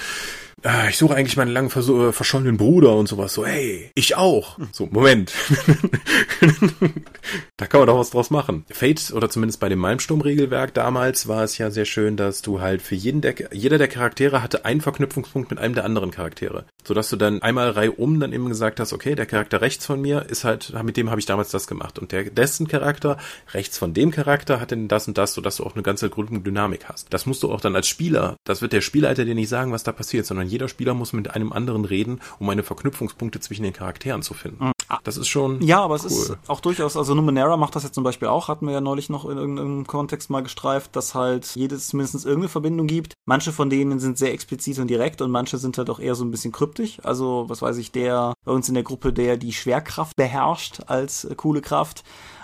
äh, 0.63 0.89
ich 0.89 0.97
suche 0.97 1.15
eigentlich 1.15 1.37
meinen 1.37 1.51
langen 1.51 1.69
äh, 1.69 2.11
verschollenen 2.11 2.57
Bruder 2.57 2.95
und 2.95 3.07
sowas. 3.07 3.33
So, 3.33 3.45
hey, 3.45 3.91
ich 3.95 4.15
auch. 4.15 4.57
So, 4.71 4.87
Moment. 4.87 5.33
da 7.57 7.67
kann 7.67 7.81
man 7.81 7.87
doch 7.87 7.99
was 7.99 8.11
draus 8.11 8.29
machen. 8.29 8.65
Fate, 8.69 9.11
oder 9.13 9.29
zumindest 9.29 9.59
bei 9.59 9.69
dem 9.69 9.79
Malmsturm-Regelwerk 9.79 10.73
damals, 10.73 11.27
war 11.27 11.43
es 11.43 11.57
ja 11.57 11.71
sehr 11.71 11.85
schön, 11.85 12.17
dass 12.17 12.41
du 12.41 12.61
halt 12.61 12.81
für 12.81 12.95
jeden 12.95 13.21
der, 13.21 13.35
jeder 13.51 13.77
der 13.77 13.87
Charaktere 13.87 14.41
hatte 14.41 14.65
einen 14.65 14.81
Verknüpfungspunkt 14.81 15.49
mit 15.49 15.59
einem 15.59 15.75
der 15.75 15.85
anderen 15.85 16.11
Charaktere. 16.11 16.65
Sodass 16.83 17.09
du 17.09 17.15
dann 17.15 17.41
einmal 17.41 17.69
reihum 17.69 18.19
dann 18.19 18.33
eben 18.33 18.49
gesagt 18.49 18.79
hast, 18.79 18.93
okay, 18.93 19.15
der 19.15 19.25
Charakter 19.25 19.61
rechts 19.61 19.85
von 19.85 20.01
mir 20.01 20.25
ist 20.29 20.43
halt, 20.43 20.73
mit 20.83 20.97
dem 20.97 21.09
habe 21.09 21.19
ich 21.19 21.25
damals 21.25 21.51
das 21.51 21.67
gemacht. 21.67 21.99
Und 21.99 22.11
der 22.11 22.23
dessen 22.25 22.67
Charakter 22.67 23.17
rechts 23.53 23.77
von 23.77 23.93
dem 23.93 24.11
Charakter 24.11 24.59
hat 24.59 24.71
denn 24.71 24.87
das 24.87 25.07
und 25.07 25.17
das, 25.17 25.33
sodass 25.33 25.57
du 25.57 25.63
auch 25.65 25.73
eine 25.73 25.83
ganze 25.83 26.09
Gruppendynamik 26.09 26.85
hast. 26.87 27.13
Das 27.13 27.25
musst 27.25 27.43
du 27.43 27.51
auch 27.51 27.61
dann 27.61 27.75
als 27.75 27.87
Spieler, 27.87 28.37
das 28.43 28.61
wird 28.61 28.73
der 28.73 28.81
Spielleiter 28.81 29.25
dir 29.25 29.35
nicht 29.35 29.49
sagen, 29.49 29.71
was 29.71 29.83
da 29.83 29.91
passiert, 29.91 30.25
sondern 30.25 30.47
jeder 30.53 30.69
Spieler 30.69 30.93
muss 30.93 31.11
mit 31.11 31.31
einem 31.31 31.51
anderen 31.51 31.83
reden, 31.83 32.21
um 32.39 32.49
eine 32.49 32.63
Verknüpfungspunkte 32.63 33.41
zwischen 33.41 33.63
den 33.63 33.73
Charakteren 33.73 34.21
zu 34.21 34.33
finden. 34.33 34.67
Mhm. 34.67 34.71
Das 35.03 35.17
ist 35.17 35.27
schon. 35.27 35.61
Ja, 35.61 35.81
aber 35.81 35.95
es 35.95 36.05
ist 36.05 36.37
auch 36.47 36.59
durchaus, 36.59 36.95
also 36.95 37.15
Numenera 37.15 37.57
macht 37.57 37.75
das 37.75 37.83
ja 37.83 37.91
zum 37.91 38.03
Beispiel 38.03 38.27
auch, 38.27 38.47
hatten 38.47 38.67
wir 38.67 38.73
ja 38.73 38.81
neulich 38.81 39.09
noch 39.09 39.25
in 39.25 39.37
irgendeinem 39.37 39.87
Kontext 39.87 40.29
mal 40.29 40.43
gestreift, 40.43 40.95
dass 40.95 41.15
halt 41.15 41.55
jedes 41.55 41.93
mindestens 41.93 42.25
irgendeine 42.25 42.49
Verbindung 42.49 42.87
gibt. 42.87 43.13
Manche 43.25 43.51
von 43.51 43.69
denen 43.69 43.99
sind 43.99 44.17
sehr 44.17 44.33
explizit 44.33 44.77
und 44.79 44.87
direkt 44.87 45.21
und 45.21 45.31
manche 45.31 45.57
sind 45.57 45.77
halt 45.77 45.89
auch 45.89 45.99
eher 45.99 46.15
so 46.15 46.23
ein 46.23 46.31
bisschen 46.31 46.51
kryptisch. 46.51 46.99
Also, 47.03 47.45
was 47.47 47.61
weiß 47.61 47.77
ich, 47.77 47.91
der 47.91 48.33
bei 48.45 48.51
uns 48.51 48.67
in 48.67 48.75
der 48.75 48.83
Gruppe, 48.83 49.13
der 49.13 49.37
die 49.37 49.53
Schwerkraft 49.53 50.15
beherrscht 50.15 50.81
als 50.87 51.25
äh, 51.25 51.33
coole 51.35 51.61
Kraft, 51.61 52.03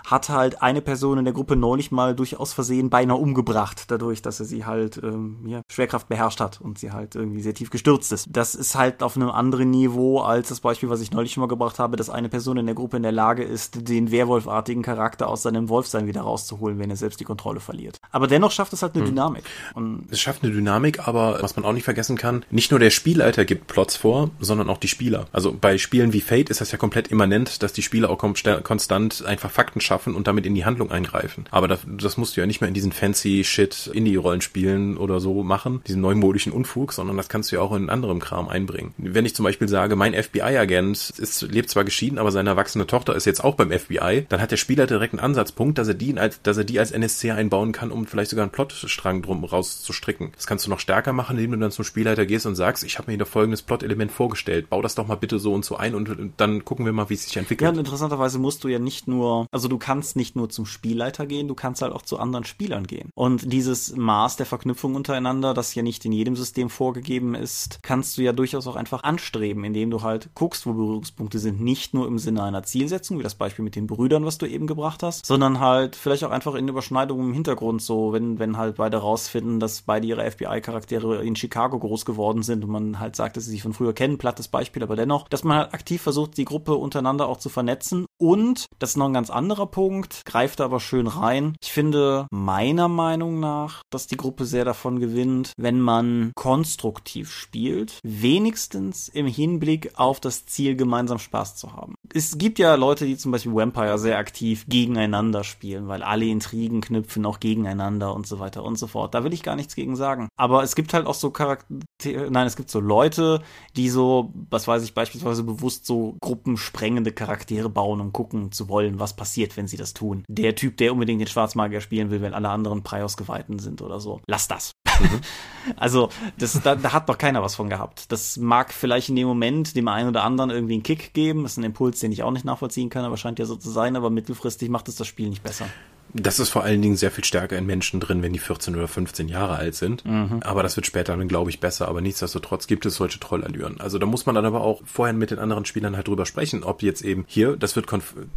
hat 0.10 0.30
halt 0.30 0.62
eine 0.62 0.82
Person 0.82 1.18
in 1.20 1.26
der 1.26 1.34
Gruppe 1.34 1.56
neulich 1.56 1.92
mal 1.92 2.16
durchaus 2.16 2.54
versehen 2.54 2.90
beinahe 2.90 3.18
umgebracht, 3.18 3.86
dadurch, 3.90 4.22
dass 4.22 4.40
er 4.40 4.46
sie 4.46 4.66
halt 4.66 5.00
ähm, 5.04 5.38
ja, 5.46 5.62
Schwerkraft 5.72 6.10
beherrscht 6.10 6.40
hat 6.40 6.60
und 6.62 6.80
sie 6.80 6.92
halt 6.92 7.16
irgendwie 7.16 7.42
sehr 7.42 7.54
tief 7.54 7.70
gestürzt 7.70 8.12
ist. 8.12 8.28
Das 8.30 8.56
ist 8.56 8.76
halt 8.76 9.04
auf 9.04 9.16
einem 9.16 9.30
anderen 9.30 9.70
Niveau 9.70 10.20
als 10.20 10.50
das 10.50 10.60
Beispiel, 10.60 10.90
was 10.90 11.02
ich 11.02 11.12
neulich 11.12 11.34
schon 11.34 11.42
mal 11.42 11.48
gebracht 11.48 11.80
habe, 11.80 11.98
dass 11.98 12.10
eine 12.10 12.30
Person 12.30 12.58
in 12.58 12.66
der 12.66 12.76
Gruppe 12.76 12.98
in 12.98 13.04
der 13.04 13.12
Lage 13.12 13.44
ist, 13.44 13.88
den 13.88 14.12
Werwolfartigen 14.12 14.84
Charakter 14.84 15.28
aus 15.28 15.44
seinem 15.44 15.70
Wolfsein 15.70 16.08
wieder 16.08 16.22
rauszuholen, 16.22 16.80
wenn 16.80 16.90
er 16.90 16.96
selbst 16.96 17.20
die 17.20 17.26
Kontrolle 17.26 17.60
verliert. 17.60 17.98
Aber 18.12 18.28
dennoch 18.28 18.52
schafft 18.52 18.74
es 18.74 18.82
halt 18.82 18.96
eine 18.96 19.04
hm. 19.04 19.12
Dynamik. 19.12 19.44
Und 19.76 20.08
es 20.10 20.20
schafft 20.20 20.44
eine 20.44 20.52
Dynamik, 20.52 21.08
aber 21.08 21.40
was 21.42 21.56
man 21.56 21.66
auch 21.66 21.74
nicht 21.74 21.84
vergessen 21.84 22.18
kann, 22.18 22.46
nicht 22.50 22.72
nur 22.72 22.80
der 22.80 22.90
Spielleiter 22.90 23.46
gibt 23.46 23.68
Plots 23.68 23.96
vor, 23.96 24.32
sondern 24.40 24.70
auch 24.70 24.78
die 24.78 24.88
Spieler. 24.88 25.28
Also 25.32 25.56
bei 25.60 25.78
Spielen 25.78 26.14
wie 26.14 26.22
Fate 26.22 26.50
ist 26.50 26.62
das 26.62 26.72
ja 26.72 26.78
komplett 26.78 27.10
immanent, 27.10 27.62
dass 27.62 27.74
die 27.74 27.82
Spieler 27.84 28.10
auch 28.10 28.18
konstant 28.18 29.24
einfach 29.26 29.52
Fakten 29.52 29.82
schaffen 29.82 29.99
schaffen 30.00 30.16
und 30.16 30.28
damit 30.28 30.46
in 30.46 30.56
die 30.56 30.64
Handlung 30.64 30.92
eingreifen. 30.92 31.46
Aber 31.52 31.68
das, 31.68 31.82
das 31.86 32.18
musst 32.18 32.38
du 32.38 32.42
ja 32.42 32.48
nicht 32.48 32.62
mehr 32.62 32.70
in 32.70 32.74
diesen 32.74 32.94
fancy 32.94 33.44
Shit 33.44 33.88
Indie-Rollenspielen 33.94 34.98
oder 34.98 35.20
so 35.20 35.44
machen, 35.44 35.82
diesen 35.88 36.02
neumodischen 36.02 36.54
Unfug, 36.54 36.94
sondern 36.94 37.18
das 37.18 37.28
kannst 37.28 37.52
du 37.52 37.58
ja 37.58 37.62
auch 37.62 37.74
in 37.76 37.90
anderem 37.90 38.20
Kram 38.20 38.48
einbringen. 38.48 38.94
Wenn 38.98 39.26
ich 39.26 39.36
zum 39.36 39.44
Beispiel 39.44 39.68
sage, 39.68 39.98
mein 39.98 40.14
FBI-Agent 40.14 41.14
ist, 41.18 41.42
lebt 41.42 41.70
zwar 41.70 41.84
geschieden, 41.84 42.18
aber 42.18 42.32
seine 42.32 42.52
erwachsene 42.52 42.88
Tochter 42.88 43.14
ist 43.16 43.26
jetzt 43.26 43.44
auch 43.44 43.56
beim 43.56 43.72
FBI, 43.72 44.26
dann 44.30 44.42
hat 44.42 44.52
der 44.52 44.58
Spieler 44.58 44.88
direkt 44.88 45.14
einen 45.14 45.20
Ansatzpunkt, 45.20 45.78
dass 45.78 45.88
er 45.88 45.96
die 45.96 46.18
als, 46.18 46.42
dass 46.42 46.58
er 46.58 46.64
die 46.64 46.80
als 46.80 46.92
NSC 46.92 47.32
einbauen 47.32 47.72
kann, 47.72 47.92
um 47.92 48.08
vielleicht 48.08 48.30
sogar 48.30 48.44
einen 48.44 48.52
Plotstrang 48.52 49.22
drum 49.22 49.44
rauszustricken. 49.44 50.32
Das 50.36 50.48
kannst 50.48 50.66
du 50.66 50.70
noch 50.70 50.80
stärker 50.80 51.14
machen, 51.14 51.38
indem 51.38 51.52
du 51.52 51.58
dann 51.58 51.72
zum 51.72 51.84
Spielleiter 51.84 52.26
gehst 52.26 52.46
und 52.46 52.56
sagst, 52.56 52.84
ich 52.84 52.98
habe 52.98 53.12
mir 53.12 53.18
hier 53.18 53.26
folgendes 53.26 53.62
Plot-Element 53.62 54.12
vorgestellt, 54.12 54.70
bau 54.70 54.82
das 54.82 54.96
doch 54.96 55.08
mal 55.08 55.16
bitte 55.16 55.40
so 55.40 55.54
und 55.54 55.66
so 55.66 55.76
ein 55.76 55.94
und 55.94 56.10
dann 56.38 56.64
gucken 56.64 56.86
wir 56.86 56.94
mal, 56.94 57.10
wie 57.10 57.16
es 57.16 57.26
sich 57.26 57.38
entwickelt. 57.38 57.74
Ja, 57.74 57.78
interessanterweise 57.78 58.40
musst 58.40 58.64
du 58.64 58.70
ja 58.70 58.80
nicht 58.80 59.08
nur, 59.08 59.48
also 59.52 59.68
du 59.68 59.78
kannst 59.80 60.16
nicht 60.16 60.36
nur 60.36 60.50
zum 60.50 60.66
Spielleiter 60.66 61.26
gehen, 61.26 61.48
du 61.48 61.56
kannst 61.56 61.82
halt 61.82 61.94
auch 61.94 62.02
zu 62.02 62.20
anderen 62.20 62.46
Spielern 62.46 62.86
gehen. 62.88 63.10
Und 63.16 63.52
dieses 63.52 63.96
Maß 63.96 64.36
der 64.36 64.46
Verknüpfung 64.46 64.96
untereinander, 64.96 65.54
das 65.54 65.74
ja 65.76 65.84
nicht 65.84 66.06
in 66.06 66.12
jedem 66.12 66.36
System 66.36 66.70
vorgegeben 66.70 67.36
ist, 67.36 67.80
kannst 67.82 68.18
du 68.18 68.22
ja 68.22 68.34
durchaus 68.34 68.68
auch 68.68 68.76
einfach 68.76 69.04
anstreben, 69.04 69.64
indem 69.64 69.90
du 69.90 70.02
halt 70.02 70.30
guckst, 70.36 70.66
wo 70.66 70.74
Berührungspunkte 70.74 71.40
sind, 71.40 71.62
nicht 71.62 71.94
nur 71.94 72.08
im 72.08 72.20
Sinne 72.20 72.44
einer 72.44 72.64
Zielsetzung, 72.64 73.20
wie 73.20 73.24
das 73.24 73.36
Beispiel 73.36 73.64
mit 73.64 73.76
den 73.76 73.88
Brüdern, 73.88 74.26
was 74.26 74.38
du 74.38 74.46
eben 74.46 74.68
gebracht 74.68 75.04
hast, 75.04 75.26
sondern 75.26 75.60
halt 75.60 75.96
vielleicht 75.96 76.24
auch 76.24 76.32
einfach 76.32 76.56
in 76.56 76.68
Überschneidungen 76.68 77.30
im 77.30 77.34
Hintergrund, 77.34 77.82
so 77.82 78.14
wenn, 78.14 78.40
wenn 78.40 78.58
halt 78.58 78.78
beide 78.78 78.98
rausfinden, 78.98 79.60
dass 79.60 79.82
beide 79.82 80.08
ihre 80.08 80.30
FBI-Charaktere 80.30 81.24
in 81.24 81.36
Chicago 81.36 81.80
groß 81.80 82.06
geworden 82.06 82.44
sind 82.44 82.64
und 82.64 82.72
man 82.72 83.00
halt 83.00 83.16
sagt, 83.16 83.38
dass 83.38 83.46
sie 83.46 83.52
sich 83.52 83.64
von 83.64 83.74
früher 83.74 83.94
kennen, 83.94 84.18
plattes 84.18 84.48
Beispiel, 84.48 84.84
aber 84.84 84.96
dennoch, 84.96 85.28
dass 85.28 85.44
man 85.44 85.58
halt 85.58 85.74
aktiv 85.74 86.02
versucht, 86.02 86.38
die 86.38 86.46
Gruppe 86.46 86.76
untereinander 86.76 87.28
auch 87.28 87.38
zu 87.38 87.50
vernetzen 87.50 88.06
und, 88.18 88.66
das 88.80 88.92
ist 88.92 88.98
noch 88.98 89.06
ein 89.06 89.14
ganz 89.14 89.30
anderer 89.30 89.68
Punkt, 89.72 90.24
greift 90.26 90.62
aber 90.62 90.80
schön 90.80 91.08
rein. 91.08 91.56
Ich 91.62 91.72
finde 91.72 92.28
meiner 92.32 92.88
Meinung 92.88 93.40
nach, 93.40 93.82
dass 93.90 94.08
die 94.08 94.18
Gruppe 94.18 94.46
sehr 94.46 94.66
davon 94.66 95.00
gewinnt, 95.00 95.54
wenn 95.58 95.80
man 95.80 96.32
konstruktiv 96.36 97.32
spielt, 97.32 98.00
wenigstens 98.04 99.08
im 99.08 99.28
Hinblick 99.28 99.92
auf 99.96 100.20
das 100.20 100.46
Ziel, 100.46 100.76
gemeinsam 100.76 101.20
Spaß 101.20 101.56
zu 101.56 101.74
haben. 101.74 101.96
Es 102.14 102.38
gibt 102.38 102.60
ja 102.60 102.76
Leute, 102.76 103.06
die 103.06 103.18
zum 103.18 103.32
Beispiel 103.32 103.54
Vampire 103.54 103.98
sehr 104.00 104.18
aktiv 104.18 104.66
gegeneinander 104.68 105.44
spielen, 105.44 105.88
weil 105.88 106.04
alle 106.04 106.26
Intrigen 106.26 106.82
knüpfen 106.82 107.26
auch 107.26 107.40
gegeneinander 107.40 108.14
und 108.14 108.28
so 108.28 108.40
weiter 108.40 108.64
und 108.64 108.78
so 108.78 108.88
fort. 108.88 109.14
Da 109.14 109.24
will 109.24 109.34
ich 109.34 109.44
gar 109.44 109.56
nichts 109.56 109.76
gegen 109.76 109.96
sagen. 109.96 110.30
Aber 110.38 110.64
es 110.64 110.76
gibt 110.76 110.94
halt 110.94 111.06
auch 111.06 111.14
so 111.14 111.30
Charaktere, 111.32 112.32
nein, 112.32 112.48
es 112.48 112.56
gibt 112.56 112.72
so 112.72 112.80
Leute, 112.80 113.42
die 113.76 113.90
so, 113.90 114.34
was 114.50 114.68
weiß 114.68 114.84
ich, 114.84 114.94
beispielsweise 114.94 115.44
bewusst 115.44 115.86
so 115.86 116.18
gruppensprengende 116.22 117.12
Charaktere 117.12 117.70
bauen, 117.70 118.02
um 118.02 118.14
gucken 118.14 118.52
zu 118.52 118.70
wollen, 118.70 119.00
was 119.00 119.16
passiert, 119.16 119.58
wenn 119.60 119.68
sie 119.68 119.78
das 119.78 119.94
tun. 119.94 120.24
Der 120.30 120.56
Typ, 120.56 120.78
der 120.78 120.94
unbedingt 120.94 121.20
den 121.20 121.28
Schwarzmagier 121.28 121.82
spielen 121.82 122.10
will, 122.10 122.22
wenn 122.22 122.34
alle 122.34 122.48
anderen 122.50 122.82
Preiausgeweihten 122.82 123.60
sind 123.60 123.82
oder 123.82 124.00
so. 124.00 124.22
Lass 124.26 124.48
das. 124.48 124.72
Mhm. 125.00 125.20
Also, 125.76 126.10
das, 126.38 126.60
da, 126.64 126.76
da 126.76 126.94
hat 126.94 127.10
doch 127.10 127.18
keiner 127.18 127.44
was 127.44 127.56
von 127.56 127.70
gehabt. 127.70 128.12
Das 128.12 128.38
mag 128.38 128.74
vielleicht 128.74 129.10
in 129.10 129.16
dem 129.16 129.28
Moment 129.28 129.76
dem 129.76 129.88
einen 129.88 130.10
oder 130.10 130.24
anderen 130.24 130.50
irgendwie 130.50 130.74
einen 130.74 130.84
Kick 130.84 131.14
geben. 131.14 131.44
Das 131.44 131.52
ist 131.52 131.58
ein 131.58 131.64
Impuls, 131.64 132.00
den 132.00 132.12
ich 132.12 132.24
auch 132.24 132.32
nicht 132.32 132.46
nachvollziehen 132.46 132.90
kann, 132.90 133.06
aber 133.06 133.18
scheint 133.18 133.38
ja 133.38 133.46
so 133.46 133.56
zu 133.56 133.70
sein, 133.70 133.96
aber 133.96 134.10
mittelfristig 134.10 134.70
macht 134.70 134.88
es 134.88 134.96
das 134.96 135.06
Spiel 135.06 135.30
nicht 135.30 135.44
besser. 135.44 135.68
Das 136.14 136.40
ist 136.40 136.50
vor 136.50 136.64
allen 136.64 136.82
Dingen 136.82 136.96
sehr 136.96 137.12
viel 137.12 137.24
stärker 137.24 137.58
in 137.58 137.66
Menschen 137.66 138.00
drin, 138.00 138.22
wenn 138.22 138.34
die 138.34 138.40
14 138.40 138.76
oder 138.76 138.88
15 138.88 139.28
Jahre 139.28 139.56
alt 139.56 139.76
sind. 139.76 140.06
Mhm. 140.06 140.40
Aber 140.42 140.64
das 140.64 140.76
wird 140.76 140.86
später 140.86 141.16
dann, 141.16 141.28
glaube 141.28 141.50
ich, 141.50 141.60
besser. 141.60 141.88
Aber 141.88 142.02
nichtsdestotrotz 142.02 142.68
gibt 142.68 142.86
es 142.86 142.96
solche 142.96 143.20
Trollallüren. 143.20 143.80
Also 143.80 144.00
da 144.00 144.06
muss 144.06 144.26
man 144.26 144.36
dann 144.36 144.46
aber 144.46 144.62
auch 144.62 144.82
vorher 144.86 145.14
mit 145.14 145.32
den 145.32 145.40
anderen 145.40 145.66
Spielern 145.66 145.96
halt 145.96 146.08
drüber 146.08 146.26
sprechen, 146.26 146.64
ob 146.64 146.82
jetzt 146.82 147.04
eben 147.04 147.26
hier, 147.28 147.56
das 147.58 147.76
wird, 147.76 147.88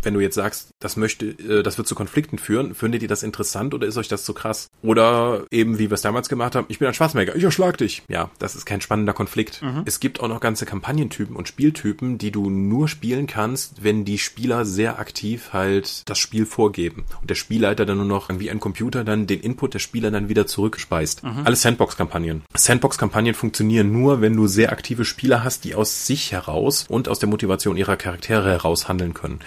wenn 0.02 0.14
du 0.14 0.20
jetzt 0.20 0.34
sagst, 0.34 0.70
das 0.80 0.96
möchte, 0.96 1.26
äh, 1.26 1.62
das 1.62 1.78
wird 1.78 1.88
zu 1.88 1.94
Konflikten 1.94 2.38
führen, 2.38 2.74
findet 2.74 3.02
ihr 3.02 3.08
das 3.08 3.22
interessant 3.22 3.74
oder 3.74 3.86
ist 3.86 3.96
euch 3.96 4.08
das 4.08 4.24
zu 4.24 4.34
krass? 4.34 4.68
Oder 4.82 5.44
eben, 5.50 5.78
wie 5.78 5.90
wir 5.90 5.94
es 5.94 6.02
damals 6.02 6.28
gemacht 6.28 6.54
haben, 6.54 6.66
ich 6.68 6.78
bin 6.78 6.88
ein 6.88 6.94
Schwarzmäger, 6.94 7.36
ich 7.36 7.44
erschlag 7.44 7.78
dich. 7.78 8.02
Ja, 8.08 8.30
das 8.38 8.54
ist 8.54 8.66
kein 8.66 8.80
spannender 8.80 9.12
Konflikt. 9.12 9.62
Mhm. 9.62 9.82
Es 9.84 10.00
gibt 10.00 10.20
auch 10.20 10.28
noch 10.28 10.40
ganze 10.40 10.66
Kampagnentypen 10.66 11.36
und 11.36 11.48
Spieltypen, 11.48 12.18
die 12.18 12.30
du 12.30 12.50
nur 12.50 12.88
spielen 12.88 13.26
kannst, 13.26 13.82
wenn 13.84 14.04
die 14.04 14.18
Spieler 14.18 14.64
sehr 14.64 14.98
aktiv 14.98 15.52
halt 15.52 16.08
das 16.08 16.18
Spiel 16.18 16.46
vorgeben. 16.46 17.04
Und 17.20 17.30
der 17.30 17.34
Spieler 17.34 17.61
Spielleiter 17.62 17.86
dann 17.86 17.98
nur 17.98 18.06
noch 18.06 18.28
wie 18.40 18.50
ein 18.50 18.58
Computer 18.58 19.04
dann 19.04 19.28
den 19.28 19.38
Input 19.38 19.74
der 19.74 19.78
Spieler 19.78 20.10
dann 20.10 20.28
wieder 20.28 20.48
zurückspeist. 20.48 21.22
Mhm. 21.22 21.42
Alle 21.44 21.54
Sandbox-Kampagnen. 21.54 22.42
Sandbox-Kampagnen 22.54 23.34
funktionieren 23.34 23.92
nur, 23.92 24.20
wenn 24.20 24.34
du 24.34 24.48
sehr 24.48 24.72
aktive 24.72 25.04
Spieler 25.04 25.44
hast, 25.44 25.62
die 25.62 25.76
aus 25.76 26.04
sich 26.04 26.32
heraus 26.32 26.86
und 26.88 27.08
aus 27.08 27.20
der 27.20 27.28
Motivation 27.28 27.76
ihrer 27.76 27.96
Charaktere 27.96 28.50
heraus 28.50 28.88
handeln 28.88 29.14
können. 29.14 29.38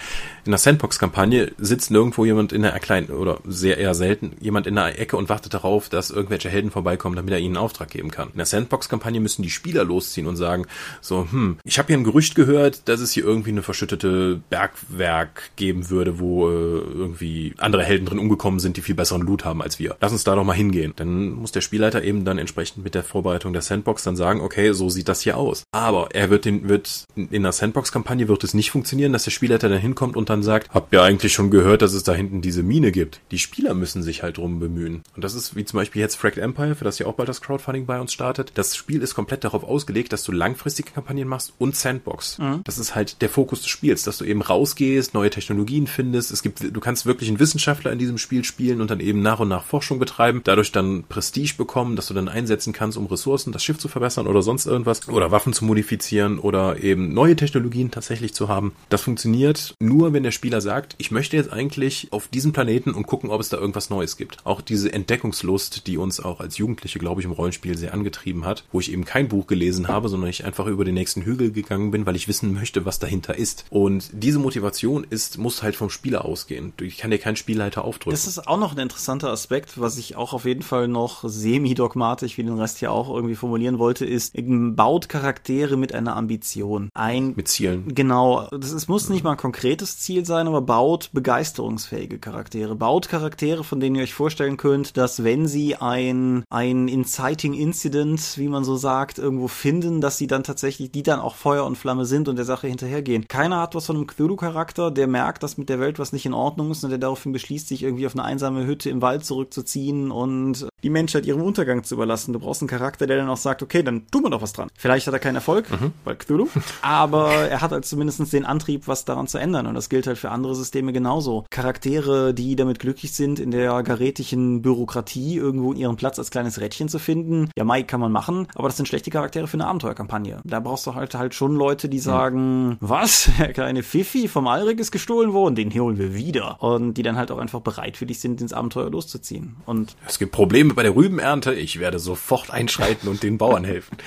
In 0.46 0.52
der 0.52 0.58
Sandbox-Kampagne 0.58 1.52
sitzt 1.58 1.90
nirgendwo 1.90 2.24
jemand 2.24 2.54
in 2.54 2.64
einer 2.64 2.78
kleinen 2.78 3.08
oder 3.08 3.40
sehr 3.46 3.76
eher 3.76 3.94
selten 3.94 4.32
jemand 4.40 4.66
in 4.66 4.78
einer 4.78 4.98
Ecke 4.98 5.18
und 5.18 5.28
wartet 5.28 5.52
darauf, 5.52 5.90
dass 5.90 6.10
irgendwelche 6.10 6.48
Helden 6.48 6.70
vorbeikommen, 6.70 7.16
damit 7.16 7.34
er 7.34 7.40
ihnen 7.40 7.56
einen 7.56 7.64
Auftrag 7.64 7.90
geben 7.90 8.10
kann. 8.10 8.30
In 8.30 8.38
der 8.38 8.46
Sandbox-Kampagne 8.46 9.20
müssen 9.20 9.42
die 9.42 9.50
Spieler 9.50 9.84
losziehen 9.84 10.26
und 10.26 10.36
sagen, 10.36 10.66
so, 11.02 11.26
hm, 11.30 11.58
ich 11.64 11.78
habe 11.78 11.88
hier 11.88 11.98
ein 11.98 12.04
Gerücht 12.04 12.34
gehört, 12.34 12.88
dass 12.88 13.00
es 13.00 13.12
hier 13.12 13.24
irgendwie 13.24 13.50
eine 13.50 13.62
verschüttete 13.62 14.40
Bergwerk 14.48 15.50
geben 15.56 15.90
würde, 15.90 16.18
wo 16.18 16.48
äh, 16.48 16.52
irgendwie 16.52 17.54
andere 17.58 17.84
Helden 17.84 18.05
drin 18.06 18.18
umgekommen 18.18 18.60
sind, 18.60 18.76
die 18.76 18.82
viel 18.82 18.94
besseren 18.94 19.22
Loot 19.22 19.44
haben 19.44 19.62
als 19.62 19.78
wir. 19.78 19.96
Lass 20.00 20.12
uns 20.12 20.24
da 20.24 20.34
doch 20.34 20.44
mal 20.44 20.54
hingehen. 20.54 20.92
Dann 20.96 21.30
muss 21.30 21.52
der 21.52 21.60
Spielleiter 21.60 22.02
eben 22.02 22.24
dann 22.24 22.38
entsprechend 22.38 22.84
mit 22.84 22.94
der 22.94 23.04
Vorbereitung 23.04 23.52
der 23.52 23.62
Sandbox 23.62 24.02
dann 24.02 24.16
sagen, 24.16 24.40
okay, 24.40 24.72
so 24.72 24.88
sieht 24.88 25.08
das 25.08 25.20
hier 25.20 25.36
aus. 25.36 25.64
Aber 25.72 26.08
er 26.14 26.30
wird 26.30 26.44
den, 26.44 26.68
wird 26.68 27.04
in 27.14 27.42
der 27.42 27.52
Sandbox-Kampagne 27.52 28.28
wird 28.28 28.44
es 28.44 28.54
nicht 28.54 28.70
funktionieren, 28.70 29.12
dass 29.12 29.24
der 29.24 29.30
Spielleiter 29.30 29.68
dann 29.68 29.78
hinkommt 29.78 30.16
und 30.16 30.30
dann 30.30 30.42
sagt, 30.42 30.70
habt 30.72 30.92
ihr 30.92 31.02
eigentlich 31.02 31.32
schon 31.32 31.50
gehört, 31.50 31.82
dass 31.82 31.92
es 31.92 32.02
da 32.02 32.14
hinten 32.14 32.40
diese 32.40 32.62
Mine 32.62 32.92
gibt? 32.92 33.20
Die 33.30 33.38
Spieler 33.38 33.74
müssen 33.74 34.02
sich 34.02 34.22
halt 34.22 34.38
drum 34.38 34.58
bemühen. 34.58 35.02
Und 35.14 35.24
das 35.24 35.34
ist 35.34 35.56
wie 35.56 35.64
zum 35.64 35.78
Beispiel 35.78 36.00
jetzt 36.00 36.16
Fracked 36.16 36.38
Empire, 36.38 36.74
für 36.74 36.84
das 36.84 36.98
ja 36.98 37.06
auch 37.06 37.14
bald 37.14 37.28
das 37.28 37.40
Crowdfunding 37.40 37.86
bei 37.86 38.00
uns 38.00 38.12
startet. 38.12 38.52
Das 38.54 38.76
Spiel 38.76 39.02
ist 39.02 39.14
komplett 39.14 39.44
darauf 39.44 39.64
ausgelegt, 39.64 40.12
dass 40.12 40.24
du 40.24 40.32
langfristige 40.32 40.92
Kampagnen 40.92 41.28
machst 41.28 41.52
und 41.58 41.76
Sandbox. 41.76 42.38
Mhm. 42.38 42.60
Das 42.64 42.78
ist 42.78 42.94
halt 42.94 43.22
der 43.22 43.28
Fokus 43.28 43.60
des 43.60 43.68
Spiels, 43.68 44.02
dass 44.02 44.18
du 44.18 44.24
eben 44.24 44.42
rausgehst, 44.42 45.14
neue 45.14 45.30
Technologien 45.30 45.86
findest. 45.86 46.30
Es 46.30 46.42
gibt, 46.42 46.62
du 46.62 46.80
kannst 46.80 47.06
wirklich 47.06 47.28
einen 47.28 47.40
Wissenschaftler 47.40 47.90
in 47.96 47.98
diesem 47.98 48.18
Spiel 48.18 48.44
spielen 48.44 48.82
und 48.82 48.90
dann 48.90 49.00
eben 49.00 49.22
nach 49.22 49.40
und 49.40 49.48
nach 49.48 49.64
Forschung 49.64 49.98
betreiben, 49.98 50.42
dadurch 50.44 50.70
dann 50.70 51.04
Prestige 51.08 51.54
bekommen, 51.56 51.96
dass 51.96 52.08
du 52.08 52.14
dann 52.14 52.28
einsetzen 52.28 52.74
kannst, 52.74 52.98
um 52.98 53.06
Ressourcen, 53.06 53.52
das 53.52 53.64
Schiff 53.64 53.78
zu 53.78 53.88
verbessern 53.88 54.26
oder 54.26 54.42
sonst 54.42 54.66
irgendwas 54.66 55.08
oder 55.08 55.30
Waffen 55.30 55.54
zu 55.54 55.64
modifizieren 55.64 56.38
oder 56.38 56.82
eben 56.82 57.14
neue 57.14 57.36
Technologien 57.36 57.90
tatsächlich 57.90 58.34
zu 58.34 58.48
haben. 58.48 58.72
Das 58.90 59.00
funktioniert 59.00 59.74
nur, 59.80 60.12
wenn 60.12 60.22
der 60.22 60.30
Spieler 60.30 60.60
sagt, 60.60 60.94
ich 60.98 61.10
möchte 61.10 61.36
jetzt 61.36 61.52
eigentlich 61.52 62.08
auf 62.10 62.28
diesen 62.28 62.52
Planeten 62.52 62.90
und 62.90 63.06
gucken, 63.06 63.30
ob 63.30 63.40
es 63.40 63.48
da 63.48 63.56
irgendwas 63.56 63.88
Neues 63.88 64.16
gibt. 64.16 64.44
Auch 64.44 64.60
diese 64.60 64.92
Entdeckungslust, 64.92 65.86
die 65.86 65.96
uns 65.96 66.20
auch 66.20 66.40
als 66.40 66.58
Jugendliche, 66.58 66.98
glaube 66.98 67.20
ich, 67.22 67.24
im 67.24 67.32
Rollenspiel 67.32 67.78
sehr 67.78 67.94
angetrieben 67.94 68.44
hat, 68.44 68.64
wo 68.72 68.80
ich 68.80 68.92
eben 68.92 69.06
kein 69.06 69.28
Buch 69.28 69.46
gelesen 69.46 69.88
habe, 69.88 70.08
sondern 70.08 70.28
ich 70.28 70.44
einfach 70.44 70.66
über 70.66 70.84
den 70.84 70.94
nächsten 70.94 71.22
Hügel 71.22 71.50
gegangen 71.50 71.90
bin, 71.90 72.04
weil 72.04 72.16
ich 72.16 72.28
wissen 72.28 72.52
möchte, 72.52 72.84
was 72.84 72.98
dahinter 72.98 73.36
ist. 73.36 73.64
Und 73.70 74.10
diese 74.12 74.38
Motivation 74.38 75.06
ist, 75.08 75.38
muss 75.38 75.62
halt 75.62 75.76
vom 75.76 75.90
Spieler 75.90 76.24
ausgehen. 76.24 76.72
Ich 76.80 76.98
kann 76.98 77.10
dir 77.10 77.18
keinen 77.18 77.36
Spielleiter 77.36 77.84
aufdrücken. 77.86 78.10
Das 78.10 78.26
ist 78.26 78.46
auch 78.46 78.58
noch 78.58 78.72
ein 78.72 78.78
interessanter 78.78 79.30
Aspekt, 79.30 79.80
was 79.80 79.96
ich 79.96 80.16
auch 80.16 80.32
auf 80.32 80.44
jeden 80.44 80.62
Fall 80.62 80.88
noch 80.88 81.24
semi-dogmatisch, 81.24 82.36
wie 82.36 82.42
den 82.42 82.58
Rest 82.58 82.78
hier 82.78 82.92
auch 82.92 83.08
irgendwie 83.08 83.36
formulieren 83.36 83.78
wollte, 83.78 84.04
ist, 84.04 84.34
baut 84.36 85.08
Charaktere 85.08 85.76
mit 85.76 85.94
einer 85.94 86.16
Ambition 86.16 86.90
ein. 86.94 87.34
Mit 87.36 87.48
Zielen. 87.48 87.94
Genau. 87.94 88.48
Das, 88.50 88.72
es 88.72 88.88
muss 88.88 89.08
nicht 89.08 89.24
mal 89.24 89.32
ein 89.32 89.36
konkretes 89.36 89.98
Ziel 89.98 90.24
sein, 90.26 90.46
aber 90.46 90.60
baut 90.60 91.10
begeisterungsfähige 91.12 92.18
Charaktere. 92.18 92.74
Baut 92.74 93.08
Charaktere, 93.08 93.64
von 93.64 93.80
denen 93.80 93.96
ihr 93.96 94.02
euch 94.02 94.14
vorstellen 94.14 94.56
könnt, 94.56 94.96
dass 94.96 95.24
wenn 95.24 95.46
sie 95.46 95.76
ein, 95.76 96.44
ein 96.50 96.88
inciting 96.88 97.54
Incident, 97.54 98.36
wie 98.36 98.48
man 98.48 98.64
so 98.64 98.76
sagt, 98.76 99.18
irgendwo 99.18 99.48
finden, 99.48 100.00
dass 100.00 100.18
sie 100.18 100.26
dann 100.26 100.42
tatsächlich, 100.42 100.90
die 100.90 101.02
dann 101.02 101.20
auch 101.20 101.36
Feuer 101.36 101.64
und 101.64 101.76
Flamme 101.76 102.04
sind 102.04 102.28
und 102.28 102.36
der 102.36 102.44
Sache 102.44 102.66
hinterhergehen. 102.66 103.28
Keiner 103.28 103.60
hat 103.60 103.74
was 103.74 103.86
von 103.86 103.96
einem 103.96 104.06
Cthulhu-Charakter, 104.06 104.90
der 104.90 105.06
merkt, 105.06 105.42
dass 105.42 105.58
mit 105.58 105.68
der 105.68 105.80
Welt 105.80 105.98
was 105.98 106.12
nicht 106.12 106.26
in 106.26 106.34
Ordnung 106.34 106.70
ist 106.70 106.84
und 106.84 106.90
der 106.90 106.98
daraufhin 106.98 107.32
beschließt, 107.32 107.68
sich 107.68 107.75
irgendwie 107.82 108.06
auf 108.06 108.14
eine 108.14 108.24
einsame 108.24 108.66
Hütte 108.66 108.90
im 108.90 109.02
Wald 109.02 109.24
zurückzuziehen 109.24 110.10
und 110.10 110.66
die 110.82 110.90
Menschheit 110.90 111.26
ihrem 111.26 111.42
Untergang 111.42 111.82
zu 111.82 111.94
überlassen. 111.94 112.32
Du 112.32 112.38
brauchst 112.38 112.62
einen 112.62 112.68
Charakter, 112.68 113.06
der 113.06 113.16
dann 113.16 113.28
auch 113.28 113.36
sagt, 113.36 113.62
okay, 113.62 113.82
dann 113.82 114.06
tun 114.10 114.22
wir 114.22 114.30
doch 114.30 114.42
was 114.42 114.52
dran. 114.52 114.68
Vielleicht 114.76 115.06
hat 115.06 115.14
er 115.14 115.20
keinen 115.20 115.36
Erfolg, 115.36 115.70
mhm. 115.70 115.92
bei 116.04 116.14
Cthulhu, 116.14 116.48
aber 116.82 117.32
er 117.32 117.60
hat 117.60 117.72
halt 117.72 117.84
zumindest 117.84 118.32
den 118.32 118.44
Antrieb, 118.44 118.86
was 118.86 119.04
daran 119.04 119.26
zu 119.26 119.38
ändern. 119.38 119.66
Und 119.66 119.74
das 119.74 119.88
gilt 119.88 120.06
halt 120.06 120.18
für 120.18 120.30
andere 120.30 120.54
Systeme 120.54 120.92
genauso. 120.92 121.44
Charaktere, 121.50 122.34
die 122.34 122.56
damit 122.56 122.78
glücklich 122.78 123.12
sind, 123.12 123.40
in 123.40 123.50
der 123.50 123.82
garetischen 123.82 124.62
Bürokratie 124.62 125.36
irgendwo 125.36 125.72
ihren 125.72 125.96
Platz 125.96 126.18
als 126.18 126.30
kleines 126.30 126.60
Rädchen 126.60 126.88
zu 126.88 126.98
finden. 126.98 127.50
Ja, 127.56 127.64
Mai 127.64 127.82
kann 127.82 128.00
man 128.00 128.12
machen, 128.12 128.46
aber 128.54 128.68
das 128.68 128.76
sind 128.76 128.86
schlechte 128.86 129.10
Charaktere 129.10 129.46
für 129.48 129.54
eine 129.54 129.66
Abenteuerkampagne. 129.66 130.40
Da 130.44 130.60
brauchst 130.60 130.86
du 130.86 130.94
halt 130.94 131.14
halt 131.14 131.34
schon 131.34 131.56
Leute, 131.56 131.88
die 131.88 131.98
sagen, 131.98 132.68
mhm. 132.68 132.76
was? 132.80 133.30
Der 133.38 133.52
kleine 133.52 133.82
Pfiffi 133.82 134.28
vom 134.28 134.46
Alrik 134.46 134.80
ist 134.80 134.90
gestohlen 134.90 135.32
worden, 135.32 135.54
den 135.54 135.72
holen 135.74 135.98
wir 135.98 136.14
wieder. 136.14 136.62
Und 136.62 136.94
die 136.94 137.02
dann 137.02 137.16
halt 137.16 137.30
auch 137.30 137.38
einfach 137.38 137.60
bereit 137.66 137.96
für 137.96 138.06
dich 138.06 138.20
sind, 138.20 138.40
ins 138.40 138.52
Abenteuer 138.52 138.90
loszuziehen. 138.90 139.56
Und 139.66 139.96
es 140.06 140.18
gibt 140.18 140.32
Probleme 140.32 140.72
bei 140.72 140.84
der 140.84 140.94
Rübenernte. 140.94 141.52
Ich 141.52 141.80
werde 141.80 141.98
sofort 141.98 142.50
einschreiten 142.50 143.08
und 143.08 143.22
den 143.22 143.36
Bauern 143.36 143.64
helfen. 143.64 143.98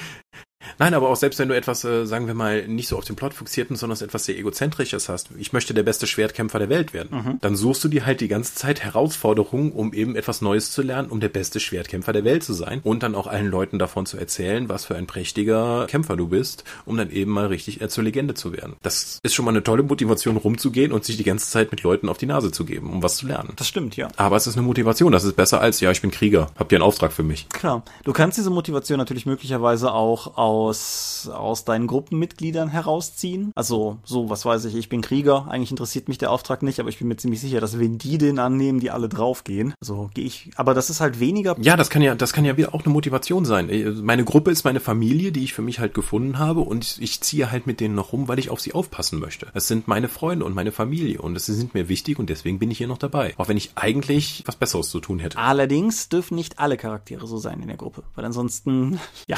Nein, 0.77 0.93
aber 0.93 1.09
auch 1.09 1.15
selbst 1.15 1.39
wenn 1.39 1.49
du 1.49 1.55
etwas, 1.55 1.83
äh, 1.83 2.05
sagen 2.05 2.27
wir 2.27 2.33
mal, 2.33 2.67
nicht 2.67 2.87
so 2.87 2.97
auf 2.97 3.05
den 3.05 3.15
Plot 3.15 3.33
fokussierten, 3.33 3.75
sondern 3.75 3.99
etwas 3.99 4.25
sehr 4.25 4.37
egozentrisches 4.37 5.09
hast, 5.09 5.29
ich 5.37 5.53
möchte 5.53 5.73
der 5.73 5.83
beste 5.83 6.07
Schwertkämpfer 6.07 6.59
der 6.59 6.69
Welt 6.69 6.93
werden, 6.93 7.09
mhm. 7.11 7.37
dann 7.41 7.55
suchst 7.55 7.83
du 7.83 7.87
dir 7.87 8.05
halt 8.05 8.21
die 8.21 8.27
ganze 8.27 8.55
Zeit 8.55 8.83
Herausforderungen, 8.83 9.71
um 9.71 9.93
eben 9.93 10.15
etwas 10.15 10.41
Neues 10.41 10.71
zu 10.71 10.81
lernen, 10.81 11.09
um 11.09 11.19
der 11.19 11.29
beste 11.29 11.59
Schwertkämpfer 11.59 12.13
der 12.13 12.23
Welt 12.23 12.43
zu 12.43 12.53
sein 12.53 12.81
und 12.83 13.03
dann 13.03 13.15
auch 13.15 13.27
allen 13.27 13.47
Leuten 13.47 13.79
davon 13.79 14.05
zu 14.05 14.17
erzählen, 14.17 14.69
was 14.69 14.85
für 14.85 14.95
ein 14.95 15.07
prächtiger 15.07 15.87
Kämpfer 15.87 16.15
du 16.15 16.27
bist, 16.27 16.63
um 16.85 16.97
dann 16.97 17.11
eben 17.11 17.31
mal 17.31 17.47
richtig 17.47 17.81
äh, 17.81 17.89
zur 17.89 18.03
Legende 18.03 18.33
zu 18.33 18.53
werden. 18.53 18.75
Das 18.81 19.19
ist 19.23 19.33
schon 19.33 19.45
mal 19.45 19.51
eine 19.51 19.63
tolle 19.63 19.83
Motivation, 19.83 20.37
rumzugehen 20.37 20.91
und 20.91 21.05
sich 21.05 21.17
die 21.17 21.23
ganze 21.23 21.49
Zeit 21.49 21.71
mit 21.71 21.83
Leuten 21.83 22.09
auf 22.09 22.17
die 22.17 22.25
Nase 22.25 22.51
zu 22.51 22.65
geben, 22.65 22.91
um 22.91 23.03
was 23.03 23.17
zu 23.17 23.27
lernen. 23.27 23.53
Das 23.55 23.67
stimmt, 23.67 23.95
ja. 23.95 24.07
Aber 24.17 24.35
es 24.35 24.47
ist 24.47 24.57
eine 24.57 24.65
Motivation, 24.65 25.11
das 25.11 25.23
ist 25.23 25.35
besser 25.35 25.61
als, 25.61 25.79
ja, 25.79 25.91
ich 25.91 26.01
bin 26.01 26.11
Krieger, 26.11 26.51
habt 26.57 26.71
ihr 26.71 26.77
einen 26.77 26.83
Auftrag 26.83 27.13
für 27.13 27.23
mich? 27.23 27.47
Klar. 27.49 27.83
Du 28.03 28.13
kannst 28.13 28.37
diese 28.37 28.49
Motivation 28.49 28.97
natürlich 28.97 29.25
möglicherweise 29.25 29.93
auch 29.93 30.37
aus, 30.59 31.29
aus 31.33 31.65
deinen 31.65 31.87
Gruppenmitgliedern 31.87 32.69
herausziehen. 32.69 33.51
Also, 33.55 33.97
so, 34.03 34.29
was 34.29 34.45
weiß 34.45 34.65
ich, 34.65 34.75
ich 34.75 34.89
bin 34.89 35.01
Krieger, 35.01 35.47
eigentlich 35.49 35.71
interessiert 35.71 36.07
mich 36.07 36.17
der 36.17 36.31
Auftrag 36.31 36.63
nicht, 36.63 36.79
aber 36.79 36.89
ich 36.89 36.99
bin 36.99 37.07
mir 37.07 37.17
ziemlich 37.17 37.41
sicher, 37.41 37.61
dass 37.61 37.79
wenn 37.79 37.97
die 37.97 38.17
den 38.17 38.39
annehmen, 38.39 38.79
die 38.79 38.91
alle 38.91 39.09
draufgehen. 39.09 39.73
Also 39.81 40.09
gehe 40.13 40.25
ich, 40.25 40.51
aber 40.55 40.73
das 40.73 40.89
ist 40.89 41.01
halt 41.01 41.19
weniger. 41.19 41.55
Ja, 41.59 41.75
das 41.77 41.89
kann 41.89 42.01
ja, 42.01 42.15
das 42.15 42.33
kann 42.33 42.45
ja 42.45 42.57
wieder 42.57 42.73
auch 42.73 42.83
eine 42.83 42.93
Motivation 42.93 43.45
sein. 43.45 43.69
Äh, 43.69 43.91
meine 43.91 44.23
Gruppe 44.23 44.51
ist 44.51 44.63
meine 44.63 44.79
Familie, 44.79 45.31
die 45.31 45.43
ich 45.43 45.53
für 45.53 45.61
mich 45.61 45.79
halt 45.79 45.93
gefunden 45.93 46.37
habe 46.37 46.61
und 46.61 46.97
ich 46.99 47.21
ziehe 47.21 47.51
halt 47.51 47.67
mit 47.67 47.79
denen 47.79 47.95
noch 47.95 48.13
rum, 48.13 48.27
weil 48.27 48.39
ich 48.39 48.49
auf 48.49 48.59
sie 48.59 48.73
aufpassen 48.73 49.19
möchte. 49.19 49.47
Es 49.53 49.67
sind 49.67 49.87
meine 49.87 50.09
Freunde 50.09 50.45
und 50.45 50.53
meine 50.53 50.71
Familie 50.71 51.21
und 51.21 51.35
es 51.35 51.45
sind 51.45 51.73
mir 51.73 51.89
wichtig 51.89 52.19
und 52.19 52.29
deswegen 52.29 52.59
bin 52.59 52.71
ich 52.71 52.77
hier 52.77 52.87
noch 52.87 52.97
dabei. 52.97 53.33
Auch 53.37 53.47
wenn 53.47 53.57
ich 53.57 53.71
eigentlich 53.75 54.43
was 54.45 54.55
Besseres 54.55 54.89
zu 54.89 54.99
tun 54.99 55.19
hätte. 55.19 55.37
Allerdings 55.37 56.09
dürfen 56.09 56.35
nicht 56.35 56.59
alle 56.59 56.77
Charaktere 56.77 57.27
so 57.27 57.37
sein 57.37 57.61
in 57.61 57.67
der 57.67 57.77
Gruppe, 57.77 58.03
weil 58.15 58.25
ansonsten, 58.25 58.99
ja. 59.27 59.37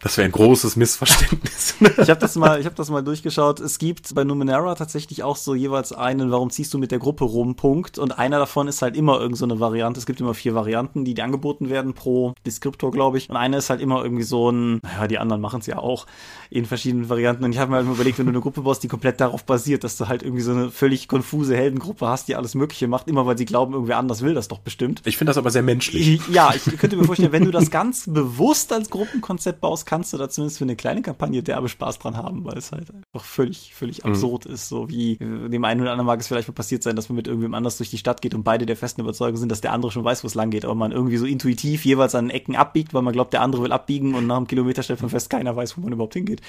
Das 0.00 0.16
wäre 0.16 0.24
ein 0.24 0.32
großes 0.42 0.76
Missverständnis. 0.76 1.74
ich 1.80 2.10
habe 2.10 2.20
das 2.20 2.36
mal, 2.36 2.60
ich 2.60 2.66
habe 2.66 2.74
das 2.74 2.90
mal 2.90 3.02
durchgeschaut. 3.02 3.60
Es 3.60 3.78
gibt 3.78 4.14
bei 4.14 4.24
Numenera 4.24 4.74
tatsächlich 4.74 5.22
auch 5.22 5.36
so 5.36 5.54
jeweils 5.54 5.92
einen, 5.92 6.30
warum 6.30 6.50
ziehst 6.50 6.72
du 6.74 6.78
mit 6.78 6.90
der 6.90 6.98
Gruppe 6.98 7.24
rum, 7.24 7.54
Punkt. 7.54 7.98
Und 7.98 8.18
einer 8.18 8.38
davon 8.38 8.68
ist 8.68 8.82
halt 8.82 8.96
immer 8.96 9.20
irgend 9.20 9.38
so 9.38 9.44
eine 9.44 9.60
Variante. 9.60 9.98
Es 9.98 10.06
gibt 10.06 10.20
immer 10.20 10.34
vier 10.34 10.54
Varianten, 10.54 11.04
die, 11.04 11.14
die 11.14 11.22
angeboten 11.22 11.70
werden 11.70 11.94
pro 11.94 12.34
Deskriptor, 12.46 12.90
glaube 12.90 13.18
ich. 13.18 13.30
Und 13.30 13.36
eine 13.36 13.58
ist 13.58 13.70
halt 13.70 13.80
immer 13.80 14.02
irgendwie 14.02 14.24
so 14.24 14.50
ein, 14.50 14.80
naja, 14.82 15.06
die 15.06 15.18
anderen 15.18 15.40
machen 15.40 15.60
es 15.60 15.66
ja 15.66 15.78
auch 15.78 16.06
in 16.50 16.66
verschiedenen 16.66 17.08
Varianten. 17.08 17.44
Und 17.44 17.52
ich 17.52 17.58
habe 17.58 17.70
mir 17.70 17.78
halt 17.78 17.86
mal 17.86 17.94
überlegt, 17.94 18.18
wenn 18.18 18.26
du 18.26 18.32
eine 18.32 18.40
Gruppe 18.40 18.62
baust, 18.62 18.82
die 18.82 18.88
komplett 18.88 19.20
darauf 19.20 19.44
basiert, 19.44 19.84
dass 19.84 19.96
du 19.96 20.08
halt 20.08 20.22
irgendwie 20.22 20.42
so 20.42 20.52
eine 20.52 20.70
völlig 20.70 21.08
konfuse 21.08 21.56
Heldengruppe 21.56 22.06
hast, 22.06 22.28
die 22.28 22.36
alles 22.36 22.54
Mögliche 22.54 22.88
macht, 22.88 23.08
immer 23.08 23.26
weil 23.26 23.38
sie 23.38 23.44
glauben, 23.44 23.72
irgendwer 23.72 23.98
anders 23.98 24.22
will 24.22 24.34
das 24.34 24.48
doch 24.48 24.58
bestimmt. 24.58 25.02
Ich 25.04 25.16
finde 25.16 25.30
das 25.30 25.38
aber 25.38 25.50
sehr 25.50 25.62
menschlich. 25.62 26.20
Ja, 26.30 26.52
ich 26.54 26.64
könnte 26.78 26.96
mir 26.96 27.04
vorstellen, 27.04 27.32
wenn 27.32 27.44
du 27.44 27.50
das 27.50 27.70
ganz 27.70 28.04
bewusst 28.06 28.72
als 28.72 28.90
Gruppenkonzept 28.90 29.60
baust, 29.60 29.86
kannst 29.86 30.12
du 30.12 30.18
da 30.18 30.28
zumindest 30.32 30.58
für 30.58 30.64
eine 30.64 30.76
kleine 30.76 31.02
Kampagne 31.02 31.42
derbe 31.42 31.68
Spaß 31.68 31.98
dran 31.98 32.16
haben, 32.16 32.44
weil 32.44 32.56
es 32.56 32.72
halt 32.72 32.90
einfach 32.90 33.26
völlig, 33.26 33.74
völlig 33.74 34.04
mhm. 34.04 34.10
absurd 34.10 34.46
ist. 34.46 34.68
So 34.68 34.88
wie 34.88 35.14
äh, 35.14 35.48
dem 35.48 35.64
einen 35.64 35.80
oder 35.80 35.92
anderen 35.92 36.06
mag 36.06 36.20
es 36.20 36.28
vielleicht 36.28 36.48
mal 36.48 36.54
passiert 36.54 36.82
sein, 36.82 36.96
dass 36.96 37.08
man 37.08 37.16
mit 37.16 37.28
irgendwem 37.28 37.54
anders 37.54 37.76
durch 37.76 37.90
die 37.90 37.98
Stadt 37.98 38.22
geht 38.22 38.34
und 38.34 38.42
beide 38.42 38.66
der 38.66 38.76
festen 38.76 39.00
Überzeugung 39.00 39.36
sind, 39.36 39.50
dass 39.50 39.60
der 39.60 39.72
andere 39.72 39.92
schon 39.92 40.04
weiß, 40.04 40.24
wo 40.24 40.26
es 40.26 40.34
lang 40.34 40.50
geht, 40.50 40.64
aber 40.64 40.74
man 40.74 40.92
irgendwie 40.92 41.16
so 41.16 41.26
intuitiv 41.26 41.84
jeweils 41.84 42.14
an 42.14 42.30
Ecken 42.30 42.56
abbiegt, 42.56 42.94
weil 42.94 43.02
man 43.02 43.12
glaubt, 43.12 43.32
der 43.32 43.42
andere 43.42 43.62
will 43.62 43.72
abbiegen 43.72 44.14
und 44.14 44.26
nach 44.26 44.36
einem 44.36 44.46
Kilometer 44.46 44.82
stellt 44.82 45.00
man 45.00 45.10
fest, 45.10 45.30
keiner 45.30 45.54
weiß, 45.54 45.76
wo 45.76 45.82
man 45.82 45.92
überhaupt 45.92 46.14
hingeht. 46.14 46.40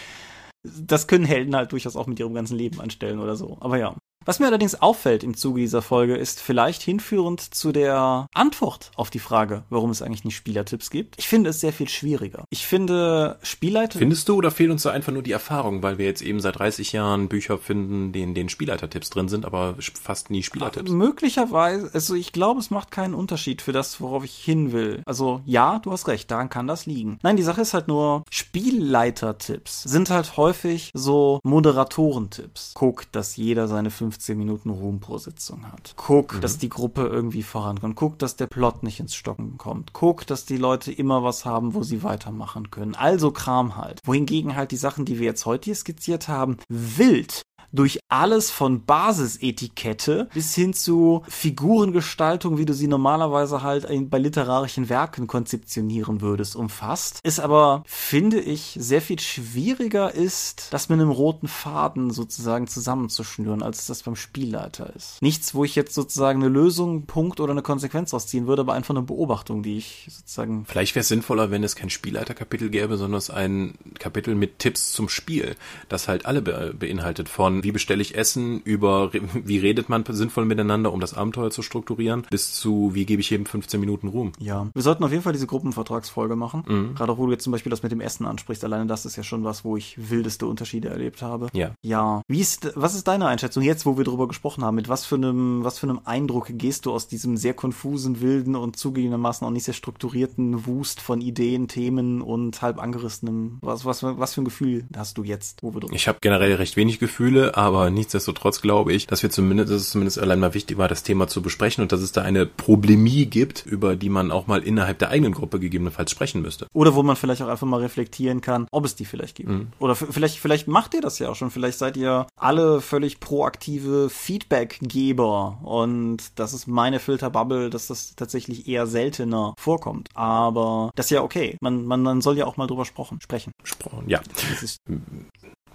Das 0.64 1.08
können 1.08 1.26
Helden 1.26 1.56
halt 1.56 1.74
durchaus 1.74 1.96
auch 1.96 2.08
mit 2.08 2.20
ihrem 2.20 2.34
ganzen 2.34 2.58
Leben 2.58 2.80
anstellen 2.80 3.20
oder 3.20 3.36
so. 3.36 3.58
Aber 3.60 3.78
ja. 3.78 3.96
Was 4.26 4.40
mir 4.40 4.48
allerdings 4.48 4.76
auffällt 4.76 5.24
im 5.24 5.36
Zuge 5.36 5.62
dieser 5.62 5.82
Folge, 5.82 6.16
ist 6.16 6.40
vielleicht 6.40 6.82
hinführend 6.82 7.42
zu 7.42 7.72
der 7.72 8.28
Antwort 8.34 8.92
auf 8.96 9.10
die 9.10 9.20
Frage, 9.20 9.64
warum 9.70 9.90
es 9.90 10.02
eigentlich 10.02 10.24
nicht 10.24 10.36
Spielertipps 10.36 10.90
gibt. 10.90 11.16
Ich 11.18 11.28
finde 11.28 11.50
es 11.50 11.60
sehr 11.60 11.74
viel 11.74 11.90
schwieriger. 11.90 12.46
Ich 12.50 12.66
finde 12.66 13.38
Spielleiter. 13.42 14.00
Findest 14.00 14.30
du 14.30 14.36
oder 14.36 14.52
fehlt 14.52 14.72
uns 14.72 14.84
da 14.84 14.92
einfach 14.92 15.12
nur 15.12 15.24
die 15.24 15.32
Erfahrung, 15.32 15.84
weil 15.84 15.98
wir 15.98 16.06
jetzt 16.06 16.22
eben 16.22 16.40
seit 16.40 16.60
30 16.60 16.92
Jahren 16.94 17.28
Bücher 17.28 17.58
finden, 17.58 18.14
in 18.14 18.34
denen 18.34 18.50
Spielleitertipps 18.50 19.10
drin 19.10 19.28
sind, 19.28 19.46
aber 19.46 19.76
fast 19.80 20.30
nie 20.30 20.44
Spielertipps? 20.44 20.92
Möglicherweise, 20.92 21.90
also 21.94 22.16
ich 22.16 22.32
glaube, 22.32 22.60
es 22.60 22.70
macht 22.70 22.92
keinen 22.92 23.14
Unterschied 23.14 23.62
für 23.62 23.72
das, 23.72 24.00
worauf 24.02 24.24
ich 24.24 24.36
hin 24.36 24.72
will. 24.72 25.02
Also 25.06 25.42
ja, 25.46 25.80
du 25.80 25.92
hast 25.92 26.08
recht, 26.08 26.30
daran 26.32 26.50
kann 26.50 26.68
das 26.68 26.86
liegen. 26.86 27.20
Nein, 27.24 27.38
die 27.38 27.44
Sache 27.44 27.62
ist 27.62 27.74
halt 27.74 27.88
nur, 27.88 28.24
Spielleitertipps 28.30 29.84
sind 29.84 30.10
halt 30.10 30.38
häufig 30.38 30.92
so 30.94 31.40
Moderatorentipps. 31.44 32.72
Guck, 32.76 33.12
dass 33.12 33.36
jeder 33.36 33.68
seine 33.68 33.92
fünf 33.92 34.13
15 34.14 34.38
Minuten 34.38 34.70
Ruhm 34.70 35.00
pro 35.00 35.18
Sitzung 35.18 35.72
hat. 35.72 35.96
Guck, 35.98 36.36
mhm. 36.36 36.42
dass 36.42 36.60
die 36.60 36.70
Gruppe 36.70 37.08
irgendwie 37.08 37.42
vorankommt. 37.42 37.96
Guck, 37.96 38.20
dass 38.20 38.36
der 38.36 38.46
Plot 38.46 38.84
nicht 38.84 39.00
ins 39.00 39.16
Stocken 39.16 39.58
kommt. 39.58 39.94
Guck, 39.94 40.28
dass 40.28 40.46
die 40.46 40.58
Leute 40.58 40.92
immer 40.92 41.24
was 41.24 41.46
haben, 41.46 41.74
wo 41.74 41.82
sie 41.82 42.04
weitermachen 42.04 42.70
können. 42.70 42.94
Also 42.94 43.32
Kram 43.32 43.76
halt. 43.76 44.00
Wohingegen 44.06 44.56
halt 44.56 44.70
die 44.72 44.78
Sachen, 44.78 45.06
die 45.06 45.18
wir 45.18 45.26
jetzt 45.26 45.48
heute 45.48 45.66
hier 45.66 45.76
skizziert 45.76 46.28
haben, 46.28 46.58
wild 46.70 47.42
durch 47.74 48.00
alles 48.08 48.52
von 48.52 48.86
Basisetikette 48.86 50.30
bis 50.34 50.56
hin 50.56 50.74
zu 50.74 51.24
Figurengestaltung, 51.28 52.58
wie 52.58 52.66
du 52.66 52.74
sie 52.74 52.88
normalerweise 52.88 53.64
halt 53.64 53.88
bei 54.10 54.20
literarischen 54.20 54.90
Werken 54.90 55.28
konzeptionieren 55.28 56.22
würdest, 56.22 56.56
umfasst. 56.56 57.20
Ist 57.24 57.40
aber, 57.40 57.84
finde 57.86 58.40
ich, 58.40 58.78
sehr 58.80 59.02
viel 59.02 59.20
schwieriger 59.20 60.14
ist, 60.14 60.68
das 60.72 60.90
mit 60.90 61.00
einem 61.00 61.10
roten 61.10 61.48
Faden 61.48 62.12
sozusagen 62.12 62.68
zusammenzuschnüren, 62.68 63.64
als 63.64 63.88
das 63.88 64.04
beim 64.04 64.16
Spielleiter 64.16 64.94
ist. 64.96 65.22
Nichts, 65.22 65.56
wo 65.56 65.64
ich 65.64 65.76
jetzt 65.76 65.96
sozusagen 65.96 66.44
eine 66.44 66.52
Lösung, 66.52 67.06
Punkt 67.08 67.40
oder 67.40 67.52
eine 67.52 67.64
Konsequenz 67.64 68.14
rausziehen 68.14 68.46
würde, 68.46 68.62
aber 68.62 68.74
einfach 68.74 68.94
eine 68.94 69.02
Beobachtung, 69.02 69.64
die 69.64 69.78
ich 69.78 70.08
sozusagen. 70.10 70.66
Vielleicht 70.66 70.94
wäre 70.94 71.02
es 71.02 71.08
sinnvoller, 71.08 71.50
wenn 71.50 71.64
es 71.64 71.76
kein 71.76 71.90
Spielleiterkapitel 71.90 72.70
gäbe, 72.70 72.98
sondern 72.98 73.18
es 73.18 73.32
ein 73.32 73.74
Kapitel 73.98 74.36
mit 74.36 74.60
Tipps 74.60 74.94
zum 74.94 75.10
Spiel, 75.10 75.56
das 75.90 76.08
halt 76.08 76.28
alle 76.28 76.42
be 76.42 76.76
beinhaltet 76.78 77.30
von 77.30 77.63
wie 77.64 77.72
bestelle 77.72 78.02
ich 78.02 78.16
Essen, 78.16 78.62
über 78.62 79.12
wie 79.14 79.58
redet 79.58 79.90
man 79.90 80.04
sinnvoll 80.08 80.46
miteinander, 80.46 80.94
um 80.94 81.00
das 81.00 81.14
Abenteuer 81.14 81.52
zu 81.52 81.62
strukturieren, 81.62 82.26
bis 82.30 82.54
zu 82.54 82.92
wie 82.94 83.06
gebe 83.06 83.22
ich 83.22 83.30
jedem 83.30 83.46
15 83.46 83.80
Minuten 83.80 84.08
Ruhm. 84.08 84.32
Ja, 84.40 84.68
wir 84.74 84.82
sollten 84.82 85.04
auf 85.04 85.12
jeden 85.12 85.24
Fall 85.24 85.34
diese 85.34 85.48
Gruppenvertragsfolge 85.48 86.36
machen. 86.36 86.64
Mhm. 86.68 86.96
Gerade 86.96 87.12
auch, 87.12 87.18
wo 87.18 87.26
du 87.26 87.32
jetzt 87.32 87.44
zum 87.44 87.52
Beispiel 87.52 87.70
das 87.70 87.84
mit 87.84 87.92
dem 87.92 88.02
Essen 88.02 88.26
ansprichst. 88.26 88.64
Alleine 88.64 88.86
das 88.88 89.06
ist 89.06 89.16
ja 89.16 89.24
schon 89.24 89.44
was, 89.44 89.64
wo 89.66 89.78
ich 89.78 89.96
wildeste 90.10 90.46
Unterschiede 90.46 90.90
erlebt 90.90 91.22
habe. 91.22 91.48
Ja. 91.54 91.72
Ja. 91.82 92.22
Wie 92.28 92.40
ist, 92.40 92.72
was 92.76 92.96
ist 92.96 93.08
deine 93.08 93.28
Einschätzung 93.28 93.64
jetzt, 93.64 93.86
wo 93.86 93.98
wir 93.98 94.04
drüber 94.04 94.28
gesprochen 94.28 94.64
haben? 94.64 94.76
Mit 94.76 94.90
was 94.90 95.06
für 95.06 95.16
einem, 95.16 95.64
was 95.64 95.80
für 95.80 95.88
einem 95.88 96.02
Eindruck 96.06 96.48
gehst 96.50 96.86
du 96.86 96.94
aus 96.94 97.08
diesem 97.08 97.38
sehr 97.38 97.54
konfusen, 97.54 98.22
wilden 98.22 98.56
und 98.56 98.78
zugegebenermaßen 98.78 99.46
auch 99.46 99.52
nicht 99.52 99.64
sehr 99.64 99.74
strukturierten 99.74 100.66
Wust 100.66 101.02
von 101.02 101.22
Ideen, 101.22 101.68
Themen 101.68 102.22
und 102.22 102.62
halb 102.62 102.82
angerissenem? 102.82 103.60
Was, 103.62 103.86
was, 103.86 104.04
was 104.04 104.34
für 104.34 104.42
ein 104.42 104.46
Gefühl 104.46 104.86
hast 104.96 105.18
du 105.18 105.24
jetzt, 105.24 105.64
wo 105.64 105.74
wir 105.74 105.82
drüber 105.82 105.94
Ich 105.94 106.08
habe 106.08 106.20
generell 106.22 106.56
recht 106.56 106.78
wenig 106.78 107.00
Gefühle, 107.00 107.53
aber 107.56 107.90
nichtsdestotrotz 107.90 108.62
glaube 108.62 108.94
ich, 108.94 109.08
dass 109.08 109.24
wir 109.24 109.30
zumindest, 109.30 109.72
dass 109.72 109.82
es 109.82 109.90
zumindest 109.92 110.20
allein 110.20 110.40
mal 110.40 110.54
wichtig 110.54 110.78
war, 110.78 110.88
das 110.88 111.04
Thema 111.04 111.28
zu 111.28 111.42
besprechen 111.42 111.82
und 111.82 111.92
dass 111.92 112.02
es 112.02 112.12
da 112.12 112.22
eine 112.22 112.46
Problemie 112.46 113.26
gibt, 113.26 113.66
über 113.66 113.96
die 113.96 114.10
man 114.10 114.32
auch 114.32 114.48
mal 114.48 114.64
innerhalb 114.64 115.00
der 115.00 115.10
eigenen 115.10 115.34
Gruppe 115.34 115.60
gegebenenfalls 115.60 116.12
sprechen 116.12 116.42
müsste. 116.42 116.68
Oder 116.74 116.96
wo 116.96 117.04
man 117.04 117.16
vielleicht 117.16 117.42
auch 117.42 117.48
einfach 117.48 117.68
mal 117.68 117.80
reflektieren 117.80 118.42
kann, 118.42 118.68
ob 118.72 118.86
es 118.86 118.96
die 118.96 119.06
vielleicht 119.06 119.36
gibt. 119.36 119.50
Mhm. 119.50 119.68
Oder 119.80 119.96
vielleicht, 119.96 120.40
vielleicht 120.40 120.68
macht 120.68 120.94
ihr 120.94 121.02
das 121.02 121.20
ja 121.20 121.30
auch 121.30 121.36
schon. 121.36 121.52
Vielleicht 121.52 121.78
seid 121.78 121.98
ihr 121.98 122.28
alle 122.36 122.82
völlig 122.82 123.20
proaktive 123.20 124.10
Feedbackgeber 124.10 125.60
und 125.64 126.40
das 126.40 126.54
ist 126.54 126.68
meine 126.68 127.00
Filterbubble, 127.00 127.70
dass 127.70 127.88
das 127.88 128.16
tatsächlich 128.16 128.68
eher 128.68 128.88
seltener 128.88 129.54
vorkommt. 129.58 130.10
Aber 130.14 130.92
das 130.96 131.08
ist 131.08 131.12
ja 131.12 131.22
okay. 131.22 131.58
Man, 131.62 131.86
man, 131.86 132.02
man 132.02 132.22
soll 132.22 132.38
ja 132.38 132.46
auch 132.46 132.58
mal 132.58 132.68
drüber 132.68 132.86
sprechen. 132.86 133.20
Sprechen, 133.64 134.10
ja. 134.10 134.22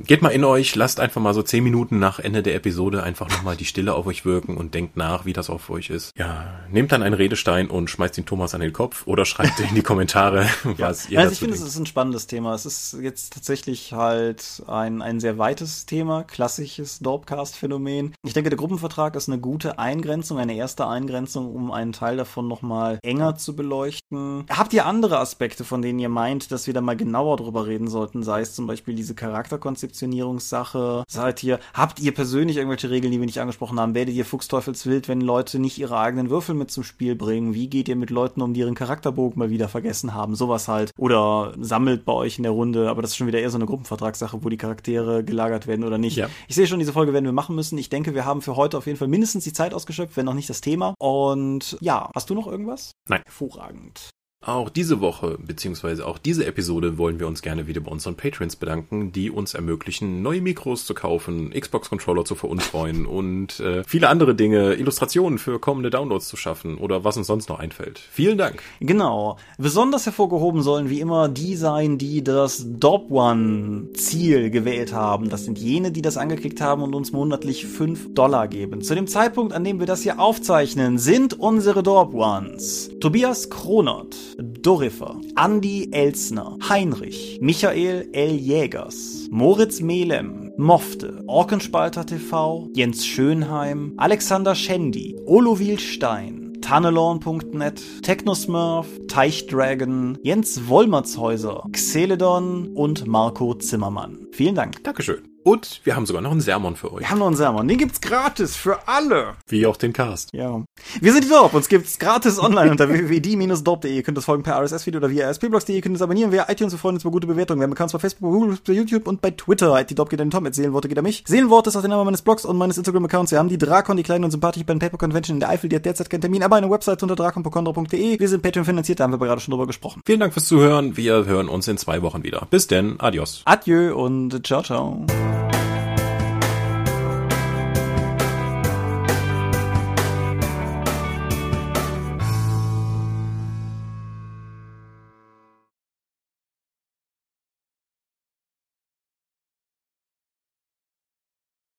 Geht 0.01 0.23
mal 0.23 0.29
in 0.29 0.45
euch, 0.45 0.77
lasst 0.77 1.01
einfach 1.01 1.21
mal 1.21 1.35
so 1.35 1.43
zehn 1.43 1.65
Minuten 1.65 1.99
nach 1.99 2.21
Ende 2.21 2.43
der 2.43 2.55
Episode 2.55 3.03
einfach 3.03 3.29
nochmal 3.29 3.57
die 3.57 3.65
Stille 3.65 3.95
auf 3.95 4.07
euch 4.07 4.25
wirken 4.25 4.57
und 4.57 4.73
denkt 4.75 4.97
nach, 4.97 5.25
wie 5.25 5.33
das 5.33 5.51
auf 5.51 5.71
euch 5.71 5.91
ist. 5.91 6.17
Ja, 6.17 6.61
nehmt 6.71 6.93
dann 6.93 7.03
einen 7.03 7.15
Redestein 7.15 7.69
und 7.69 7.91
schmeißt 7.91 8.17
ihn 8.17 8.25
Thomas 8.25 8.55
an 8.55 8.61
den 8.61 8.73
Kopf 8.73 9.07
oder 9.07 9.25
schreibt 9.25 9.59
in 9.59 9.75
die 9.75 9.83
Kommentare, 9.83 10.47
was 10.63 11.09
ja. 11.09 11.11
ihr 11.11 11.21
Also 11.21 11.33
ich 11.33 11.39
finde, 11.41 11.57
es 11.57 11.63
ist 11.63 11.79
ein 11.79 11.87
spannendes 11.87 12.29
Thema. 12.29 12.55
Es 12.55 12.65
ist 12.65 12.97
jetzt 13.01 13.33
tatsächlich 13.33 13.93
halt 13.93 14.63
ein, 14.69 15.03
ein 15.03 15.19
sehr 15.19 15.37
weites 15.37 15.87
Thema, 15.87 16.23
klassisches 16.23 17.01
Dorpcast-Phänomen. 17.01 18.15
Ich 18.25 18.35
denke, 18.35 18.51
der 18.51 18.57
Gruppenvertrag 18.57 19.17
ist 19.17 19.29
eine 19.29 19.41
gute 19.41 19.81
Eingrenzung, 19.81 20.39
eine 20.39 20.55
erste 20.55 20.87
Eingrenzung, 20.87 21.53
um 21.53 21.73
einen 21.73 21.93
Teil 21.93 22.17
davon 22.17 22.47
nochmal 22.47 23.01
enger 23.03 23.37
zu 23.37 23.57
beleuchten. 23.57 24.45
Habt 24.49 24.73
ihr 24.73 24.87
andere 24.87 25.19
Aspekte, 25.19 25.65
von 25.65 25.83
denen 25.83 25.99
ihr 25.99 26.09
meint, 26.09 26.53
dass 26.53 26.69
wir 26.69 26.75
da 26.75 26.81
mal 26.81 26.97
genauer 26.97 27.37
drüber 27.37 27.67
reden 27.67 27.89
sollten? 27.89 28.23
Sei 28.23 28.43
es 28.43 28.55
zum 28.55 28.67
Beispiel 28.69 28.95
diese 28.95 29.15
Charakterkonzepte 29.17 29.88
Konzeptionierungssache? 29.89 31.05
Seid 31.09 31.43
ihr, 31.43 31.59
habt 31.75 32.01
ihr 32.01 32.13
persönlich 32.13 32.57
irgendwelche 32.57 32.91
Regeln, 32.91 33.11
die 33.11 33.19
wir 33.19 33.27
nicht 33.27 33.41
angesprochen 33.41 33.81
haben? 33.81 33.95
Werdet 33.95 34.15
ihr 34.15 34.25
Fuchsteufelswild, 34.25 35.09
wenn 35.09 35.21
Leute 35.21 35.59
nicht 35.59 35.79
ihre 35.79 35.99
eigenen 35.99 36.31
Würfel 36.31 36.55
mit 36.55 36.71
zum 36.71 36.85
Spiel 36.85 37.15
bringen? 37.15 37.55
Wie 37.55 37.69
geht 37.69 37.89
ihr 37.89 37.97
mit 37.97 38.11
Leuten 38.11 38.43
um, 38.43 38.55
die 38.55 38.61
ihren 38.61 38.75
Charakterbogen 38.75 39.39
mal 39.39 39.51
wieder 39.51 39.69
vergessen 39.69 40.15
haben? 40.15 40.35
Sowas 40.35 40.69
halt. 40.69 40.93
Oder 40.99 41.55
sammelt 41.61 42.05
bei 42.05 42.13
euch 42.13 42.39
in 42.39 42.43
der 42.43 42.53
Runde, 42.53 42.89
aber 42.91 43.03
das 43.03 43.13
ist 43.13 43.17
schon 43.17 43.27
wieder 43.27 43.41
eher 43.41 43.51
so 43.51 43.59
eine 43.59 43.67
Gruppenvertragssache, 43.67 44.45
wo 44.45 44.49
die 44.49 44.57
Charaktere 44.57 45.25
gelagert 45.25 45.67
werden 45.67 45.85
oder 45.85 45.99
nicht. 45.99 46.17
Ja. 46.17 46.29
Ich 46.47 46.55
sehe 46.55 46.67
schon, 46.67 46.79
diese 46.79 46.93
Folge 46.93 47.13
werden 47.13 47.25
wir 47.25 47.33
machen 47.33 47.57
müssen. 47.57 47.79
Ich 47.79 47.89
denke, 47.89 48.15
wir 48.15 48.25
haben 48.25 48.43
für 48.43 48.57
heute 48.57 48.79
auf 48.79 48.87
jeden 48.87 48.99
Fall 48.99 49.09
mindestens 49.09 49.45
die 49.45 49.53
Zeit 49.53 49.75
ausgeschöpft, 49.75 50.17
wenn 50.17 50.27
noch 50.27 50.35
nicht 50.35 50.51
das 50.51 50.61
Thema. 50.61 50.95
Und 50.99 51.77
ja, 51.81 52.11
hast 52.15 52.31
du 52.31 52.35
noch 52.35 52.47
irgendwas? 52.47 52.93
Nein. 53.09 53.23
Hervorragend. 53.25 54.11
Auch 54.41 54.71
diese 54.71 55.01
Woche, 55.01 55.37
beziehungsweise 55.45 56.07
auch 56.07 56.17
diese 56.17 56.47
Episode 56.47 56.97
wollen 56.97 57.19
wir 57.19 57.27
uns 57.27 57.43
gerne 57.43 57.67
wieder 57.67 57.81
bei 57.81 57.91
unseren 57.91 58.15
Patrons 58.15 58.55
bedanken, 58.55 59.11
die 59.11 59.31
uns 59.31 59.53
ermöglichen, 59.53 60.23
neue 60.23 60.41
Mikros 60.41 60.87
zu 60.87 60.95
kaufen, 60.95 61.51
Xbox-Controller 61.51 62.25
zu 62.25 62.37
veruntreuen 62.37 63.05
und 63.19 63.59
äh, 63.59 63.83
viele 63.83 64.09
andere 64.09 64.37
Dinge, 64.37 64.75
Illustrationen 64.75 65.39
für 65.39 65.59
kommende 65.59 65.91
Downloads 65.91 66.29
zu 66.29 66.37
schaffen 66.37 66.79
oder 66.79 67.03
was 67.03 67.17
uns 67.17 67.27
sonst 67.27 67.49
noch 67.49 67.59
einfällt. 67.59 67.99
Vielen 67.99 68.39
Dank. 68.39 68.63
Genau. 68.79 69.39
Besonders 69.59 70.07
hervorgehoben 70.07 70.63
sollen 70.63 70.89
wie 70.89 71.01
immer 71.01 71.29
die 71.29 71.57
sein, 71.57 71.99
die 71.99 72.23
das 72.23 72.65
Dob 72.65 73.11
One 73.11 73.93
Ziel 73.95 74.51
gewählt 74.51 74.93
haben. 74.93 75.31
Das 75.31 75.47
sind 75.47 75.59
jene, 75.59 75.91
die 75.91 76.03
das 76.03 76.17
angeklickt 76.17 76.61
haben 76.61 76.83
und 76.83 76.95
uns 76.95 77.11
monatlich 77.11 77.67
5 77.67 78.15
Dollar 78.15 78.47
geben. 78.47 78.83
Zu 78.83 78.95
dem 78.95 79.09
Zeitpunkt, 79.09 79.53
an 79.53 79.65
dem 79.65 79.81
wir 79.81 79.87
das 79.87 80.03
hier 80.03 80.21
aufzeichnen, 80.21 80.97
sind 80.97 81.35
unsere 81.35 81.83
Dob 81.83 82.15
Ones 82.15 82.93
Tobias 83.01 83.51
Kronert, 83.51 84.17
Dorifer, 84.39 85.21
Andy 85.37 85.89
Elsner, 85.93 86.57
Heinrich, 86.69 87.39
Michael 87.41 88.09
L. 88.13 88.35
Jägers, 88.37 89.29
Moritz 89.31 89.81
Melem, 89.81 90.53
Mofte, 90.57 91.23
Orkenspalter 91.27 92.05
TV, 92.05 92.69
Jens 92.75 93.07
Schönheim, 93.07 93.95
Alexander 93.97 94.55
Schendi, 94.55 95.17
Olovil 95.27 95.79
Stein, 95.79 96.59
Tunnelorn.net, 96.61 97.81
Technosmurf, 98.03 98.87
Teichdragon, 99.09 100.19
Jens 100.23 100.69
Wollmertshäuser, 100.69 101.65
Xeledon 101.73 102.69
und 102.75 103.07
Marco 103.07 103.55
Zimmermann. 103.55 104.27
Vielen 104.33 104.55
Dank. 104.55 104.83
Dankeschön. 104.85 105.38
Und 105.49 105.81
wir 105.85 105.97
haben 105.97 106.05
sogar 106.05 106.21
noch 106.21 106.31
einen 106.31 106.43
Sermon 106.43 106.77
für 106.77 106.93
euch. 106.93 107.01
Wir 107.01 107.11
haben 107.11 107.21
noch 107.21 107.27
einen 107.27 107.37
Sermon. 107.37 107.67
Den 107.67 107.79
gibt's 107.79 108.03
gratis 108.03 108.55
für 108.55 108.87
alle. 108.87 109.35
Wie 109.47 109.65
auch 109.65 109.79
den 109.79 109.95
Cast. 109.95 110.35
Ja. 110.35 110.63
Wir 111.01 111.13
sind 111.15 111.25
die 111.25 111.29
Dorp. 111.31 111.55
Uns 111.55 111.69
gibt's 111.69 111.99
gratis 111.99 112.39
online 112.39 112.71
unter 112.71 112.87
www.die-dorp.de. 112.93 113.97
Ihr 113.97 114.03
könnt 114.03 114.19
das 114.19 114.27
folgen 114.27 114.43
per 114.43 114.63
RSS-Feed 114.63 114.97
oder 114.97 115.09
via 115.09 115.27
ASP-Blogs.de. 115.27 115.75
Ihr 115.75 115.81
könnt 115.81 115.97
es 115.97 116.03
abonnieren 116.03 116.33
via 116.33 116.47
iTunes. 116.51 116.75
Wir 116.75 116.79
freuen 116.79 116.97
uns 116.97 117.05
über 117.05 117.13
gute 117.13 117.27
Bewertungen. 117.27 117.61
Wir 117.61 117.65
haben 117.65 117.73
Accounts 117.73 117.95
bei 117.95 117.99
Facebook, 117.99 118.31
bei 118.31 118.39
Google, 118.39 118.59
bei 118.67 118.73
YouTube 118.75 119.07
und 119.09 119.23
bei 119.23 119.31
Twitter. 119.31 119.83
Die 119.85 119.95
Dorp 119.95 120.11
geht 120.11 120.21
an 120.21 120.31
Tom. 120.31 120.43
Mit 120.43 120.55
Seelenworte 120.55 120.87
geht 120.87 120.99
an 120.99 121.05
mich. 121.05 121.25
Seelenworte 121.27 121.71
ist 121.71 121.77
auch 121.77 121.81
der 121.81 121.89
Name 121.89 122.05
meines 122.05 122.21
Blogs 122.21 122.45
und 122.45 122.59
meines 122.59 122.77
Instagram-Accounts. 122.77 123.33
Wir 123.33 123.39
haben 123.39 123.49
die 123.49 123.57
Drakon, 123.57 123.97
die 123.97 124.03
kleine 124.03 124.27
und 124.27 124.31
sympathische 124.31 124.67
Pen 124.67 124.81
Paper 124.81 124.99
Convention 124.99 125.37
in 125.37 125.41
der 125.41 125.49
Eifel. 125.49 125.71
Die 125.71 125.77
hat 125.77 125.87
derzeit 125.87 126.11
keinen 126.11 126.21
Termin, 126.21 126.43
aber 126.43 126.57
eine 126.57 126.71
Website 126.71 127.03
unter 127.03 127.17
drakon.de. 127.17 128.21
Wir 128.21 128.29
sind 128.29 128.43
Patreon 128.43 128.67
finanziert. 128.67 129.01
Da 129.01 129.05
haben 129.05 129.13
wir 129.13 129.19
gerade 129.19 129.41
schon 129.41 129.53
drüber 129.53 129.67
gesprochen. 129.67 130.03
Vielen 130.05 130.21
Dank 130.21 130.35
fürs 130.35 130.47
Zuhören. 130.47 130.99
Wir 130.99 131.25
hören 131.25 131.49
uns 131.49 131.69
in 131.69 131.79
zwei 131.79 132.03
Wochen 132.03 132.23
wieder. 132.23 132.47
Bis 132.51 132.67
denn. 132.67 133.01
Adios. 133.01 133.41
Adieu 133.47 133.97
und 133.97 134.47
ciao, 134.47 134.63
ciao. 134.63 135.07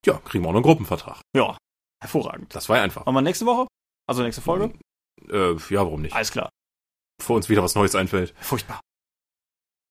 Ja, 0.09 0.17
kriegen 0.25 0.43
wir 0.43 0.49
auch 0.49 0.53
noch 0.53 0.57
einen 0.57 0.63
Gruppenvertrag. 0.63 1.21
Ja, 1.35 1.55
hervorragend. 2.01 2.55
Das 2.55 2.67
war 2.67 2.81
einfach. 2.81 3.05
Machen 3.05 3.15
wir 3.15 3.21
nächste 3.21 3.45
Woche? 3.45 3.67
Also 4.07 4.23
nächste 4.23 4.41
Folge? 4.41 4.73
Äh, 5.29 5.51
ja, 5.53 5.81
warum 5.85 6.01
nicht? 6.01 6.15
Alles 6.15 6.31
klar. 6.31 6.49
Bevor 7.19 7.35
uns 7.35 7.47
wieder 7.47 7.61
was 7.61 7.75
Neues 7.75 7.93
einfällt. 7.93 8.33
Furchtbar. 8.39 8.79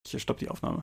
Ich 0.05 0.21
stopp 0.21 0.39
die 0.39 0.49
Aufnahme. 0.49 0.81